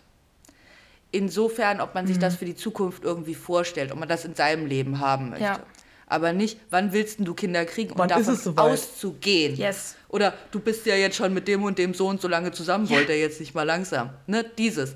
Insofern, 1.12 1.80
ob 1.80 1.96
man 1.96 2.08
sich 2.08 2.18
mhm. 2.18 2.22
das 2.22 2.36
für 2.36 2.46
die 2.46 2.56
Zukunft 2.56 3.04
irgendwie 3.04 3.36
vorstellt, 3.36 3.92
ob 3.92 4.00
man 4.00 4.10
das 4.10 4.26
in 4.26 4.36
seinem 4.36 4.66
Leben 4.66 5.00
haben 5.00 5.30
möchte. 5.30 5.46
Ja. 5.46 5.60
Aber 6.08 6.34
nicht, 6.34 6.60
wann 6.70 6.94
willst 6.94 7.20
du 7.20 7.34
Kinder 7.34 7.66
kriegen, 7.66 7.92
um 7.94 7.98
wann 7.98 8.10
davon 8.10 8.36
so 8.36 8.54
auszugehen. 8.56 9.56
Yes. 9.56 9.96
Oder 10.10 10.34
du 10.52 10.60
bist 10.60 10.86
ja 10.86 10.96
jetzt 10.96 11.16
schon 11.16 11.34
mit 11.34 11.48
dem 11.48 11.64
und 11.64 11.80
dem 11.80 11.94
Sohn 11.94 12.20
so 12.20 12.28
lange 12.28 12.52
zusammen, 12.52 12.86
ja. 12.86 12.98
wollt 12.98 13.10
er 13.10 13.18
jetzt 13.18 13.40
nicht 13.40 13.56
mal 13.56 13.64
langsam. 13.64 14.12
Ne? 14.28 14.44
Dieses. 14.58 14.96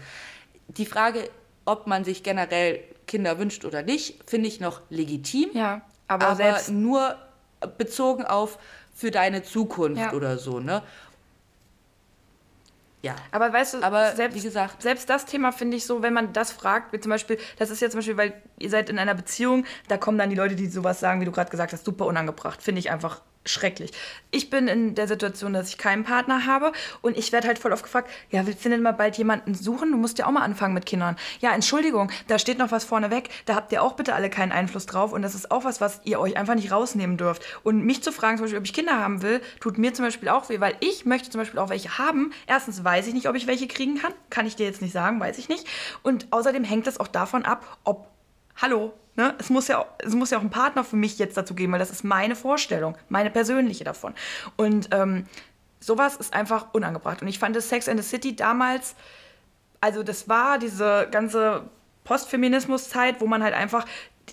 Die 0.67 0.85
Frage, 0.85 1.29
ob 1.65 1.87
man 1.87 2.03
sich 2.03 2.21
generell 2.21 2.83
Kinder 3.07 3.39
wünscht 3.39 3.65
oder 3.65 3.81
nicht, 3.81 4.29
finde 4.29 4.47
ich 4.47 4.59
noch 4.59 4.81
legitim. 4.89 5.49
Ja, 5.53 5.81
aber, 6.07 6.27
aber 6.27 6.59
nur 6.69 7.15
bezogen 7.77 8.23
auf 8.25 8.59
für 8.99 9.11
deine 9.11 9.43
Zukunft 9.43 10.01
ja. 10.01 10.11
oder 10.11 10.37
so, 10.37 10.59
ne? 10.59 10.83
Ja. 13.01 13.15
Aber 13.31 13.53
weißt 13.53 13.75
du, 13.75 13.81
aber 13.81 14.13
selbst, 14.13 14.35
wie 14.35 14.41
gesagt, 14.41 14.81
selbst 14.81 15.09
das 15.09 15.25
Thema 15.25 15.53
finde 15.53 15.77
ich 15.77 15.85
so, 15.85 16.01
wenn 16.01 16.13
man 16.13 16.33
das 16.33 16.51
fragt, 16.51 16.91
wie 16.91 16.99
zum 16.99 17.11
Beispiel, 17.11 17.39
das 17.57 17.69
ist 17.69 17.81
ja 17.81 17.89
zum 17.89 17.99
Beispiel, 17.99 18.17
weil 18.17 18.33
ihr 18.57 18.69
seid 18.69 18.89
in 18.89 18.99
einer 18.99 19.15
Beziehung, 19.15 19.65
da 19.87 19.95
kommen 19.95 20.17
dann 20.17 20.29
die 20.29 20.35
Leute, 20.35 20.55
die 20.55 20.67
sowas 20.67 20.99
sagen, 20.99 21.21
wie 21.21 21.25
du 21.25 21.31
gerade 21.31 21.49
gesagt 21.49 21.71
hast, 21.71 21.85
super 21.85 22.05
unangebracht. 22.07 22.61
Finde 22.61 22.79
ich 22.79 22.91
einfach 22.91 23.21
schrecklich. 23.45 23.91
Ich 24.31 24.49
bin 24.49 24.67
in 24.67 24.95
der 24.95 25.07
Situation, 25.07 25.53
dass 25.53 25.69
ich 25.69 25.77
keinen 25.77 26.03
Partner 26.03 26.45
habe 26.45 26.71
und 27.01 27.17
ich 27.17 27.31
werde 27.31 27.47
halt 27.47 27.57
voll 27.57 27.71
oft 27.71 27.83
gefragt, 27.83 28.09
ja, 28.29 28.45
willst 28.45 28.63
du 28.63 28.69
denn 28.69 28.81
mal 28.81 28.91
bald 28.91 29.17
jemanden 29.17 29.55
suchen? 29.55 29.91
Du 29.91 29.97
musst 29.97 30.19
ja 30.19 30.27
auch 30.27 30.31
mal 30.31 30.43
anfangen 30.43 30.73
mit 30.73 30.85
Kindern. 30.85 31.15
Ja, 31.39 31.53
Entschuldigung, 31.53 32.11
da 32.27 32.37
steht 32.37 32.59
noch 32.59 32.71
was 32.71 32.83
vorne 32.83 33.09
weg, 33.11 33.29
da 33.45 33.55
habt 33.55 33.71
ihr 33.71 33.81
auch 33.81 33.93
bitte 33.93 34.13
alle 34.13 34.29
keinen 34.29 34.51
Einfluss 34.51 34.85
drauf 34.85 35.13
und 35.13 35.21
das 35.21 35.35
ist 35.35 35.51
auch 35.51 35.63
was, 35.63 35.81
was 35.81 36.01
ihr 36.03 36.19
euch 36.19 36.37
einfach 36.37 36.55
nicht 36.55 36.71
rausnehmen 36.71 37.17
dürft. 37.17 37.43
Und 37.63 37.83
mich 37.85 38.03
zu 38.03 38.11
fragen, 38.11 38.37
zum 38.37 38.45
Beispiel, 38.45 38.59
ob 38.59 38.65
ich 38.65 38.73
Kinder 38.73 38.99
haben 38.99 39.21
will, 39.21 39.41
tut 39.59 39.77
mir 39.77 39.93
zum 39.93 40.05
Beispiel 40.05 40.29
auch 40.29 40.49
weh, 40.49 40.59
weil 40.59 40.75
ich 40.81 41.05
möchte 41.05 41.29
zum 41.29 41.39
Beispiel 41.39 41.59
auch 41.59 41.69
welche 41.69 41.97
haben. 41.97 42.31
Erstens 42.45 42.83
weiß 42.83 43.07
ich 43.07 43.13
nicht, 43.13 43.29
ob 43.29 43.35
ich 43.35 43.47
welche 43.47 43.67
kriegen 43.67 43.97
kann, 43.99 44.13
kann 44.29 44.45
ich 44.45 44.55
dir 44.55 44.65
jetzt 44.65 44.81
nicht 44.81 44.91
sagen, 44.91 45.19
weiß 45.19 45.37
ich 45.37 45.49
nicht. 45.49 45.65
Und 46.03 46.27
außerdem 46.31 46.63
hängt 46.63 46.87
es 46.87 46.99
auch 46.99 47.07
davon 47.07 47.45
ab, 47.45 47.77
ob 47.83 48.09
hallo, 48.57 48.93
ne? 49.19 49.35
es, 49.37 49.49
muss 49.49 49.67
ja, 49.67 49.85
es 49.99 50.15
muss 50.15 50.31
ja 50.31 50.37
auch 50.37 50.41
einen 50.41 50.49
Partner 50.49 50.83
für 50.83 50.95
mich 50.95 51.19
jetzt 51.19 51.37
dazu 51.37 51.53
geben, 51.53 51.73
weil 51.73 51.79
das 51.79 51.91
ist 51.91 52.03
meine 52.03 52.35
Vorstellung, 52.35 52.97
meine 53.09 53.29
persönliche 53.29 53.83
davon. 53.83 54.13
Und 54.55 54.89
ähm, 54.91 55.25
sowas 55.79 56.15
ist 56.15 56.33
einfach 56.33 56.73
unangebracht. 56.73 57.21
Und 57.21 57.27
ich 57.27 57.37
fand 57.37 57.55
das 57.55 57.69
Sex 57.69 57.87
and 57.87 58.01
the 58.01 58.07
City 58.07 58.35
damals, 58.35 58.95
also 59.81 60.03
das 60.03 60.27
war 60.27 60.57
diese 60.57 61.07
ganze 61.11 61.69
Postfeminismus-Zeit, 62.05 63.21
wo 63.21 63.27
man 63.27 63.43
halt 63.43 63.53
einfach 63.53 63.85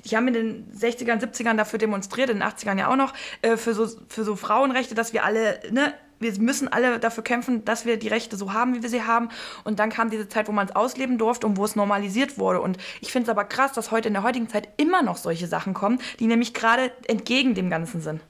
die 0.04 0.14
haben 0.14 0.28
in 0.28 0.34
den 0.34 0.72
60ern, 0.72 1.20
70ern 1.20 1.56
dafür 1.56 1.78
demonstriert, 1.78 2.28
in 2.28 2.40
den 2.40 2.46
80ern 2.46 2.78
ja 2.78 2.88
auch 2.88 2.96
noch, 2.96 3.14
äh, 3.40 3.56
für, 3.56 3.72
so, 3.72 3.88
für 4.08 4.24
so 4.24 4.36
Frauenrechte, 4.36 4.94
dass 4.94 5.14
wir 5.14 5.24
alle 5.24 5.58
ne, 5.70 5.94
wir 6.18 6.38
müssen 6.38 6.68
alle 6.68 6.98
dafür 6.98 7.24
kämpfen, 7.24 7.64
dass 7.64 7.84
wir 7.84 7.98
die 7.98 8.08
Rechte 8.08 8.36
so 8.36 8.52
haben, 8.52 8.74
wie 8.74 8.82
wir 8.82 8.88
sie 8.88 9.02
haben. 9.02 9.28
Und 9.64 9.78
dann 9.78 9.90
kam 9.90 10.10
diese 10.10 10.28
Zeit, 10.28 10.48
wo 10.48 10.52
man 10.52 10.68
es 10.68 10.76
ausleben 10.76 11.18
durfte 11.18 11.46
und 11.46 11.56
wo 11.56 11.64
es 11.64 11.76
normalisiert 11.76 12.38
wurde. 12.38 12.60
Und 12.60 12.78
ich 13.00 13.12
finde 13.12 13.24
es 13.24 13.30
aber 13.30 13.44
krass, 13.44 13.72
dass 13.72 13.90
heute 13.90 14.08
in 14.08 14.14
der 14.14 14.22
heutigen 14.22 14.48
Zeit 14.48 14.68
immer 14.76 15.02
noch 15.02 15.16
solche 15.16 15.46
Sachen 15.46 15.74
kommen, 15.74 16.00
die 16.18 16.26
nämlich 16.26 16.54
gerade 16.54 16.90
entgegen 17.06 17.54
dem 17.54 17.70
Ganzen 17.70 18.00
sind. 18.00 18.20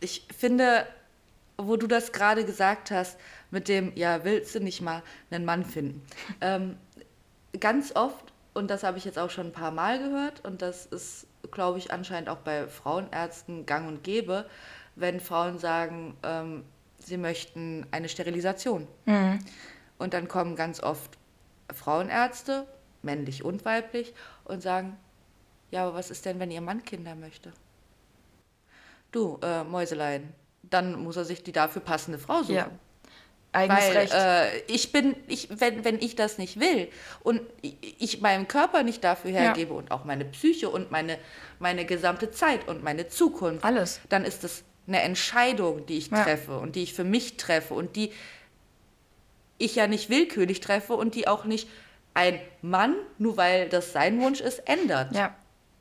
Ich 0.00 0.26
finde, 0.36 0.86
wo 1.56 1.76
du 1.76 1.86
das 1.86 2.12
gerade 2.12 2.44
gesagt 2.44 2.90
hast, 2.90 3.18
mit 3.50 3.68
dem, 3.68 3.92
ja, 3.94 4.24
willst 4.24 4.54
du 4.54 4.60
nicht 4.60 4.80
mal 4.82 5.02
einen 5.30 5.44
Mann 5.44 5.64
finden? 5.64 6.02
ähm, 6.40 6.76
ganz 7.58 7.94
oft, 7.94 8.32
und 8.54 8.68
das 8.68 8.82
habe 8.82 8.98
ich 8.98 9.04
jetzt 9.04 9.18
auch 9.18 9.30
schon 9.30 9.46
ein 9.46 9.52
paar 9.52 9.70
Mal 9.70 9.98
gehört, 9.98 10.44
und 10.44 10.62
das 10.62 10.86
ist, 10.86 11.26
glaube 11.50 11.78
ich, 11.78 11.92
anscheinend 11.92 12.28
auch 12.28 12.38
bei 12.38 12.66
Frauenärzten 12.66 13.66
gang 13.66 13.88
und 13.88 14.02
gäbe, 14.02 14.46
wenn 14.96 15.20
Frauen 15.20 15.58
sagen, 15.58 16.16
ähm, 16.22 16.64
sie 16.98 17.16
möchten 17.16 17.86
eine 17.90 18.08
Sterilisation. 18.08 18.88
Mhm. 19.04 19.38
Und 19.98 20.14
dann 20.14 20.28
kommen 20.28 20.56
ganz 20.56 20.82
oft 20.82 21.16
Frauenärzte, 21.72 22.66
männlich 23.02 23.44
und 23.44 23.64
weiblich, 23.64 24.14
und 24.44 24.62
sagen, 24.62 24.96
ja, 25.70 25.86
aber 25.86 25.94
was 25.94 26.10
ist 26.10 26.24
denn, 26.24 26.38
wenn 26.40 26.50
ihr 26.50 26.60
Mann 26.60 26.84
Kinder 26.84 27.14
möchte? 27.14 27.52
Du, 29.12 29.38
äh, 29.42 29.64
Mäuselein, 29.64 30.32
dann 30.62 31.02
muss 31.02 31.16
er 31.16 31.24
sich 31.24 31.42
die 31.42 31.52
dafür 31.52 31.82
passende 31.82 32.18
Frau 32.18 32.42
suchen. 32.42 32.54
Ja. 32.54 32.70
Eigenes 33.52 33.84
Weil, 33.84 33.96
Recht. 33.96 34.12
Äh, 34.12 34.58
ich 34.66 34.92
bin, 34.92 35.16
ich, 35.28 35.48
wenn, 35.60 35.84
wenn 35.84 35.98
ich 35.98 36.14
das 36.14 36.36
nicht 36.36 36.60
will 36.60 36.88
und 37.22 37.40
ich 37.62 38.20
meinem 38.20 38.48
Körper 38.48 38.82
nicht 38.82 39.02
dafür 39.02 39.30
hergebe 39.30 39.72
ja. 39.72 39.78
und 39.78 39.90
auch 39.90 40.04
meine 40.04 40.26
Psyche 40.26 40.68
und 40.68 40.90
meine, 40.90 41.18
meine 41.58 41.86
gesamte 41.86 42.30
Zeit 42.30 42.68
und 42.68 42.82
meine 42.82 43.08
Zukunft, 43.08 43.64
alles, 43.64 44.00
dann 44.10 44.24
ist 44.24 44.44
das 44.44 44.62
eine 44.86 45.02
Entscheidung, 45.02 45.86
die 45.86 45.98
ich 45.98 46.10
Ja. 46.10 46.22
treffe 46.22 46.58
und 46.58 46.76
die 46.76 46.82
ich 46.82 46.94
für 46.94 47.04
mich 47.04 47.36
treffe 47.36 47.74
und 47.74 47.96
die 47.96 48.12
ich 49.58 49.74
ja 49.74 49.86
nicht 49.86 50.10
willkürlich 50.10 50.60
treffe 50.60 50.94
und 50.94 51.14
die 51.14 51.28
auch 51.28 51.44
nicht 51.44 51.68
ein 52.14 52.38
Mann, 52.62 52.94
nur 53.18 53.36
weil 53.36 53.68
das 53.68 53.92
sein 53.92 54.20
Wunsch 54.20 54.40
ist, 54.40 54.60
ändert. 54.68 55.14
Ja. 55.14 55.34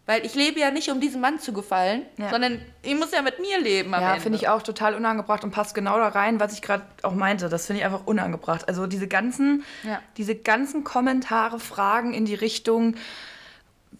Weil 0.08 0.24
ich 0.26 0.36
lebe 0.36 0.60
ja 0.60 0.70
nicht, 0.70 0.90
um 0.92 1.02
diesem 1.02 1.20
Mann 1.20 1.40
zu 1.40 1.52
gefallen, 1.52 2.04
Ja. 2.18 2.30
sondern 2.30 2.62
ich 2.84 2.94
muss 2.96 3.12
ja 3.12 3.22
mit 3.24 3.40
mir 3.40 3.60
leben 3.60 3.94
am 3.94 4.02
Ja, 4.02 4.20
finde 4.20 4.38
ich 4.38 4.48
auch 4.48 4.62
total 4.62 4.94
unangebracht 4.96 5.44
und 5.44 5.52
passt 5.52 5.74
genau 5.74 5.98
da 5.98 6.10
rein, 6.10 6.40
was 6.40 6.54
ich 6.54 6.62
gerade 6.62 6.84
auch 7.02 7.14
meinte. 7.14 7.50
Das 7.50 7.66
finde 7.66 7.80
ich 7.80 7.86
einfach 7.86 8.06
unangebracht. 8.06 8.68
Also 8.68 8.86
diese 8.86 9.08
ganzen, 9.08 9.64
Ja. 9.84 10.00
diese 10.18 10.36
ganzen 10.36 10.84
Kommentare, 10.84 11.60
Fragen 11.60 12.14
in 12.14 12.26
die 12.26 12.36
Richtung, 12.36 12.96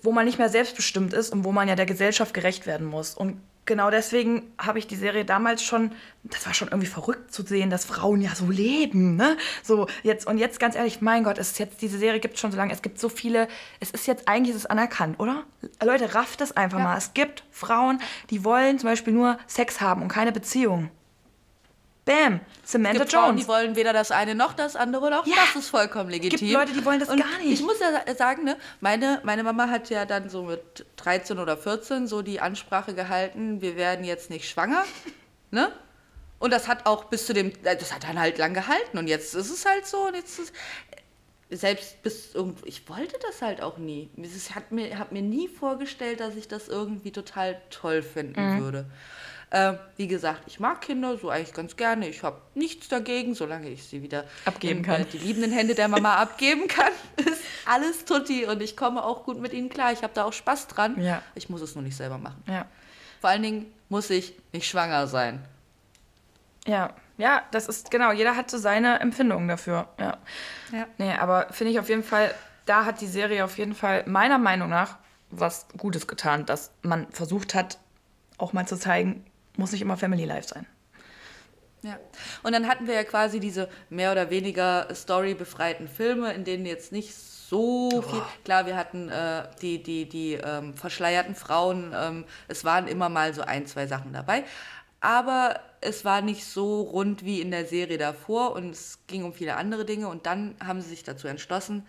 wo 0.04 0.12
man 0.12 0.26
nicht 0.26 0.38
mehr 0.38 0.50
selbstbestimmt 0.50 1.14
ist 1.14 1.32
und 1.32 1.44
wo 1.44 1.52
man 1.52 1.68
ja 1.68 1.76
der 1.76 1.88
Gesellschaft 1.88 2.34
gerecht 2.36 2.68
werden 2.68 2.86
muss. 2.86 3.16
Und 3.16 3.42
genau 3.66 3.90
deswegen 3.90 4.54
habe 4.58 4.80
ich 4.80 4.88
die 4.88 4.96
Serie 4.96 5.26
damals 5.26 5.64
schon, 5.64 5.92
das 6.24 6.46
war 6.46 6.54
schon 6.54 6.68
irgendwie 6.70 6.88
verrückt 6.88 7.34
zu 7.34 7.44
sehen, 7.44 7.70
dass 7.70 7.86
Frauen 7.86 8.22
ja 8.22 8.36
so 8.36 8.50
leben, 8.50 9.16
ne? 9.16 9.38
So 9.64 9.88
jetzt 10.04 10.28
und 10.28 10.38
jetzt 10.38 10.60
ganz 10.60 10.76
ehrlich, 10.76 11.02
mein 11.02 11.24
Gott, 11.24 11.38
es 11.38 11.52
ist 11.52 11.60
jetzt 11.60 11.82
diese 11.82 11.98
Serie 11.98 12.20
gibt 12.20 12.38
schon 12.38 12.52
so 12.52 12.58
lange, 12.58 12.74
es 12.74 12.82
gibt 12.82 13.00
so 13.00 13.10
viele, 13.10 13.48
es 13.80 13.92
ist 13.92 14.08
jetzt 14.08 14.28
eigentlich 14.28 14.56
ist 14.56 14.62
es 14.62 14.66
anerkannt, 14.66 15.20
oder? 15.20 15.44
Leute, 15.84 16.14
rafft 16.16 16.42
es 16.42 16.56
einfach 16.56 16.80
mal. 16.80 16.98
Es 16.98 17.14
gibt 17.14 17.44
Frauen, 17.52 18.00
die 18.30 18.44
wollen 18.44 18.80
zum 18.80 18.90
Beispiel 18.90 19.14
nur 19.14 19.38
Sex 19.48 19.82
haben 19.82 20.02
und 20.02 20.10
keine 20.10 20.32
Beziehung. 20.32 20.90
Bam, 22.06 22.40
Samantha 22.64 23.00
gibt 23.00 23.12
Frauen, 23.12 23.26
Jones. 23.30 23.42
die 23.42 23.48
wollen 23.48 23.76
weder 23.76 23.92
das 23.92 24.12
eine 24.12 24.36
noch 24.36 24.54
das 24.54 24.76
andere 24.76 25.08
und 25.08 25.14
auch 25.14 25.26
Ja. 25.26 25.34
das 25.54 25.64
ist 25.64 25.70
vollkommen 25.70 26.12
legitim. 26.12 26.38
gibt 26.40 26.52
Leute, 26.54 26.72
die 26.74 26.86
wollen 26.86 27.00
das 27.00 27.10
und 27.10 27.20
gar 27.20 27.38
nicht. 27.40 27.52
Ich 27.52 27.62
muss 27.64 27.80
ja 27.80 27.92
sa- 28.06 28.16
sagen, 28.16 28.44
ne, 28.44 28.58
meine, 28.80 29.20
meine 29.24 29.42
Mama 29.44 29.70
hat 29.70 29.90
ja 29.90 30.06
dann 30.06 30.30
so 30.30 30.44
mit 30.44 30.86
13 30.98 31.40
oder 31.40 31.58
14 31.58 32.06
so 32.08 32.22
die 32.22 32.40
Ansprache 32.40 32.94
gehalten, 32.94 33.60
wir 33.62 33.76
werden 33.76 34.06
jetzt 34.06 34.30
nicht 34.30 34.48
schwanger, 34.48 34.84
ne? 35.52 35.72
Und 36.38 36.52
das 36.52 36.68
hat 36.68 36.86
auch 36.86 37.06
bis 37.06 37.26
zu 37.26 37.34
dem, 37.34 37.54
äh, 37.64 37.76
das 37.76 37.92
hat 37.94 38.04
dann 38.04 38.20
halt 38.20 38.38
lang 38.38 38.54
gehalten 38.54 38.98
und 39.00 39.08
jetzt 39.08 39.34
ist 39.34 39.50
es 39.50 39.66
halt 39.66 39.88
so 39.88 40.08
und 40.08 40.16
jetzt 40.16 40.38
ist, 40.38 40.54
selbst 41.50 42.04
bis 42.04 42.36
irgendwo, 42.36 42.66
ich 42.66 42.88
wollte 42.90 43.18
das 43.26 43.42
halt 43.42 43.62
auch 43.62 43.78
nie. 43.78 44.10
Es 44.22 44.54
hat 44.54 44.72
mir, 44.72 45.00
hat 45.00 45.12
mir 45.12 45.22
nie 45.22 45.48
vorgestellt, 45.48 46.20
dass 46.20 46.36
ich 46.36 46.48
das 46.48 46.68
irgendwie 46.68 47.12
total 47.12 47.60
toll 47.70 48.04
finden 48.04 48.58
Mhm. 48.58 48.62
würde. 48.62 48.86
Äh, 49.52 49.74
wie 49.98 50.08
gesagt, 50.08 50.42
ich 50.48 50.60
mag 50.60 50.82
Kinder 50.82 51.18
so 51.18 51.30
eigentlich 51.30 51.54
ganz 51.54 51.76
gerne. 51.78 52.08
Ich 52.10 52.24
habe 52.24 52.42
nichts 52.56 52.88
dagegen, 52.88 53.36
solange 53.36 53.70
ich 53.70 53.84
sie 53.84 54.02
wieder 54.02 54.26
Abgeben 54.46 54.80
in, 54.80 54.86
kann. 54.86 55.02
Äh, 55.02 55.06
die 55.06 55.18
liebenden 55.18 55.52
Hände 55.52 55.76
der 55.76 55.88
Mama 55.88 56.16
abgeben 56.22 56.68
kann. 56.68 56.92
Ist 57.18 57.44
alles 57.66 58.06
tutti 58.06 58.46
und 58.46 58.62
ich 58.62 58.76
komme 58.76 59.04
auch 59.04 59.24
gut 59.24 59.40
mit 59.40 59.54
ihnen 59.54 59.70
klar. 59.70 59.92
Ich 59.92 60.04
habe 60.04 60.14
da 60.14 60.26
auch 60.26 60.34
Spaß 60.34 60.68
dran. 60.68 61.02
Ja. 61.02 61.22
Ich 61.36 61.50
muss 61.50 61.62
es 61.62 61.76
nur 61.76 61.84
nicht 61.84 61.96
selber 61.96 62.18
machen. 62.18 62.44
Ja. 62.48 62.66
Vor 63.22 63.30
allen 63.30 63.44
Dingen 63.44 63.74
muss 63.90 64.10
ich 64.10 64.36
nicht 64.52 64.68
schwanger 64.68 65.08
sein. 65.08 65.44
Ja, 66.68 66.94
ja, 67.18 67.44
das 67.52 67.68
ist 67.68 67.92
genau, 67.92 68.12
jeder 68.12 68.36
hat 68.36 68.50
so 68.50 68.58
seine 68.58 69.00
Empfindungen 69.00 69.48
dafür. 69.48 69.88
Ja. 70.00 70.18
Ja. 70.72 70.88
Nee, 70.98 71.14
aber 71.14 71.48
finde 71.52 71.72
ich 71.72 71.80
auf 71.80 71.90
jeden 71.90 72.04
Fall, 72.04 72.34
da 72.66 72.86
hat 72.86 73.02
die 73.02 73.08
Serie 73.08 73.46
auf 73.46 73.58
jeden 73.58 73.76
Fall 73.76 74.04
meiner 74.08 74.38
Meinung 74.38 74.70
nach 74.70 74.98
was 75.32 75.68
Gutes 75.78 76.08
getan, 76.08 76.46
dass 76.46 76.72
man 76.82 77.08
versucht 77.12 77.56
hat, 77.56 77.78
auch 78.38 78.54
mal 78.54 78.68
zu 78.68 78.78
zeigen, 78.78 79.26
muss 79.58 79.72
nicht 79.72 79.82
immer 79.82 79.98
Family 79.98 80.26
Life 80.26 80.48
sein. 80.48 80.66
Ja. 81.82 82.00
Und 82.42 82.54
dann 82.54 82.68
hatten 82.68 82.88
wir 82.88 82.96
ja 82.96 83.04
quasi 83.04 83.40
diese 83.40 83.70
mehr 83.90 84.12
oder 84.12 84.30
weniger 84.32 84.88
storybefreiten 84.94 85.88
Filme, 85.88 86.34
in 86.34 86.44
denen 86.44 86.66
jetzt 86.66 86.92
nicht 86.92 87.14
so 87.14 88.02
viel. 88.02 88.22
Klar, 88.44 88.66
wir 88.66 88.76
hatten 88.76 89.10
äh, 89.10 89.48
die, 89.62 89.84
die, 89.84 90.10
die 90.10 90.34
ähm, 90.34 90.74
verschleierten 90.74 91.36
Frauen, 91.36 91.94
ähm, 91.96 92.26
es 92.48 92.66
waren 92.66 92.88
immer 92.88 93.10
mal 93.10 93.36
so 93.36 93.44
ein, 93.44 93.68
zwei 93.68 93.86
Sachen 93.86 94.14
dabei. 94.14 94.46
Aber 95.00 95.60
es 95.82 96.04
war 96.04 96.22
nicht 96.22 96.46
so 96.46 96.82
rund 96.82 97.24
wie 97.24 97.40
in 97.40 97.52
der 97.52 97.66
Serie 97.66 98.00
davor 98.00 98.54
und 98.54 98.72
es 98.72 98.98
ging 99.06 99.24
um 99.24 99.34
viele 99.34 99.56
andere 99.56 99.86
Dinge. 99.86 100.08
Und 100.08 100.26
dann 100.26 100.56
haben 100.66 100.82
sie 100.82 100.90
sich 100.90 101.04
dazu 101.04 101.28
entschlossen, 101.28 101.86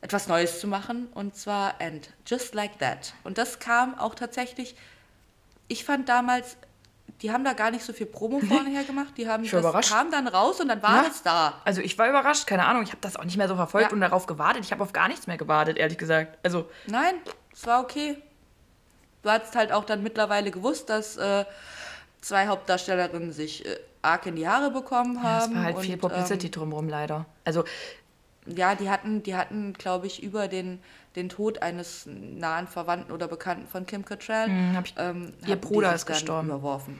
etwas 0.00 0.28
Neues 0.28 0.60
zu 0.60 0.68
machen. 0.68 1.08
Und 1.12 1.34
zwar 1.34 1.80
And 1.80 2.08
Just 2.24 2.54
Like 2.54 2.78
That. 2.78 3.14
Und 3.24 3.36
das 3.36 3.58
kam 3.58 3.98
auch 3.98 4.14
tatsächlich 4.14 4.76
ich 5.68 5.84
fand 5.84 6.08
damals, 6.08 6.56
die 7.22 7.32
haben 7.32 7.42
da 7.44 7.52
gar 7.52 7.70
nicht 7.72 7.84
so 7.84 7.92
viel 7.92 8.06
Promo 8.06 8.38
vorne 8.40 8.70
her 8.70 8.84
gemacht. 8.84 9.12
Die 9.16 9.28
haben 9.28 9.42
Ich 9.44 9.52
war 9.52 9.60
das 9.60 9.70
überrascht. 9.70 9.90
kam 9.92 10.10
dann 10.10 10.28
raus 10.28 10.60
und 10.60 10.68
dann 10.68 10.82
war 10.82 10.96
Ja. 11.02 11.08
das 11.08 11.22
da. 11.22 11.60
Also 11.64 11.80
ich 11.80 11.98
war 11.98 12.08
überrascht, 12.08 12.46
keine 12.46 12.64
Ahnung, 12.66 12.82
ich 12.84 12.90
habe 12.90 13.00
das 13.00 13.16
auch 13.16 13.24
nicht 13.24 13.36
mehr 13.36 13.48
so 13.48 13.56
verfolgt 13.56 13.88
Ja. 13.90 13.92
und 13.94 14.00
darauf 14.00 14.26
gewartet. 14.26 14.64
Ich 14.64 14.70
habe 14.72 14.82
auf 14.82 14.92
gar 14.92 15.08
nichts 15.08 15.26
mehr 15.26 15.36
gewartet, 15.36 15.76
ehrlich 15.78 15.98
gesagt. 15.98 16.38
Also, 16.44 16.68
Nein, 16.86 17.14
es 17.52 17.66
war 17.66 17.80
okay. 17.82 18.16
Du 19.22 19.30
hast 19.30 19.56
halt 19.56 19.72
auch 19.72 19.84
dann 19.84 20.02
mittlerweile 20.04 20.50
gewusst, 20.52 20.88
dass 20.90 21.16
äh, 21.16 21.44
zwei 22.20 22.46
Hauptdarstellerinnen 22.46 23.32
sich 23.32 23.66
äh, 23.66 23.78
arg 24.02 24.26
in 24.26 24.36
die 24.36 24.48
Haare 24.48 24.70
bekommen 24.70 25.16
ja, 25.16 25.22
haben. 25.22 25.50
es 25.52 25.56
war 25.56 25.64
halt 25.64 25.76
und, 25.76 25.82
viel 25.82 25.96
Publicity 25.96 26.50
drumherum 26.50 26.88
leider. 26.88 27.26
Also, 27.44 27.64
Ähm, 28.46 28.56
ja, 28.56 28.74
die 28.76 28.88
hatten, 28.88 29.22
die 29.24 29.34
hatten, 29.36 29.72
glaube 29.74 30.06
ich, 30.06 30.22
über 30.22 30.46
den, 30.48 30.80
den 31.18 31.28
Tod 31.28 31.62
eines 31.62 32.06
nahen 32.06 32.66
Verwandten 32.66 33.12
oder 33.12 33.28
Bekannten 33.28 33.66
von 33.66 33.84
Kim 33.86 34.04
Cattrall. 34.04 34.46
Hm, 34.46 34.78
ich- 34.84 34.94
ähm, 34.98 35.32
ihr 35.46 35.56
Bruder 35.56 35.94
ist 35.94 36.06
gestorben. 36.06 36.48
Überworfen. 36.48 36.98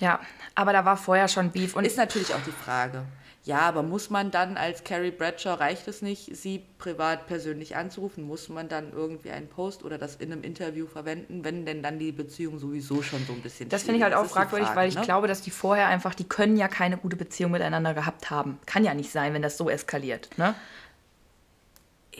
Ja. 0.00 0.06
ja, 0.06 0.20
aber 0.54 0.72
da 0.72 0.84
war 0.84 0.96
vorher 0.96 1.28
schon 1.28 1.50
Beef 1.50 1.74
und 1.76 1.84
Ist 1.84 1.96
natürlich 1.96 2.34
auch 2.34 2.42
die 2.46 2.52
Frage. 2.52 3.04
Ja, 3.44 3.60
aber 3.60 3.82
muss 3.82 4.10
man 4.10 4.30
dann 4.30 4.58
als 4.58 4.84
Carrie 4.84 5.10
Bradshaw, 5.10 5.54
reicht 5.54 5.88
es 5.88 6.02
nicht, 6.02 6.36
sie 6.36 6.64
privat 6.76 7.26
persönlich 7.28 7.76
anzurufen? 7.76 8.24
Muss 8.24 8.50
man 8.50 8.68
dann 8.68 8.92
irgendwie 8.92 9.30
einen 9.30 9.48
Post 9.48 9.84
oder 9.84 9.96
das 9.96 10.16
in 10.16 10.30
einem 10.32 10.42
Interview 10.42 10.86
verwenden, 10.86 11.44
wenn 11.44 11.64
denn 11.64 11.82
dann 11.82 11.98
die 11.98 12.12
Beziehung 12.12 12.58
sowieso 12.58 13.00
schon 13.02 13.24
so 13.26 13.32
ein 13.32 13.40
bisschen 13.40 13.70
Das 13.70 13.84
finde 13.84 13.98
ich 13.98 14.02
halt 14.04 14.12
auch 14.12 14.26
fragwürdig, 14.26 14.66
Frage, 14.66 14.80
weil 14.80 14.88
ich 14.90 14.96
ne? 14.96 15.02
glaube, 15.02 15.28
dass 15.28 15.40
die 15.40 15.50
vorher 15.50 15.86
einfach, 15.88 16.14
die 16.14 16.28
können 16.28 16.58
ja 16.58 16.68
keine 16.68 16.98
gute 16.98 17.16
Beziehung 17.16 17.52
miteinander 17.52 17.94
gehabt 17.94 18.28
haben. 18.28 18.58
Kann 18.66 18.84
ja 18.84 18.92
nicht 18.92 19.10
sein, 19.12 19.32
wenn 19.32 19.40
das 19.42 19.56
so 19.56 19.70
eskaliert. 19.70 20.28
Ne? 20.36 20.54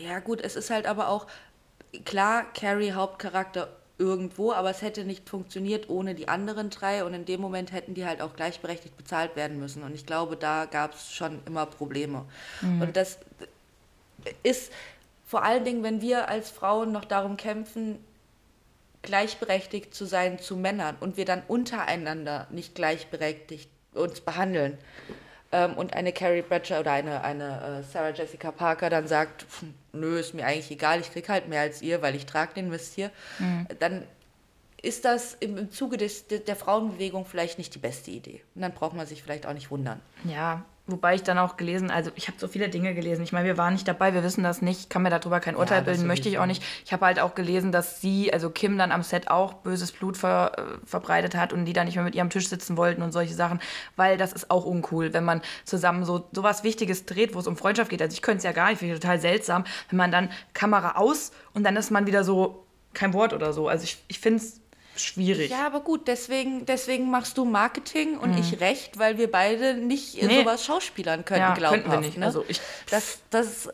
Ja, 0.03 0.19
gut, 0.19 0.41
es 0.41 0.55
ist 0.55 0.69
halt 0.69 0.85
aber 0.87 1.09
auch, 1.09 1.27
klar, 2.05 2.45
Carrie 2.53 2.93
Hauptcharakter 2.93 3.69
irgendwo, 3.97 4.53
aber 4.53 4.69
es 4.69 4.81
hätte 4.81 5.03
nicht 5.03 5.27
funktioniert 5.27 5.89
ohne 5.89 6.15
die 6.15 6.29
anderen 6.29 6.69
drei 6.69 7.03
und 7.03 7.13
in 7.13 7.25
dem 7.25 7.41
Moment 7.41 7.73
hätten 7.73 7.93
die 7.93 8.05
halt 8.05 8.21
auch 8.21 8.33
gleichberechtigt 8.33 8.95
bezahlt 8.95 9.35
werden 9.35 9.59
müssen. 9.59 9.83
Und 9.83 9.93
ich 9.93 10.05
glaube, 10.05 10.37
da 10.37 10.65
gab 10.65 10.93
es 10.93 11.11
schon 11.11 11.41
immer 11.45 11.65
Probleme. 11.65 12.23
Und 12.61 12.95
das 12.95 13.19
ist 14.43 14.71
vor 15.25 15.43
allen 15.43 15.65
Dingen, 15.65 15.83
wenn 15.83 16.01
wir 16.01 16.29
als 16.29 16.49
Frauen 16.49 16.91
noch 16.93 17.05
darum 17.05 17.35
kämpfen, 17.35 17.99
gleichberechtigt 19.01 19.93
zu 19.93 20.05
sein 20.05 20.39
zu 20.39 20.55
Männern 20.55 20.95
und 20.99 21.17
wir 21.17 21.25
dann 21.25 21.43
untereinander 21.47 22.47
nicht 22.49 22.75
gleichberechtigt 22.75 23.69
uns 23.93 24.21
behandeln. 24.21 24.77
Ähm, 25.51 25.73
und 25.73 25.93
eine 25.93 26.13
Carrie 26.13 26.41
Bradshaw 26.41 26.79
oder 26.79 26.91
eine, 26.91 27.23
eine 27.23 27.79
äh, 27.79 27.83
Sarah 27.83 28.11
Jessica 28.11 28.51
Parker 28.51 28.89
dann 28.89 29.07
sagt, 29.07 29.43
"Pf, 29.43 29.63
nö, 29.93 30.19
ist 30.19 30.33
mir 30.33 30.45
eigentlich 30.45 30.71
egal, 30.71 30.99
ich 30.99 31.11
krieg 31.11 31.27
halt 31.29 31.47
mehr 31.47 31.61
als 31.61 31.81
ihr, 31.81 32.01
weil 32.01 32.15
ich 32.15 32.25
trage 32.25 32.53
den 32.53 32.69
Mist 32.69 32.93
hier, 32.93 33.11
dann 33.79 34.03
ist 34.81 35.05
das 35.05 35.35
im, 35.39 35.71
Zuge 35.71 35.97
des, 35.97 36.27
der 36.27 36.55
Frauenbewegung 36.55 37.25
vielleicht 37.25 37.57
nicht 37.57 37.73
die 37.75 37.79
beste 37.79 38.11
Idee. 38.11 38.41
Und 38.55 38.61
dann 38.61 38.73
braucht 38.73 38.95
man 38.95 39.05
sich 39.05 39.23
vielleicht 39.23 39.45
auch 39.45 39.53
nicht 39.53 39.71
wundern. 39.71 39.99
Ja, 40.23 40.63
wobei 40.91 41.15
ich 41.15 41.23
dann 41.23 41.37
auch 41.37 41.57
gelesen, 41.57 41.91
also 41.91 42.11
ich 42.15 42.27
habe 42.27 42.37
so 42.39 42.47
viele 42.47 42.69
Dinge 42.69 42.93
gelesen. 42.93 43.23
Ich 43.23 43.31
meine, 43.31 43.45
wir 43.45 43.57
waren 43.57 43.73
nicht 43.73 43.87
dabei, 43.87 44.13
wir 44.13 44.23
wissen 44.23 44.43
das 44.43 44.61
nicht, 44.61 44.89
kann 44.89 45.03
mir 45.03 45.09
darüber 45.09 45.39
kein 45.39 45.55
Urteil 45.55 45.83
das 45.83 45.93
bilden, 45.93 46.07
möchte 46.07 46.29
ich 46.29 46.39
auch 46.39 46.45
nicht. 46.45 46.63
Ich 46.85 46.93
habe 46.93 47.05
halt 47.05 47.19
auch 47.19 47.35
gelesen, 47.35 47.71
dass 47.71 48.01
sie, 48.01 48.31
also 48.33 48.49
Kim 48.49 48.77
dann 48.77 48.91
am 48.91 49.03
Set 49.03 49.29
auch 49.29 49.53
böses 49.53 49.91
Blut 49.91 50.17
ver, 50.17 50.51
äh, 50.57 50.85
verbreitet 50.85 51.35
hat 51.35 51.53
und 51.53 51.65
die 51.65 51.73
dann 51.73 51.85
nicht 51.85 51.95
mehr 51.95 52.03
mit 52.03 52.15
ihr 52.15 52.21
am 52.21 52.29
Tisch 52.29 52.49
sitzen 52.49 52.77
wollten 52.77 53.01
und 53.01 53.11
solche 53.11 53.33
Sachen, 53.33 53.59
weil 53.95 54.17
das 54.17 54.33
ist 54.33 54.51
auch 54.51 54.65
uncool, 54.65 55.13
wenn 55.13 55.25
man 55.25 55.41
zusammen 55.65 56.05
so 56.05 56.27
sowas 56.31 56.63
Wichtiges 56.63 57.05
dreht, 57.05 57.35
wo 57.35 57.39
es 57.39 57.47
um 57.47 57.57
Freundschaft 57.57 57.89
geht. 57.89 58.01
Also 58.01 58.13
ich 58.13 58.21
könnte 58.21 58.39
es 58.39 58.43
ja 58.43 58.51
gar 58.51 58.69
nicht, 58.69 58.79
finde 58.79 58.93
ich 58.93 58.99
total 58.99 59.19
seltsam, 59.19 59.63
wenn 59.89 59.97
man 59.97 60.11
dann 60.11 60.29
Kamera 60.53 60.97
aus 60.97 61.31
und 61.53 61.63
dann 61.63 61.75
ist 61.75 61.91
man 61.91 62.07
wieder 62.07 62.23
so 62.23 62.65
kein 62.93 63.13
Wort 63.13 63.33
oder 63.33 63.53
so. 63.53 63.67
Also 63.67 63.83
ich, 63.83 64.03
ich 64.07 64.19
finde 64.19 64.43
es 64.43 64.58
schwierig. 65.01 65.51
Ja, 65.51 65.65
aber 65.65 65.81
gut, 65.81 66.07
deswegen, 66.07 66.65
deswegen 66.65 67.09
machst 67.09 67.37
du 67.37 67.45
Marketing 67.45 68.17
und 68.17 68.37
ich 68.37 68.59
Recht, 68.59 68.97
weil 68.99 69.17
wir 69.17 69.29
beide 69.31 69.73
nicht 69.75 70.21
Nee. 70.21 70.39
sowas 70.41 70.65
schauspielern 70.65 71.25
können, 71.25 71.41
Ja, 71.41 71.53
könnten 71.53 71.91
wir 71.91 71.99
nicht. 71.99 72.17
Ne? 72.17 72.25
Also 72.25 72.43
ich- 72.47 72.61
das, 72.89 73.19
das, 73.29 73.69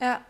ja. 0.00 0.20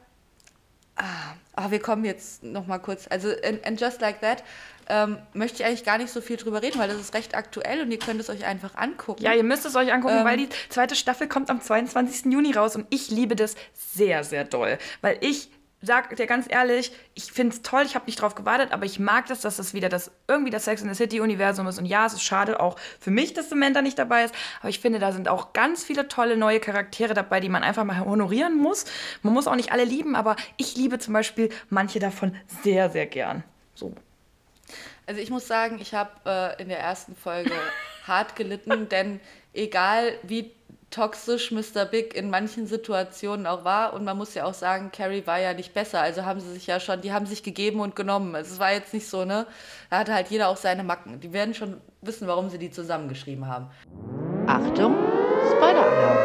Ah, 0.98 1.34
aber 1.54 1.72
wir 1.72 1.80
kommen 1.80 2.04
jetzt 2.06 2.42
noch 2.42 2.66
mal 2.66 2.78
kurz. 2.78 3.06
Also 3.10 3.30
in, 3.30 3.58
in 3.58 3.76
Just 3.76 4.00
Like 4.00 4.20
That 4.22 4.42
ähm, 4.88 5.18
möchte 5.34 5.62
ich 5.62 5.66
eigentlich 5.68 5.84
gar 5.84 5.98
nicht 5.98 6.10
so 6.10 6.20
viel 6.22 6.36
drüber 6.38 6.62
reden, 6.62 6.78
weil 6.78 6.88
das 6.88 6.98
ist 6.98 7.12
recht 7.12 7.34
aktuell 7.34 7.82
und 7.82 7.90
ihr 7.90 7.98
könnt 7.98 8.18
es 8.20 8.30
euch 8.30 8.44
einfach 8.46 8.76
angucken. 8.76 9.22
Ja, 9.22 9.34
ihr 9.34 9.42
müsst 9.42 9.66
es 9.66 9.76
euch 9.76 9.92
angucken, 9.92 10.18
Ähm. 10.18 10.24
weil 10.24 10.36
die 10.38 10.48
zweite 10.70 10.96
Staffel 10.96 11.28
kommt 11.28 11.50
am 11.50 11.60
22. 11.60 12.32
Juni 12.32 12.52
raus 12.52 12.76
und 12.76 12.86
ich 12.88 13.10
liebe 13.10 13.36
das 13.36 13.56
sehr, 13.74 14.24
sehr 14.24 14.44
doll. 14.44 14.78
Weil 15.02 15.18
ich 15.20 15.50
sag 15.86 16.14
dir 16.16 16.26
ganz 16.26 16.46
ehrlich, 16.48 16.92
ich 17.14 17.32
finde 17.32 17.54
es 17.54 17.62
toll, 17.62 17.82
ich 17.84 17.94
habe 17.94 18.06
nicht 18.06 18.20
drauf 18.20 18.34
gewartet, 18.34 18.72
aber 18.72 18.84
ich 18.84 18.98
mag 18.98 19.26
das, 19.26 19.40
dass 19.40 19.56
das 19.56 19.74
wieder 19.74 19.88
das 19.88 20.10
irgendwie 20.28 20.50
das 20.50 20.64
Sex 20.64 20.82
in 20.82 20.88
the 20.88 20.94
City 20.94 21.20
Universum 21.20 21.66
ist. 21.66 21.78
Und 21.78 21.86
ja, 21.86 22.06
es 22.06 22.12
ist 22.12 22.22
schade 22.22 22.60
auch 22.60 22.78
für 23.00 23.10
mich, 23.10 23.32
dass 23.34 23.48
Samantha 23.48 23.82
nicht 23.82 23.98
dabei 23.98 24.24
ist, 24.24 24.34
aber 24.60 24.68
ich 24.68 24.80
finde, 24.80 24.98
da 24.98 25.12
sind 25.12 25.28
auch 25.28 25.52
ganz 25.52 25.84
viele 25.84 26.08
tolle 26.08 26.36
neue 26.36 26.60
Charaktere 26.60 27.14
dabei, 27.14 27.40
die 27.40 27.48
man 27.48 27.62
einfach 27.62 27.84
mal 27.84 28.04
honorieren 28.04 28.56
muss. 28.58 28.84
Man 29.22 29.32
muss 29.32 29.46
auch 29.46 29.56
nicht 29.56 29.72
alle 29.72 29.84
lieben, 29.84 30.16
aber 30.16 30.36
ich 30.56 30.76
liebe 30.76 30.98
zum 30.98 31.14
Beispiel 31.14 31.50
manche 31.70 31.98
davon 31.98 32.34
sehr, 32.62 32.90
sehr 32.90 33.06
gern. 33.06 33.44
So. 33.74 33.94
Also 35.06 35.20
ich 35.20 35.30
muss 35.30 35.46
sagen, 35.46 35.78
ich 35.80 35.94
habe 35.94 36.10
äh, 36.26 36.62
in 36.62 36.68
der 36.68 36.80
ersten 36.80 37.14
Folge 37.14 37.52
hart 38.06 38.34
gelitten, 38.34 38.88
denn 38.88 39.20
egal 39.54 40.18
wie 40.22 40.55
toxisch 40.90 41.50
Mr. 41.50 41.84
Big 41.84 42.14
in 42.14 42.30
manchen 42.30 42.66
Situationen 42.66 43.46
auch 43.46 43.64
war 43.64 43.92
und 43.92 44.04
man 44.04 44.16
muss 44.16 44.34
ja 44.34 44.44
auch 44.44 44.54
sagen, 44.54 44.90
Carrie 44.92 45.26
war 45.26 45.38
ja 45.38 45.52
nicht 45.52 45.74
besser, 45.74 46.00
also 46.00 46.24
haben 46.24 46.40
sie 46.40 46.52
sich 46.52 46.66
ja 46.66 46.80
schon, 46.80 47.00
die 47.00 47.12
haben 47.12 47.26
sich 47.26 47.42
gegeben 47.42 47.80
und 47.80 47.96
genommen. 47.96 48.34
Also 48.34 48.54
es 48.54 48.58
war 48.60 48.72
jetzt 48.72 48.94
nicht 48.94 49.08
so, 49.08 49.24
ne? 49.24 49.46
Da 49.90 49.98
hatte 49.98 50.14
halt 50.14 50.28
jeder 50.28 50.48
auch 50.48 50.56
seine 50.56 50.84
Macken. 50.84 51.20
Die 51.20 51.32
werden 51.32 51.54
schon 51.54 51.80
wissen, 52.02 52.28
warum 52.28 52.50
sie 52.50 52.58
die 52.58 52.70
zusammengeschrieben 52.70 53.46
haben. 53.48 53.66
Achtung, 54.46 54.96
Spoiler-Alarm. 55.56 56.18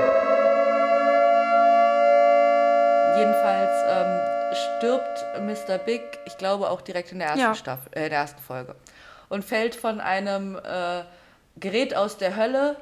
Jedenfalls 3.18 3.72
ähm, 3.90 4.20
stirbt 4.80 5.26
Mr. 5.42 5.78
Big, 5.80 6.02
ich 6.26 6.38
glaube 6.38 6.70
auch 6.70 6.82
direkt 6.82 7.12
in 7.12 7.20
der 7.20 7.30
ersten 7.30 7.42
Ja. 7.42 7.56
Staffel, 7.56 7.90
äh, 7.94 8.04
in 8.06 8.10
der 8.12 8.20
ersten 8.20 8.42
Folge 8.42 8.76
und 9.30 9.44
fällt 9.44 9.76
von 9.76 10.00
einem 10.00 10.56
äh, 10.56 11.04
Gerät 11.58 11.96
aus 11.96 12.18
der 12.18 12.36
Hölle 12.36 12.76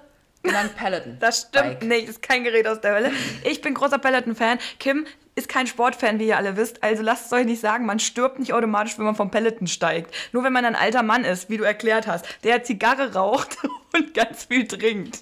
genannt 0.44 0.76
Paladin. 0.76 1.18
Das 1.20 1.48
stimmt 1.50 1.80
Bike. 1.80 1.84
nicht, 1.84 2.10
ist 2.10 2.22
kein 2.22 2.44
Gerät 2.44 2.68
aus 2.68 2.82
der 2.82 2.94
Hölle. 2.96 3.12
Ich 3.44 3.62
bin 3.62 3.74
großer 3.74 3.98
Peloton-Fan. 3.98 4.60
Kim 4.80 5.06
ist 5.36 5.50
kein 5.50 5.68
Sportfan, 5.68 6.20
wie 6.20 6.28
ihr 6.28 6.38
alle 6.38 6.58
wisst. 6.58 6.84
Also 6.84 7.02
lasst 7.02 7.28
es 7.28 7.34
euch 7.34 7.46
nicht 7.46 7.62
sagen, 7.62 7.86
man 7.86 8.00
stirbt 8.00 8.40
nicht 8.40 8.54
automatisch, 8.54 8.98
wenn 8.98 9.06
man 9.06 9.16
vom 9.16 9.32
Peloton 9.32 9.68
steigt. 9.68 10.14
Nur 10.34 10.44
wenn 10.44 10.54
man 10.54 10.66
ein 10.66 10.76
alter 10.76 11.04
Mann 11.04 11.24
ist, 11.24 11.50
wie 11.50 11.58
du 11.58 11.64
erklärt 11.64 12.08
hast, 12.08 12.26
der 12.44 12.64
Zigarre 12.64 13.14
raucht 13.14 13.58
und 13.94 14.14
ganz 14.14 14.46
viel 14.46 14.68
trinkt. 14.68 15.20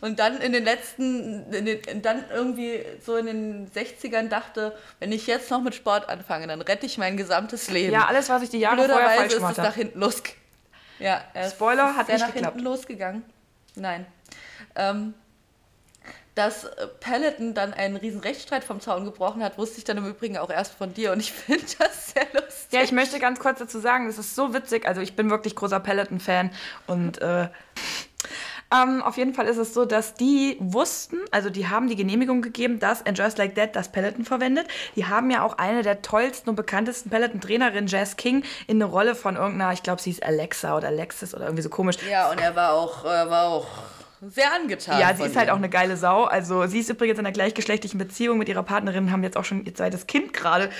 Und 0.00 0.18
dann 0.18 0.40
in 0.40 0.52
den 0.52 0.64
letzten, 0.64 1.52
in 1.52 1.66
den, 1.66 2.02
dann 2.02 2.24
irgendwie 2.32 2.80
so 3.04 3.16
in 3.16 3.26
den 3.26 3.70
60ern 3.70 4.28
dachte, 4.28 4.74
wenn 5.00 5.12
ich 5.12 5.26
jetzt 5.26 5.50
noch 5.50 5.60
mit 5.60 5.74
Sport 5.74 6.08
anfange, 6.08 6.46
dann 6.46 6.62
rette 6.62 6.86
ich 6.86 6.96
mein 6.96 7.16
gesamtes 7.18 7.70
Leben. 7.70 7.92
Ja, 7.92 8.06
alles, 8.06 8.28
was 8.30 8.42
ich 8.42 8.48
die 8.50 8.58
Jahre 8.58 8.88
vorher 8.88 9.10
falsch 9.10 9.26
ist 9.26 9.32
es 9.34 9.38
gemacht 9.38 9.58
nach 9.58 9.64
habe. 9.66 9.74
hinten 9.74 10.00
los. 10.00 10.22
Ja, 10.98 11.22
er 11.34 11.46
ist 11.46 11.52
Spoiler, 11.52 11.94
hat 11.94 12.08
nicht 12.08 12.20
nach 12.20 12.32
geklappt. 12.32 12.54
hinten 12.54 12.66
losgegangen. 12.70 13.22
Nein. 13.76 14.06
Ähm, 14.74 15.14
dass 16.36 16.64
äh, 16.64 16.86
Peloton 17.00 17.54
dann 17.54 17.72
einen 17.72 17.96
riesen 17.96 18.20
Rechtsstreit 18.20 18.62
vom 18.62 18.80
Zaun 18.80 19.04
gebrochen 19.04 19.42
hat, 19.42 19.56
wusste 19.58 19.78
ich 19.78 19.84
dann 19.84 19.96
im 19.96 20.06
Übrigen 20.06 20.36
auch 20.36 20.50
erst 20.50 20.74
von 20.74 20.92
dir 20.92 21.12
und 21.12 21.20
ich 21.20 21.32
finde 21.32 21.64
das 21.78 22.12
sehr 22.12 22.26
lustig. 22.32 22.72
Ja, 22.72 22.82
ich 22.82 22.92
möchte 22.92 23.18
ganz 23.18 23.40
kurz 23.40 23.58
dazu 23.58 23.78
sagen, 23.80 24.06
das 24.06 24.18
ist 24.18 24.34
so 24.34 24.52
witzig. 24.52 24.86
Also 24.86 25.00
ich 25.00 25.16
bin 25.16 25.30
wirklich 25.30 25.56
großer 25.56 25.80
Peloton-Fan 25.80 26.50
und 26.86 27.20
äh, 27.22 27.48
ähm, 28.72 29.02
auf 29.02 29.16
jeden 29.16 29.32
Fall 29.32 29.46
ist 29.46 29.58
es 29.58 29.74
so, 29.74 29.84
dass 29.84 30.14
die 30.14 30.56
wussten, 30.58 31.18
also 31.30 31.50
die 31.50 31.68
haben 31.68 31.88
die 31.88 31.94
Genehmigung 31.94 32.42
gegeben, 32.42 32.80
dass 32.80 33.04
And 33.06 33.16
Just 33.16 33.38
Like 33.38 33.54
That 33.54 33.76
das 33.76 33.92
Peloton 33.92 34.24
verwendet. 34.24 34.66
Die 34.96 35.06
haben 35.06 35.30
ja 35.30 35.44
auch 35.44 35.58
eine 35.58 35.82
der 35.82 36.02
tollsten 36.02 36.50
und 36.50 36.56
bekanntesten 36.56 37.10
Peloton-Trainerinnen, 37.10 37.86
Jazz 37.86 38.16
King, 38.16 38.42
in 38.66 38.82
eine 38.82 38.90
Rolle 38.90 39.14
von 39.14 39.36
irgendeiner, 39.36 39.72
ich 39.72 39.84
glaube, 39.84 40.02
sie 40.02 40.10
ist 40.10 40.22
Alexa 40.22 40.76
oder 40.76 40.88
Alexis 40.88 41.34
oder 41.34 41.44
irgendwie 41.44 41.62
so 41.62 41.68
komisch. 41.68 41.96
Ja, 42.10 42.30
und 42.30 42.40
er 42.40 42.56
war 42.56 42.72
auch, 42.72 43.04
äh, 43.04 43.30
war 43.30 43.46
auch 43.46 43.66
sehr 44.20 44.52
angetan. 44.52 44.98
Ja, 44.98 45.14
sie 45.14 45.24
ist 45.24 45.36
halt 45.36 45.48
ihm. 45.48 45.52
auch 45.52 45.58
eine 45.58 45.68
geile 45.68 45.96
Sau. 45.96 46.24
Also 46.24 46.66
sie 46.66 46.80
ist 46.80 46.90
übrigens 46.90 47.18
in 47.18 47.26
einer 47.26 47.32
gleichgeschlechtlichen 47.32 47.98
Beziehung 47.98 48.38
mit 48.38 48.48
ihrer 48.48 48.62
Partnerin, 48.64 49.12
haben 49.12 49.22
jetzt 49.22 49.36
auch 49.36 49.44
schon 49.44 49.64
ihr 49.64 49.74
zweites 49.74 50.06
Kind 50.06 50.32
gerade 50.32 50.70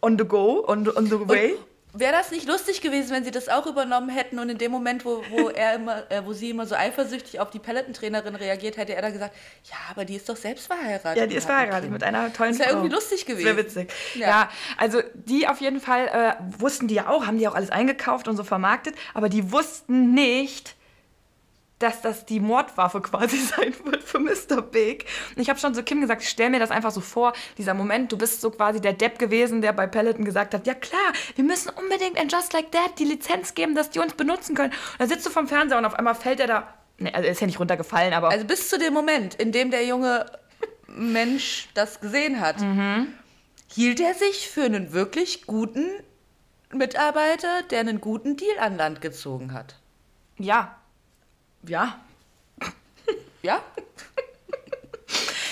on 0.00 0.16
the 0.18 0.24
go, 0.24 0.64
on, 0.66 0.88
on 0.88 1.06
the 1.06 1.28
way. 1.28 1.54
Wäre 1.98 2.12
das 2.12 2.30
nicht 2.30 2.46
lustig 2.46 2.80
gewesen, 2.80 3.10
wenn 3.10 3.24
sie 3.24 3.30
das 3.30 3.48
auch 3.48 3.66
übernommen 3.66 4.08
hätten 4.08 4.38
und 4.38 4.48
in 4.48 4.58
dem 4.58 4.70
Moment, 4.70 5.04
wo, 5.04 5.22
wo 5.30 5.48
er 5.54 5.74
immer, 5.74 6.10
äh, 6.10 6.24
wo 6.24 6.32
sie 6.32 6.50
immer 6.50 6.66
so 6.66 6.74
eifersüchtig 6.74 7.40
auf 7.40 7.50
die 7.50 7.58
Peloton-Trainerin 7.58 8.36
reagiert, 8.36 8.76
hätte 8.76 8.94
er 8.94 9.02
dann 9.02 9.12
gesagt, 9.12 9.34
ja, 9.64 9.76
aber 9.90 10.04
die 10.04 10.16
ist 10.16 10.28
doch 10.28 10.36
selbst 10.36 10.66
verheiratet. 10.66 11.16
Ja, 11.16 11.26
die 11.26 11.34
ist 11.36 11.46
verheiratet 11.46 11.90
mit 11.90 12.02
einer 12.02 12.32
tollen 12.32 12.52
Das 12.52 12.60
wäre 12.60 12.70
Frau. 12.70 12.78
irgendwie 12.78 12.94
lustig 12.94 13.26
gewesen. 13.26 13.44
Sehr 13.44 13.56
witzig. 13.56 13.92
Ja. 14.14 14.28
Ja. 14.28 14.50
also 14.76 15.02
die 15.14 15.48
auf 15.48 15.60
jeden 15.60 15.80
Fall 15.80 16.08
äh, 16.08 16.60
wussten 16.60 16.88
die 16.88 16.94
ja 16.94 17.08
auch, 17.08 17.26
haben 17.26 17.38
die 17.38 17.48
auch 17.48 17.54
alles 17.54 17.70
eingekauft 17.70 18.28
und 18.28 18.36
so 18.36 18.44
vermarktet, 18.44 18.94
aber 19.14 19.28
die 19.28 19.50
wussten 19.52 20.14
nicht, 20.14 20.76
dass 21.78 22.00
das 22.02 22.24
die 22.26 22.40
Mordwaffe 22.40 23.00
quasi 23.00 23.36
sein 23.56 23.74
wird 23.84 24.02
für 24.02 24.18
Mr. 24.18 24.62
Big. 24.62 25.06
Und 25.36 25.42
ich 25.42 25.48
habe 25.48 25.58
schon 25.60 25.74
zu 25.74 25.82
Kim 25.82 26.00
gesagt, 26.00 26.22
ich 26.22 26.28
stell 26.28 26.50
mir 26.50 26.58
das 26.60 26.70
einfach 26.70 26.90
so 26.90 27.00
vor, 27.00 27.32
dieser 27.56 27.74
Moment, 27.74 28.10
du 28.12 28.18
bist 28.18 28.40
so 28.40 28.50
quasi 28.50 28.80
der 28.80 28.92
Depp 28.94 29.18
gewesen, 29.18 29.62
der 29.62 29.72
bei 29.72 29.86
Peloton 29.86 30.24
gesagt 30.24 30.54
hat, 30.54 30.66
ja 30.66 30.74
klar, 30.74 31.12
wir 31.36 31.44
müssen 31.44 31.70
unbedingt 31.70 32.18
in 32.20 32.28
Just 32.28 32.52
Like 32.52 32.72
That 32.72 32.98
die 32.98 33.04
Lizenz 33.04 33.54
geben, 33.54 33.74
dass 33.74 33.90
die 33.90 33.98
uns 34.00 34.14
benutzen 34.14 34.54
können. 34.56 34.72
Und 34.72 35.00
dann 35.00 35.08
sitzt 35.08 35.24
du 35.26 35.30
vom 35.30 35.46
Fernseher 35.46 35.78
und 35.78 35.84
auf 35.84 35.94
einmal 35.94 36.14
fällt 36.14 36.40
er 36.40 36.46
da, 36.48 36.74
ne, 36.98 37.14
also 37.14 37.26
er 37.26 37.32
ist 37.32 37.40
ja 37.40 37.46
nicht 37.46 37.60
runtergefallen, 37.60 38.12
aber 38.12 38.30
Also 38.30 38.44
bis 38.44 38.68
zu 38.68 38.78
dem 38.78 38.92
Moment, 38.94 39.34
in 39.36 39.52
dem 39.52 39.70
der 39.70 39.84
junge 39.86 40.26
Mensch 40.88 41.68
das 41.74 42.00
gesehen 42.00 42.40
hat, 42.40 42.60
Mhm. 42.60 43.12
hielt 43.72 44.00
er 44.00 44.14
sich 44.14 44.48
für 44.48 44.64
einen 44.64 44.92
wirklich 44.92 45.46
guten 45.46 45.86
Mitarbeiter, 46.72 47.62
der 47.70 47.80
einen 47.80 48.00
guten 48.00 48.36
Deal 48.36 48.58
an 48.58 48.76
Land 48.76 49.00
gezogen 49.00 49.52
hat. 49.52 49.76
ja, 50.38 50.74
ja, 51.66 51.98
Ja? 53.42 53.62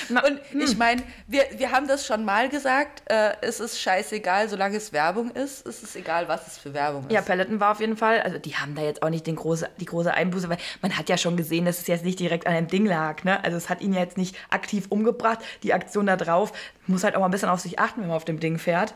Und 0.09 0.41
hm. 0.51 0.61
ich 0.61 0.77
meine, 0.77 1.03
wir, 1.27 1.45
wir 1.57 1.73
haben 1.73 1.89
das 1.89 2.07
schon 2.07 2.25
mal 2.25 2.49
gesagt, 2.49 3.03
äh, 3.11 3.33
es 3.41 3.59
ist 3.59 3.81
scheißegal, 3.81 4.49
solange 4.49 4.77
es 4.77 4.93
Werbung 4.93 5.33
ist, 5.33 5.67
es 5.67 5.83
ist 5.83 5.97
egal, 5.97 6.29
was 6.29 6.47
es 6.47 6.59
für 6.59 6.73
Werbung 6.75 7.05
ist. 7.07 7.13
Ja, 7.13 7.23
Peloton 7.23 7.59
war 7.59 7.73
auf 7.73 7.81
jeden 7.81 7.97
Fall, 7.97 8.21
also 8.21 8.39
die 8.39 8.55
haben 8.55 8.77
da 8.77 8.83
jetzt 8.83 9.03
auch 9.03 9.11
nicht 9.11 9.27
den 9.27 9.35
große, 9.35 9.69
die 9.81 9.85
große 9.85 10.15
Einbuße, 10.15 10.49
weil 10.49 10.59
man 10.81 10.97
hat 10.97 11.09
ja 11.09 11.19
schon 11.19 11.37
gesehen, 11.37 11.65
dass 11.65 11.81
es 11.81 11.89
jetzt 11.89 12.05
nicht 12.05 12.21
direkt 12.21 12.47
an 12.47 12.55
dem 12.55 12.69
Ding 12.69 12.87
lag. 12.87 13.25
Ne? 13.25 13.43
Also 13.43 13.57
es 13.57 13.69
hat 13.69 13.81
ihn 13.81 13.93
ja 13.93 14.01
jetzt 14.01 14.17
nicht 14.17 14.37
aktiv 14.49 14.87
umgebracht. 14.91 15.41
Die 15.65 15.75
Aktion 15.75 16.07
da 16.07 16.17
drauf 16.17 16.53
muss 16.87 17.03
halt 17.03 17.17
auch 17.17 17.21
mal 17.21 17.27
ein 17.27 17.33
bisschen 17.33 17.49
auf 17.49 17.61
sich 17.61 17.81
achten, 17.81 18.01
wenn 18.01 18.09
man 18.09 18.17
auf 18.17 18.25
dem 18.25 18.39
Ding 18.39 18.59
fährt. 18.59 18.95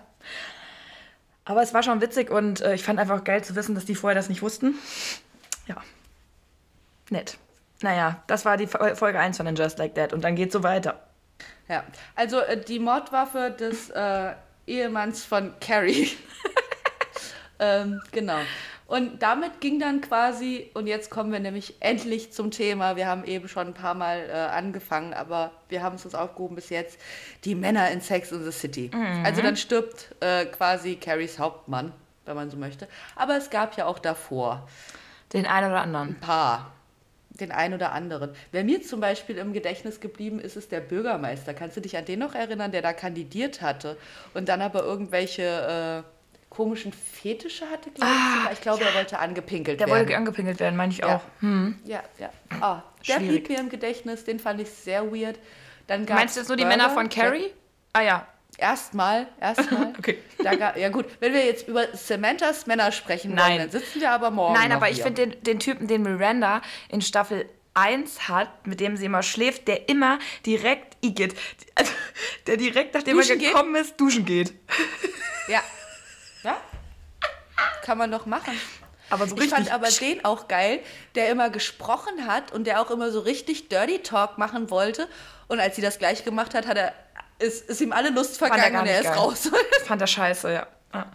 Aber 1.45 1.62
es 1.62 1.74
war 1.74 1.82
schon 1.82 2.01
witzig 2.01 2.31
und 2.31 2.61
äh, 2.61 2.74
ich 2.74 2.85
fand 2.85 3.01
einfach 3.01 3.24
geil 3.24 3.43
zu 3.43 3.57
wissen, 3.57 3.74
dass 3.74 3.85
die 3.85 3.97
vorher 3.97 4.15
das 4.15 4.28
nicht 4.28 4.43
wussten. 4.43 4.77
Ja. 5.66 5.77
Nett. 7.11 7.39
Naja, 7.82 8.23
das 8.27 8.45
war 8.45 8.57
die 8.57 8.66
Fo- 8.66 8.95
Folge 8.95 9.19
1 9.19 9.37
von 9.37 9.47
den 9.47 9.55
Just 9.57 9.78
Like 9.78 9.95
That 9.95 10.12
und 10.12 10.23
dann 10.23 10.35
geht's 10.37 10.53
so 10.53 10.62
weiter. 10.62 11.01
Ja, 11.69 11.85
also 12.15 12.41
äh, 12.41 12.61
die 12.62 12.78
Mordwaffe 12.78 13.51
des 13.59 13.91
äh, 13.91 14.32
Ehemanns 14.66 15.24
von 15.24 15.55
Carrie. 15.61 16.11
ähm, 17.59 18.01
genau. 18.12 18.39
Und 18.87 19.23
damit 19.23 19.61
ging 19.61 19.78
dann 19.78 20.01
quasi, 20.01 20.69
und 20.74 20.89
jetzt 20.89 21.11
kommen 21.11 21.31
wir 21.31 21.39
nämlich 21.39 21.77
endlich 21.81 22.32
zum 22.32 22.51
Thema. 22.51 22.97
Wir 22.97 23.07
haben 23.07 23.24
eben 23.24 23.47
schon 23.49 23.69
ein 23.69 23.74
paar 23.74 23.95
Mal 23.95 24.28
äh, 24.28 24.32
angefangen, 24.32 25.15
aber 25.15 25.53
wir 25.69 25.81
haben 25.82 25.95
es 25.95 26.05
uns 26.05 26.16
aufgehoben 26.16 26.57
bis 26.57 26.70
jetzt. 26.70 26.99
Die 27.45 27.55
Männer 27.55 27.89
in 27.93 28.01
Sex 28.01 28.32
in 28.32 28.43
the 28.45 28.51
City. 28.51 28.91
Also 29.23 29.43
dann 29.43 29.57
stirbt 29.57 30.15
äh, 30.20 30.45
quasi 30.47 30.97
Carries 30.97 31.39
Hauptmann, 31.39 31.93
wenn 32.24 32.35
man 32.35 32.51
so 32.51 32.57
möchte. 32.57 32.89
Aber 33.15 33.37
es 33.37 33.49
gab 33.51 33.77
ja 33.77 33.87
auch 33.87 34.01
davor 34.01 34.66
Den 35.32 35.47
einen 35.47 35.70
oder 35.70 35.82
anderen. 35.82 36.09
ein 36.09 36.20
paar. 36.20 36.73
Den 37.40 37.52
einen 37.52 37.74
oder 37.74 37.92
anderen. 37.92 38.30
Wer 38.52 38.64
mir 38.64 38.82
zum 38.82 39.00
Beispiel 39.00 39.36
im 39.38 39.52
Gedächtnis 39.52 40.00
geblieben 40.00 40.38
ist, 40.40 40.56
ist 40.56 40.72
der 40.72 40.80
Bürgermeister. 40.80 41.54
Kannst 41.54 41.76
du 41.76 41.80
dich 41.80 41.96
an 41.96 42.04
den 42.04 42.18
noch 42.18 42.34
erinnern, 42.34 42.70
der 42.72 42.82
da 42.82 42.92
kandidiert 42.92 43.62
hatte 43.62 43.96
und 44.34 44.48
dann 44.48 44.60
aber 44.60 44.82
irgendwelche 44.84 46.04
äh, 46.04 46.52
komischen 46.54 46.92
Fetische 46.92 47.64
hatte, 47.70 47.90
glaube 47.90 48.10
ich. 48.12 48.36
sogar? 48.38 48.52
Ich 48.52 48.60
glaube, 48.60 48.84
er 48.84 48.94
wollte 48.94 49.18
angepinkelt 49.18 49.80
Ah, 49.80 49.84
Der 49.84 49.86
werden. 49.94 50.06
wollte 50.06 50.16
angepinkelt 50.16 50.60
werden, 50.60 50.76
meine 50.76 50.92
ich 50.92 50.98
Ja. 50.98 51.16
auch. 51.16 51.22
Hm. 51.40 51.78
Ja, 51.84 52.02
ja. 52.18 52.30
Ah, 52.60 52.82
der 53.08 53.14
Schwierig. 53.14 53.44
blieb 53.44 53.48
mir 53.50 53.60
im 53.60 53.68
Gedächtnis, 53.70 54.24
den 54.24 54.38
fand 54.40 54.60
ich 54.60 54.68
sehr 54.70 55.10
weird. 55.12 55.38
Meinst 56.08 56.36
du 56.36 56.40
jetzt 56.40 56.48
nur 56.48 56.56
die 56.56 56.62
Burger. 56.64 56.76
Männer 56.76 56.90
von 56.90 57.08
Carrie? 57.08 57.50
Ah 57.92 58.02
ja. 58.02 58.26
Erstmal, 58.61 59.27
erstmal. 59.41 59.95
Okay. 59.99 60.19
Da 60.43 60.53
ja 60.77 60.89
gut, 60.91 61.07
wenn 61.20 61.32
wir 61.32 61.45
jetzt 61.45 61.66
über 61.66 61.87
Samanthas 61.95 62.66
Männer 62.66 62.93
sprechen 62.93 63.35
Nein. 63.35 63.59
wollen, 63.59 63.59
dann 63.59 63.70
sitzen 63.70 64.01
wir 64.01 64.11
aber 64.11 64.31
morgen 64.31 64.55
Nein, 64.55 64.73
aber 64.73 64.89
ich 64.91 64.97
hier. 64.97 65.05
finde 65.05 65.28
den, 65.28 65.43
den 65.43 65.59
Typen, 65.59 65.89
den 65.89 66.03
Miranda 66.03 66.61
in 66.89 67.01
Staffel 67.01 67.49
1 67.74 68.28
hat, 68.28 68.66
mit 68.66 68.81
dem 68.81 68.97
sie 68.97 69.07
immer 69.07 69.23
schläft, 69.23 69.66
der 69.66 69.89
immer 69.89 70.19
direkt 70.45 70.97
igitt. 71.01 71.35
Also, 71.74 71.93
der 72.47 72.57
direkt, 72.59 72.95
nachdem 72.95 73.16
Duschen 73.16 73.32
er 73.32 73.37
geht? 73.37 73.53
gekommen 73.53 73.74
ist, 73.77 73.99
duschen 74.01 74.24
geht. 74.24 74.53
Ja. 75.49 75.62
Ja. 76.43 76.57
Kann 77.85 77.99
man 77.99 78.11
doch 78.11 78.24
machen. 78.24 78.59
Aber 79.11 79.27
so 79.27 79.37
Ich 79.37 79.51
fand 79.51 79.70
aber 79.70 79.89
den 79.89 80.24
auch 80.24 80.49
geil, 80.49 80.81
der 81.15 81.28
immer 81.28 81.51
gesprochen 81.51 82.27
hat 82.27 82.51
und 82.53 82.66
der 82.66 82.81
auch 82.81 82.91
immer 82.91 83.11
so 83.11 83.20
richtig 83.20 83.69
Dirty 83.69 83.99
Talk 83.99 84.39
machen 84.39 84.70
wollte. 84.70 85.07
Und 85.49 85.61
als 85.61 85.77
sie 85.77 85.82
das 85.82 85.99
gleich 85.99 86.24
gemacht 86.24 86.55
hat, 86.55 86.66
hat 86.66 86.78
er, 86.78 86.95
ist, 87.40 87.68
ist 87.68 87.80
ihm 87.80 87.92
alle 87.92 88.10
Lust 88.10 88.40
er 88.40 88.48
vergangen 88.48 88.72
gar 88.72 88.82
und 88.82 88.88
er 88.88 89.00
ist 89.00 89.06
geil. 89.06 89.18
raus. 89.18 89.50
fand 89.84 90.00
er 90.00 90.06
scheiße, 90.06 90.52
ja. 90.52 90.66
Ja, 90.92 91.06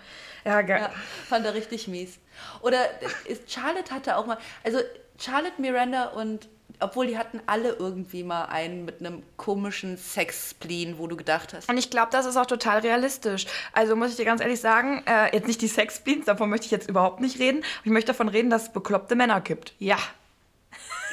ja 0.44 0.62
geil. 0.62 0.82
ja, 0.82 0.92
fand 1.28 1.46
er 1.46 1.54
richtig 1.54 1.88
mies. 1.88 2.18
Oder 2.62 2.80
ist, 3.26 3.52
Charlotte 3.52 3.94
hatte 3.94 4.18
auch 4.18 4.26
mal, 4.26 4.38
also 4.64 4.80
Charlotte, 5.20 5.62
Miranda 5.62 6.06
und, 6.10 6.48
obwohl 6.80 7.08
die 7.08 7.18
hatten 7.18 7.42
alle 7.46 7.70
irgendwie 7.74 8.24
mal 8.24 8.46
einen 8.46 8.86
mit 8.86 9.00
einem 9.00 9.24
komischen 9.38 9.98
Sex-Spleen, 9.98 10.98
wo 10.98 11.08
du 11.08 11.16
gedacht 11.16 11.54
hast, 11.54 11.70
Und 11.70 11.78
ich 11.78 11.90
glaube, 11.90 12.10
das 12.12 12.26
ist 12.26 12.36
auch 12.36 12.46
total 12.46 12.80
realistisch. 12.80 13.46
Also 13.72 13.96
muss 13.96 14.12
ich 14.12 14.18
dir 14.18 14.26
ganz 14.26 14.42
ehrlich 14.42 14.60
sagen, 14.60 15.04
äh, 15.06 15.34
jetzt 15.34 15.48
nicht 15.48 15.62
die 15.62 15.68
Sexbeans, 15.68 16.26
davon 16.26 16.50
möchte 16.50 16.66
ich 16.66 16.72
jetzt 16.72 16.90
überhaupt 16.90 17.22
nicht 17.22 17.40
reden. 17.40 17.64
Ich 17.84 17.92
möchte 17.92 18.08
davon 18.08 18.28
reden, 18.28 18.50
dass 18.50 18.64
es 18.64 18.74
bekloppte 18.74 19.16
Männer 19.16 19.40
gibt. 19.42 19.74
Ja. 19.80 19.98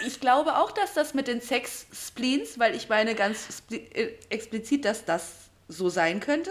Ich 0.07 0.21
glaube 0.21 0.57
auch, 0.57 0.73
dass 0.73 0.95
das 0.95 1.15
mit 1.15 1.29
den 1.29 1.41
Sex-Spleens, 1.41 2.59
weil 2.59 2.75
ich 2.75 2.89
meine 2.89 3.15
ganz 3.15 3.63
äh, 3.71 4.09
explizit, 4.31 4.85
dass 4.85 5.05
das 5.05 5.33
so 5.69 5.89
sein 5.89 6.21
könnte. 6.21 6.51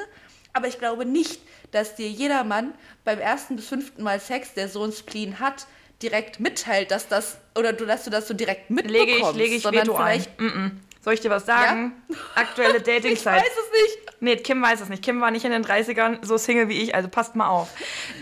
Aber 0.53 0.68
ich 0.68 0.80
glaube 0.80 1.06
nicht, 1.06 1.41
dass 1.72 1.95
dir 1.95 2.10
jeder 2.10 2.44
Mann 2.44 2.73
beim 3.03 3.19
ersten 3.19 3.56
bis 3.56 3.68
fünften 3.68 4.03
Mal 4.03 4.19
Sex, 4.19 4.53
der 4.53 4.68
so 4.68 4.84
ein 4.84 4.91
Spleen 4.91 5.40
hat, 5.40 5.68
direkt 6.02 6.40
mitteilt, 6.40 6.91
dass 6.91 7.07
das, 7.07 7.38
oder 7.56 7.73
du, 7.73 7.86
dass 7.86 8.03
du 8.03 8.10
das 8.10 8.28
so 8.28 8.34
direkt 8.34 8.69
mitbekommst. 8.69 9.07
Lege 9.07 9.30
ich, 9.30 9.36
lege 9.36 9.56
ich 9.56 9.61
sondern 9.61 9.88
Veto 9.88 9.95
ein. 9.95 10.22
vielleicht, 10.22 10.40
Mm 10.40 10.45
-mm. 10.48 10.72
Soll 11.03 11.15
ich 11.15 11.19
dir 11.22 11.32
was 11.32 11.45
sagen? 11.48 11.94
Aktuelle 12.36 12.78
Ich 12.78 12.84
Dating-Zeit. 12.84 13.41
weiß 13.41 13.49
es 13.49 13.72
nicht. 13.82 14.10
Nee, 14.23 14.35
Kim 14.35 14.61
weiß 14.61 14.81
es 14.81 14.89
nicht. 14.89 15.02
Kim 15.02 15.19
war 15.19 15.31
nicht 15.31 15.45
in 15.45 15.52
den 15.52 15.65
30ern 15.65 16.23
so 16.23 16.38
Single 16.38 16.69
wie 16.69 16.80
ich, 16.80 16.93
also 16.93 17.10
passt 17.10 17.35
mal 17.35 17.48
auf. 17.48 17.69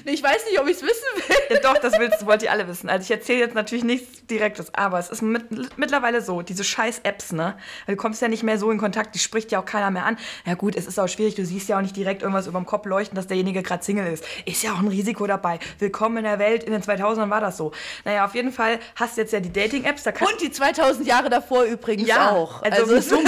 Ich 0.06 0.24
weiß 0.24 0.46
nicht, 0.50 0.58
ob 0.58 0.66
ich 0.68 0.78
es 0.78 0.82
wissen 0.82 1.04
will. 1.16 1.36
Ja, 1.50 1.60
doch, 1.60 1.78
das 1.78 2.00
willst, 2.00 2.26
wollt 2.26 2.42
ihr 2.42 2.54
alle 2.54 2.70
wissen. 2.70 2.90
Also 2.90 3.04
ich 3.04 3.12
erzähle 3.12 3.40
jetzt 3.40 3.54
natürlich 3.54 3.84
nichts 3.84 4.26
Direktes, 4.28 4.74
aber 4.74 4.98
es 4.98 5.10
ist 5.10 5.22
mit, 5.22 5.78
mittlerweile 5.78 6.22
so, 6.22 6.42
diese 6.42 6.64
scheiß 6.64 7.00
Apps, 7.04 7.34
ne? 7.34 7.58
Du 7.86 7.98
kommst 7.98 8.22
ja 8.22 8.30
nicht 8.30 8.44
mehr 8.44 8.58
so 8.58 8.72
in 8.72 8.78
Kontakt, 8.78 9.14
die 9.14 9.20
spricht 9.20 9.52
ja 9.52 9.60
auch 9.60 9.66
keiner 9.66 9.92
mehr 9.92 10.06
an. 10.06 10.18
Ja 10.46 10.54
gut, 10.54 10.78
es 10.78 10.88
ist 10.88 10.98
auch 11.02 11.10
schwierig, 11.10 11.36
du 11.36 11.46
siehst 11.46 11.68
ja 11.68 11.78
auch 11.78 11.82
nicht 11.82 11.98
direkt 11.98 12.22
irgendwas 12.22 12.48
über 12.48 12.60
dem 12.60 12.66
Kopf 12.66 12.86
leuchten, 12.86 13.18
dass 13.18 13.28
derjenige 13.28 13.62
gerade 13.62 13.84
Single 13.84 14.08
ist. 14.08 14.24
Ist 14.46 14.64
ja 14.64 14.72
auch 14.72 14.80
ein 14.80 14.88
Risiko 14.88 15.28
dabei. 15.28 15.60
Willkommen 15.80 16.18
in 16.18 16.24
der 16.24 16.40
Welt, 16.40 16.64
in 16.64 16.72
den 16.72 16.82
2000ern 16.82 17.30
war 17.30 17.42
das 17.42 17.58
so. 17.58 17.74
Naja, 18.06 18.24
auf 18.24 18.36
jeden 18.36 18.54
Fall 18.54 18.80
hast 18.96 19.18
du 19.18 19.22
jetzt 19.22 19.34
ja 19.34 19.42
die 19.42 19.52
Dating-Apps, 19.52 20.04
da 20.04 20.12
Und 20.12 20.40
die 20.40 20.50
2000 20.52 21.06
Jahre 21.06 21.30
davor 21.30 21.64
übrigens 21.64 22.08
ja, 22.08 22.32
auch. 22.32 22.62
Also, 22.62 22.88
wie 22.88 23.10
dumm. 23.10 23.26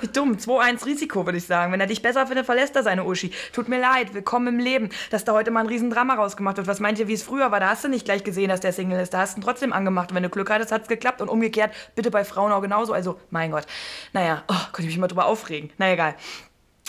Wie 0.00 0.08
dumm. 0.08 0.36
2-1 0.36 0.86
Risiko, 0.86 1.26
würde 1.26 1.38
ich 1.38 1.46
sagen. 1.46 1.72
Wenn 1.72 1.80
er 1.80 1.86
dich 1.86 2.02
besser 2.02 2.13
findet, 2.26 2.46
verlässt 2.46 2.76
er 2.76 2.82
seine 2.82 3.04
Uschi. 3.04 3.30
Tut 3.52 3.68
mir 3.68 3.80
leid, 3.80 4.14
willkommen 4.14 4.48
im 4.48 4.58
Leben. 4.58 4.90
Dass 5.10 5.24
da 5.24 5.32
heute 5.32 5.50
mal 5.50 5.60
ein 5.60 5.66
Riesendrama 5.66 6.14
rausgemacht 6.14 6.56
wird. 6.56 6.66
Was 6.66 6.80
meint 6.80 6.98
ihr, 6.98 7.08
wie 7.08 7.14
es 7.14 7.22
früher 7.22 7.50
war? 7.50 7.60
Da 7.60 7.68
hast 7.70 7.84
du 7.84 7.88
nicht 7.88 8.04
gleich 8.04 8.24
gesehen, 8.24 8.48
dass 8.48 8.60
der 8.60 8.72
Single 8.72 9.00
ist. 9.00 9.12
Da 9.12 9.18
hast 9.18 9.36
du 9.36 9.40
ihn 9.40 9.44
trotzdem 9.44 9.72
angemacht. 9.72 10.10
Und 10.10 10.16
wenn 10.16 10.22
du 10.22 10.30
Glück 10.30 10.50
hattest, 10.50 10.72
hat 10.72 10.82
es 10.82 10.88
geklappt. 10.88 11.20
Und 11.20 11.28
umgekehrt, 11.28 11.74
bitte 11.94 12.10
bei 12.10 12.24
Frauen 12.24 12.52
auch 12.52 12.62
genauso. 12.62 12.92
Also, 12.92 13.20
mein 13.30 13.50
Gott. 13.50 13.66
Naja, 14.12 14.42
oh, 14.48 14.54
könnte 14.72 14.82
ich 14.82 14.96
mich 14.96 14.98
mal 14.98 15.08
drüber 15.08 15.26
aufregen. 15.26 15.70
Na 15.78 15.92
egal. 15.92 16.14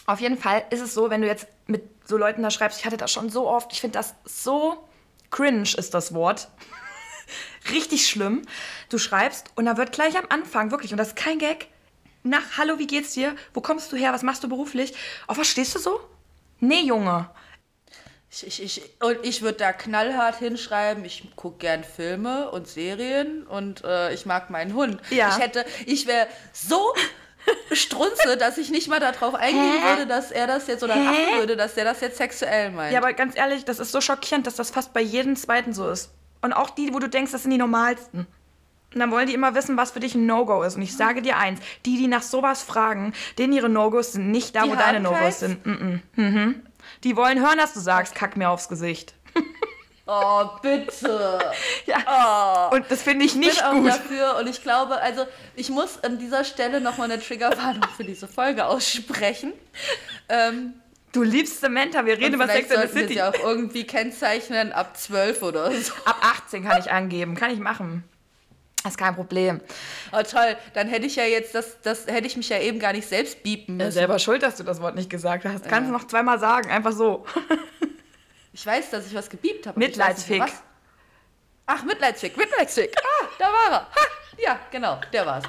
Auf 0.05 0.21
jeden 0.21 0.37
Fall 0.37 0.63
ist 0.69 0.81
es 0.81 0.93
so, 0.93 1.09
wenn 1.09 1.21
du 1.21 1.27
jetzt 1.27 1.47
mit 1.67 1.83
so 2.05 2.17
Leuten 2.17 2.43
da 2.43 2.51
schreibst, 2.51 2.79
ich 2.79 2.85
hatte 2.85 2.97
das 2.97 3.11
schon 3.11 3.29
so 3.29 3.47
oft, 3.47 3.73
ich 3.73 3.81
finde 3.81 3.97
das 3.97 4.13
so 4.23 4.87
cringe 5.31 5.69
ist 5.77 5.93
das 5.93 6.13
Wort. 6.13 6.49
Richtig 7.71 8.07
schlimm. 8.07 8.43
Du 8.89 8.97
schreibst 8.97 9.49
und 9.55 9.65
da 9.65 9.77
wird 9.77 9.91
gleich 9.91 10.17
am 10.17 10.25
Anfang, 10.29 10.71
wirklich, 10.71 10.91
und 10.91 10.97
das 10.97 11.09
ist 11.09 11.15
kein 11.15 11.39
Gag, 11.39 11.67
nach 12.25 12.57
Hallo, 12.57 12.79
wie 12.79 12.87
geht's 12.87 13.13
dir? 13.13 13.35
Wo 13.53 13.61
kommst 13.61 13.91
du 13.91 13.95
her? 13.95 14.13
Was 14.13 14.23
machst 14.23 14.43
du 14.43 14.49
beruflich? 14.49 14.93
Auf 15.27 15.37
was 15.37 15.47
stehst 15.47 15.75
du 15.75 15.79
so? 15.79 15.99
Nee, 16.59 16.81
Junge. 16.81 17.29
Ich, 18.29 18.45
ich, 18.47 18.63
ich, 18.63 18.81
und 19.01 19.17
ich 19.23 19.41
würde 19.41 19.59
da 19.59 19.71
knallhart 19.71 20.37
hinschreiben, 20.39 21.05
ich 21.05 21.35
gucke 21.35 21.59
gern 21.59 21.83
Filme 21.83 22.51
und 22.51 22.67
Serien 22.67 23.47
und 23.47 23.83
äh, 23.85 24.13
ich 24.13 24.25
mag 24.25 24.49
meinen 24.49 24.73
Hund. 24.73 24.99
Ja. 25.09 25.29
Ich 25.29 25.39
hätte, 25.39 25.65
ich 25.85 26.05
wäre 26.05 26.27
so 26.51 26.93
strunze, 27.71 28.35
dass 28.37 28.57
ich 28.57 28.71
nicht 28.71 28.87
mal 28.89 28.99
darauf 28.99 29.35
eingehen 29.35 29.81
Hä? 29.81 29.89
würde, 29.89 30.07
dass 30.07 30.31
er 30.31 30.47
das 30.47 30.67
jetzt 30.67 30.83
oder 30.83 30.95
Hä? 30.95 31.05
lachen 31.05 31.39
würde, 31.39 31.55
dass 31.55 31.77
er 31.77 31.85
das 31.85 32.01
jetzt 32.01 32.17
sexuell 32.17 32.71
meint. 32.71 32.91
Ja, 32.91 32.99
aber 32.99 33.13
ganz 33.13 33.37
ehrlich, 33.37 33.63
das 33.63 33.79
ist 33.79 33.91
so 33.91 34.01
schockierend, 34.01 34.47
dass 34.47 34.55
das 34.55 34.71
fast 34.71 34.93
bei 34.93 35.01
jedem 35.01 35.35
Zweiten 35.35 35.73
so 35.73 35.89
ist. 35.89 36.11
Und 36.41 36.53
auch 36.53 36.69
die, 36.71 36.93
wo 36.93 36.99
du 36.99 37.07
denkst, 37.07 37.31
das 37.31 37.43
sind 37.43 37.51
die 37.51 37.57
normalsten. 37.57 38.27
Und 38.95 39.01
dann 39.01 39.11
wollen 39.11 39.27
die 39.27 39.33
immer 39.33 39.53
wissen, 39.55 39.75
was 39.75 39.91
für 39.91 39.99
dich 39.99 40.15
ein 40.15 40.25
No-Go 40.25 40.63
ist. 40.63 40.77
Und 40.77 40.81
ich 40.81 40.95
sage 40.95 41.21
dir 41.21 41.37
eins, 41.37 41.59
die, 41.85 41.97
die 41.97 42.07
nach 42.07 42.21
sowas 42.21 42.63
fragen, 42.63 43.13
denen 43.37 43.51
ihre 43.51 43.67
No-Gos 43.67 44.13
sind 44.13 44.31
nicht 44.31 44.55
da, 44.55 44.63
Die 44.63 44.71
wo 44.71 44.75
deine 44.75 45.01
No-Gos 45.01 45.39
sind. 45.41 45.65
Mm 45.65 45.69
-mm. 45.69 45.99
Mhm. 46.15 46.65
Die 47.03 47.17
wollen 47.17 47.41
hören, 47.45 47.57
dass 47.57 47.73
du 47.73 47.81
sagst, 47.81 48.15
kack 48.15 48.37
mir 48.37 48.49
aufs 48.49 48.69
Gesicht. 48.69 49.13
oh, 50.07 50.45
bitte. 50.61 51.39
Ja. 51.85 52.69
Und 52.71 52.85
das 52.89 53.03
finde 53.03 53.25
ich 53.25 53.35
Ich 53.35 53.39
bin 53.39 53.49
nicht 53.49 53.63
auch 53.63 53.73
gut. 53.73 53.87
dafür 53.89 54.37
und 54.39 54.47
ich 54.47 54.63
glaube, 54.63 54.99
also 55.01 55.27
ich 55.55 55.69
muss 55.69 56.03
an 56.03 56.17
dieser 56.17 56.43
Stelle 56.43 56.79
nochmal 56.81 57.11
eine 57.11 57.21
Triggerwarnung 57.21 57.83
für 57.95 58.03
diese 58.05 58.27
Folge 58.27 58.65
aussprechen. 58.65 59.53
Ähm, 60.29 60.73
Du 61.11 61.21
liebst 61.23 61.61
Samantha, 61.61 62.05
wir 62.05 62.17
reden 62.17 62.33
über 62.35 62.47
Sex 62.47 62.63
in 62.63 62.67
the 62.69 62.75
sollten 62.75 62.95
wir 62.95 63.01
City. 63.03 63.13
sie 63.13 63.21
auch 63.23 63.33
irgendwie 63.41 63.85
kennzeichnen 63.85 64.71
ab 64.73 64.97
12 64.97 65.41
oder 65.43 65.71
so. 65.71 65.93
Ab 66.05 66.17
18 66.21 66.63
kann 66.63 66.79
ich 66.81 66.91
angeben, 66.91 67.35
kann 67.35 67.51
ich 67.51 67.59
machen. 67.59 68.03
Das 68.85 68.93
ist 68.93 68.97
kein 68.99 69.15
Problem. 69.15 69.61
Oh 70.11 70.21
toll, 70.21 70.55
dann 70.75 70.87
hätte 70.87 71.07
ich 71.07 71.15
ja 71.15 71.23
jetzt 71.23 71.55
das, 71.55 71.81
das 71.81 72.05
hätte 72.05 72.27
ich 72.27 72.37
mich 72.37 72.49
ja 72.49 72.59
eben 72.59 72.77
gar 72.77 72.93
nicht 72.93 73.07
selbst 73.09 73.41
biepen 73.41 73.79
Ja, 73.79 73.85
müssen. 73.87 73.95
selber 73.95 74.19
schuld, 74.19 74.43
dass 74.43 74.57
du 74.57 74.63
das 74.63 74.79
Wort 74.79 74.93
nicht 74.93 75.09
gesagt 75.09 75.43
hast. 75.43 75.67
Kannst 75.67 75.89
du 75.89 75.91
noch 75.91 76.05
zweimal 76.05 76.37
sagen, 76.39 76.69
einfach 76.69 76.91
so. 76.91 77.25
Ich 78.53 78.63
weiß, 78.63 78.91
dass 78.91 79.07
ich 79.07 79.15
was 79.15 79.27
gebiept 79.27 79.65
habe. 79.65 79.79
nicht 79.79 79.97
Mitleidsfick. 79.97 80.39
was. 80.39 80.61
Ach, 81.65 81.83
Mitleidsfick, 81.83 82.37
Mitleidsfick. 82.37 82.95
Ah, 82.95 83.25
da 83.39 83.45
war 83.45 83.71
er. 83.71 83.79
Ha, 83.81 84.07
ja, 84.37 84.59
genau, 84.69 85.01
der 85.11 85.25
war's. 85.25 85.43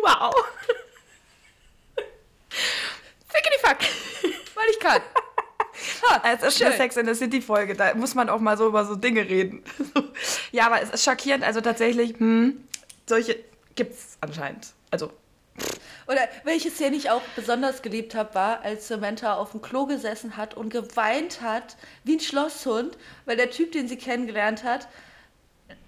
Wow. 0.00 0.32
Fickety 3.28 3.58
fuck, 3.60 3.78
weil 4.54 4.64
ich 4.70 4.78
kann. 4.80 5.02
Ha, 6.02 6.22
Es 6.32 6.42
ist 6.42 6.62
eine 6.62 6.76
Sex 6.76 6.96
in 6.96 7.06
the 7.06 7.14
City 7.14 7.40
Folge, 7.40 7.74
da 7.74 7.94
muss 7.94 8.14
man 8.14 8.28
auch 8.28 8.40
mal 8.40 8.56
so 8.56 8.66
über 8.66 8.84
so 8.84 8.94
Dinge 8.96 9.20
reden. 9.22 9.62
ja, 10.52 10.66
aber 10.66 10.82
es 10.82 10.90
ist 10.90 11.04
schockierend, 11.04 11.44
also 11.44 11.60
tatsächlich, 11.60 12.18
hm, 12.18 12.64
solche 13.06 13.36
gibt's 13.74 14.16
anscheinend. 14.20 14.68
Also, 14.90 15.12
Oder 16.06 16.28
welche 16.44 16.70
Szene 16.70 16.96
ich 16.96 17.10
auch 17.10 17.20
besonders 17.36 17.82
geliebt 17.82 18.14
habe, 18.14 18.34
war, 18.34 18.62
als 18.62 18.88
Samantha 18.88 19.34
auf 19.34 19.50
dem 19.52 19.60
Klo 19.62 19.86
gesessen 19.86 20.36
hat 20.36 20.54
und 20.54 20.70
geweint 20.70 21.40
hat, 21.42 21.76
wie 22.04 22.16
ein 22.16 22.20
Schlosshund, 22.20 22.96
weil 23.26 23.36
der 23.36 23.50
Typ, 23.50 23.72
den 23.72 23.86
sie 23.88 23.96
kennengelernt 23.96 24.64
hat, 24.64 24.88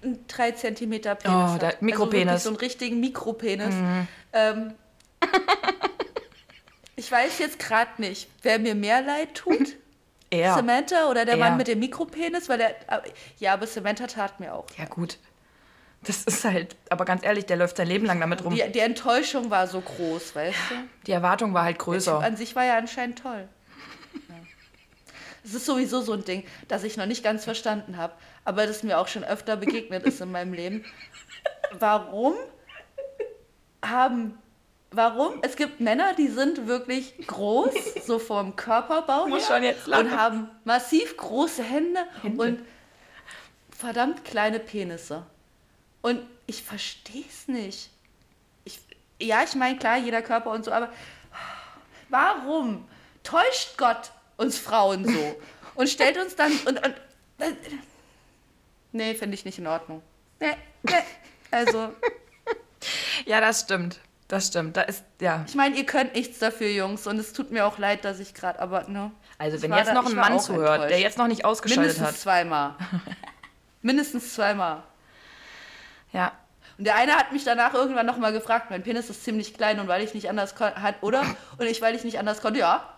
einen 0.03 0.25
3 0.29 0.53
cm 0.53 0.91
Penis 0.91 1.17
Oh, 1.27 1.31
hat. 1.31 1.63
der 1.63 1.77
Mikropenis. 1.81 2.25
Mhm. 2.25 2.29
Also 2.31 2.43
so 2.45 2.49
einen 2.51 2.57
richtigen 2.59 3.01
Mikropenis. 3.01 3.75
Ähm, 4.33 4.75
ich 6.97 7.11
weiß 7.11 7.39
jetzt 7.39 7.59
gerade 7.59 7.91
nicht, 7.99 8.29
wer 8.43 8.59
mir 8.59 8.75
mehr 8.75 9.01
leid 9.03 9.35
tut. 9.35 9.77
er. 10.31 10.55
Samantha 10.55 11.09
oder 11.11 11.25
der 11.25 11.35
Er. 11.35 11.41
Mann 11.41 11.57
mit 11.57 11.69
dem 11.69 11.79
Mikropenis, 11.81 12.49
weil 12.49 12.59
der 12.59 12.75
ja, 13.39 13.53
aber 13.55 13.67
Samantha 13.67 14.07
tat 14.07 14.41
mir 14.41 14.55
auch. 14.55 14.67
Ja, 14.79 14.85
gut. 14.87 15.19
Das 16.03 16.25
ist 16.25 16.45
halt, 16.45 16.77
aber 16.89 17.05
ganz 17.05 17.23
ehrlich, 17.23 17.45
der 17.45 17.59
läuft 17.59 17.77
sein 17.77 17.87
Leben 17.87 18.07
lang 18.07 18.21
damit 18.21 18.43
rum. 18.43 18.55
Die, 18.55 18.73
die 18.73 18.79
Enttäuschung 18.79 19.51
war 19.51 19.67
so 19.67 19.83
groß, 19.83 20.35
weißt 20.35 20.59
du? 20.71 20.75
Die 21.07 21.13
Erwartung 21.13 21.53
war 21.53 21.65
halt 21.65 21.75
Der 21.77 21.79
Typ 21.85 21.93
größer. 21.93 22.21
an 22.21 22.37
sich 22.37 22.57
war 22.57 22.65
ja 22.65 22.79
anscheinend 22.79 23.19
toll. 23.19 23.47
Es 25.45 25.55
ist 25.55 25.65
sowieso 25.67 26.01
so 26.03 26.13
ein 26.13 26.25
Ding, 26.25 26.45
das 26.69 26.85
ich 26.85 26.97
noch 26.99 27.07
nicht 27.07 27.23
ganz 27.25 27.45
verstanden 27.45 27.97
habe, 27.97 28.13
aber 28.45 28.67
das 28.67 28.83
mir 28.83 28.99
auch 28.99 29.09
schon 29.09 29.25
öfter 29.25 29.57
begegnet 29.57 30.05
ist 30.05 30.21
in 30.21 30.31
meinem 30.31 30.53
Leben. 30.53 30.85
Warum 31.79 32.35
haben, 33.85 34.39
warum? 34.91 35.39
Es 35.43 35.57
gibt 35.57 35.81
Männer, 35.81 36.15
die 36.15 36.29
sind 36.29 36.67
wirklich 36.67 37.15
groß, 37.27 37.75
so 38.07 38.19
vom 38.19 38.57
Körperbau 38.57 39.27
Muss 39.27 39.49
her, 39.49 39.57
schon 39.57 39.63
jetzt 39.65 39.89
und 39.89 40.11
haben 40.17 40.51
massiv 40.65 41.17
große 41.17 41.63
Hände, 41.63 42.01
Hände. 42.23 42.43
und 42.43 42.65
verdammt 43.77 44.25
kleine 44.25 44.61
Penisse. 44.61 45.25
Und 46.03 46.23
ich 46.47 46.63
verstehe 46.63 47.25
es 47.29 47.49
nicht. 47.49 47.91
Ich, 48.65 48.79
ja, 49.21 49.43
ich 49.43 49.55
meine, 49.55 49.79
klar, 49.79 49.99
jeder 49.99 50.23
Körper 50.23 50.51
und 50.51 50.65
so, 50.65 50.73
aber 50.73 50.93
warum 52.09 52.89
täuscht 53.23 53.77
Gott 53.77 54.13
uns 54.37 54.59
Frauen 54.59 55.05
so 55.05 55.37
und 55.75 55.89
stellt 55.89 56.19
uns 56.19 56.37
dann 56.37 56.53
und, 56.67 56.85
und 56.85 56.95
nee, 58.93 59.15
finde 59.15 59.35
ich 59.35 59.45
nicht 59.45 59.59
in 59.59 59.67
Ordnung. 59.67 60.03
Nee, 60.41 60.57
nee. 60.83 60.93
Also, 61.51 61.91
Ja, 63.27 63.41
das 63.41 63.61
stimmt. 63.61 64.01
Das 64.31 64.47
stimmt. 64.47 64.77
Da 64.77 64.83
ist, 64.83 65.03
ja. 65.21 65.45
ich 65.49 65.57
meine, 65.57 65.75
ihr 65.75 65.85
könnt 65.85 66.15
nichts 66.15 66.39
dafür, 66.39 66.69
Jungs, 66.69 67.05
und 67.09 67.19
es 67.19 67.33
tut 67.33 67.51
mir 67.51 67.67
auch 67.67 67.79
leid, 67.79 68.05
dass 68.05 68.21
ich 68.21 68.33
gerade, 68.33 68.61
aber 68.61 68.85
ne. 68.85 69.11
Also, 69.39 69.61
wenn 69.61 69.73
jetzt 69.73 69.89
da- 69.89 69.95
noch 69.95 70.07
ein 70.07 70.15
Mann 70.15 70.39
zuhört, 70.39 70.69
der 70.69 70.75
enttäuscht. 70.85 71.03
jetzt 71.03 71.19
noch 71.19 71.27
nicht 71.27 71.45
ausgeschaltet 71.45 71.95
Mindestens 71.99 72.07
hat. 72.07 72.17
zweimal. 72.17 72.75
Mindestens 73.83 74.33
zweimal. 74.33 74.85
Ja. 76.13 76.31
Und 76.79 76.85
der 76.85 76.95
eine 76.95 77.17
hat 77.17 77.33
mich 77.33 77.43
danach 77.43 77.75
irgendwann 77.75 78.07
nochmal 78.07 78.33
gefragt, 78.33 78.71
mein 78.71 78.85
Penis 78.85 79.11
ist 79.11 79.25
ziemlich 79.25 79.53
klein 79.55 79.81
und 79.81 79.89
weil 79.89 80.05
ich 80.05 80.15
nicht 80.15 80.31
anders 80.31 80.55
konnte, 80.55 80.81
hat, 80.81 81.03
oder? 81.03 81.23
Und 81.59 81.67
ich, 81.67 81.83
weil 81.83 81.97
ich 81.97 82.05
nicht 82.05 82.21
anders 82.21 82.41
konnte, 82.41 82.61
ja. 82.61 82.89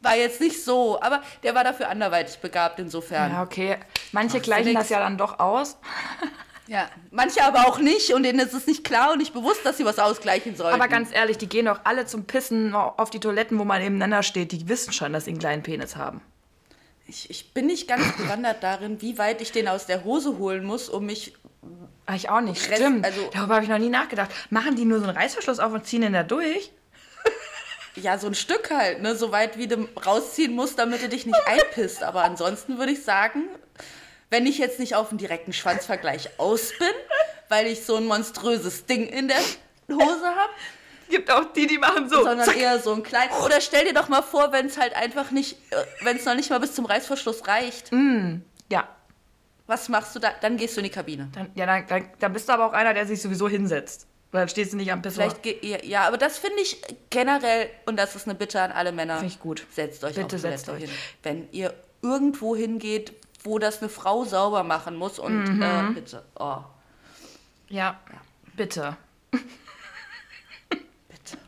War 0.00 0.14
jetzt 0.14 0.40
nicht 0.40 0.62
so, 0.64 1.02
aber 1.02 1.22
der 1.42 1.56
war 1.56 1.64
dafür 1.64 1.88
anderweitig 1.88 2.38
begabt 2.38 2.78
insofern. 2.78 3.32
Ja, 3.32 3.42
okay. 3.42 3.78
Manche 4.12 4.38
Ach, 4.38 4.42
gleichen 4.42 4.74
das 4.74 4.90
ja 4.90 5.00
dann 5.00 5.18
doch 5.18 5.40
aus. 5.40 5.76
Ja, 6.66 6.88
manche 7.10 7.44
aber 7.44 7.66
auch 7.68 7.78
nicht 7.78 8.14
und 8.14 8.22
denen 8.22 8.38
ist 8.40 8.54
es 8.54 8.66
nicht 8.66 8.84
klar 8.84 9.12
und 9.12 9.18
nicht 9.18 9.34
bewusst, 9.34 9.60
dass 9.66 9.76
sie 9.76 9.84
was 9.84 9.98
ausgleichen 9.98 10.56
sollten. 10.56 10.74
Aber 10.74 10.88
ganz 10.88 11.10
ehrlich, 11.12 11.36
die 11.36 11.48
gehen 11.48 11.66
doch 11.66 11.80
alle 11.84 12.06
zum 12.06 12.24
Pissen 12.24 12.74
auf 12.74 13.10
die 13.10 13.20
Toiletten, 13.20 13.58
wo 13.58 13.64
man 13.64 13.82
nebeneinander 13.82 14.22
steht. 14.22 14.52
Die 14.52 14.66
wissen 14.68 14.92
schon, 14.92 15.12
dass 15.12 15.26
sie 15.26 15.32
einen 15.32 15.40
kleinen 15.40 15.62
Penis 15.62 15.96
haben. 15.96 16.22
ich, 17.06 17.28
ich 17.28 17.52
bin 17.52 17.66
nicht 17.66 17.86
ganz 17.86 18.16
bewandert 18.16 18.62
darin, 18.62 19.02
wie 19.02 19.18
weit 19.18 19.42
ich 19.42 19.52
den 19.52 19.68
aus 19.68 19.84
der 19.86 20.04
Hose 20.04 20.38
holen 20.38 20.64
muss, 20.64 20.88
um 20.88 21.04
mich. 21.04 21.34
Ah, 22.06 22.14
Ich 22.14 22.30
auch 22.30 22.40
nicht. 22.40 22.66
Rest- 22.70 22.80
Stimmt. 22.80 23.04
also- 23.04 23.28
Darüber 23.34 23.56
habe 23.56 23.64
ich 23.64 23.70
noch 23.70 23.78
nie 23.78 23.90
nachgedacht. 23.90 24.30
Machen 24.50 24.74
die 24.76 24.86
nur 24.86 25.00
so 25.00 25.06
einen 25.06 25.16
Reißverschluss 25.16 25.58
auf 25.58 25.72
und 25.72 25.86
ziehen 25.86 26.00
den 26.00 26.14
da 26.14 26.22
durch? 26.22 26.70
Ja, 27.96 28.18
so 28.18 28.26
ein 28.26 28.34
Stück 28.34 28.70
halt, 28.70 29.02
ne? 29.02 29.14
So 29.14 29.30
weit, 29.30 29.56
wie 29.56 29.68
du 29.68 29.86
rausziehen 30.04 30.52
musst, 30.54 30.78
damit 30.80 31.02
du 31.02 31.08
dich 31.08 31.26
nicht 31.26 31.38
einpisst. 31.46 32.02
Aber 32.02 32.24
ansonsten 32.24 32.76
würde 32.78 32.90
ich 32.92 33.04
sagen, 33.04 33.44
wenn 34.34 34.46
ich 34.46 34.58
jetzt 34.58 34.80
nicht 34.80 34.96
auf 34.96 35.10
einen 35.10 35.18
direkten 35.18 35.52
Schwanzvergleich 35.52 36.28
aus 36.38 36.72
bin, 36.76 36.88
weil 37.48 37.68
ich 37.68 37.84
so 37.84 37.94
ein 37.94 38.06
monströses 38.06 38.84
Ding 38.84 39.06
in 39.06 39.28
der 39.28 39.38
Hose 39.88 40.26
habe, 40.26 40.52
Gibt 41.08 41.30
auch 41.30 41.52
die, 41.52 41.68
die 41.68 41.78
machen 41.78 42.08
so. 42.08 42.24
sondern 42.24 42.50
eher 42.56 42.80
so 42.80 42.94
ein 42.94 43.04
klein. 43.04 43.28
Oder 43.44 43.60
stell 43.60 43.84
dir 43.84 43.94
doch 43.94 44.08
mal 44.08 44.22
vor, 44.22 44.50
wenn 44.50 44.66
es 44.66 44.76
halt 44.76 44.96
einfach 44.96 45.30
nicht, 45.30 45.58
äh, 45.70 45.76
wenn 46.00 46.16
es 46.16 46.24
noch 46.24 46.34
nicht 46.34 46.50
mal 46.50 46.58
bis 46.58 46.74
zum 46.74 46.84
Reißverschluss 46.86 47.46
reicht. 47.46 47.92
Ja. 48.72 48.88
Was 49.68 49.88
machst 49.88 50.16
du 50.16 50.18
da? 50.18 50.32
Dann 50.40 50.56
gehst 50.56 50.76
du 50.76 50.80
in 50.80 50.84
die 50.84 50.90
Kabine. 50.90 51.28
Dann, 51.32 51.50
ja, 51.54 51.66
dann, 51.66 51.86
dann, 51.86 52.08
dann 52.18 52.32
bist 52.32 52.48
du 52.48 52.54
aber 52.54 52.66
auch 52.66 52.72
einer, 52.72 52.92
der 52.92 53.06
sich 53.06 53.22
sowieso 53.22 53.48
hinsetzt. 53.48 54.08
Weil 54.32 54.40
dann 54.40 54.48
stehst 54.48 54.72
du 54.72 54.76
nicht 54.78 54.90
am 54.90 55.00
Pissoir. 55.02 55.30
Vielleicht 55.30 55.64
ja, 55.64 55.78
ja, 55.84 56.08
aber 56.08 56.16
das 56.16 56.38
finde 56.38 56.60
ich 56.60 56.82
generell, 57.10 57.68
und 57.86 57.96
das 57.96 58.16
ist 58.16 58.26
eine 58.26 58.34
Bitte 58.34 58.60
an 58.60 58.72
alle 58.72 58.90
Männer. 58.90 59.18
Finde 59.18 59.32
ich 59.32 59.38
gut. 59.38 59.64
Setzt 59.70 60.02
euch 60.02 60.16
Bitte 60.16 60.36
auf 60.36 60.42
setzt 60.42 60.68
euch. 60.70 60.84
hin. 60.84 60.90
Wenn 61.22 61.48
ihr 61.52 61.72
irgendwo 62.02 62.56
hingeht, 62.56 63.12
wo 63.44 63.58
das 63.58 63.80
eine 63.80 63.88
Frau 63.90 64.24
sauber 64.24 64.64
machen 64.64 64.96
muss 64.96 65.18
und 65.18 65.44
Mhm. 65.44 65.62
äh, 65.62 65.82
bitte, 65.94 66.24
oh, 66.38 66.58
Ja, 67.68 67.98
bitte. 68.56 68.96
bitte. 70.70 71.38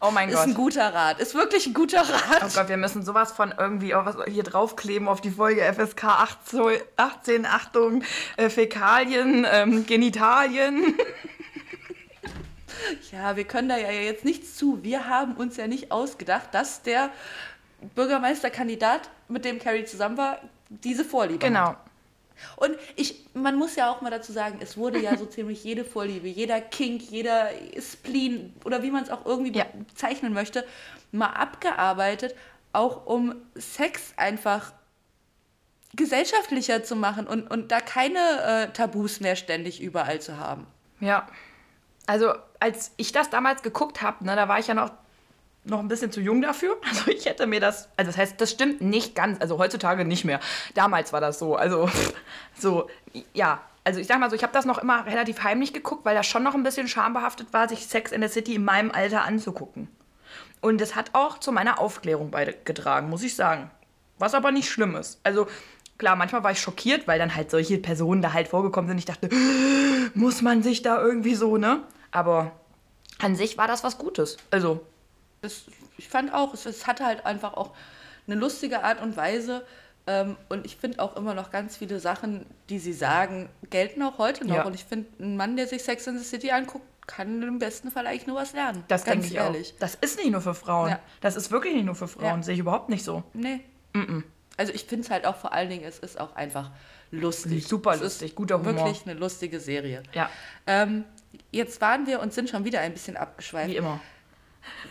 Oh 0.00 0.10
mein 0.10 0.28
Ist 0.28 0.34
Gott. 0.36 0.46
ein 0.48 0.54
guter 0.54 0.92
Rat. 0.94 1.20
Ist 1.20 1.34
wirklich 1.34 1.66
ein 1.66 1.74
guter 1.74 2.00
Rat. 2.00 2.42
Oh 2.44 2.48
Gott, 2.54 2.68
wir 2.68 2.76
müssen 2.76 3.02
sowas 3.04 3.32
von 3.32 3.54
irgendwie 3.56 3.94
hier 4.28 4.42
draufkleben 4.42 5.08
auf 5.08 5.20
die 5.20 5.30
Folge 5.30 5.62
FSK 5.62 6.04
18, 6.04 6.60
18 6.96 7.46
Achtung, 7.46 8.02
äh, 8.36 8.50
Fäkalien, 8.50 9.46
ähm, 9.50 9.86
Genitalien. 9.86 10.94
Ja, 13.10 13.36
wir 13.36 13.44
können 13.44 13.68
da 13.70 13.76
ja 13.78 13.90
jetzt 13.90 14.24
nichts 14.24 14.54
zu. 14.54 14.82
Wir 14.82 15.08
haben 15.08 15.32
uns 15.36 15.56
ja 15.56 15.66
nicht 15.66 15.90
ausgedacht, 15.90 16.48
dass 16.52 16.82
der 16.82 17.10
Bürgermeisterkandidat, 17.94 19.10
mit 19.28 19.44
dem 19.44 19.58
Carrie 19.58 19.84
zusammen 19.84 20.16
war, 20.16 20.38
diese 20.68 21.04
Vorliebe 21.04 21.44
hat. 21.44 21.52
Genau. 21.52 21.76
Und 22.56 22.76
ich, 22.96 23.24
man 23.34 23.56
muss 23.56 23.76
ja 23.76 23.90
auch 23.90 24.02
mal 24.02 24.10
dazu 24.10 24.32
sagen, 24.32 24.58
es 24.60 24.76
wurde 24.76 24.98
ja 24.98 25.16
so 25.16 25.26
ziemlich 25.26 25.64
jede 25.64 25.84
Vorliebe, 25.84 26.28
jeder 26.28 26.60
Kink, 26.60 27.02
jeder 27.02 27.48
Spleen 27.80 28.54
oder 28.64 28.82
wie 28.82 28.90
man 28.90 29.02
es 29.02 29.10
auch 29.10 29.24
irgendwie 29.24 29.56
Ja. 29.56 29.66
bezeichnen 29.88 30.32
möchte, 30.32 30.64
mal 31.12 31.30
abgearbeitet, 31.30 32.34
auch 32.72 33.06
um 33.06 33.34
Sex 33.54 34.12
einfach 34.16 34.72
gesellschaftlicher 35.94 36.84
zu 36.84 36.94
machen 36.94 37.26
und, 37.26 37.50
und 37.50 37.72
da 37.72 37.80
keine 37.80 38.18
äh, 38.68 38.72
Tabus 38.72 39.20
mehr 39.20 39.34
ständig 39.36 39.80
überall 39.80 40.20
zu 40.20 40.38
haben. 40.38 40.66
Ja. 41.00 41.26
Also, 42.06 42.34
als 42.60 42.92
ich 42.98 43.12
das 43.12 43.30
damals 43.30 43.62
geguckt 43.62 44.02
habe, 44.02 44.24
ne, 44.24 44.36
da 44.36 44.46
war 44.46 44.58
ich 44.58 44.66
ja 44.66 44.74
noch, 44.74 44.90
noch 45.66 45.80
ein 45.80 45.88
bisschen 45.88 46.12
zu 46.12 46.20
jung 46.20 46.42
dafür. 46.42 46.76
Also, 46.88 47.10
ich 47.10 47.26
hätte 47.26 47.46
mir 47.46 47.60
das. 47.60 47.88
Also, 47.96 48.10
das 48.10 48.18
heißt, 48.18 48.40
das 48.40 48.50
stimmt 48.50 48.80
nicht 48.80 49.14
ganz. 49.14 49.40
Also, 49.40 49.58
heutzutage 49.58 50.04
nicht 50.04 50.24
mehr. 50.24 50.40
Damals 50.74 51.12
war 51.12 51.20
das 51.20 51.38
so. 51.38 51.56
Also, 51.56 51.90
so, 52.58 52.88
ja. 53.34 53.60
Also, 53.84 54.00
ich 54.00 54.06
sag 54.06 54.18
mal 54.18 54.30
so, 54.30 54.36
ich 54.36 54.42
habe 54.42 54.52
das 54.52 54.64
noch 54.64 54.78
immer 54.78 55.06
relativ 55.06 55.44
heimlich 55.44 55.72
geguckt, 55.72 56.04
weil 56.04 56.16
das 56.16 56.26
schon 56.26 56.42
noch 56.42 56.54
ein 56.54 56.64
bisschen 56.64 56.88
schambehaftet 56.88 57.52
war, 57.52 57.68
sich 57.68 57.86
Sex 57.86 58.10
in 58.10 58.22
the 58.22 58.28
City 58.28 58.56
in 58.56 58.64
meinem 58.64 58.90
Alter 58.90 59.22
anzugucken. 59.22 59.88
Und 60.60 60.80
das 60.80 60.96
hat 60.96 61.10
auch 61.12 61.38
zu 61.38 61.52
meiner 61.52 61.80
Aufklärung 61.80 62.30
beigetragen, 62.30 63.08
muss 63.08 63.22
ich 63.22 63.36
sagen. 63.36 63.70
Was 64.18 64.34
aber 64.34 64.50
nicht 64.50 64.68
schlimm 64.68 64.96
ist. 64.96 65.20
Also, 65.22 65.46
klar, 65.98 66.16
manchmal 66.16 66.42
war 66.42 66.50
ich 66.50 66.60
schockiert, 66.60 67.06
weil 67.06 67.18
dann 67.18 67.36
halt 67.36 67.50
solche 67.50 67.78
Personen 67.78 68.22
da 68.22 68.32
halt 68.32 68.48
vorgekommen 68.48 68.88
sind. 68.88 68.98
Ich 68.98 69.04
dachte, 69.04 69.28
muss 70.14 70.42
man 70.42 70.62
sich 70.62 70.82
da 70.82 71.00
irgendwie 71.00 71.34
so, 71.34 71.56
ne? 71.56 71.82
Aber 72.10 72.52
an 73.18 73.36
sich 73.36 73.58
war 73.58 73.68
das 73.68 73.84
was 73.84 73.98
Gutes. 73.98 74.38
Also, 74.50 74.84
Das, 75.42 75.64
ich 75.98 76.08
fand 76.08 76.32
auch, 76.32 76.54
es, 76.54 76.66
es 76.66 76.86
hatte 76.86 77.04
halt 77.04 77.24
einfach 77.26 77.54
auch 77.54 77.74
eine 78.26 78.36
lustige 78.36 78.82
Art 78.82 79.00
und 79.00 79.16
Weise. 79.16 79.64
Ähm, 80.08 80.36
und 80.48 80.64
ich 80.66 80.76
finde 80.76 81.00
auch 81.00 81.16
immer 81.16 81.34
noch 81.34 81.50
ganz 81.50 81.76
viele 81.76 81.98
Sachen, 82.00 82.46
die 82.68 82.78
sie 82.78 82.92
sagen, 82.92 83.48
gelten 83.70 84.02
auch 84.02 84.18
heute 84.18 84.46
noch. 84.46 84.56
Ja. 84.56 84.64
Und 84.64 84.74
ich 84.74 84.84
finde, 84.84 85.08
ein 85.20 85.36
Mann, 85.36 85.56
der 85.56 85.66
sich 85.66 85.82
Sex 85.82 86.06
in 86.06 86.18
the 86.18 86.24
City 86.24 86.50
anguckt, 86.50 86.84
kann 87.06 87.42
im 87.42 87.58
besten 87.58 87.90
Fall 87.90 88.06
eigentlich 88.06 88.26
nur 88.26 88.36
was 88.36 88.52
lernen. 88.52 88.82
das 88.88 89.04
denke 89.04 89.26
ich 89.26 89.34
ehrlich. 89.36 89.74
auch. 89.74 89.78
Das 89.78 89.94
ist 89.96 90.18
nicht 90.18 90.30
nur 90.30 90.40
für 90.40 90.54
Frauen. 90.54 90.90
Ja. 90.90 91.00
Das 91.20 91.36
ist 91.36 91.50
wirklich 91.52 91.74
nicht 91.74 91.84
nur 91.84 91.94
für 91.94 92.08
Frauen. 92.08 92.40
Ja. 92.40 92.42
Sehe 92.42 92.54
ich 92.54 92.60
überhaupt 92.60 92.88
nicht 92.88 93.04
so. 93.04 93.22
Nee. 93.32 93.60
Also 94.56 94.72
ich 94.72 94.84
finde 94.84 95.04
es 95.04 95.10
halt 95.10 95.26
auch 95.26 95.36
vor 95.36 95.52
allen 95.52 95.68
Dingen, 95.70 95.84
es 95.84 95.98
ist 95.98 96.18
auch 96.18 96.34
einfach 96.34 96.70
lustig. 97.10 97.66
Super 97.66 97.92
es 97.92 98.00
lustig, 98.00 98.34
guter 98.34 98.58
Humor. 98.58 98.74
Wirklich 98.74 99.02
eine 99.06 99.14
lustige 99.14 99.60
Serie. 99.60 100.02
Ja, 100.12 100.30
Ähm, 100.66 101.04
jetzt 101.52 101.80
waren 101.80 102.06
wir 102.06 102.20
und 102.20 102.32
sind 102.32 102.48
schon 102.50 102.64
wieder 102.64 102.80
ein 102.80 102.92
bisschen 102.92 103.16
abgeschweift. 103.16 103.70
wie 103.70 103.76
immer. 103.76 104.00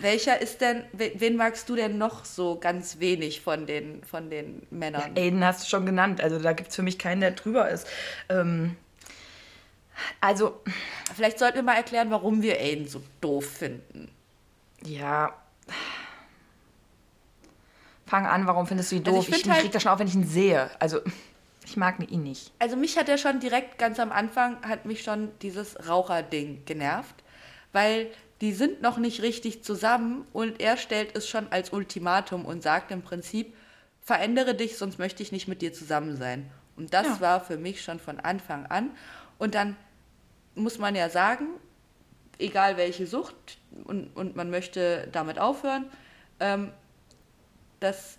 Welcher 0.02 0.42
ist 0.42 0.62
denn, 0.62 0.84
we- 0.94 1.14
wen 1.16 1.36
magst 1.38 1.70
du 1.70 1.76
denn 1.76 1.98
noch 1.98 2.26
so 2.26 2.58
ganz 2.60 3.00
wenig 3.00 3.42
von 3.42 3.66
den, 3.66 4.04
von 4.04 4.30
den 4.30 4.66
Männern? 4.70 5.14
Aiden 5.18 5.44
hast 5.44 5.64
du 5.64 5.70
schon 5.70 5.86
genannt. 5.86 6.22
Also, 6.22 6.40
da 6.40 6.54
gibt 6.54 6.70
es 6.70 6.76
für 6.76 6.84
mich 6.84 7.00
keinen, 7.00 7.22
der 7.22 7.32
drüber 7.32 7.70
ist. 7.70 7.88
Ähm, 8.30 8.76
also, 10.22 10.62
Vielleicht 11.16 11.40
sollten 11.40 11.56
wir 11.58 11.64
mal 11.64 11.76
erklären, 11.76 12.12
warum 12.12 12.42
wir 12.42 12.60
Aiden 12.60 12.88
so 12.88 13.02
doof 13.22 13.46
finden. 13.50 14.10
ja. 14.84 15.34
Fang 18.08 18.28
an, 18.28 18.46
warum 18.46 18.68
findest 18.68 18.92
du 18.92 18.98
ihn 18.98 19.04
Also 19.06 19.18
doof? 19.18 19.28
ich 19.30 19.36
ich 19.36 19.42
find 19.42 19.54
halt- 19.54 19.64
krieg 19.64 19.72
das 19.72 19.82
schon 19.82 19.92
auf, 19.92 19.98
wenn 20.00 20.08
ich 20.08 20.14
ihn 20.14 20.28
sehe. 20.28 20.70
Also, 20.80 21.00
ich 21.66 21.76
mag 21.76 21.96
ihn 22.12 22.22
nicht. 22.22 22.52
Also 22.60 22.76
mich 22.76 22.98
hat 23.00 23.10
er 23.10 23.18
schon 23.18 23.40
direkt 23.40 23.80
ganz 23.80 24.00
am 24.00 24.12
Anfang, 24.12 24.58
hat 24.68 24.86
mich 24.86 25.02
schon 25.04 25.32
dieses 25.42 25.88
Raucherding 25.90 26.64
genervt, 26.66 27.16
weil 27.74 28.12
die 28.42 28.52
sind 28.54 28.82
noch 28.82 28.98
nicht 28.98 29.22
richtig 29.22 29.64
zusammen 29.64 30.26
und 30.34 30.62
er 30.62 30.78
stellt 30.78 31.16
es 31.16 31.28
schon 31.28 31.48
als 31.52 31.72
Ultimatum 31.72 32.46
und 32.46 32.62
sagt 32.64 32.92
im 32.92 33.02
Prinzip, 33.02 33.56
verändere 34.02 34.54
dich, 34.56 34.78
sonst 34.78 35.00
möchte 35.00 35.24
ich 35.24 35.32
nicht 35.32 35.48
mit 35.48 35.62
dir 35.62 35.74
zusammen 35.74 36.18
sein. 36.18 36.50
Und 36.76 36.94
das 36.94 37.08
Ja. 37.08 37.22
war 37.22 37.42
für 37.42 37.58
mich 37.58 37.82
schon 37.82 38.00
von 38.00 38.20
Anfang 38.20 38.66
an. 38.66 38.92
Und 39.38 39.56
dann 39.56 39.78
muss 40.54 40.78
man 40.78 40.96
ja 40.96 41.10
sagen, 41.10 41.48
egal 42.38 42.78
welche 42.78 43.08
Sucht 43.08 43.58
und, 43.86 44.16
und 44.16 44.36
man 44.36 44.50
möchte 44.50 45.08
damit 45.12 45.40
aufhören, 45.40 45.90
ähm, 46.40 46.72
das 47.80 48.18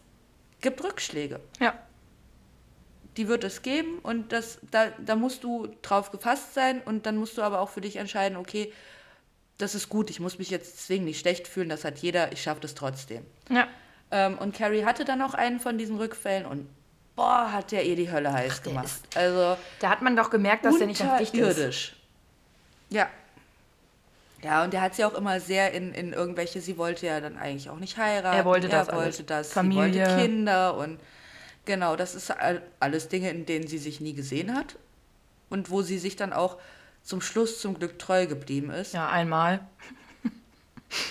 gibt 0.60 0.82
Rückschläge 0.82 1.40
Ja. 1.60 1.74
die 3.16 3.28
wird 3.28 3.44
es 3.44 3.62
geben 3.62 3.98
und 4.00 4.32
das, 4.32 4.58
da, 4.70 4.88
da 4.98 5.16
musst 5.16 5.44
du 5.44 5.68
drauf 5.82 6.10
gefasst 6.10 6.54
sein 6.54 6.80
und 6.82 7.06
dann 7.06 7.16
musst 7.16 7.38
du 7.38 7.42
aber 7.42 7.60
auch 7.60 7.70
für 7.70 7.80
dich 7.80 7.96
entscheiden, 7.96 8.36
okay, 8.36 8.72
das 9.58 9.74
ist 9.74 9.88
gut, 9.88 10.10
ich 10.10 10.20
muss 10.20 10.38
mich 10.38 10.50
jetzt 10.50 10.84
zwingend 10.86 11.06
nicht 11.06 11.20
schlecht 11.20 11.48
fühlen, 11.48 11.68
das 11.68 11.84
hat 11.84 11.98
jeder, 11.98 12.32
ich 12.32 12.42
schaffe 12.42 12.60
das 12.60 12.74
trotzdem. 12.74 13.24
Ja. 13.50 13.66
Ähm, 14.10 14.38
und 14.38 14.54
Carrie 14.54 14.84
hatte 14.84 15.04
dann 15.04 15.22
auch 15.22 15.34
einen 15.34 15.60
von 15.60 15.78
diesen 15.78 15.96
Rückfällen 15.96 16.46
und 16.46 16.68
boah, 17.16 17.50
hat 17.52 17.72
der 17.72 17.84
ihr 17.84 17.96
die 17.96 18.10
Hölle 18.10 18.32
heiß 18.32 18.62
der 18.62 18.72
gemacht. 18.72 18.86
ist 18.86 19.16
also 19.16 19.56
Da 19.80 19.88
hat 19.90 20.02
man 20.02 20.14
doch 20.16 20.30
gemerkt, 20.30 20.64
dass 20.64 20.78
der 20.78 20.86
nicht 20.86 21.00
ganz 21.00 21.18
dicht 21.18 21.34
ist. 21.34 21.92
Ja. 22.90 23.08
Ja, 24.42 24.62
und 24.62 24.72
der 24.72 24.82
hat 24.82 24.94
sie 24.94 25.04
auch 25.04 25.14
immer 25.14 25.40
sehr 25.40 25.72
in, 25.72 25.92
in 25.92 26.12
irgendwelche, 26.12 26.60
sie 26.60 26.76
wollte 26.76 27.06
ja 27.06 27.20
dann 27.20 27.36
eigentlich 27.38 27.68
auch 27.70 27.78
nicht 27.78 27.96
heiraten. 27.96 28.36
Er 28.36 28.44
wollte 28.44 28.68
das 28.68 28.88
er 28.88 28.96
wollte 28.96 29.24
das, 29.24 29.52
Familie. 29.52 29.92
sie 29.92 30.00
wollte 30.00 30.22
Kinder 30.22 30.76
und 30.76 31.00
genau, 31.64 31.96
das 31.96 32.14
ist 32.14 32.30
all- 32.30 32.62
alles 32.78 33.08
Dinge, 33.08 33.30
in 33.30 33.46
denen 33.46 33.66
sie 33.66 33.78
sich 33.78 34.00
nie 34.00 34.12
gesehen 34.12 34.54
hat 34.54 34.76
und 35.48 35.70
wo 35.70 35.82
sie 35.82 35.98
sich 35.98 36.14
dann 36.16 36.32
auch 36.32 36.58
zum 37.06 37.20
Schluss 37.20 37.60
zum 37.60 37.78
Glück 37.78 37.98
treu 37.98 38.26
geblieben 38.26 38.70
ist. 38.70 38.92
Ja, 38.92 39.08
einmal. 39.08 39.60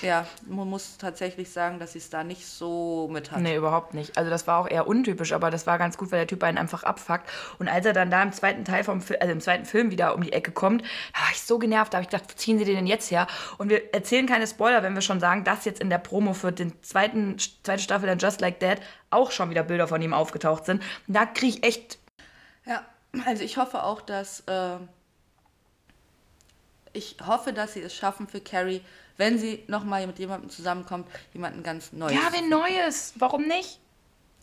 Ja, 0.01 0.25
man 0.47 0.69
muss 0.69 0.97
tatsächlich 0.97 1.49
sagen, 1.51 1.79
dass 1.79 1.93
sie 1.93 1.99
es 1.99 2.09
da 2.09 2.23
nicht 2.23 2.47
so 2.47 3.09
mit 3.11 3.31
hat. 3.31 3.41
Nee, 3.41 3.57
überhaupt 3.57 3.93
nicht. 3.93 4.17
Also 4.17 4.29
das 4.29 4.47
war 4.47 4.59
auch 4.59 4.69
eher 4.69 4.87
untypisch, 4.87 5.33
aber 5.33 5.51
das 5.51 5.67
war 5.67 5.77
ganz 5.77 5.97
gut, 5.97 6.11
weil 6.13 6.19
der 6.19 6.27
Typ 6.27 6.43
einen 6.43 6.57
einfach 6.57 6.83
abfuckt. 6.83 7.29
Und 7.59 7.67
als 7.67 7.85
er 7.85 7.91
dann 7.91 8.09
da 8.09 8.23
im 8.23 8.31
zweiten 8.31 8.63
Teil 8.63 8.85
vom 8.85 9.01
Film, 9.01 9.19
also 9.21 9.33
im 9.33 9.41
zweiten 9.41 9.65
Film 9.65 9.91
wieder 9.91 10.15
um 10.15 10.21
die 10.21 10.31
Ecke 10.31 10.51
kommt, 10.51 10.81
da 10.81 11.19
war 11.19 11.29
ich 11.31 11.41
so 11.41 11.59
genervt, 11.59 11.93
da 11.93 11.97
habe 11.97 12.03
ich 12.03 12.09
gedacht, 12.09 12.39
ziehen 12.39 12.57
sie 12.57 12.63
den 12.63 12.75
denn 12.75 12.87
jetzt 12.87 13.11
her? 13.11 13.27
Und 13.57 13.69
wir 13.69 13.93
erzählen 13.93 14.25
keine 14.27 14.47
Spoiler, 14.47 14.81
wenn 14.81 14.95
wir 14.95 15.01
schon 15.01 15.19
sagen, 15.19 15.43
dass 15.43 15.65
jetzt 15.65 15.81
in 15.81 15.89
der 15.89 15.97
Promo 15.97 16.33
für 16.33 16.53
den 16.53 16.81
zweiten, 16.81 17.37
zweite 17.63 17.83
Staffel 17.83 18.07
dann 18.07 18.17
Just 18.17 18.39
Like 18.39 18.61
That 18.61 18.79
auch 19.09 19.31
schon 19.31 19.49
wieder 19.49 19.63
Bilder 19.63 19.89
von 19.89 20.01
ihm 20.01 20.13
aufgetaucht 20.13 20.65
sind. 20.65 20.81
Und 21.07 21.13
da 21.13 21.25
kriege 21.25 21.57
ich 21.57 21.63
echt, 21.65 21.99
Ja, 22.65 22.81
also 23.25 23.43
ich 23.43 23.57
hoffe 23.57 23.83
auch, 23.83 24.01
dass 24.01 24.39
äh, 24.47 24.77
ich 26.95 27.17
hoffe, 27.25 27.53
dass 27.53 27.73
sie 27.73 27.81
es 27.81 27.93
schaffen 27.95 28.27
für 28.27 28.41
Carrie, 28.41 28.81
wenn 29.17 29.37
sie 29.37 29.63
nochmal 29.67 30.05
mit 30.07 30.19
jemandem 30.19 30.49
zusammenkommt, 30.49 31.07
jemanden 31.33 31.63
ganz 31.63 31.93
Neues. 31.93 32.13
ja, 32.13 32.29
wen 32.33 32.49
Neues, 32.49 33.13
warum 33.17 33.47
nicht? 33.47 33.79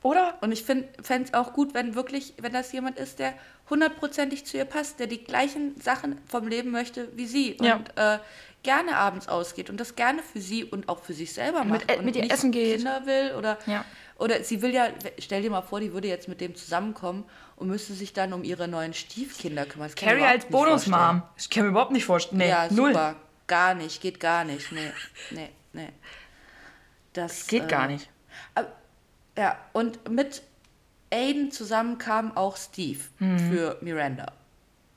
Oder? 0.02 0.36
Und 0.40 0.50
ich 0.50 0.64
fände 0.64 0.88
es 1.06 1.32
auch 1.34 1.52
gut, 1.52 1.74
wenn 1.74 1.94
wirklich, 1.94 2.34
wenn 2.40 2.52
das 2.52 2.72
jemand 2.72 2.98
ist, 2.98 3.18
der 3.20 3.34
hundertprozentig 3.70 4.44
zu 4.44 4.56
ihr 4.56 4.64
passt, 4.64 4.98
der 4.98 5.06
die 5.06 5.22
gleichen 5.22 5.80
Sachen 5.80 6.18
vom 6.26 6.48
Leben 6.48 6.70
möchte 6.70 7.08
wie 7.16 7.26
sie 7.26 7.56
Ja. 7.60 7.76
und 7.76 7.96
äh, 7.96 8.18
gerne 8.64 8.96
abends 8.96 9.28
ausgeht 9.28 9.70
und 9.70 9.78
das 9.78 9.94
gerne 9.94 10.22
für 10.22 10.40
sie 10.40 10.64
und 10.64 10.88
auch 10.88 11.00
für 11.02 11.12
sich 11.14 11.32
selber 11.32 11.64
macht. 11.64 11.86
Mit- 11.88 11.98
und 11.98 12.04
mit 12.04 12.16
ihr 12.16 12.30
essen 12.30 12.50
geht. 12.50 12.76
Kinder 12.78 13.06
will 13.06 13.34
oder, 13.38 13.58
Ja. 13.66 13.84
oder 14.18 14.42
sie 14.42 14.60
will 14.62 14.72
ja, 14.74 14.88
stell 15.18 15.42
dir 15.42 15.50
mal 15.50 15.62
vor, 15.62 15.78
die 15.80 15.92
würde 15.92 16.08
jetzt 16.08 16.28
mit 16.28 16.40
dem 16.40 16.54
zusammenkommen 16.56 17.24
und 17.62 17.68
müsste 17.68 17.94
sich 17.94 18.12
dann 18.12 18.32
um 18.32 18.42
ihre 18.44 18.68
neuen 18.68 18.92
Stiefkinder 18.92 19.64
kümmern. 19.66 19.90
Carrie 19.94 20.22
als. 20.24 20.44
Bonusmom. 20.46 21.22
Ich 21.36 21.48
kann 21.48 21.62
mir 21.64 21.70
überhaupt 21.70 21.92
nicht 21.92 22.04
vorstellen. 22.04 22.38
Nee, 22.38 22.48
ja, 22.50 22.66
null. 22.70 22.90
super. 22.92 23.14
Gar 23.46 23.74
nicht, 23.74 24.00
geht 24.00 24.18
gar 24.20 24.44
nicht. 24.44 24.70
Nee, 24.72 24.92
nee, 25.30 25.48
nee. 25.72 25.88
Das 27.12 27.46
Geht 27.46 27.64
äh, 27.64 27.66
gar 27.66 27.86
nicht. 27.86 28.08
aber- 28.54 28.72
Ja, 29.36 29.58
und 29.72 30.08
mit 30.10 30.42
Aiden 31.12 31.50
zusammen 31.50 31.98
kam 31.98 32.36
auch 32.36 32.56
Steve 32.56 33.00
für 33.18 33.78
Miranda. 33.80 34.32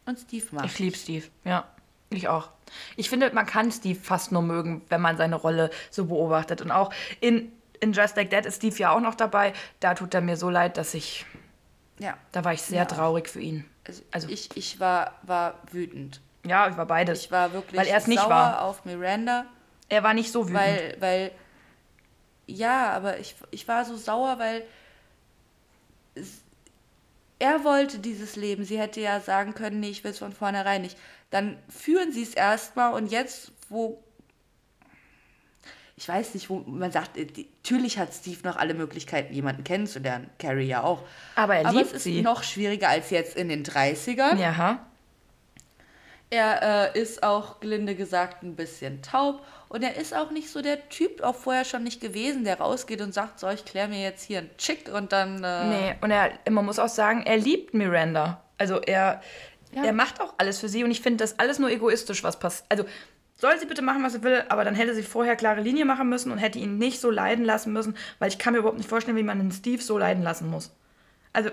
Und 0.05 0.19
Steve 0.19 0.45
mag 0.51 0.63
Mhm. 0.63 0.69
Ich 0.69 0.79
liebe 0.79 0.97
Steve, 0.97 1.25
ja. 1.43 1.67
Ich 2.09 2.27
auch. 2.27 2.49
Ich 2.95 3.09
finde, 3.09 3.31
man 3.33 3.45
kann 3.45 3.71
Steve 3.71 3.99
fast 3.99 4.31
nur 4.31 4.41
mögen, 4.41 4.81
wenn 4.89 5.01
man 5.01 5.17
seine 5.17 5.35
Rolle 5.35 5.69
so 5.91 6.05
beobachtet. 6.05 6.61
Und 6.61 6.71
auch 6.71 6.93
in, 7.19 7.51
in 7.79 7.93
Just 7.93 8.15
Like 8.15 8.29
That 8.29 8.45
ist 8.45 8.57
Steve 8.57 8.75
ja 8.77 8.91
auch 8.91 8.99
noch 9.01 9.15
dabei. 9.15 9.53
Da 9.79 9.93
tut 9.95 10.13
er 10.13 10.21
mir 10.21 10.37
so 10.37 10.49
leid, 10.49 10.77
dass 10.77 10.93
ich. 10.93 11.25
Ja. 11.99 12.17
Da 12.31 12.43
war 12.43 12.53
ich 12.53 12.61
sehr 12.61 12.79
Ja. 12.79 12.85
traurig 12.85 13.29
für 13.29 13.39
ihn. 13.39 13.65
Also, 13.87 14.03
Also- 14.11 14.29
ich, 14.29 14.55
ich 14.57 14.79
war, 14.79 15.13
war 15.23 15.59
wütend. 15.71 16.21
Ja, 16.45 16.67
ich 16.69 16.77
war 16.77 16.85
beides. 16.85 17.21
Ich 17.25 17.31
war 17.31 17.53
wirklich 17.53 17.79
Weil 17.79 17.87
er 17.87 17.97
es 17.97 18.07
nicht 18.07 18.19
sauer 18.19 18.29
war. 18.29 18.61
auf 18.63 18.85
Miranda, 18.85 19.45
Er 19.89 20.03
war 20.03 20.13
nicht 20.13 20.31
so 20.31 20.43
wütend. 20.49 20.59
weil, 20.59 20.95
weil, 20.99 21.31
ja, 22.47 22.91
aber 22.91 23.17
ich, 23.19 23.35
ich 23.51 23.67
war 23.67 23.85
so 23.85 23.95
sauer, 23.97 24.37
weil 24.39 24.63
er 27.39 27.63
wollte 27.63 27.99
dieses 27.99 28.35
Leben. 28.35 28.63
Sie 28.63 28.79
hätte 28.79 29.01
ja 29.01 29.19
sagen 29.19 29.53
können, 29.53 29.79
nee, 29.79 29.89
ich 29.89 30.03
will 30.03 30.11
es 30.11 30.19
von 30.19 30.33
vornherein 30.33 30.81
nicht. 30.81 30.97
Dann 31.31 31.57
führen 31.69 32.11
sie 32.11 32.23
es 32.23 32.33
erstmal 32.33 32.93
und 32.93 33.07
jetzt, 33.11 33.51
wo, 33.69 34.01
ich 35.97 36.07
weiß 36.09 36.33
nicht, 36.33 36.49
wo 36.49 36.57
man 36.67 36.91
sagt, 36.91 37.17
äh, 37.17 37.25
natürlich 37.63 37.97
hat 37.97 38.13
Steve 38.13 38.39
noch 38.43 38.57
alle 38.57 38.73
Möglichkeiten, 38.73 39.33
jemanden 39.33 39.63
kennenzulernen. 39.63 40.29
Carrie 40.39 40.67
ja 40.67 40.83
auch. 40.83 41.03
Aber 41.35 41.55
er 41.55 41.67
aber 41.67 41.77
liebt 41.77 41.91
es 41.91 41.97
ist 41.97 42.03
sie. 42.03 42.21
noch 42.21 42.43
schwieriger 42.43 42.89
als 42.89 43.09
jetzt 43.11 43.37
in 43.37 43.47
den 43.49 43.63
30ern. 43.63 44.37
ja? 44.37 44.85
Er 46.31 46.93
äh, 46.95 46.99
ist 46.99 47.23
auch, 47.23 47.59
gelinde 47.59 47.95
gesagt, 47.95 48.43
ein 48.43 48.55
bisschen 48.55 49.01
taub. 49.03 49.45
Und 49.69 49.83
er 49.83 49.95
ist 49.95 50.13
auch 50.13 50.31
nicht 50.31 50.49
so 50.49 50.61
der 50.61 50.89
Typ, 50.89 51.21
auch 51.21 51.35
vorher 51.35 51.63
schon 51.65 51.83
nicht 51.83 52.01
gewesen, 52.01 52.43
der 52.43 52.59
rausgeht 52.59 52.99
und 53.01 53.13
sagt, 53.13 53.39
so, 53.39 53.47
ich 53.49 53.63
klär 53.63 53.87
mir 53.87 54.01
jetzt 54.01 54.23
hier 54.23 54.39
einen 54.39 54.57
Chick 54.57 54.89
und 54.93 55.11
dann... 55.11 55.43
Äh, 55.43 55.65
Nee, 55.67 55.95
und 56.01 56.11
er, 56.11 56.31
man 56.49 56.65
muss 56.65 56.79
auch 56.79 56.89
sagen, 56.89 57.23
er 57.25 57.37
liebt 57.37 57.73
Miranda. 57.73 58.41
Also 58.57 58.81
er, 58.81 59.21
Ja. 59.71 59.83
er 59.85 59.93
macht 59.93 60.19
auch 60.19 60.33
alles 60.37 60.59
für 60.59 60.67
sie 60.67 60.83
und 60.83 60.91
ich 60.91 61.01
finde 61.01 61.23
das 61.23 61.37
alles 61.39 61.59
nur 61.59 61.69
egoistisch, 61.69 62.23
was 62.23 62.39
passiert. 62.39 62.65
Also 62.69 62.85
soll 63.35 63.59
sie 63.59 63.65
bitte 63.65 63.81
machen, 63.81 64.03
was 64.03 64.13
sie 64.13 64.23
will, 64.23 64.43
aber 64.49 64.63
dann 64.63 64.75
hätte 64.75 64.95
sie 64.95 65.03
vorher 65.03 65.35
klare 65.35 65.61
Linie 65.61 65.85
machen 65.85 66.09
müssen 66.09 66.31
und 66.31 66.37
hätte 66.37 66.59
ihn 66.59 66.77
nicht 66.77 66.99
so 67.01 67.11
leiden 67.11 67.43
lassen 67.45 67.73
müssen, 67.73 67.95
weil 68.19 68.29
ich 68.29 68.39
kann 68.39 68.53
mir 68.53 68.59
überhaupt 68.59 68.77
nicht 68.77 68.89
vorstellen, 68.89 69.17
wie 69.17 69.23
man 69.23 69.39
den 69.39 69.51
Steve 69.51 69.81
so 69.81 69.97
leiden 69.97 70.23
lassen 70.23 70.49
muss. 70.49 70.73
Also, 71.33 71.49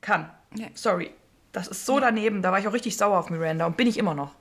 kann. 0.00 0.30
Nee. 0.54 0.70
Sorry. 0.74 1.10
Das 1.52 1.68
ist 1.68 1.86
so 1.86 2.00
daneben. 2.00 2.42
Da 2.42 2.52
war 2.52 2.58
ich 2.58 2.68
auch 2.68 2.72
richtig 2.72 2.96
sauer 2.96 3.18
auf 3.18 3.30
Miranda 3.30 3.66
und 3.66 3.76
bin 3.76 3.86
ich 3.86 3.98
immer 3.98 4.14
noch. 4.14 4.34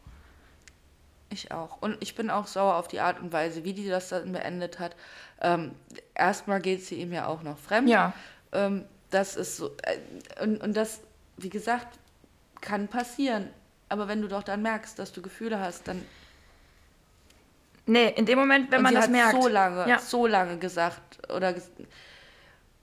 Ich 1.30 1.51
auch. 1.51 1.81
Und 1.81 1.97
ich 2.01 2.15
bin 2.15 2.30
auch 2.30 2.47
sauer 2.47 2.76
auf 2.76 2.88
die 2.88 2.99
Art 2.99 3.19
und 3.19 3.34
Weise, 3.34 3.63
wie 3.63 3.73
die 3.73 3.89
das 3.89 4.09
dann 4.09 4.31
beendet 4.31 4.80
hat. 4.80 4.95
Ähm, 5.41 5.72
erstmal 6.13 6.61
geht 6.61 6.85
sie 6.85 6.95
ihm 6.95 7.11
ja 7.11 7.27
auch 7.27 7.41
noch 7.43 7.57
fremd. 7.57 7.89
Ja. 7.89 8.13
Ähm, 8.51 8.85
das 9.09 9.35
ist 9.35 9.57
so... 9.57 9.72
Äh, 9.84 10.43
und, 10.43 10.61
und 10.61 10.77
das, 10.77 11.01
wie 11.38 11.49
gesagt, 11.49 11.99
kann 12.61 12.88
passieren. 12.88 13.49
Aber 13.89 14.07
wenn 14.07 14.22
du 14.22 14.27
doch 14.27 14.43
dann 14.43 14.61
merkst, 14.61 14.97
dass 14.97 15.11
du 15.11 15.22
Gefühle 15.22 15.59
hast, 15.59 15.88
dann 15.88 16.01
Nee, 17.87 18.09
in 18.15 18.25
dem 18.25 18.39
Moment, 18.39 18.71
wenn 18.71 18.79
und 18.79 18.83
man 18.83 18.91
sie 18.91 18.95
das 18.95 19.03
hat 19.05 19.11
merkt. 19.11 19.41
so 19.43 19.47
lange, 19.47 19.87
Ja. 19.89 19.99
so 19.99 20.25
lange 20.27 20.57
gesagt 20.57 21.29
oder 21.31 21.53
ges 21.53 21.69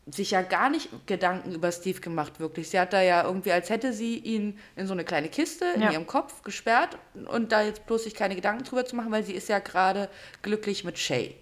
sich 0.06 0.32
ja 0.32 0.42
gar 0.42 0.68
nicht 0.68 0.88
Gedanken 1.06 1.52
über 1.52 1.70
Steve 1.70 2.00
gemacht, 2.00 2.40
wirklich. 2.40 2.68
Sie 2.68 2.78
hat 2.80 2.92
da 2.92 3.00
ja 3.02 3.22
irgendwie, 3.22 3.52
als 3.52 3.70
hätte 3.70 3.92
sie 3.92 4.16
ihn 4.18 4.58
in 4.74 4.88
so 4.88 4.94
eine 4.94 5.04
kleine 5.04 5.28
Kiste 5.28 5.64
in 5.76 5.82
Ja. 5.82 5.92
ihrem 5.92 6.06
Kopf 6.08 6.42
gesperrt 6.42 6.98
und 7.26 7.52
da 7.52 7.62
jetzt 7.62 7.86
bloß 7.86 8.02
sich 8.04 8.14
keine 8.14 8.34
Gedanken 8.34 8.64
drüber 8.64 8.84
zu 8.84 8.96
machen, 8.96 9.12
weil 9.12 9.22
sie 9.22 9.32
ist 9.34 9.48
ja 9.48 9.60
gerade 9.60 10.08
glücklich 10.42 10.82
mit 10.82 10.98
Shay. 10.98 11.36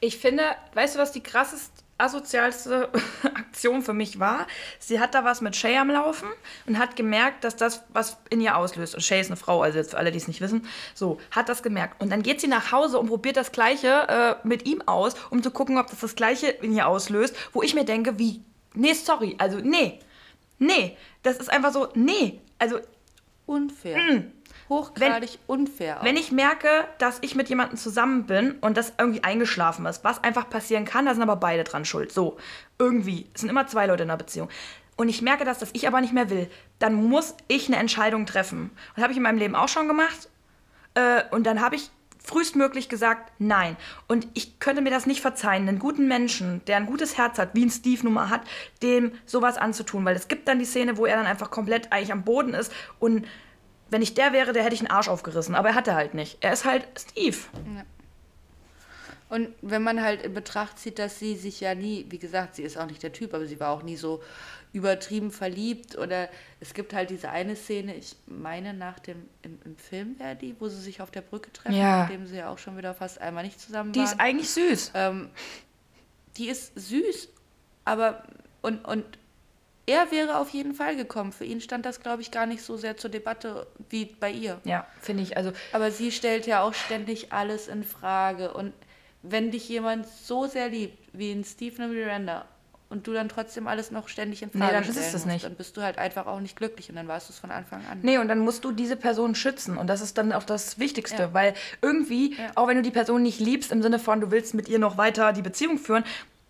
Ich 0.00 0.18
finde, 0.18 0.42
weißt 0.74 0.96
du, 0.96 0.98
was 0.98 1.12
die 1.12 1.22
krasseste, 1.22 1.73
asozialste 1.98 2.90
Aktion 3.22 3.82
für 3.82 3.92
mich 3.92 4.18
war? 4.18 4.46
Sie 4.78 5.00
hat 5.00 5.14
da 5.14 5.24
was 5.24 5.40
mit 5.40 5.56
Shay 5.56 5.76
am 5.76 5.90
Laufen 5.90 6.28
und 6.66 6.78
hat 6.78 6.96
gemerkt, 6.96 7.44
dass 7.44 7.56
das 7.56 7.84
was 7.92 8.16
in 8.30 8.40
ihr 8.40 8.56
auslöst. 8.56 8.94
Und 8.94 9.02
Shay 9.02 9.20
ist 9.20 9.28
eine 9.28 9.36
Frau, 9.36 9.62
also 9.62 9.78
jetzt 9.78 9.90
für 9.90 9.98
alle, 9.98 10.10
die 10.10 10.18
es 10.18 10.28
nicht 10.28 10.40
wissen. 10.40 10.66
So, 10.94 11.20
hat 11.30 11.48
das 11.48 11.62
gemerkt. 11.62 12.00
Und 12.00 12.10
dann 12.10 12.22
geht 12.22 12.40
sie 12.40 12.48
nach 12.48 12.72
Hause 12.72 12.98
und 12.98 13.08
probiert 13.08 13.36
das 13.36 13.52
Gleiche 13.52 14.08
äh, 14.08 14.46
mit 14.46 14.66
ihm 14.66 14.82
aus, 14.86 15.14
um 15.30 15.42
zu 15.42 15.50
gucken, 15.50 15.78
ob 15.78 15.88
das 15.88 16.00
das 16.00 16.16
Gleiche 16.16 16.48
in 16.48 16.74
ihr 16.74 16.86
auslöst. 16.86 17.36
Wo 17.52 17.62
ich 17.62 17.74
mir 17.74 17.84
denke, 17.84 18.18
wie, 18.18 18.42
nee, 18.74 18.92
sorry, 18.92 19.36
also 19.38 19.58
nee, 19.58 20.00
nee, 20.58 20.96
das 21.22 21.36
ist 21.36 21.50
einfach 21.50 21.72
so, 21.72 21.88
nee, 21.94 22.40
also 22.58 22.80
Unfair. 23.46 23.96
Hochgradig 24.68 25.38
unfair. 25.46 26.00
Auch. 26.00 26.04
Wenn 26.04 26.16
ich 26.16 26.32
merke, 26.32 26.68
dass 26.98 27.18
ich 27.20 27.34
mit 27.34 27.48
jemandem 27.48 27.76
zusammen 27.76 28.24
bin 28.24 28.52
und 28.60 28.76
das 28.76 28.94
irgendwie 28.98 29.22
eingeschlafen 29.22 29.86
ist, 29.86 30.04
was 30.04 30.22
einfach 30.24 30.48
passieren 30.48 30.84
kann, 30.84 31.06
da 31.06 31.14
sind 31.14 31.22
aber 31.22 31.36
beide 31.36 31.64
dran 31.64 31.84
schuld. 31.84 32.12
So, 32.12 32.38
irgendwie. 32.78 33.26
Es 33.34 33.42
sind 33.42 33.50
immer 33.50 33.66
zwei 33.66 33.86
Leute 33.86 34.04
in 34.04 34.10
einer 34.10 34.16
Beziehung. 34.16 34.48
Und 34.96 35.08
ich 35.08 35.22
merke 35.22 35.44
das, 35.44 35.58
dass 35.58 35.70
ich 35.72 35.88
aber 35.88 36.00
nicht 36.00 36.12
mehr 36.12 36.30
will, 36.30 36.48
dann 36.78 36.94
muss 36.94 37.34
ich 37.48 37.68
eine 37.68 37.76
Entscheidung 37.76 38.26
treffen. 38.26 38.70
Das 38.94 39.02
habe 39.02 39.12
ich 39.12 39.16
in 39.16 39.22
meinem 39.24 39.38
Leben 39.38 39.54
auch 39.54 39.68
schon 39.68 39.88
gemacht. 39.88 40.28
Äh, 40.94 41.22
und 41.30 41.44
dann 41.44 41.60
habe 41.60 41.76
ich 41.76 41.90
frühestmöglich 42.22 42.88
gesagt, 42.88 43.32
nein. 43.38 43.76
Und 44.06 44.28
ich 44.34 44.58
könnte 44.58 44.80
mir 44.80 44.90
das 44.90 45.06
nicht 45.06 45.20
verzeihen, 45.20 45.68
einen 45.68 45.78
guten 45.78 46.08
Menschen, 46.08 46.64
der 46.66 46.78
ein 46.78 46.86
gutes 46.86 47.18
Herz 47.18 47.38
hat, 47.38 47.50
wie 47.54 47.64
ein 47.64 47.70
Steve 47.70 48.04
nun 48.04 48.14
mal 48.14 48.30
hat, 48.30 48.42
dem 48.82 49.12
sowas 49.26 49.58
anzutun. 49.58 50.04
Weil 50.04 50.16
es 50.16 50.28
gibt 50.28 50.48
dann 50.48 50.58
die 50.58 50.64
Szene, 50.64 50.96
wo 50.96 51.06
er 51.06 51.16
dann 51.16 51.26
einfach 51.26 51.50
komplett 51.50 51.92
eigentlich 51.92 52.12
am 52.12 52.24
Boden 52.24 52.54
ist 52.54 52.72
und 52.98 53.26
wenn 53.90 54.02
ich 54.02 54.14
der 54.14 54.32
wäre, 54.32 54.52
der 54.52 54.64
hätte 54.64 54.74
ich 54.74 54.80
einen 54.80 54.90
Arsch 54.90 55.08
aufgerissen. 55.08 55.54
Aber 55.54 55.68
er 55.70 55.74
hat 55.74 55.88
er 55.88 55.94
halt 55.94 56.14
nicht. 56.14 56.38
Er 56.40 56.52
ist 56.52 56.64
halt 56.64 56.86
Steve. 56.98 57.36
Und 59.30 59.48
wenn 59.62 59.82
man 59.82 60.02
halt 60.02 60.22
in 60.22 60.34
Betracht 60.34 60.78
zieht, 60.78 60.98
dass 60.98 61.18
sie 61.18 61.36
sich 61.36 61.60
ja 61.60 61.74
nie, 61.74 62.06
wie 62.10 62.18
gesagt, 62.18 62.56
sie 62.56 62.62
ist 62.62 62.76
auch 62.76 62.86
nicht 62.86 63.02
der 63.02 63.12
Typ, 63.12 63.34
aber 63.34 63.46
sie 63.46 63.58
war 63.58 63.70
auch 63.70 63.82
nie 63.82 63.96
so 63.96 64.22
übertrieben 64.72 65.30
verliebt 65.30 65.96
oder 65.96 66.28
es 66.60 66.74
gibt 66.74 66.92
halt 66.94 67.10
diese 67.10 67.30
eine 67.30 67.54
Szene, 67.56 67.94
ich 67.94 68.16
meine 68.26 68.74
nach 68.74 68.98
dem, 68.98 69.28
im, 69.42 69.58
im 69.64 69.76
Film 69.76 70.18
wäre 70.18 70.34
die, 70.36 70.54
wo 70.58 70.68
sie 70.68 70.80
sich 70.80 71.00
auf 71.00 71.10
der 71.12 71.20
Brücke 71.22 71.52
treffen, 71.52 71.76
Ja. 71.76 72.00
nachdem 72.02 72.26
sie 72.26 72.36
ja 72.36 72.48
auch 72.50 72.58
schon 72.58 72.76
wieder 72.76 72.92
fast 72.92 73.20
einmal 73.20 73.44
nicht 73.44 73.60
zusammen 73.60 73.92
Die 73.92 74.00
waren. 74.00 74.06
ist 74.06 74.20
eigentlich 74.20 74.50
süß. 74.50 74.90
ähm, 74.94 75.30
die 76.36 76.48
ist 76.48 76.72
süß, 76.74 77.28
aber 77.84 78.24
und, 78.62 78.84
und 78.84 79.04
er 79.86 80.10
wäre 80.10 80.38
auf 80.38 80.50
jeden 80.50 80.74
Fall 80.74 80.96
gekommen. 80.96 81.32
Für 81.32 81.44
ihn 81.44 81.60
stand 81.60 81.84
das, 81.86 82.00
glaube 82.00 82.22
ich, 82.22 82.30
gar 82.30 82.46
nicht 82.46 82.62
so 82.62 82.76
sehr 82.76 82.96
zur 82.96 83.10
Debatte 83.10 83.66
wie 83.90 84.06
bei 84.06 84.30
ihr. 84.30 84.60
Ja, 84.64 84.86
finde 85.00 85.22
ich. 85.22 85.36
Also, 85.36 85.52
Aber 85.72 85.90
sie 85.90 86.10
stellt 86.12 86.46
ja 86.46 86.62
auch 86.62 86.74
ständig 86.74 87.32
alles 87.32 87.68
in 87.68 87.84
Frage. 87.84 88.52
Und 88.54 88.72
wenn 89.22 89.50
dich 89.50 89.68
jemand 89.68 90.06
so 90.06 90.46
sehr 90.46 90.68
liebt 90.68 90.98
wie 91.12 91.32
ein 91.32 91.44
Stephen 91.44 91.90
Miranda 91.92 92.46
und 92.90 93.06
du 93.06 93.12
dann 93.12 93.28
trotzdem 93.28 93.66
alles 93.66 93.90
noch 93.90 94.08
ständig 94.08 94.42
in 94.42 94.50
Nee, 94.52 94.58
Frage 94.60 94.72
dann 94.74 94.82
ist 94.84 94.90
es 94.90 95.12
das 95.12 95.12
musst, 95.12 95.26
nicht. 95.26 95.44
dann 95.44 95.54
bist 95.54 95.76
du 95.76 95.82
halt 95.82 95.98
einfach 95.98 96.26
auch 96.26 96.40
nicht 96.40 96.56
glücklich 96.56 96.90
und 96.90 96.96
dann 96.96 97.08
warst 97.08 97.28
du 97.28 97.32
es 97.32 97.38
von 97.38 97.50
Anfang 97.50 97.80
an. 97.90 98.00
nee, 98.02 98.18
und 98.18 98.28
dann 98.28 98.38
musst 98.38 98.64
du 98.64 98.72
diese 98.72 98.96
Person 98.96 99.34
schützen. 99.34 99.76
Und 99.78 99.86
das 99.88 100.00
ist 100.02 100.16
dann 100.18 100.32
auch 100.32 100.44
das 100.44 100.78
Wichtigste. 100.78 101.22
Ja. 101.24 101.34
Weil 101.34 101.54
irgendwie, 101.82 102.34
Ja. 102.36 102.52
auch 102.54 102.68
wenn 102.68 102.76
du 102.76 102.82
die 102.82 102.90
Person 102.90 103.22
nicht 103.22 103.40
liebst, 103.40 103.72
im 103.72 103.82
Sinne 103.82 103.98
von, 103.98 104.20
du 104.20 104.30
willst 104.30 104.54
mit 104.54 104.68
ihr 104.68 104.78
noch 104.78 104.96
weiter 104.98 105.32
die 105.32 105.42
Beziehung 105.42 105.78
führen, 105.78 106.04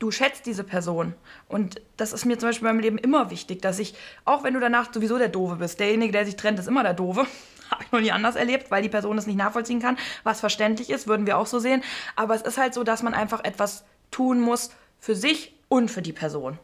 du 0.05 0.11
schätzt 0.11 0.45
diese 0.45 0.65
Person. 0.65 1.15
Und 1.49 1.81
das 1.97 2.13
ist 2.13 2.27
mir 2.27 2.39
zum 2.39 2.51
Beispiel 2.51 2.69
in 2.69 2.75
meinem 2.75 2.83
Leben 2.83 2.99
immer 2.99 3.31
wichtig, 3.31 3.63
dass 3.63 3.79
ich, 3.79 3.95
auch 4.27 4.45
wenn 4.45 4.53
du 4.53 4.61
danach 4.61 4.93
sowieso 4.93 5.17
der 5.17 5.31
Doofe 5.31 5.57
bist, 5.57 5.81
derjenige, 5.81 6.13
der 6.13 6.27
sich 6.27 6.37
trennt, 6.37 6.59
ist 6.59 6.69
immer 6.69 6.83
der 6.83 6.93
Doofe. 6.93 7.27
Habe 7.71 7.85
ich 7.85 7.91
noch 7.91 8.01
nie 8.01 8.13
anders 8.13 8.37
erlebt, 8.37 8.71
weil 8.71 8.83
die 8.83 8.91
Person 8.91 9.17
es 9.17 9.27
nicht 9.27 9.39
nachvollziehen 9.39 9.81
kann, 9.81 9.97
was 10.23 10.41
verständlich 10.41 10.91
ist, 10.91 11.09
würden 11.09 11.27
wir 11.27 11.39
auch 11.39 11.47
so 11.47 11.59
sehen. 11.59 11.83
Aber 12.17 12.35
es 12.35 12.43
ist 12.43 12.59
halt 12.59 12.75
so, 12.75 12.85
dass 12.85 13.03
man 13.03 13.15
einfach 13.15 13.43
etwas 13.45 13.85
tun 14.11 14.43
muss 14.43 14.73
für 15.01 15.17
sich 15.17 15.55
und 15.71 15.91
für 15.91 16.03
die 16.03 16.13
Person. 16.13 16.59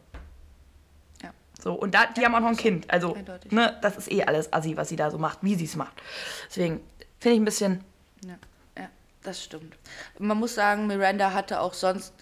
Ja. 1.23 1.33
So, 1.59 1.73
und 1.73 1.95
da, 1.95 2.05
die 2.05 2.23
haben 2.23 2.35
auch 2.35 2.41
noch 2.41 2.49
ein 2.49 2.57
Kind. 2.57 2.91
Also, 2.91 3.15
eindeutig. 3.15 3.51
ne, 3.51 3.75
das 3.81 3.97
ist 3.97 4.11
eh 4.11 4.23
alles 4.23 4.53
assi, 4.53 4.77
was 4.77 4.89
sie 4.89 4.97
da 4.97 5.09
so 5.09 5.17
macht, 5.17 5.39
wie 5.41 5.55
sie 5.55 5.65
es 5.65 5.75
macht. 5.75 5.99
Deswegen 6.47 6.79
finde 7.19 7.33
ich 7.33 7.41
ein 7.41 7.45
bisschen. 7.45 7.83
Ja, 8.23 8.35
ja, 8.77 8.89
das 9.23 9.43
stimmt. 9.43 9.75
Man 10.19 10.37
muss 10.37 10.53
sagen, 10.53 10.85
Miranda 10.85 11.33
hatte 11.33 11.59
auch 11.59 11.73
sonst 11.73 12.13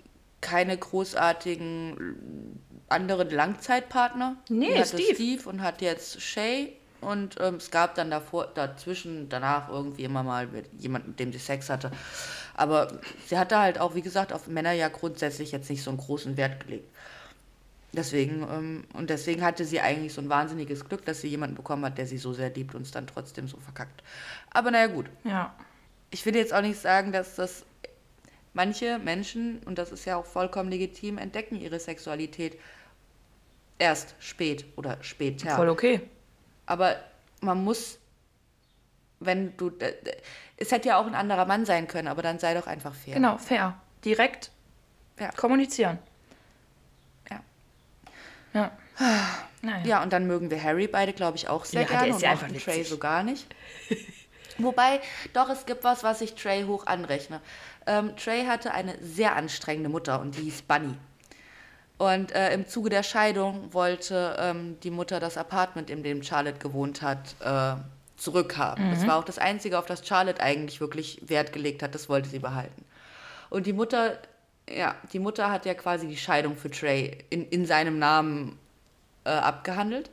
keine 0.41 0.77
großartigen 0.77 2.59
anderen 2.87 3.29
Langzeitpartner. 3.29 4.35
Nee, 4.49 4.73
Die 4.73 4.79
hatte 4.79 4.97
Steve. 4.97 5.15
Steve 5.15 5.49
und 5.49 5.61
hat 5.61 5.81
jetzt 5.81 6.21
Shay. 6.21 6.73
Und 7.01 7.37
ähm, 7.39 7.55
es 7.55 7.71
gab 7.71 7.95
dann 7.95 8.11
davor, 8.11 8.47
dazwischen, 8.47 9.29
danach 9.29 9.69
irgendwie 9.69 10.03
immer 10.03 10.21
mal 10.21 10.47
mit 10.47 10.65
jemandem, 10.79 11.11
mit 11.11 11.19
dem 11.19 11.31
sie 11.31 11.39
Sex 11.39 11.69
hatte. 11.69 11.91
Aber 12.55 12.99
sie 13.25 13.37
hatte 13.37 13.57
halt 13.57 13.79
auch, 13.79 13.95
wie 13.95 14.01
gesagt, 14.01 14.33
auf 14.33 14.47
Männer 14.47 14.73
ja 14.73 14.89
grundsätzlich 14.89 15.53
jetzt 15.53 15.69
nicht 15.69 15.81
so 15.81 15.91
einen 15.91 15.97
großen 15.99 16.35
Wert 16.35 16.59
gelegt. 16.65 16.89
Deswegen, 17.93 18.43
ähm, 18.51 18.83
und 18.93 19.09
deswegen 19.09 19.43
hatte 19.43 19.65
sie 19.65 19.79
eigentlich 19.81 20.13
so 20.13 20.21
ein 20.21 20.29
wahnsinniges 20.29 20.85
Glück, 20.85 21.05
dass 21.05 21.21
sie 21.21 21.27
jemanden 21.29 21.55
bekommen 21.55 21.85
hat, 21.85 21.97
der 21.97 22.05
sie 22.05 22.17
so 22.17 22.33
sehr 22.33 22.49
liebt 22.51 22.75
und 22.75 22.81
es 22.83 22.91
dann 22.91 23.07
trotzdem 23.07 23.47
so 23.47 23.57
verkackt. 23.57 24.03
Aber 24.51 24.69
naja, 24.69 24.87
gut 24.87 25.07
Ja. 25.23 25.55
ich 26.11 26.23
will 26.25 26.35
jetzt 26.35 26.53
auch 26.53 26.61
nicht 26.61 26.79
sagen, 26.79 27.11
dass 27.11 27.35
das 27.35 27.63
manche 28.53 28.99
Menschen, 28.99 29.59
und 29.65 29.77
das 29.77 29.91
ist 29.91 30.05
ja 30.05 30.15
auch 30.17 30.25
vollkommen 30.25 30.69
legitim, 30.69 31.17
entdecken 31.17 31.55
ihre 31.55 31.79
Sexualität 31.79 32.59
erst 33.77 34.15
spät 34.19 34.65
oder 34.75 34.97
später. 35.01 35.55
Voll 35.55 35.69
okay. 35.69 36.01
Aber 36.65 36.97
man 37.41 37.63
muss, 37.63 37.99
wenn 39.19 39.55
du, 39.57 39.71
es 40.57 40.71
hätte 40.71 40.89
ja 40.89 40.99
auch 40.99 41.07
ein 41.07 41.15
anderer 41.15 41.45
Mann 41.45 41.65
sein 41.65 41.87
können, 41.87 42.07
aber 42.07 42.21
dann 42.21 42.39
sei 42.39 42.53
doch 42.53 42.67
einfach 42.67 42.93
fair. 42.93 43.15
Genau, 43.15 43.37
fair. 43.37 43.79
Direkt 44.03 44.51
Ja. 45.19 45.31
kommunizieren. 45.31 45.97
Ja. 47.29 47.41
Ja. 48.53 48.71
Naja. 49.61 49.85
Ja, 49.85 50.03
und 50.03 50.13
dann 50.13 50.27
mögen 50.27 50.49
wir 50.51 50.61
Harry 50.61 50.87
beide, 50.87 51.13
glaube 51.13 51.37
ich, 51.37 51.47
auch 51.49 51.65
sehr 51.65 51.81
Ja, 51.81 51.87
gerne 51.87 52.07
ist 52.09 52.15
und 52.15 52.21
ja 52.21 52.35
Trey 52.35 52.83
so 52.83 52.97
gar 52.97 53.23
nicht. 53.23 53.45
Wobei, 54.59 55.01
doch, 55.33 55.49
es 55.49 55.65
gibt 55.65 55.83
was, 55.83 56.03
was 56.03 56.21
ich 56.21 56.35
Trey 56.35 56.63
hoch 56.63 56.85
anrechne. 56.85 57.41
Ähm, 57.87 58.15
Trey 58.15 58.45
hatte 58.45 58.73
eine 58.73 58.95
sehr 59.01 59.35
anstrengende 59.35 59.89
Mutter 59.89 60.19
und 60.19 60.37
die 60.37 60.41
hieß 60.43 60.63
Bunny. 60.63 60.95
Und 61.97 62.31
äh, 62.31 62.53
im 62.53 62.65
Zuge 62.67 62.89
der 62.89 63.03
Scheidung 63.03 63.73
wollte 63.73 64.37
ähm, 64.39 64.79
die 64.81 64.91
Mutter 64.91 65.19
das 65.19 65.37
Apartment, 65.37 65.89
in 65.89 66.01
dem 66.01 66.23
Charlotte 66.23 66.59
gewohnt 66.59 67.01
hat, 67.01 67.35
äh, 67.41 67.75
zurückhaben. 68.15 68.91
Das 68.91 69.07
war 69.07 69.17
auch 69.17 69.23
das 69.23 69.37
Einzige, 69.37 69.79
auf 69.79 69.85
das 69.85 70.05
Charlotte 70.05 70.41
eigentlich 70.41 70.79
wirklich 70.81 71.21
Wert 71.27 71.51
gelegt 71.51 71.83
hat. 71.83 71.95
Das 71.95 72.07
wollte 72.09 72.29
sie 72.29 72.39
behalten. 72.39 72.85
Und 73.49 73.65
die 73.65 73.73
Mutter, 73.73 74.17
ja, 74.69 74.95
die 75.11 75.19
Mutter 75.19 75.51
hat 75.51 75.65
ja 75.65 75.73
quasi 75.73 76.07
die 76.07 76.17
Scheidung 76.17 76.55
für 76.55 76.69
Trey 76.69 77.17
in, 77.29 77.47
in 77.49 77.65
seinem 77.65 77.99
Namen 77.99 78.57
äh, 79.23 79.29
abgehandelt. 79.29 80.09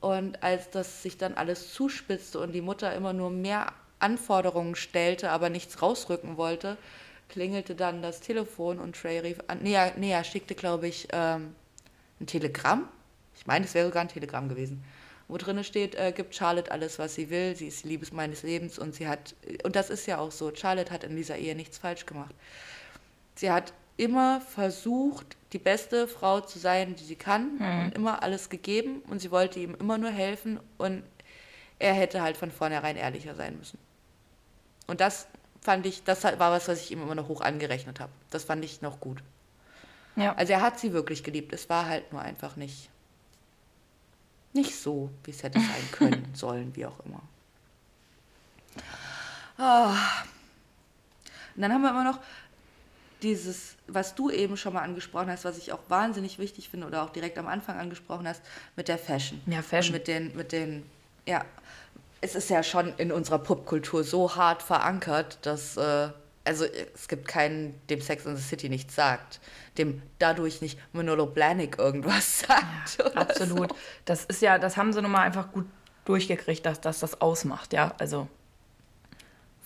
Und 0.00 0.42
als 0.42 0.70
das 0.70 1.02
sich 1.02 1.18
dann 1.18 1.34
alles 1.34 1.72
zuspitzte 1.72 2.40
und 2.40 2.52
die 2.52 2.62
Mutter 2.62 2.94
immer 2.94 3.12
nur 3.12 3.30
mehr 3.30 3.72
Anforderungen 3.98 4.74
stellte, 4.74 5.30
aber 5.30 5.50
nichts 5.50 5.82
rausrücken 5.82 6.36
wollte, 6.36 6.78
klingelte 7.28 7.74
dann 7.74 8.02
das 8.02 8.20
Telefon 8.20 8.78
und 8.78 8.96
Trey 8.96 9.18
rief 9.20 9.38
an. 9.46 9.58
Nee, 9.62 10.10
er 10.10 10.24
schickte, 10.24 10.54
glaube 10.54 10.88
ich, 10.88 11.08
ähm, 11.12 11.54
ein 12.20 12.26
Telegramm. 12.26 12.88
Ich 13.36 13.46
meine, 13.46 13.64
es 13.64 13.74
wäre 13.74 13.86
sogar 13.86 14.02
ein 14.02 14.08
Telegramm 14.08 14.48
gewesen. 14.48 14.82
Wo 15.28 15.36
drin 15.36 15.62
steht, 15.62 15.94
äh, 15.94 16.12
gibt 16.12 16.34
Charlotte 16.34 16.72
alles, 16.72 16.98
was 16.98 17.14
sie 17.14 17.30
will. 17.30 17.54
Sie 17.54 17.68
ist 17.68 17.84
die 17.84 17.88
Liebes 17.88 18.10
meines 18.10 18.42
Lebens 18.42 18.78
und 18.78 18.94
sie 18.94 19.06
hat, 19.06 19.34
und 19.62 19.76
das 19.76 19.90
ist 19.90 20.06
ja 20.06 20.18
auch 20.18 20.32
so, 20.32 20.52
Charlotte 20.54 20.92
hat 20.92 21.04
in 21.04 21.14
dieser 21.14 21.36
Ehe 21.36 21.54
nichts 21.54 21.78
falsch 21.78 22.04
gemacht. 22.04 22.34
Sie 23.36 23.50
hat 23.50 23.72
immer 23.96 24.40
versucht, 24.40 25.36
die 25.52 25.58
beste 25.58 26.06
Frau 26.06 26.40
zu 26.40 26.58
sein, 26.58 26.94
die 26.94 27.04
sie 27.04 27.16
kann 27.16 27.58
und 27.58 27.94
immer 27.94 28.22
alles 28.22 28.48
gegeben 28.50 29.02
und 29.08 29.20
sie 29.20 29.30
wollte 29.30 29.58
ihm 29.58 29.74
immer 29.74 29.98
nur 29.98 30.10
helfen 30.10 30.60
und 30.78 31.02
er 31.78 31.94
hätte 31.94 32.22
halt 32.22 32.36
von 32.36 32.50
vornherein 32.50 32.96
ehrlicher 32.96 33.34
sein 33.34 33.56
müssen. 33.58 33.78
Und 34.86 35.00
das 35.00 35.26
fand 35.60 35.86
ich, 35.86 36.04
das 36.04 36.24
war 36.24 36.38
was, 36.38 36.68
was 36.68 36.82
ich 36.82 36.90
ihm 36.90 37.02
immer 37.02 37.14
noch 37.14 37.28
hoch 37.28 37.40
angerechnet 37.40 38.00
habe. 38.00 38.12
Das 38.30 38.44
fand 38.44 38.64
ich 38.64 38.82
noch 38.82 39.00
gut. 39.00 39.22
Ja. 40.16 40.34
Also 40.34 40.52
er 40.52 40.60
hat 40.60 40.78
sie 40.78 40.92
wirklich 40.92 41.22
geliebt. 41.24 41.52
Es 41.52 41.68
war 41.68 41.86
halt 41.86 42.12
nur 42.12 42.20
einfach 42.20 42.56
nicht, 42.56 42.90
nicht 44.52 44.76
so, 44.76 45.10
wie 45.24 45.30
es 45.30 45.42
hätte 45.42 45.60
sein 45.60 45.88
können, 45.92 46.28
sollen, 46.34 46.74
wie 46.76 46.86
auch 46.86 47.00
immer. 47.04 47.22
Ah. 49.58 49.94
Und 51.54 51.62
dann 51.62 51.72
haben 51.72 51.82
wir 51.82 51.90
immer 51.90 52.04
noch 52.04 52.20
dieses, 53.22 53.76
was 53.86 54.14
du 54.14 54.30
eben 54.30 54.56
schon 54.56 54.72
mal 54.72 54.82
angesprochen 54.82 55.28
hast, 55.28 55.44
was 55.44 55.58
ich 55.58 55.72
auch 55.72 55.80
wahnsinnig 55.88 56.38
wichtig 56.38 56.68
finde 56.68 56.86
oder 56.86 57.02
auch 57.02 57.10
direkt 57.10 57.38
am 57.38 57.46
Anfang 57.46 57.78
angesprochen 57.78 58.26
hast, 58.26 58.42
mit 58.76 58.88
der 58.88 58.98
Fashion. 58.98 59.40
Ja, 59.46 59.62
Fashion. 59.62 59.94
Und 59.94 60.00
mit 60.00 60.08
den, 60.08 60.36
mit 60.36 60.52
den, 60.52 60.86
ja, 61.26 61.44
es 62.20 62.34
ist 62.34 62.50
ja 62.50 62.62
schon 62.62 62.92
in 62.96 63.12
unserer 63.12 63.38
Popkultur 63.38 64.04
so 64.04 64.36
hart 64.36 64.62
verankert, 64.62 65.38
dass, 65.42 65.76
äh, 65.76 66.08
also 66.44 66.64
es 66.94 67.08
gibt 67.08 67.28
keinen, 67.28 67.80
dem 67.88 68.00
Sex 68.00 68.26
in 68.26 68.36
the 68.36 68.42
City 68.42 68.68
nichts 68.68 68.94
sagt, 68.94 69.40
dem 69.78 70.02
dadurch 70.18 70.60
nicht 70.60 70.78
Manolo 70.92 71.26
Blahnik 71.26 71.78
irgendwas 71.78 72.40
sagt. 72.46 73.00
oder 73.00 73.16
Absolut. 73.16 73.74
Das 74.04 74.24
ist 74.24 74.42
ja, 74.42 74.58
das 74.58 74.76
haben 74.76 74.92
sie 74.92 75.00
nun 75.02 75.10
mal 75.10 75.22
einfach 75.22 75.52
gut 75.52 75.66
durchgekriegt, 76.04 76.64
dass, 76.66 76.80
dass 76.80 77.00
das 77.00 77.20
ausmacht, 77.20 77.72
ja. 77.72 77.94
Also 77.98 78.28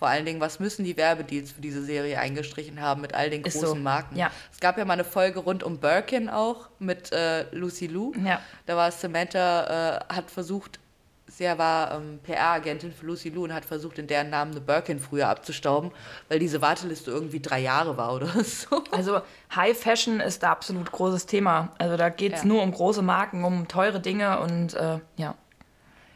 Vor 0.04 0.10
allen 0.10 0.26
Dingen, 0.26 0.38
was 0.38 0.60
müssen 0.60 0.84
die 0.84 0.98
Werbedeals 0.98 1.52
für 1.52 1.62
diese 1.62 1.82
Serie 1.82 2.18
eingestrichen 2.18 2.78
haben 2.82 3.00
mit 3.00 3.14
all 3.14 3.30
den 3.30 3.40
Ist 3.42 3.54
großen 3.54 3.68
so, 3.68 3.74
Marken? 3.76 4.16
ja. 4.18 4.30
Es 4.52 4.60
gab 4.60 4.76
ja 4.76 4.84
mal 4.84 4.92
eine 4.92 5.04
Folge 5.04 5.40
rund 5.40 5.62
um 5.62 5.78
Birkin 5.78 6.28
auch 6.28 6.68
mit 6.78 7.10
äh, 7.10 7.46
Lucy 7.52 7.86
Lou. 7.86 8.12
Ja. 8.22 8.38
Da 8.66 8.76
war 8.76 8.90
Samantha, 8.92 10.00
äh, 10.10 10.14
hat 10.14 10.30
versucht, 10.30 10.78
sie 11.26 11.44
war 11.46 11.92
ähm, 11.94 12.20
PR-Agentin 12.22 12.92
für 12.92 13.06
Lucy 13.06 13.30
Lou 13.30 13.44
und 13.44 13.54
hat 13.54 13.64
versucht, 13.64 13.98
in 13.98 14.06
deren 14.06 14.28
Namen 14.28 14.50
eine 14.50 14.60
Birkin 14.60 15.00
früher 15.00 15.26
abzustauben, 15.28 15.90
weil 16.28 16.38
diese 16.38 16.60
Warteliste 16.60 17.10
irgendwie 17.10 17.40
drei 17.40 17.60
Jahre 17.60 17.96
war 17.96 18.14
oder 18.14 18.26
so. 18.44 18.84
Also 18.90 19.22
High 19.56 19.74
Fashion 19.78 20.20
ist 20.20 20.42
da 20.42 20.52
absolut 20.52 20.92
großes 20.92 21.24
Thema. 21.24 21.70
Also 21.78 21.96
da 21.96 22.10
geht 22.10 22.34
es 22.34 22.40
Ja. 22.42 22.46
nur 22.48 22.62
um 22.62 22.72
große 22.72 23.00
Marken, 23.00 23.42
um 23.42 23.68
teure 23.68 24.00
Dinge 24.00 24.38
und 24.40 24.74
äh, 24.74 24.98
ja. 25.16 25.34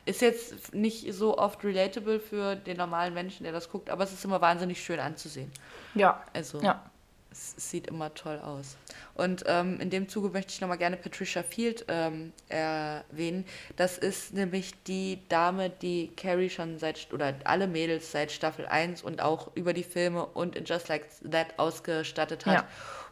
Ist 0.08 0.22
jetzt 0.22 0.74
nicht 0.74 1.12
so 1.12 1.36
oft 1.36 1.62
relatable 1.62 2.18
für 2.18 2.56
den 2.56 2.78
normalen 2.78 3.12
Menschen, 3.12 3.44
der 3.44 3.52
das 3.52 3.68
guckt, 3.68 3.90
aber 3.90 4.04
es 4.04 4.12
ist 4.14 4.24
immer 4.24 4.40
wahnsinnig 4.40 4.82
schön 4.82 4.98
anzusehen. 5.00 5.50
Ja. 5.94 6.22
Also 6.32 6.62
Ja. 6.62 6.82
es 7.30 7.54
sieht 7.70 7.88
immer 7.88 8.14
toll 8.14 8.38
aus. 8.38 8.78
Und 9.14 9.44
ähm, 9.46 9.78
in 9.80 9.90
dem 9.90 10.08
Zuge 10.08 10.30
möchte 10.30 10.50
ich 10.54 10.62
nochmal 10.62 10.78
gerne 10.78 10.96
Patricia 10.96 11.42
Field 11.42 11.84
ähm, 11.88 12.32
erwähnen. 12.48 13.44
Das 13.76 13.98
ist 13.98 14.32
nämlich 14.32 14.72
die 14.84 15.20
Dame, 15.28 15.68
die 15.68 16.10
Carrie 16.16 16.48
schon 16.48 16.78
seit, 16.78 17.12
oder 17.12 17.34
alle 17.44 17.66
Mädels 17.66 18.10
seit 18.10 18.32
Staffel 18.32 18.64
1 18.66 19.02
und 19.02 19.20
auch 19.20 19.50
über 19.56 19.74
die 19.74 19.82
Filme 19.84 20.24
und 20.24 20.56
in 20.56 20.64
Just 20.64 20.88
Like 20.88 21.04
That 21.30 21.58
ausgestattet 21.58 22.46
hat 22.46 22.54
Ja. 22.62 22.68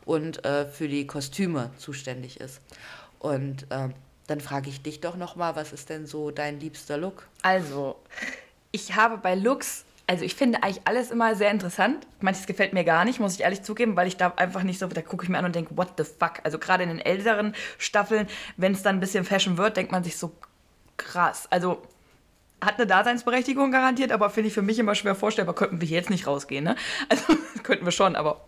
und 0.06 0.42
äh, 0.46 0.64
für 0.66 0.88
die 0.88 1.06
Kostüme 1.06 1.72
zuständig 1.76 2.40
ist. 2.40 2.62
Und 3.18 3.66
ähm, 3.70 3.92
dann 4.26 4.40
frage 4.40 4.70
ich 4.70 4.82
dich 4.82 5.00
doch 5.00 5.16
nochmal, 5.16 5.56
was 5.56 5.72
ist 5.72 5.88
denn 5.88 6.06
so 6.06 6.30
dein 6.30 6.60
liebster 6.60 6.96
Look? 6.98 7.26
Also, 7.42 7.96
ich 8.72 8.96
habe 8.96 9.18
bei 9.18 9.34
Looks, 9.34 9.84
also 10.06 10.24
ich 10.24 10.34
finde 10.34 10.62
eigentlich 10.62 10.82
alles 10.84 11.10
immer 11.10 11.34
sehr 11.34 11.50
interessant. 11.50 12.06
Manches 12.20 12.46
gefällt 12.46 12.72
mir 12.72 12.84
gar 12.84 13.04
nicht, 13.04 13.20
muss 13.20 13.34
ich 13.34 13.40
ehrlich 13.40 13.62
zugeben, 13.62 13.96
weil 13.96 14.06
ich 14.06 14.16
da 14.16 14.32
einfach 14.36 14.62
nicht 14.62 14.78
so, 14.78 14.86
da 14.86 15.02
gucke 15.02 15.24
ich 15.24 15.28
mir 15.28 15.38
an 15.38 15.44
und 15.44 15.54
denke, 15.54 15.76
what 15.76 15.94
the 15.96 16.04
fuck? 16.04 16.40
Also 16.44 16.58
gerade 16.58 16.82
in 16.82 16.88
den 16.88 17.00
älteren 17.00 17.54
Staffeln, 17.78 18.28
wenn 18.56 18.72
es 18.72 18.82
dann 18.82 18.96
ein 18.96 19.00
bisschen 19.00 19.24
Fashion 19.24 19.58
wird, 19.58 19.76
denkt 19.76 19.92
man 19.92 20.04
sich 20.04 20.16
so, 20.16 20.32
krass. 20.96 21.46
Also 21.50 21.82
hat 22.60 22.76
eine 22.76 22.86
Daseinsberechtigung 22.86 23.70
garantiert, 23.70 24.12
aber 24.12 24.30
finde 24.30 24.48
ich 24.48 24.54
für 24.54 24.62
mich 24.62 24.78
immer 24.78 24.94
schwer 24.94 25.14
vorstellbar, 25.14 25.54
könnten 25.54 25.80
wir 25.80 25.88
jetzt 25.88 26.10
nicht 26.10 26.26
rausgehen, 26.26 26.64
ne? 26.64 26.76
Also 27.08 27.24
könnten 27.62 27.84
wir 27.84 27.92
schon, 27.92 28.16
aber 28.16 28.40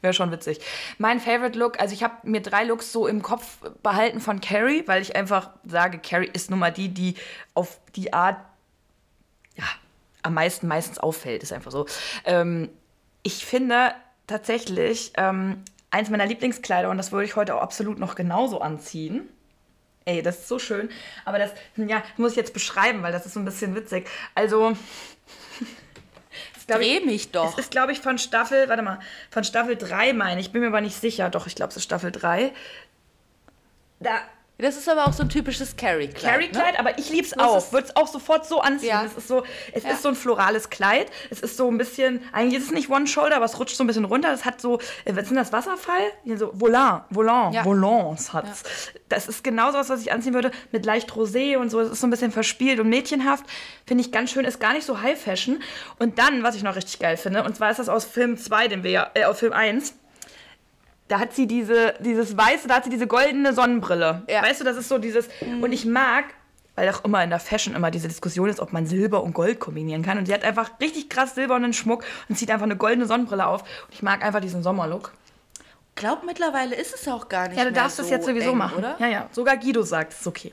Wäre 0.00 0.14
schon 0.14 0.30
witzig. 0.30 0.60
Mein 0.98 1.20
Favorite 1.20 1.58
Look, 1.58 1.80
also 1.80 1.94
ich 1.94 2.02
habe 2.02 2.14
mir 2.22 2.40
drei 2.40 2.64
Looks 2.64 2.92
so 2.92 3.06
im 3.06 3.22
Kopf 3.22 3.58
behalten 3.82 4.20
von 4.20 4.40
Carrie, 4.40 4.84
weil 4.86 5.02
ich 5.02 5.16
einfach 5.16 5.50
sage, 5.64 5.98
Carrie 5.98 6.30
ist 6.32 6.50
nun 6.50 6.58
mal 6.58 6.72
die, 6.72 6.88
die 6.88 7.14
auf 7.54 7.78
die 7.96 8.12
Art 8.12 8.36
ja, 9.56 9.64
am 10.22 10.34
meisten 10.34 10.66
meistens 10.66 10.98
auffällt, 10.98 11.42
ist 11.42 11.52
einfach 11.52 11.70
so. 11.70 11.86
Ähm, 12.24 12.70
ich 13.22 13.44
finde 13.44 13.92
tatsächlich 14.26 15.12
ähm, 15.16 15.62
eins 15.90 16.08
meiner 16.10 16.26
Lieblingskleider, 16.26 16.88
und 16.90 16.96
das 16.96 17.12
würde 17.12 17.24
ich 17.24 17.36
heute 17.36 17.56
auch 17.56 17.62
absolut 17.62 17.98
noch 17.98 18.14
genauso 18.14 18.60
anziehen. 18.60 19.28
Ey, 20.06 20.22
das 20.22 20.38
ist 20.38 20.48
so 20.48 20.58
schön. 20.58 20.88
Aber 21.24 21.38
das, 21.38 21.52
ja, 21.76 22.02
muss 22.16 22.32
ich 22.32 22.36
jetzt 22.36 22.54
beschreiben, 22.54 23.02
weil 23.02 23.12
das 23.12 23.26
ist 23.26 23.34
so 23.34 23.40
ein 23.40 23.44
bisschen 23.44 23.74
witzig. 23.74 24.08
Also, 24.34 24.76
das 26.70 26.78
glaub 26.78 26.88
ich- 26.90 26.98
Dreh 26.98 27.06
mich 27.06 27.30
doch. 27.32 27.52
es 27.52 27.58
ist, 27.58 27.70
glaube 27.70 27.92
ich, 27.92 28.00
von 28.00 28.18
Staffel, 28.18 28.68
warte 28.68 28.82
mal, 28.82 28.98
von 29.30 29.44
Staffel 29.44 29.76
3 29.76 30.12
meine 30.12 30.40
ich. 30.40 30.46
Ich 30.46 30.52
bin 30.52 30.62
mir 30.62 30.68
aber 30.68 30.80
nicht 30.80 30.96
sicher. 31.00 31.28
Doch, 31.30 31.46
ich 31.46 31.54
glaube, 31.54 31.70
es 31.70 31.76
ist 31.76 31.84
Staffel 31.84 32.10
3. 32.12 32.52
Da, 34.00 34.20
Das 34.60 34.76
ist 34.76 34.88
aber 34.88 35.06
auch 35.06 35.12
so 35.12 35.22
ein 35.22 35.28
typisches 35.28 35.76
Carrie-Kleid. 35.76 36.22
Ne? 36.22 36.30
Carrie-Kleid, 36.30 36.78
aber 36.78 36.98
ich 36.98 37.10
lieb's 37.10 37.30
Das 37.30 37.38
auch. 37.42 37.72
Würde 37.72 37.88
es 37.88 37.96
auch 37.96 38.06
sofort 38.06 38.46
so 38.46 38.60
anziehen. 38.60 38.88
Ja. 38.90 39.04
Es 39.04 39.14
ist 39.14 39.28
so, 39.28 39.44
es 39.72 39.84
Ja. 39.84 39.90
ist 39.90 40.02
so 40.02 40.08
ein 40.08 40.14
florales 40.14 40.70
Kleid. 40.70 41.08
Es 41.30 41.40
ist 41.40 41.56
so 41.56 41.70
ein 41.70 41.78
bisschen, 41.78 42.22
eigentlich 42.32 42.60
ist 42.60 42.66
es 42.68 42.72
nicht 42.72 42.90
One-Shoulder, 42.90 43.36
aber 43.36 43.44
es 43.44 43.58
rutscht 43.58 43.76
so 43.76 43.84
ein 43.84 43.86
bisschen 43.86 44.04
runter. 44.04 44.32
Es 44.32 44.44
hat 44.44 44.60
so, 44.60 44.78
äh, 45.04 45.14
was 45.16 45.26
sind 45.28 45.36
das, 45.36 45.52
Wasserfall? 45.52 46.02
Hier 46.24 46.38
so 46.38 46.50
Volant, 46.54 47.04
Volant, 47.10 47.54
Ja. 47.54 47.64
Volants 47.64 48.32
hat's. 48.32 48.62
Das 49.08 49.26
ist 49.28 49.42
genau 49.42 49.72
so 49.72 49.78
was, 49.78 49.88
was 49.88 50.00
ich 50.02 50.12
anziehen 50.12 50.34
würde, 50.34 50.50
mit 50.72 50.84
leicht 50.86 51.10
Rosé 51.12 51.56
und 51.56 51.70
so. 51.70 51.80
Es 51.80 51.90
ist 51.90 52.00
so 52.00 52.06
ein 52.06 52.10
bisschen 52.10 52.30
verspielt 52.32 52.78
und 52.80 52.88
mädchenhaft. 52.88 53.44
Finde 53.86 54.02
ich 54.04 54.12
ganz 54.12 54.30
schön, 54.30 54.44
ist 54.44 54.60
gar 54.60 54.72
nicht 54.72 54.84
so 54.86 55.00
High-Fashion. 55.00 55.62
Und 55.98 56.18
dann, 56.18 56.42
was 56.42 56.54
ich 56.54 56.62
noch 56.62 56.76
richtig 56.76 56.98
geil 57.00 57.16
finde, 57.16 57.42
und 57.44 57.56
zwar 57.56 57.70
ist 57.70 57.78
das 57.78 57.88
aus 57.88 58.04
Film 58.04 58.36
2, 58.36 58.68
den 58.68 58.82
wir 58.84 58.90
ja, 58.90 59.10
äh, 59.14 59.24
aus 59.24 59.38
Film 59.40 59.52
1, 59.52 59.94
da 61.10 61.18
hat 61.18 61.34
sie 61.34 61.46
diese, 61.46 61.94
dieses 61.98 62.36
weiße, 62.36 62.68
da 62.68 62.76
hat 62.76 62.84
sie 62.84 62.90
diese 62.90 63.08
goldene 63.08 63.52
Sonnenbrille. 63.52 64.22
Ja. 64.28 64.42
Weißt 64.42 64.60
du, 64.60 64.64
das 64.64 64.76
ist 64.76 64.88
so 64.88 64.98
dieses. 64.98 65.28
Und 65.60 65.72
ich 65.72 65.84
mag, 65.84 66.24
weil 66.76 66.88
auch 66.88 67.04
immer 67.04 67.22
in 67.24 67.30
der 67.30 67.40
Fashion 67.40 67.74
immer 67.74 67.90
diese 67.90 68.06
Diskussion 68.06 68.48
ist, 68.48 68.60
ob 68.60 68.72
man 68.72 68.86
Silber 68.86 69.24
und 69.24 69.32
Gold 69.32 69.58
kombinieren 69.58 70.02
kann. 70.02 70.18
Und 70.18 70.26
sie 70.26 70.32
hat 70.34 70.44
einfach 70.44 70.78
richtig 70.80 71.10
krass 71.10 71.34
silbernen 71.34 71.72
Schmuck 71.72 72.04
und 72.28 72.36
zieht 72.36 72.50
einfach 72.50 72.64
eine 72.64 72.76
goldene 72.76 73.06
Sonnenbrille 73.06 73.44
auf. 73.44 73.62
Und 73.62 73.92
ich 73.94 74.02
mag 74.02 74.24
einfach 74.24 74.40
diesen 74.40 74.62
Sommerlook. 74.62 75.12
glaube, 75.96 76.24
mittlerweile 76.26 76.76
ist 76.76 76.94
es 76.94 77.08
auch 77.08 77.28
gar 77.28 77.48
nicht 77.48 77.58
Ja, 77.58 77.64
du 77.64 77.72
darfst 77.72 77.96
so 77.96 78.04
das 78.04 78.10
jetzt 78.10 78.26
sowieso 78.26 78.52
eng, 78.52 78.58
machen. 78.58 78.78
oder? 78.78 78.96
Ja, 79.00 79.08
ja. 79.08 79.28
Sogar 79.32 79.56
Guido 79.56 79.82
sagt, 79.82 80.12
es 80.12 80.20
ist 80.20 80.26
okay. 80.28 80.52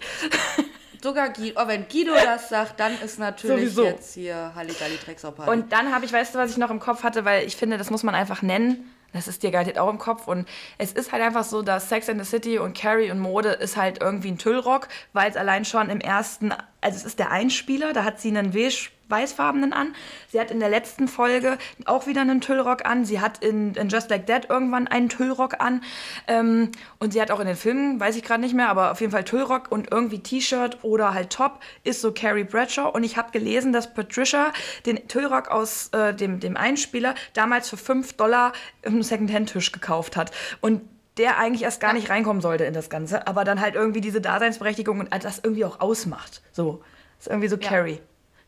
Sogar 1.04 1.30
Guido, 1.30 1.62
oh, 1.62 1.68
wenn 1.68 1.88
Guido 1.88 2.16
das 2.16 2.50
sagt, 2.50 2.80
dann 2.80 3.00
ist 3.00 3.20
natürlich 3.20 3.74
Sowieso. 3.76 3.84
jetzt 3.86 4.16
hier 4.16 4.54
Halligalli 4.56 4.98
Drecksau-Party. 5.06 5.52
Und 5.52 5.72
dann 5.72 5.94
habe 5.94 6.06
ich, 6.06 6.12
weißt 6.12 6.34
du, 6.34 6.40
was 6.40 6.50
ich 6.50 6.58
noch 6.58 6.72
im 6.72 6.80
Kopf 6.80 7.04
hatte, 7.04 7.24
weil 7.26 7.46
ich 7.46 7.56
finde, 7.56 7.78
das 7.78 7.92
muss 7.92 8.02
man 8.02 8.16
einfach 8.16 8.42
nennen. 8.42 8.92
Das 9.18 9.28
ist 9.28 9.44
dir 9.44 9.52
garantiert 9.52 9.80
auch 9.80 9.90
im 9.90 9.98
Kopf. 9.98 10.28
Und 10.28 10.48
es 10.78 10.94
ist 10.94 11.12
halt 11.12 11.22
einfach 11.22 11.44
so, 11.44 11.62
dass 11.62 11.90
Sex 11.90 12.08
and 12.10 12.24
the 12.24 12.30
City 12.30 12.60
und 12.60 12.78
Carrie 12.78 13.12
und 13.12 13.20
Mode 13.20 13.50
ist 13.50 13.76
halt 13.76 14.02
irgendwie 14.02 14.32
ein 14.32 14.38
Tüllrock, 14.38 14.88
weil 15.14 15.30
es 15.30 15.36
allein 15.36 15.66
schon 15.66 15.90
im 15.90 16.00
ersten 16.00 16.54
also 16.82 16.98
es 16.98 17.06
ist 17.06 17.20
der 17.20 17.32
Einspieler, 17.32 17.94
da 17.94 18.04
hat 18.04 18.20
sie 18.20 18.30
einen 18.30 18.52
beige 18.52 18.90
weißfarbenen 19.10 19.74
an. 19.74 19.96
Sie 20.30 20.40
hat 20.40 20.52
in 20.52 20.60
der 20.60 20.70
letzten 20.70 21.08
Folge 21.08 21.58
auch 21.86 22.08
wieder 22.08 22.22
einen 22.22 22.42
Tüllrock 22.42 22.86
an. 22.86 23.06
Sie 23.06 23.20
hat 23.20 23.44
in, 23.44 23.74
in 23.76 23.90
Just 23.90 24.10
Like 24.10 24.28
That 24.28 24.50
irgendwann 24.50 24.88
einen 24.88 25.10
Tüllrock 25.10 25.60
an. 25.60 25.82
Ähm, 26.28 26.72
und 27.00 27.14
sie 27.14 27.22
hat 27.22 27.32
auch 27.32 27.40
in 27.40 27.48
den 27.48 27.56
Filmen, 27.56 28.00
weiß 28.00 28.16
ich 28.16 28.24
gerade 28.24 28.42
nicht 28.42 28.54
mehr, 28.54 28.70
aber 28.70 28.92
auf 28.92 29.02
jeden 29.02 29.12
Fall 29.12 29.24
Tüllrock 29.24 29.72
und 29.72 29.92
irgendwie 29.92 30.20
T-Shirt 30.20 30.80
oder 30.84 31.14
halt 31.14 31.30
Top 31.30 31.62
ist 31.84 32.02
so 32.02 32.12
Carrie 32.12 32.44
Bradshaw. 32.44 32.90
Und 32.90 33.04
ich 33.04 33.18
habe 33.18 33.32
gelesen, 33.32 33.72
dass 33.72 33.94
Patricia 33.94 34.52
den 34.86 35.08
Tüllrock 35.08 35.50
aus 35.50 35.90
äh, 35.94 36.14
dem, 36.14 36.40
dem 36.40 36.58
Einspieler 36.58 37.16
damals 37.34 37.70
für 37.70 37.78
5 37.78 38.14
Dollar 38.14 38.54
im 38.82 39.02
Secondhand-Tisch 39.02 39.72
gekauft 39.72 40.18
hat. 40.18 40.32
Und 40.62 40.82
der 41.18 41.38
eigentlich 41.38 41.64
erst 41.64 41.80
gar 41.80 41.94
nicht 41.94 42.10
reinkommen 42.10 42.42
sollte 42.42 42.66
in 42.66 42.74
das 42.74 42.90
Ganze, 42.90 43.28
aber 43.28 43.44
dann 43.44 43.60
halt 43.62 43.76
irgendwie 43.76 44.02
diese 44.02 44.22
Daseinsberechtigung 44.22 45.00
und 45.00 45.24
das 45.24 45.40
irgendwie 45.40 45.66
auch 45.66 45.80
ausmacht. 45.80 46.42
So. 46.52 46.84
Das 47.18 47.28
ist 47.28 47.32
irgendwie 47.32 47.48
so 47.48 47.58
Ja. 47.58 47.70
Carrie. 47.70 48.00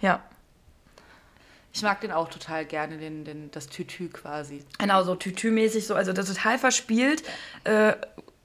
Ja. 0.02 0.24
Ich 1.72 1.82
mag 1.84 2.02
den 2.02 2.12
auch 2.12 2.30
total 2.30 2.66
gerne, 2.66 2.98
den, 2.98 3.26
den, 3.26 3.52
das 3.52 3.68
Tütü 3.68 4.10
quasi. 4.10 4.66
Genau, 4.80 5.04
so 5.04 5.14
Tütü-mäßig, 5.14 5.86
so, 5.86 5.94
also 5.96 6.14
das 6.14 6.28
total 6.28 6.58
verspielt. 6.58 7.24
Äh, 7.64 7.94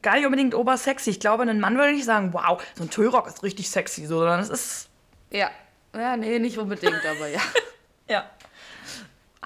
gar 0.02 0.16
nicht 0.16 0.26
unbedingt 0.26 0.54
obersexy. 0.54 1.10
Ich 1.10 1.20
glaube, 1.20 1.44
ein 1.44 1.60
Mann 1.60 1.76
würde 1.76 1.92
nicht 1.92 2.04
sagen, 2.04 2.32
wow, 2.34 2.62
so 2.74 2.84
ein 2.84 2.90
Tüllrock 2.90 3.26
ist 3.26 3.42
richtig 3.42 3.70
sexy, 3.70 4.06
so, 4.06 4.18
sondern 4.18 4.40
es 4.40 4.50
ist. 4.50 4.88
Ja. 5.30 5.50
Ja, 5.94 6.16
nee, 6.16 6.38
nicht 6.38 6.58
unbedingt, 6.58 7.04
aber 7.04 7.28
ja. 7.28 7.40
Ja. 8.06 8.30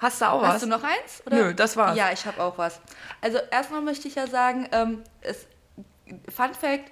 Hast 0.01 0.21
du 0.21 0.25
auch 0.29 0.41
was? 0.41 0.53
Hast 0.55 0.63
du 0.63 0.67
noch 0.67 0.83
eins? 0.83 1.21
Oder? 1.25 1.35
Nö, 1.35 1.53
das 1.53 1.75
war's. 1.75 1.97
Ja, 1.97 2.11
ich 2.11 2.25
habe 2.25 2.41
auch 2.41 2.57
was. 2.57 2.79
Also 3.21 3.37
erstmal 3.51 3.81
möchte 3.81 4.07
ich 4.07 4.15
ja 4.15 4.27
sagen, 4.27 4.67
ähm, 4.71 5.03
es, 5.21 5.45
Fun 6.33 6.53
Fact, 6.53 6.91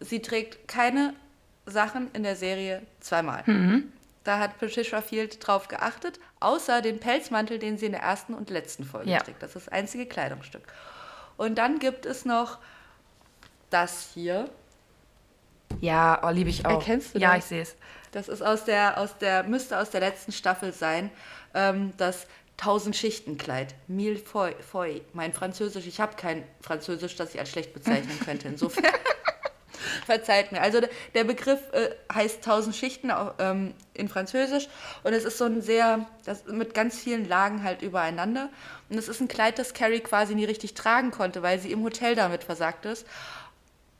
sie 0.00 0.20
trägt 0.20 0.66
keine 0.66 1.14
Sachen 1.66 2.10
in 2.12 2.22
der 2.24 2.34
Serie 2.36 2.82
zweimal. 3.00 3.42
Mhm. 3.46 3.92
Da 4.24 4.38
hat 4.40 4.58
Patricia 4.58 5.00
Field 5.00 5.46
drauf 5.46 5.68
geachtet, 5.68 6.18
außer 6.40 6.82
den 6.82 6.98
Pelzmantel, 7.00 7.58
den 7.58 7.78
sie 7.78 7.86
in 7.86 7.92
der 7.92 8.02
ersten 8.02 8.34
und 8.34 8.50
letzten 8.50 8.84
Folge 8.84 9.10
Ja. 9.10 9.20
trägt. 9.20 9.42
Das 9.42 9.54
ist 9.54 9.66
das 9.68 9.72
einzige 9.72 10.06
Kleidungsstück. 10.06 10.62
Und 11.36 11.56
dann 11.56 11.78
gibt 11.78 12.04
es 12.06 12.24
noch 12.24 12.58
das 13.70 14.10
hier. 14.14 14.50
Ja, 15.80 16.20
oh, 16.24 16.30
liebe 16.30 16.50
ich 16.50 16.66
auch. 16.66 16.72
Erkennst 16.72 17.14
du 17.14 17.18
Ja, 17.20 17.34
das? 17.34 17.38
ich 17.38 17.44
sehe 17.44 17.62
es. 17.62 17.76
Das 18.10 18.28
ist 18.28 18.42
aus 18.42 18.64
der, 18.64 18.98
aus 18.98 19.16
der, 19.18 19.44
müsste 19.44 19.78
aus 19.78 19.90
der 19.90 20.00
letzten 20.00 20.32
Staffel 20.32 20.72
sein. 20.72 21.10
Ähm, 21.54 21.92
das 21.98 22.26
1000 22.58 22.96
Schichtenkleid. 22.96 23.74
Mille 23.86 24.18
foy. 24.18 25.02
Mein 25.12 25.32
Französisch, 25.32 25.86
ich 25.86 26.00
habe 26.00 26.16
kein 26.16 26.44
Französisch, 26.60 27.16
das 27.16 27.34
ich 27.34 27.40
als 27.40 27.50
schlecht 27.50 27.72
bezeichnen 27.72 28.18
könnte. 28.24 28.48
Insofern 28.48 28.84
verzeiht 30.06 30.50
mir. 30.50 30.60
Also 30.60 30.80
der, 31.14 31.24
Begriff 31.24 31.60
äh, 31.72 31.90
heißt 32.12 32.38
1000 32.38 32.74
Schichten 32.74 33.12
ähm, 33.38 33.74
in 33.94 34.08
Französisch 34.08 34.68
und 35.04 35.12
es 35.12 35.24
ist 35.24 35.38
so 35.38 35.44
ein 35.44 35.62
sehr, 35.62 36.06
das, 36.24 36.46
mit 36.46 36.74
ganz 36.74 36.98
vielen 36.98 37.28
Lagen 37.28 37.62
halt 37.62 37.82
übereinander. 37.82 38.50
Und 38.88 38.98
es 38.98 39.08
ist 39.08 39.20
ein 39.20 39.28
Kleid, 39.28 39.58
das 39.58 39.72
Carrie 39.72 40.00
quasi 40.00 40.34
nie 40.34 40.44
richtig 40.44 40.74
tragen 40.74 41.12
konnte, 41.12 41.42
weil 41.42 41.60
sie 41.60 41.70
im 41.70 41.84
Hotel 41.84 42.16
damit 42.16 42.42
versagt 42.42 42.86
ist. 42.86 43.06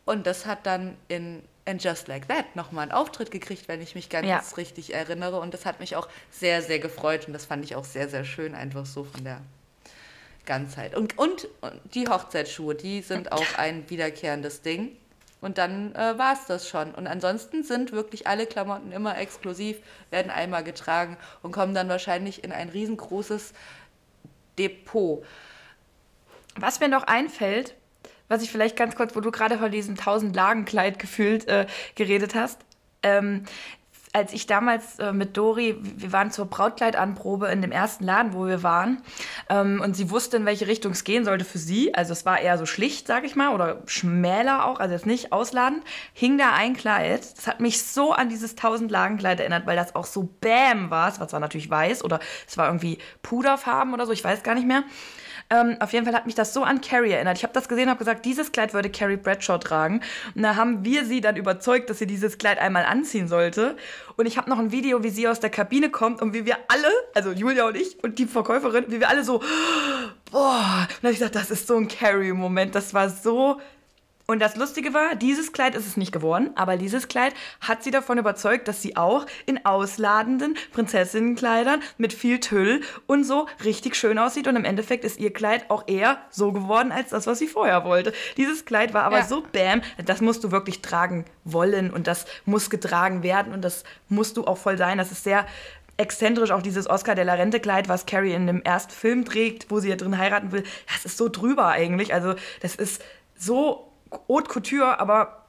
Und 0.04 0.26
das 0.26 0.46
hat 0.46 0.66
dann 0.66 0.96
in 1.06 1.42
And 1.68 1.82
Just 1.84 2.08
Like 2.08 2.26
That 2.28 2.56
nochmal 2.56 2.84
einen 2.84 2.92
Auftritt 2.92 3.30
gekriegt, 3.30 3.68
wenn 3.68 3.82
ich 3.82 3.94
mich 3.94 4.08
ganz 4.08 4.26
Ja. 4.26 4.42
richtig 4.56 4.94
erinnere. 4.94 5.38
Und 5.38 5.52
das 5.52 5.66
hat 5.66 5.80
mich 5.80 5.96
auch 5.96 6.08
sehr, 6.30 6.62
sehr 6.62 6.78
gefreut. 6.78 7.26
Und 7.26 7.34
das 7.34 7.44
fand 7.44 7.64
ich 7.64 7.76
auch 7.76 7.84
sehr, 7.84 8.08
sehr 8.08 8.24
schön, 8.24 8.54
einfach 8.54 8.86
so 8.86 9.04
von 9.04 9.22
der 9.22 9.40
Ganzheit. 10.46 10.94
Und, 10.94 11.18
und, 11.18 11.46
und 11.60 11.80
die 11.94 12.08
Hochzeitsschuhe, 12.08 12.74
die 12.74 13.02
sind 13.02 13.32
auch 13.32 13.58
ein 13.58 13.88
wiederkehrendes 13.90 14.62
Ding. 14.62 14.96
Und 15.40 15.58
dann 15.58 15.94
äh, 15.94 16.18
war 16.18 16.32
es 16.32 16.46
das 16.46 16.68
schon. 16.68 16.92
Und 16.94 17.06
ansonsten 17.06 17.62
sind 17.62 17.92
wirklich 17.92 18.26
alle 18.26 18.46
Klamotten 18.46 18.90
immer 18.90 19.18
exklusiv, 19.18 19.76
werden 20.10 20.30
einmal 20.30 20.64
getragen 20.64 21.16
und 21.42 21.52
kommen 21.52 21.74
dann 21.74 21.88
wahrscheinlich 21.88 22.42
in 22.42 22.50
ein 22.50 22.70
riesengroßes 22.70 23.52
Depot. 24.58 25.24
Was 26.56 26.80
mir 26.80 26.88
noch 26.88 27.04
einfällt, 27.04 27.74
was 28.28 28.42
ich 28.42 28.50
vielleicht 28.50 28.76
ganz 28.76 28.94
kurz, 28.94 29.16
wo 29.16 29.20
du 29.20 29.30
gerade 29.30 29.58
von 29.58 29.70
diesem 29.70 29.94
1000 29.94 30.34
Lagen 30.34 30.64
Kleid 30.64 30.98
gefühlt 30.98 31.48
äh, 31.48 31.66
geredet 31.94 32.34
hast, 32.34 32.60
ähm, 33.02 33.44
als 34.12 34.32
ich 34.32 34.46
damals 34.46 34.98
äh, 34.98 35.12
mit 35.12 35.36
Dori, 35.36 35.76
wir 35.80 36.12
waren 36.12 36.30
zur 36.30 36.46
Brautkleidanprobe 36.46 37.48
in 37.48 37.62
dem 37.62 37.72
ersten 37.72 38.04
Laden, 38.04 38.32
wo 38.32 38.46
wir 38.46 38.62
waren, 38.62 39.02
ähm, 39.48 39.80
und 39.82 39.94
sie 39.96 40.10
wusste, 40.10 40.36
in 40.38 40.46
welche 40.46 40.66
Richtung 40.66 40.92
es 40.92 41.04
gehen 41.04 41.24
sollte 41.24 41.44
für 41.44 41.58
sie. 41.58 41.94
Also 41.94 42.12
es 42.12 42.24
war 42.24 42.40
eher 42.40 42.58
so 42.58 42.66
schlicht, 42.66 43.06
sag 43.06 43.24
ich 43.24 43.36
mal, 43.36 43.54
oder 43.54 43.82
schmäler 43.86 44.66
auch, 44.66 44.80
also 44.80 44.94
jetzt 44.94 45.06
nicht 45.06 45.32
ausladend. 45.32 45.84
Hing 46.12 46.38
da 46.38 46.52
ein 46.54 46.74
Kleid. 46.74 47.36
Das 47.36 47.46
hat 47.46 47.60
mich 47.60 47.82
so 47.82 48.12
an 48.12 48.28
dieses 48.28 48.52
1000 48.52 48.90
Lagen 48.90 49.18
Kleid 49.18 49.40
erinnert, 49.40 49.66
weil 49.66 49.76
das 49.76 49.94
auch 49.94 50.06
so 50.06 50.22
Bäm 50.40 50.90
war. 50.90 51.08
Es 51.08 51.20
war 51.20 51.28
zwar 51.28 51.40
natürlich 51.40 51.70
weiß 51.70 52.04
oder 52.04 52.20
es 52.46 52.56
war 52.56 52.66
irgendwie 52.66 52.98
Puderfarben 53.22 53.94
oder 53.94 54.06
so, 54.06 54.12
ich 54.12 54.24
weiß 54.24 54.42
gar 54.42 54.54
nicht 54.54 54.66
mehr. 54.66 54.84
Ähm, 55.50 55.76
auf 55.80 55.92
jeden 55.92 56.04
Fall 56.04 56.14
hat 56.14 56.26
mich 56.26 56.34
das 56.34 56.52
so 56.52 56.62
an 56.62 56.80
Carrie 56.80 57.12
erinnert. 57.12 57.38
Ich 57.38 57.42
habe 57.42 57.54
das 57.54 57.68
gesehen 57.68 57.84
und 57.84 57.90
habe 57.90 57.98
gesagt, 57.98 58.24
dieses 58.24 58.52
Kleid 58.52 58.74
würde 58.74 58.90
Carrie 58.90 59.16
Bradshaw 59.16 59.58
tragen. 59.58 60.02
Und 60.34 60.42
da 60.42 60.56
haben 60.56 60.84
wir 60.84 61.04
sie 61.04 61.20
dann 61.20 61.36
überzeugt, 61.36 61.88
dass 61.88 61.98
sie 61.98 62.06
dieses 62.06 62.38
Kleid 62.38 62.58
einmal 62.58 62.84
anziehen 62.84 63.28
sollte. 63.28 63.76
Und 64.16 64.26
ich 64.26 64.36
habe 64.36 64.50
noch 64.50 64.58
ein 64.58 64.72
Video, 64.72 65.02
wie 65.02 65.10
sie 65.10 65.26
aus 65.26 65.40
der 65.40 65.50
Kabine 65.50 65.90
kommt 65.90 66.20
und 66.20 66.34
wie 66.34 66.44
wir 66.44 66.56
alle, 66.68 66.90
also 67.14 67.32
Julia 67.32 67.66
und 67.66 67.76
ich 67.76 68.02
und 68.04 68.18
die 68.18 68.26
Verkäuferin, 68.26 68.86
wie 68.88 69.00
wir 69.00 69.08
alle 69.08 69.24
so, 69.24 69.40
boah. 70.30 70.86
Und 70.88 70.98
dann 71.02 71.04
habe 71.04 71.12
ich 71.12 71.18
gesagt, 71.18 71.36
das 71.36 71.50
ist 71.50 71.66
so 71.66 71.76
ein 71.76 71.88
Carrie-Moment. 71.88 72.74
Das 72.74 72.92
war 72.92 73.08
so 73.08 73.58
und 74.30 74.40
das 74.40 74.56
Lustige 74.56 74.92
war, 74.92 75.14
dieses 75.14 75.52
Kleid 75.54 75.74
ist 75.74 75.86
es 75.86 75.96
nicht 75.96 76.12
geworden, 76.12 76.50
aber 76.54 76.76
dieses 76.76 77.08
Kleid 77.08 77.32
hat 77.62 77.82
sie 77.82 77.90
davon 77.90 78.18
überzeugt, 78.18 78.68
dass 78.68 78.82
sie 78.82 78.94
auch 78.94 79.24
in 79.46 79.64
ausladenden 79.64 80.54
Prinzessinnenkleidern 80.72 81.80
mit 81.96 82.12
viel 82.12 82.38
Tüll 82.38 82.82
und 83.06 83.24
so 83.24 83.46
richtig 83.64 83.96
schön 83.96 84.18
aussieht. 84.18 84.46
Und 84.46 84.56
im 84.56 84.66
Endeffekt 84.66 85.04
ist 85.04 85.18
ihr 85.18 85.32
Kleid 85.32 85.70
auch 85.70 85.84
eher 85.88 86.18
so 86.28 86.52
geworden, 86.52 86.92
als 86.92 87.08
das, 87.08 87.26
was 87.26 87.38
sie 87.38 87.46
vorher 87.48 87.84
wollte. 87.86 88.12
Dieses 88.36 88.66
Kleid 88.66 88.92
war 88.92 89.04
aber 89.04 89.20
Ja. 89.20 89.24
so 89.24 89.42
bam, 89.50 89.80
das 90.04 90.20
musst 90.20 90.44
du 90.44 90.50
wirklich 90.50 90.82
tragen 90.82 91.24
wollen 91.44 91.90
und 91.90 92.06
das 92.06 92.26
muss 92.44 92.68
getragen 92.68 93.22
werden 93.22 93.54
und 93.54 93.62
das 93.62 93.82
musst 94.10 94.36
du 94.36 94.44
auch 94.44 94.58
voll 94.58 94.76
sein. 94.76 94.98
Das 94.98 95.10
ist 95.10 95.24
sehr 95.24 95.46
exzentrisch, 95.96 96.50
auch 96.50 96.62
dieses 96.62 96.86
Oscar 96.88 97.14
de 97.14 97.24
la 97.24 97.32
Rente 97.32 97.60
Kleid, 97.60 97.88
was 97.88 98.04
Carrie 98.04 98.34
in 98.34 98.46
dem 98.46 98.60
ersten 98.60 98.92
Film 98.92 99.24
trägt, 99.24 99.70
wo 99.70 99.80
sie 99.80 99.88
ja 99.88 99.96
drin 99.96 100.18
heiraten 100.18 100.52
will. 100.52 100.64
Das 100.92 101.06
ist 101.06 101.16
so 101.16 101.30
drüber 101.30 101.68
eigentlich. 101.68 102.12
Also 102.12 102.34
das 102.60 102.74
ist 102.76 103.02
so 103.36 103.87
Haute 104.28 104.48
Couture, 104.48 105.00
aber 105.00 105.44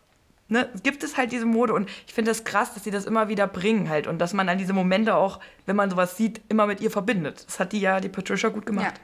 ne, 0.48 0.70
gibt 0.84 1.04
es 1.04 1.18
halt 1.18 1.32
diese 1.32 1.46
Mode 1.46 1.74
und 1.74 1.90
ich 2.08 2.14
finde 2.14 2.32
das 2.32 2.44
krass, 2.44 2.74
dass 2.74 2.84
sie 2.84 2.92
das 2.92 3.06
immer 3.06 3.30
wieder 3.30 3.48
bringen 3.48 3.90
halt 3.90 4.08
und 4.08 4.20
dass 4.20 4.34
man 4.34 4.48
dann 4.48 4.58
diese 4.58 4.74
Momente 4.74 5.16
auch, 5.16 5.40
wenn 5.66 5.76
man 5.76 5.90
sowas 5.90 6.18
sieht, 6.18 6.42
immer 6.50 6.68
mit 6.68 6.82
ihr 6.82 6.92
verbindet. 6.92 7.46
Das 7.48 7.60
hat 7.60 7.72
die 7.72 7.80
ja, 7.80 8.00
die 8.00 8.10
Patricia 8.10 8.50
gut 8.50 8.66
gemacht. 8.66 8.96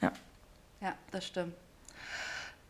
Ja. 0.00 0.12
Ja, 0.80 0.94
das 1.10 1.26
stimmt. 1.26 1.54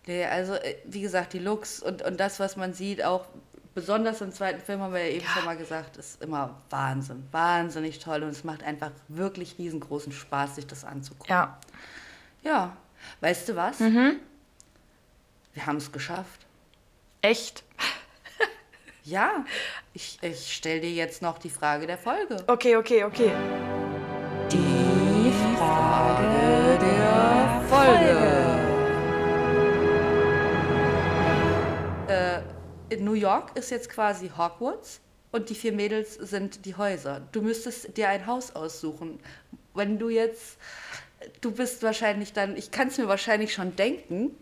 Nee, 0.06 0.24
also, 0.24 0.54
äh, 0.54 0.76
wie 0.84 1.00
gesagt, 1.00 1.32
die 1.32 1.38
Looks 1.38 1.82
und, 1.82 2.02
und 2.02 2.18
das, 2.18 2.38
was 2.38 2.56
man 2.56 2.72
sieht, 2.72 3.04
auch 3.04 3.26
besonders 3.74 4.20
im 4.20 4.32
zweiten 4.32 4.60
Film, 4.60 4.80
haben 4.80 4.94
wir 4.94 5.04
ja 5.04 5.16
eben 5.16 5.26
schon 5.26 5.44
mal 5.44 5.56
gesagt, 5.56 5.96
ist 5.96 6.22
immer 6.22 6.56
Wahnsinn. 6.70 7.26
Wahnsinnig 7.32 7.98
toll 7.98 8.22
und 8.22 8.30
es 8.30 8.44
macht 8.44 8.62
einfach 8.62 8.90
wirklich 9.08 9.58
riesengroßen 9.58 10.12
Spaß, 10.12 10.54
sich 10.56 10.66
das 10.66 10.84
anzugucken. 10.84 11.30
Ja. 11.30 11.58
Ja, 12.42 12.76
weißt 13.20 13.48
du 13.48 13.56
was? 13.56 13.80
Mhm. 13.80 14.16
Wir 15.56 15.64
haben 15.64 15.78
es 15.78 15.90
geschafft. 15.90 16.46
Echt? 17.22 17.64
Ja, 19.04 19.44
ich, 19.94 20.18
ich 20.20 20.52
stelle 20.52 20.80
dir 20.80 20.90
jetzt 20.90 21.22
noch 21.22 21.38
die 21.38 21.48
Frage 21.48 21.86
der 21.86 21.96
Folge. 21.96 22.42
Okay, 22.48 22.74
okay, 22.74 23.04
okay. 23.04 23.30
Die 24.50 25.32
Frage 25.56 26.76
der 26.80 27.62
Folge. 27.68 28.52
Äh, 32.08 32.40
in 32.92 33.04
New 33.04 33.12
York 33.12 33.56
ist 33.56 33.70
jetzt 33.70 33.88
quasi 33.88 34.32
Hogwarts 34.36 35.00
und 35.30 35.50
die 35.50 35.54
vier 35.54 35.72
Mädels 35.72 36.14
sind 36.14 36.64
die 36.66 36.74
Häuser. 36.74 37.22
Du 37.30 37.42
müsstest 37.42 37.96
dir 37.96 38.08
ein 38.08 38.26
Haus 38.26 38.56
aussuchen. 38.56 39.20
Wenn 39.72 40.00
du 40.00 40.08
jetzt, 40.08 40.58
du 41.40 41.52
bist 41.52 41.84
wahrscheinlich 41.84 42.32
dann, 42.32 42.56
ich 42.56 42.72
kann 42.72 42.88
es 42.88 42.98
mir 42.98 43.06
wahrscheinlich 43.06 43.54
schon 43.54 43.76
denken. 43.76 44.36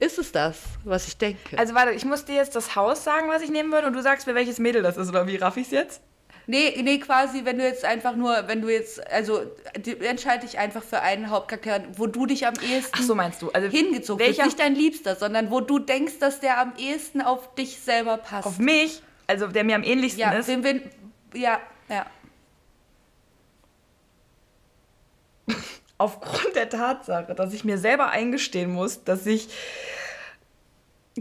Ist 0.00 0.18
es 0.18 0.30
das, 0.30 0.58
was 0.84 1.08
ich 1.08 1.16
denke? 1.16 1.58
Also 1.58 1.74
warte, 1.74 1.92
ich 1.92 2.04
muss 2.04 2.24
dir 2.24 2.36
jetzt 2.36 2.54
das 2.54 2.76
Haus 2.76 3.02
sagen, 3.02 3.28
was 3.28 3.42
ich 3.42 3.50
nehmen 3.50 3.72
würde 3.72 3.88
und 3.88 3.94
du 3.94 4.02
sagst 4.02 4.26
mir, 4.26 4.34
welches 4.34 4.58
Mädel 4.58 4.82
das 4.82 4.96
ist 4.96 5.08
oder 5.08 5.26
wie 5.26 5.36
raff 5.36 5.56
ich's 5.56 5.70
jetzt? 5.72 6.00
Nee, 6.50 6.80
nee, 6.82 6.98
quasi, 6.98 7.44
wenn 7.44 7.58
du 7.58 7.64
jetzt 7.64 7.84
einfach 7.84 8.16
nur, 8.16 8.44
wenn 8.46 8.62
du 8.62 8.72
jetzt, 8.72 9.06
also 9.10 9.42
entscheide 10.00 10.46
dich 10.46 10.58
einfach 10.58 10.82
für 10.82 11.00
einen 11.00 11.28
Hauptcharakter, 11.28 11.84
wo 11.96 12.06
du 12.06 12.24
dich 12.24 12.46
am 12.46 12.54
ehesten 12.54 12.92
Ach 12.94 13.02
so 13.02 13.14
meinst 13.14 13.42
du? 13.42 13.50
Also 13.50 13.68
hingezogen 13.68 14.24
bist. 14.24 14.38
welcher 14.38 14.46
Nicht 14.46 14.58
dein 14.58 14.74
Liebster, 14.74 15.14
sondern 15.14 15.50
wo 15.50 15.60
du 15.60 15.78
denkst, 15.78 16.14
dass 16.20 16.40
der 16.40 16.58
am 16.58 16.72
ehesten 16.78 17.20
auf 17.20 17.54
dich 17.54 17.78
selber 17.80 18.16
passt. 18.16 18.46
auf 18.46 18.58
mich, 18.58 19.02
also 19.26 19.48
der 19.48 19.62
mir 19.62 19.76
am 19.76 19.82
ähnlichsten 19.82 20.22
ja, 20.22 20.32
ist. 20.32 20.48
wen, 20.48 20.64
wen, 20.64 20.90
ja, 21.34 21.60
ja. 21.90 22.06
aufgrund 25.98 26.54
der 26.54 26.68
Tatsache, 26.68 27.34
dass 27.34 27.52
ich 27.52 27.64
mir 27.64 27.78
selber 27.78 28.08
eingestehen 28.08 28.72
muss, 28.72 29.04
dass 29.04 29.26
ich 29.26 29.48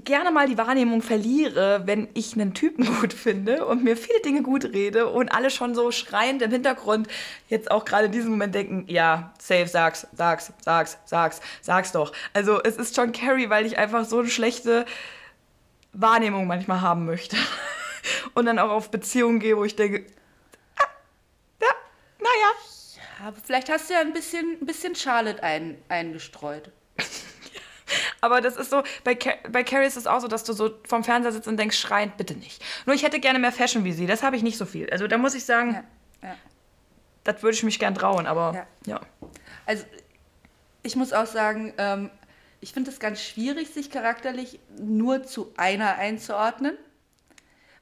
gerne 0.03 0.31
mal 0.31 0.47
die 0.47 0.57
Wahrnehmung 0.57 1.01
verliere, 1.01 1.81
wenn 1.85 2.07
ich 2.13 2.33
einen 2.33 2.53
Typen 2.53 2.85
gut 2.99 3.13
finde 3.13 3.65
und 3.65 3.83
mir 3.83 3.97
viele 3.97 4.21
Dinge 4.21 4.43
gut 4.43 4.65
rede 4.65 5.07
und 5.07 5.29
alle 5.29 5.49
schon 5.49 5.75
so 5.75 5.91
schreiend 5.91 6.41
im 6.41 6.51
Hintergrund 6.51 7.07
jetzt 7.49 7.71
auch 7.71 7.85
gerade 7.85 8.05
in 8.05 8.11
diesem 8.11 8.31
Moment 8.31 8.53
denken, 8.55 8.85
ja, 8.87 9.33
safe, 9.39 9.67
sag's, 9.67 10.07
sag's, 10.13 10.53
sag's, 10.61 10.97
sag's, 11.05 11.41
sag's 11.61 11.91
doch. 11.91 12.13
Also 12.33 12.61
es 12.61 12.77
ist 12.77 12.95
schon 12.95 13.11
Carrie, 13.11 13.49
weil 13.49 13.65
ich 13.65 13.77
einfach 13.77 14.05
so 14.05 14.19
eine 14.19 14.29
schlechte 14.29 14.85
Wahrnehmung 15.93 16.47
manchmal 16.47 16.81
haben 16.81 17.05
möchte. 17.05 17.37
Und 18.35 18.45
dann 18.45 18.59
auch 18.59 18.69
auf 18.69 18.91
Beziehungen 18.91 19.39
gehe, 19.39 19.57
wo 19.57 19.65
ich 19.65 19.75
denke, 19.75 20.05
ah, 20.77 20.87
ja, 21.61 21.69
naja. 22.19 22.66
Aber 23.23 23.37
vielleicht 23.43 23.69
hast 23.69 23.89
du 23.89 23.93
ja 23.93 24.01
ein 24.01 24.13
bisschen, 24.13 24.57
ein 24.61 24.65
bisschen 24.65 24.95
Charlotte 24.95 25.41
ein, 25.43 25.77
eingestreut. 25.89 26.71
Aber 28.21 28.41
das 28.41 28.57
ist 28.57 28.69
so, 28.69 28.83
bei, 29.03 29.15
Car 29.15 29.35
bei 29.49 29.63
Carrie 29.63 29.85
ist 29.85 29.95
es 29.97 30.07
auch 30.07 30.19
so, 30.19 30.27
dass 30.27 30.43
du 30.43 30.53
so 30.53 30.71
vom 30.87 31.03
Fernseher 31.03 31.31
sitzt 31.31 31.47
und 31.47 31.57
denkst, 31.57 31.77
schreiend, 31.79 32.17
bitte 32.17 32.35
nicht. 32.35 32.61
Nur 32.85 32.95
ich 32.95 33.03
hätte 33.03 33.19
gerne 33.19 33.39
mehr 33.39 33.51
Fashion 33.51 33.83
wie 33.85 33.93
sie, 33.93 34.07
das 34.07 34.23
habe 34.23 34.35
ich 34.35 34.43
nicht 34.43 34.57
so 34.57 34.65
viel. 34.65 34.89
Also 34.89 35.07
da 35.07 35.17
muss 35.17 35.35
ich 35.35 35.45
sagen, 35.45 35.85
Ja, 36.21 36.29
ja. 36.29 36.35
das 37.23 37.41
würde 37.43 37.55
ich 37.55 37.63
mich 37.63 37.79
gern 37.79 37.95
trauen, 37.95 38.25
aber 38.25 38.53
Ja. 38.85 38.93
ja. 38.93 39.01
Also 39.65 39.85
ich 40.83 40.95
muss 40.95 41.13
auch 41.13 41.27
sagen, 41.27 41.73
ähm, 41.77 42.09
ich 42.59 42.73
finde 42.73 42.91
es 42.91 42.99
ganz 42.99 43.21
schwierig, 43.21 43.69
sich 43.69 43.89
charakterlich 43.91 44.59
nur 44.77 45.23
zu 45.23 45.53
einer 45.57 45.95
einzuordnen, 45.95 46.77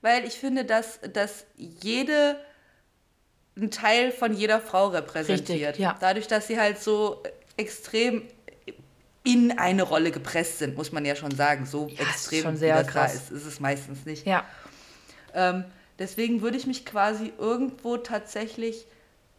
weil 0.02 0.26
ich 0.26 0.34
finde, 0.34 0.66
dass, 0.66 1.00
dass 1.14 1.46
jede 1.56 2.40
ein 3.58 3.72
Teil 3.72 4.12
von 4.12 4.34
jeder 4.34 4.60
Frau 4.60 4.88
repräsentiert. 4.88 5.70
Richtig, 5.70 5.78
ja. 5.84 5.96
Dadurch, 6.00 6.28
dass 6.28 6.48
sie 6.48 6.60
halt 6.60 6.80
so 6.82 7.24
extrem 7.58 8.24
in 9.24 9.58
eine 9.58 9.84
Rolle 9.84 10.12
gepresst 10.12 10.60
sind, 10.60 10.76
muss 10.78 10.92
man 10.92 11.04
ja 11.06 11.16
schon 11.16 11.32
sagen. 11.36 11.66
So 11.66 11.88
Ja, 11.88 12.02
extrem 12.04 12.44
schon 12.44 12.54
wie 12.56 12.58
sehr 12.60 12.84
das 12.84 12.88
krass. 12.88 13.16
ist, 13.16 13.32
ist 13.32 13.46
es 13.46 13.60
meistens 13.60 14.06
nicht. 14.06 14.26
Ja. 14.26 14.46
Ähm, 15.34 15.66
deswegen 15.98 16.42
würde 16.42 16.58
ich 16.58 16.68
mich 16.68 16.86
quasi 16.86 17.34
irgendwo 17.40 17.98
tatsächlich, 17.98 18.86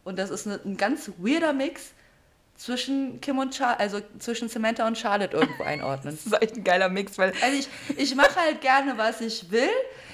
und 0.03 0.19
das 0.19 0.29
ist 0.29 0.45
eine, 0.47 0.59
ein 0.65 0.77
ganz 0.77 1.09
weirder 1.17 1.53
Mix, 1.53 1.91
zwischen 2.57 3.21
Kim 3.21 3.37
und 3.37 3.53
Char 3.55 3.79
also 3.79 4.01
zwischen 4.17 4.49
Samantha 4.49 4.87
und 4.87 4.97
Charlotte 4.97 5.37
irgendwo 5.37 5.63
einordnen. 5.63 6.17
Das 6.23 6.25
ist 6.25 6.41
echt 6.41 6.55
ein 6.57 6.63
geiler 6.63 6.89
Mix, 6.89 7.17
weil 7.17 7.31
Also 7.41 7.55
ich, 7.57 7.69
ich 7.97 8.15
mache 8.15 8.35
halt 8.35 8.61
gerne, 8.61 8.97
was 8.97 9.21
ich 9.21 9.51
will. 9.51 9.69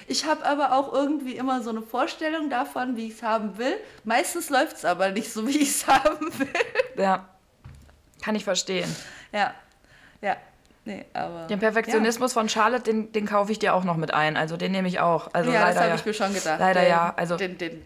Ich 0.07 0.25
habe 0.25 0.45
aber 0.45 0.73
auch 0.73 0.91
irgendwie 0.93 1.35
immer 1.35 1.61
so 1.61 1.69
eine 1.69 1.81
Vorstellung 1.81 2.49
davon, 2.49 2.95
wie 2.97 3.07
ich 3.07 3.13
es 3.15 3.23
haben 3.23 3.57
will. 3.57 3.75
Meistens 4.03 4.49
läuft 4.49 4.77
es 4.77 4.85
aber 4.85 5.09
nicht 5.11 5.31
so, 5.31 5.47
wie 5.47 5.57
ich 5.57 5.69
es 5.69 5.87
haben 5.87 6.27
will. 6.39 6.47
ja, 6.97 7.27
kann 8.21 8.35
ich 8.35 8.43
verstehen. 8.43 8.93
Ja, 9.31 9.53
ja, 10.21 10.37
nee, 10.85 11.05
aber... 11.13 11.47
Den 11.47 11.59
Perfektionismus 11.59 12.33
von 12.33 12.47
Charlotte, 12.49 12.83
den, 12.83 13.11
den 13.11 13.25
kaufe 13.25 13.51
ich 13.51 13.59
dir 13.59 13.73
auch 13.73 13.83
noch 13.83 13.97
mit 13.97 14.13
ein. 14.13 14.37
Also 14.37 14.57
den 14.57 14.71
nehme 14.71 14.87
ich 14.87 14.99
auch. 14.99 15.29
Also 15.33 15.51
Ja, 15.51 15.59
ja 15.61 15.65
das 15.67 15.75
leider 15.75 15.79
habe 15.81 15.89
ja. 15.89 15.95
ich 15.95 16.05
mir 16.05 16.13
schon 16.13 16.33
gedacht. 16.33 16.59
Leider 16.59 16.81
den, 16.81 16.89
ja, 16.89 17.13
also- 17.15 17.35
Den, 17.37 17.57
den 17.57 17.81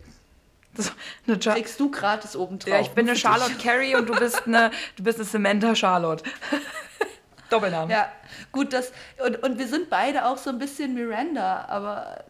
eine 1.28 1.42
Char 1.42 1.56
kriegst 1.56 1.80
du 1.80 1.90
gratis 1.90 2.36
obendrauf. 2.36 2.72
ja, 2.72 2.80
ich 2.80 2.90
bin 2.92 3.08
eine. 3.08 3.18
Charlotte 3.18 3.56
Carey 3.56 3.96
und 3.96 4.08
du 4.08 4.14
bist 4.14 4.46
eine, 4.46 4.70
du 4.96 5.04
bist 5.04 5.18
eine 5.18 5.26
Samantha 5.26 5.74
Charlotte. 5.74 6.24
Doppelname. 7.50 7.92
Ja, 7.92 8.12
gut, 8.52 8.74
das 8.74 8.92
und, 9.26 9.42
und 9.44 9.60
wir 9.60 9.68
sind 9.68 9.90
beide 9.90 10.26
auch 10.26 10.38
so 10.38 10.50
ein 10.50 10.60
bisschen 10.60 10.94
Miranda, 10.94 11.66
aber 11.68 12.26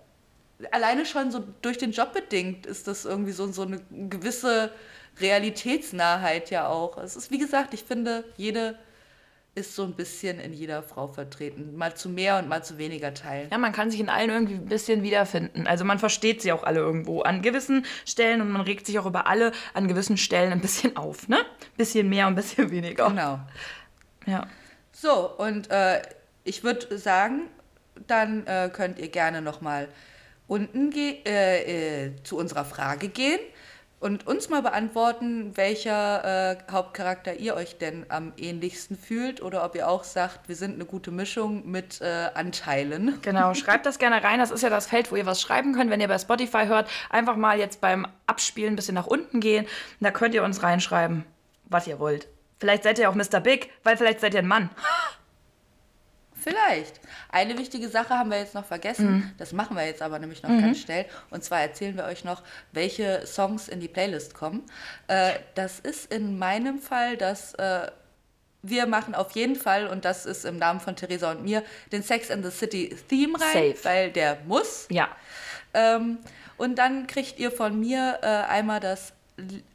alleine 0.72 1.06
schon 1.06 1.32
so 1.32 1.44
durch 1.62 1.78
den 1.78 1.92
Job 1.92 2.14
bedingt 2.14 2.66
ist 2.66 2.88
das 2.88 3.06
irgendwie 3.06 3.32
so, 3.32 3.52
so 3.52 3.64
eine 3.64 3.82
gewisse 3.92 4.72
Realitätsnahheit 5.20 6.50
ja 6.52 6.68
auch. 6.68 6.98
Es 6.98 7.16
ist, 7.16 7.32
wie 7.32 7.38
gesagt, 7.38 7.74
ich 7.74 7.84
finde, 7.84 8.24
jede 8.38 8.78
ist 9.58 9.76
so 9.76 9.84
ein 9.84 9.94
bisschen 9.94 10.40
in 10.40 10.54
jeder 10.54 10.84
Frau 10.84 11.08
vertreten. 11.08 11.76
Mal 11.76 11.96
zu 11.96 12.10
mehr 12.10 12.38
und 12.38 12.48
mal 12.48 12.64
zu 12.64 12.78
weniger 12.78 13.16
Teilen. 13.16 13.50
Ja, 13.52 13.58
man 13.58 13.72
kann 13.72 13.90
sich 13.90 14.00
in 14.00 14.08
allen 14.08 14.30
irgendwie 14.30 14.54
ein 14.54 14.66
bisschen 14.66 15.02
wiederfinden. 15.02 15.66
Also 15.66 15.84
man 15.84 15.98
versteht 15.98 16.44
sie 16.44 16.52
auch 16.52 16.64
alle 16.64 16.80
irgendwo 16.80 17.22
an 17.22 17.42
gewissen 17.42 17.84
Stellen 18.06 18.42
und 18.42 18.52
man 18.52 18.62
regt 18.62 18.86
sich 18.86 19.00
auch 19.00 19.08
über 19.08 19.26
alle 19.26 19.52
an 19.74 19.88
gewissen 19.88 20.18
Stellen 20.18 20.52
ein 20.52 20.62
bisschen 20.62 20.96
auf, 20.96 21.28
ne? 21.28 21.40
Bisschen 21.76 22.08
mehr 22.08 22.28
und 22.28 22.34
ein 22.34 22.36
bisschen 22.36 22.70
weniger. 22.70 23.10
Genau. 23.10 23.40
Ja. 24.28 24.48
So, 25.00 25.30
und 25.30 25.70
äh, 25.70 26.02
ich 26.44 26.64
würde 26.64 26.98
sagen, 26.98 27.50
dann 28.08 28.48
äh, 28.48 28.72
könnt 28.74 28.98
ihr 28.98 29.10
gerne 29.10 29.44
nochmal 29.44 29.90
unten 30.48 30.92
äh, 30.92 32.06
äh, 32.06 32.16
zu 32.24 32.36
unserer 32.36 32.66
Frage 32.66 33.08
gehen 33.08 33.40
und 34.00 34.26
uns 34.26 34.50
mal 34.50 34.64
beantworten, 34.64 35.56
welcher 35.56 36.52
äh, 36.52 36.58
Hauptcharakter 36.72 37.36
ihr 37.36 37.54
euch 37.54 37.78
denn 37.78 38.08
am 38.10 38.34
ähnlichsten 38.38 38.98
fühlt 38.98 39.44
oder 39.44 39.64
ob 39.64 39.76
ihr 39.76 39.88
auch 39.88 40.04
sagt, 40.04 40.50
wir 40.50 40.56
sind 40.56 40.74
eine 40.74 40.86
gute 40.86 41.12
Mischung 41.12 41.70
mit 41.70 42.02
äh, 42.02 42.30
Anteilen. 42.34 43.20
Genau, 43.22 43.54
schreibt 43.54 43.86
das 43.86 44.00
gerne 44.00 44.24
rein. 44.24 44.40
Das 44.40 44.50
ist 44.50 44.64
ja 44.64 44.72
das 44.72 44.88
Feld, 44.88 45.12
wo 45.12 45.16
ihr 45.16 45.28
was 45.28 45.42
schreiben 45.42 45.74
könnt. 45.74 45.92
Wenn 45.92 46.02
ihr 46.02 46.08
bei 46.08 46.18
Spotify 46.18 46.66
hört, 46.66 46.90
einfach 47.12 47.36
mal 47.36 47.60
jetzt 47.60 47.82
beim 47.82 48.08
Abspielen 48.26 48.74
ein 48.74 48.76
bisschen 48.76 48.96
nach 48.96 49.08
unten 49.08 49.42
gehen. 49.42 49.68
Da 50.00 50.10
könnt 50.10 50.34
ihr 50.34 50.44
uns 50.44 50.64
reinschreiben, 50.64 51.24
was 51.66 51.86
ihr 51.86 52.00
wollt. 52.00 52.28
Vielleicht 52.60 52.84
seid 52.84 53.00
ihr 53.00 53.10
auch 53.10 53.16
Mr. 53.16 53.40
Big, 53.40 53.72
weil 53.84 53.98
vielleicht 53.98 54.20
seid 54.20 54.34
ihr 54.34 54.40
ein 54.40 54.48
Mann. 54.48 54.70
Vielleicht. 56.34 57.02
Eine 57.30 57.58
wichtige 57.58 57.90
Sache 57.90 58.18
haben 58.18 58.32
wir 58.32 58.40
jetzt 58.40 58.56
noch 58.56 58.66
vergessen. 58.66 59.34
Das 59.38 59.52
machen 59.52 59.76
wir 59.76 59.86
jetzt 59.86 60.02
aber 60.02 60.18
nämlich 60.18 60.44
noch 60.44 60.50
ganz 60.50 60.80
schnell. 60.80 61.06
Und 61.30 61.44
zwar 61.44 61.60
erzählen 61.62 61.98
wir 61.98 62.06
euch 62.06 62.24
noch, 62.24 62.42
welche 62.72 63.26
Songs 63.26 63.68
in 63.68 63.80
die 63.80 63.90
Playlist 63.90 64.34
kommen. 64.34 64.64
Äh, 65.08 65.34
das 65.56 65.80
ist 65.80 66.12
in 66.12 66.40
meinem 66.40 66.80
Fall, 66.80 67.18
dass 67.18 67.54
äh, 67.56 67.92
wir 68.62 68.86
machen 68.86 69.14
auf 69.14 69.32
jeden 69.32 69.56
Fall, 69.56 69.88
und 69.88 70.06
das 70.06 70.26
ist 70.26 70.46
im 70.46 70.58
Namen 70.58 70.80
von 70.80 70.96
Theresa 70.96 71.32
und 71.32 71.44
mir, 71.44 71.64
den 71.92 72.02
Sex 72.04 72.32
and 72.32 72.46
the 72.46 72.52
City 72.52 72.96
Theme 73.10 73.40
rein, 73.40 73.74
Safe. 73.74 73.84
weil 73.84 74.12
der 74.12 74.38
muss. 74.46 74.88
Ja. 74.90 75.10
Ähm, 75.74 76.20
und 76.58 76.78
dann 76.78 77.08
kriegt 77.08 77.40
ihr 77.40 77.52
von 77.52 77.80
mir 77.80 78.20
äh, 78.22 78.26
einmal 78.26 78.80
das 78.80 79.14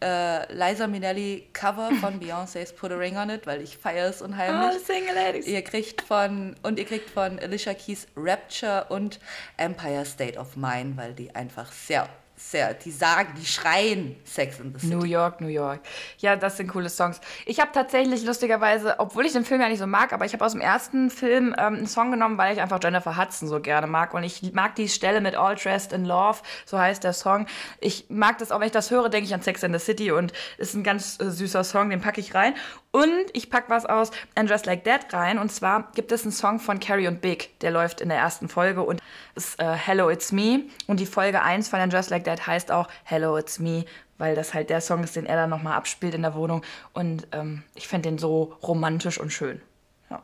äh, 0.00 0.52
Liza 0.52 0.86
Minnelli 0.86 1.48
Cover 1.52 1.90
von 2.00 2.20
Beyoncé's 2.20 2.72
Put 2.72 2.92
a 2.92 2.96
Ring 2.96 3.16
on 3.16 3.30
It, 3.30 3.46
weil 3.46 3.62
ich 3.62 3.76
feiere 3.76 4.08
es 4.08 4.22
unheimlich. 4.22 4.76
Oh, 4.76 4.84
Single 4.84 5.14
Ladies. 5.14 5.46
Ihr 5.46 5.62
kriegt 5.62 6.02
von 6.02 6.56
und 6.62 6.78
ihr 6.78 6.84
kriegt 6.84 7.10
von 7.10 7.38
Alicia 7.38 7.74
Keys 7.74 8.06
Rapture 8.16 8.86
und 8.88 9.20
Empire 9.56 10.04
State 10.04 10.38
of 10.38 10.56
Mind, 10.56 10.96
weil 10.96 11.14
die 11.14 11.34
einfach 11.34 11.70
sehr, 11.70 12.08
sehr, 12.50 12.74
die 12.74 12.90
sagen, 12.90 13.34
die 13.36 13.46
schreien 13.46 14.16
Sex 14.24 14.60
in 14.60 14.72
the 14.74 14.80
City. 14.80 14.94
New 14.94 15.04
York, 15.04 15.40
New 15.40 15.48
York. 15.48 15.80
Ja, 16.18 16.36
das 16.36 16.56
sind 16.56 16.68
coole 16.68 16.88
Songs. 16.88 17.20
Ich 17.46 17.60
habe 17.60 17.70
tatsächlich 17.72 18.24
lustigerweise, 18.24 18.96
obwohl 18.98 19.26
ich 19.26 19.32
den 19.32 19.44
Film 19.44 19.60
ja 19.60 19.68
nicht 19.68 19.78
so 19.78 19.86
mag, 19.86 20.12
aber 20.12 20.24
ich 20.24 20.32
habe 20.32 20.44
aus 20.44 20.52
dem 20.52 20.60
ersten 20.60 21.10
Film 21.10 21.54
ähm, 21.58 21.74
einen 21.74 21.86
Song 21.86 22.10
genommen, 22.10 22.38
weil 22.38 22.52
ich 22.54 22.60
einfach 22.60 22.80
Jennifer 22.82 23.16
Hudson 23.16 23.48
so 23.48 23.60
gerne 23.60 23.86
mag. 23.86 24.14
Und 24.14 24.24
ich 24.24 24.52
mag 24.52 24.74
die 24.74 24.88
Stelle 24.88 25.20
mit 25.20 25.34
All 25.34 25.54
Dressed 25.54 25.92
in 25.92 26.04
Love, 26.04 26.38
so 26.66 26.78
heißt 26.78 27.04
der 27.04 27.12
Song. 27.12 27.46
Ich 27.80 28.06
mag 28.08 28.38
das 28.38 28.52
auch, 28.52 28.60
wenn 28.60 28.66
ich 28.66 28.72
das 28.72 28.90
höre, 28.90 29.08
denke 29.08 29.26
ich 29.26 29.34
an 29.34 29.42
Sex 29.42 29.62
in 29.62 29.72
the 29.72 29.78
City 29.78 30.12
und 30.12 30.32
ist 30.58 30.74
ein 30.74 30.82
ganz 30.84 31.20
äh, 31.20 31.30
süßer 31.30 31.64
Song, 31.64 31.90
den 31.90 32.00
packe 32.00 32.20
ich 32.20 32.34
rein. 32.34 32.54
Und 32.92 33.24
ich 33.32 33.48
packe 33.48 33.70
was 33.70 33.86
aus 33.86 34.10
And 34.34 34.50
Just 34.50 34.66
Like 34.66 34.84
That 34.84 35.12
rein. 35.14 35.38
Und 35.38 35.50
zwar 35.50 35.90
gibt 35.92 36.12
es 36.12 36.24
einen 36.24 36.32
Song 36.32 36.60
von 36.60 36.78
Carrie 36.78 37.08
und 37.08 37.22
Big, 37.22 37.58
der 37.60 37.70
läuft 37.70 38.02
in 38.02 38.10
der 38.10 38.18
ersten 38.18 38.48
Folge 38.48 38.82
und 38.82 39.00
ist 39.34 39.58
äh, 39.58 39.72
Hello 39.72 40.10
It's 40.10 40.30
Me. 40.30 40.64
Und 40.86 41.00
die 41.00 41.06
Folge 41.06 41.40
1 41.40 41.68
von 41.68 41.80
And 41.80 41.92
Just 41.92 42.10
Like 42.10 42.24
That 42.24 42.46
heißt 42.46 42.70
auch 42.70 42.88
Hello 43.04 43.38
It's 43.38 43.58
Me, 43.58 43.86
weil 44.18 44.34
das 44.34 44.52
halt 44.52 44.68
der 44.68 44.82
Song 44.82 45.02
ist, 45.02 45.16
den 45.16 45.24
er 45.24 45.36
dann 45.36 45.48
nochmal 45.48 45.72
abspielt 45.72 46.14
in 46.14 46.20
der 46.20 46.34
Wohnung. 46.34 46.62
Und 46.92 47.26
ähm, 47.32 47.62
ich 47.74 47.88
finde 47.88 48.10
den 48.10 48.18
so 48.18 48.56
romantisch 48.62 49.18
und 49.18 49.32
schön. 49.32 49.62
Ja. 50.10 50.22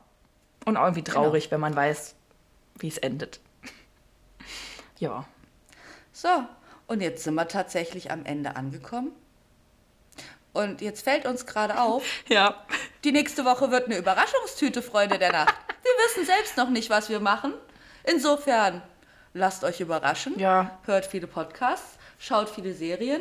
Und 0.67 0.77
auch 0.77 0.85
irgendwie 0.85 1.05
traurig, 1.05 1.51
wenn 1.51 1.61
man 1.61 1.75
weiß, 1.75 2.17
wie 2.81 2.89
es 2.89 2.99
endet. 2.99 3.41
ja. 4.99 5.25
So, 6.13 6.29
und 6.87 7.01
jetzt 7.01 7.25
sind 7.25 7.35
wir 7.35 7.49
tatsächlich 7.49 8.11
am 8.11 8.27
Ende 8.27 8.57
angekommen. 8.57 9.13
Und 10.53 10.81
jetzt 10.81 11.05
fällt 11.05 11.27
uns 11.27 11.47
gerade 11.47 11.81
auf, 11.81 12.03
Ja. 12.29 12.55
die 13.05 13.13
nächste 13.13 13.45
Woche 13.45 13.71
wird 13.71 13.87
eine 13.87 13.99
Überraschungstüte, 13.99 14.83
Freunde 14.83 15.19
der 15.19 15.33
Nacht. 15.33 15.55
Wir 15.83 15.91
wissen 16.07 16.27
selbst 16.27 16.57
noch 16.57 16.71
nicht, 16.71 16.91
was 16.91 17.09
wir 17.09 17.21
machen. 17.21 17.53
Insofern, 18.05 18.83
lasst 19.35 19.63
euch 19.65 19.81
überraschen. 19.81 20.39
Ja. 20.39 20.79
Hört 20.85 21.07
viele 21.07 21.27
Podcasts, 21.27 21.99
schaut 22.19 22.49
viele 22.51 22.73
Serien 22.75 23.21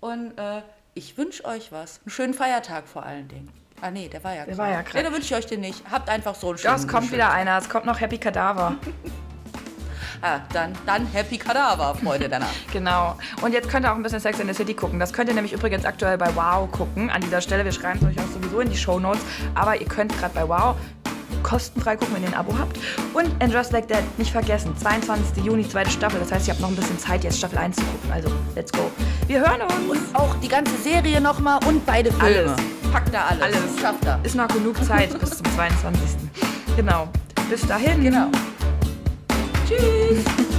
und 0.00 0.36
äh, 0.38 0.62
ich 0.94 1.16
wünsche 1.18 1.44
euch 1.44 1.70
was. 1.72 2.00
Einen 2.04 2.10
schönen 2.10 2.34
Feiertag 2.34 2.88
vor 2.88 3.04
allen 3.04 3.28
Dingen. 3.28 3.50
Ah 3.80 3.90
nee, 3.90 4.08
der 4.08 4.22
war 4.24 4.34
ja 4.34 4.44
Der 4.44 4.56
war 4.58 4.68
ja 4.68 4.78
Nee, 4.78 4.84
krank. 4.84 5.04
dann 5.04 5.12
wünsche 5.12 5.26
ich 5.26 5.34
euch 5.34 5.46
den 5.46 5.60
nicht. 5.60 5.82
Habt 5.90 6.08
einfach 6.08 6.34
so 6.34 6.48
einen 6.50 6.58
schönen 6.58 6.74
Ja, 6.76 6.80
es 6.80 6.88
kommt 6.88 7.10
wieder 7.12 7.30
einer. 7.32 7.58
Es 7.58 7.68
kommt 7.68 7.84
noch 7.86 8.00
Happy 8.00 8.18
Cadaver. 8.18 8.76
Ah, 10.22 10.38
dann, 10.52 10.72
dann 10.86 11.06
Happy 11.06 11.36
Kadaver, 11.36 11.94
Freunde 11.96 12.28
der 12.28 12.38
Nacht. 12.38 12.54
Genau. 12.72 13.16
Und 13.42 13.52
jetzt 13.52 13.68
könnt 13.68 13.84
ihr 13.84 13.92
auch 13.92 13.96
ein 13.96 14.02
bisschen 14.02 14.20
Sex 14.20 14.38
in 14.40 14.46
the 14.46 14.54
City 14.54 14.72
gucken. 14.72 14.98
Das 14.98 15.12
könnt 15.12 15.28
ihr 15.28 15.34
nämlich 15.34 15.52
übrigens 15.52 15.84
aktuell 15.84 16.16
bei 16.16 16.34
Wow 16.34 16.70
gucken. 16.70 17.10
An 17.10 17.20
dieser 17.20 17.40
Stelle, 17.40 17.64
wir 17.64 17.72
schreiben 17.72 17.98
es 18.00 18.06
euch 18.06 18.24
auch 18.24 18.32
sowieso 18.32 18.60
in 18.60 18.70
die 18.70 18.76
Show 18.76 18.98
Notes. 18.98 19.20
Aber 19.54 19.78
ihr 19.80 19.86
könnt 19.86 20.16
gerade 20.18 20.32
bei 20.34 20.48
Wow 20.48 20.76
kostenfrei 21.42 21.96
gucken, 21.96 22.14
wenn 22.14 22.22
ihr 22.22 22.28
ein 22.28 22.34
Abo 22.34 22.56
habt. 22.58 22.78
Und 23.12 23.30
And 23.42 23.52
Just 23.52 23.72
Like 23.72 23.88
That, 23.88 24.02
nicht 24.18 24.30
vergessen, 24.30 24.76
22. 24.76 25.44
Juni, 25.44 25.68
zweite 25.68 25.90
Staffel. 25.90 26.20
Das 26.20 26.32
heißt, 26.32 26.46
ihr 26.46 26.52
habt 26.52 26.60
noch 26.60 26.68
ein 26.68 26.76
bisschen 26.76 26.98
Zeit, 26.98 27.24
jetzt 27.24 27.38
Staffel 27.38 27.58
1 27.58 27.76
zu 27.76 27.82
gucken. 27.82 28.12
Also, 28.12 28.30
let's 28.54 28.72
go. 28.72 28.90
Wir 29.26 29.40
hören 29.40 29.62
uns. 29.62 29.74
Und 29.90 30.14
auch 30.14 30.34
die 30.36 30.48
ganze 30.48 30.76
Serie 30.76 31.20
nochmal 31.20 31.58
und 31.66 31.84
beide 31.84 32.12
Filme. 32.12 32.26
Alles. 32.26 32.52
Packt 32.92 33.12
da 33.12 33.24
alles. 33.24 33.42
Alles. 33.42 33.80
Schafft 33.80 34.04
er. 34.04 34.20
Ist 34.22 34.34
noch 34.34 34.48
genug 34.48 34.82
Zeit 34.84 35.18
bis 35.18 35.30
zum 35.30 35.46
22. 35.56 35.98
Genau. 36.76 37.08
Bis 37.50 37.66
dahin. 37.66 38.02
Genau. 38.02 38.28
Tschüss. 39.78 40.51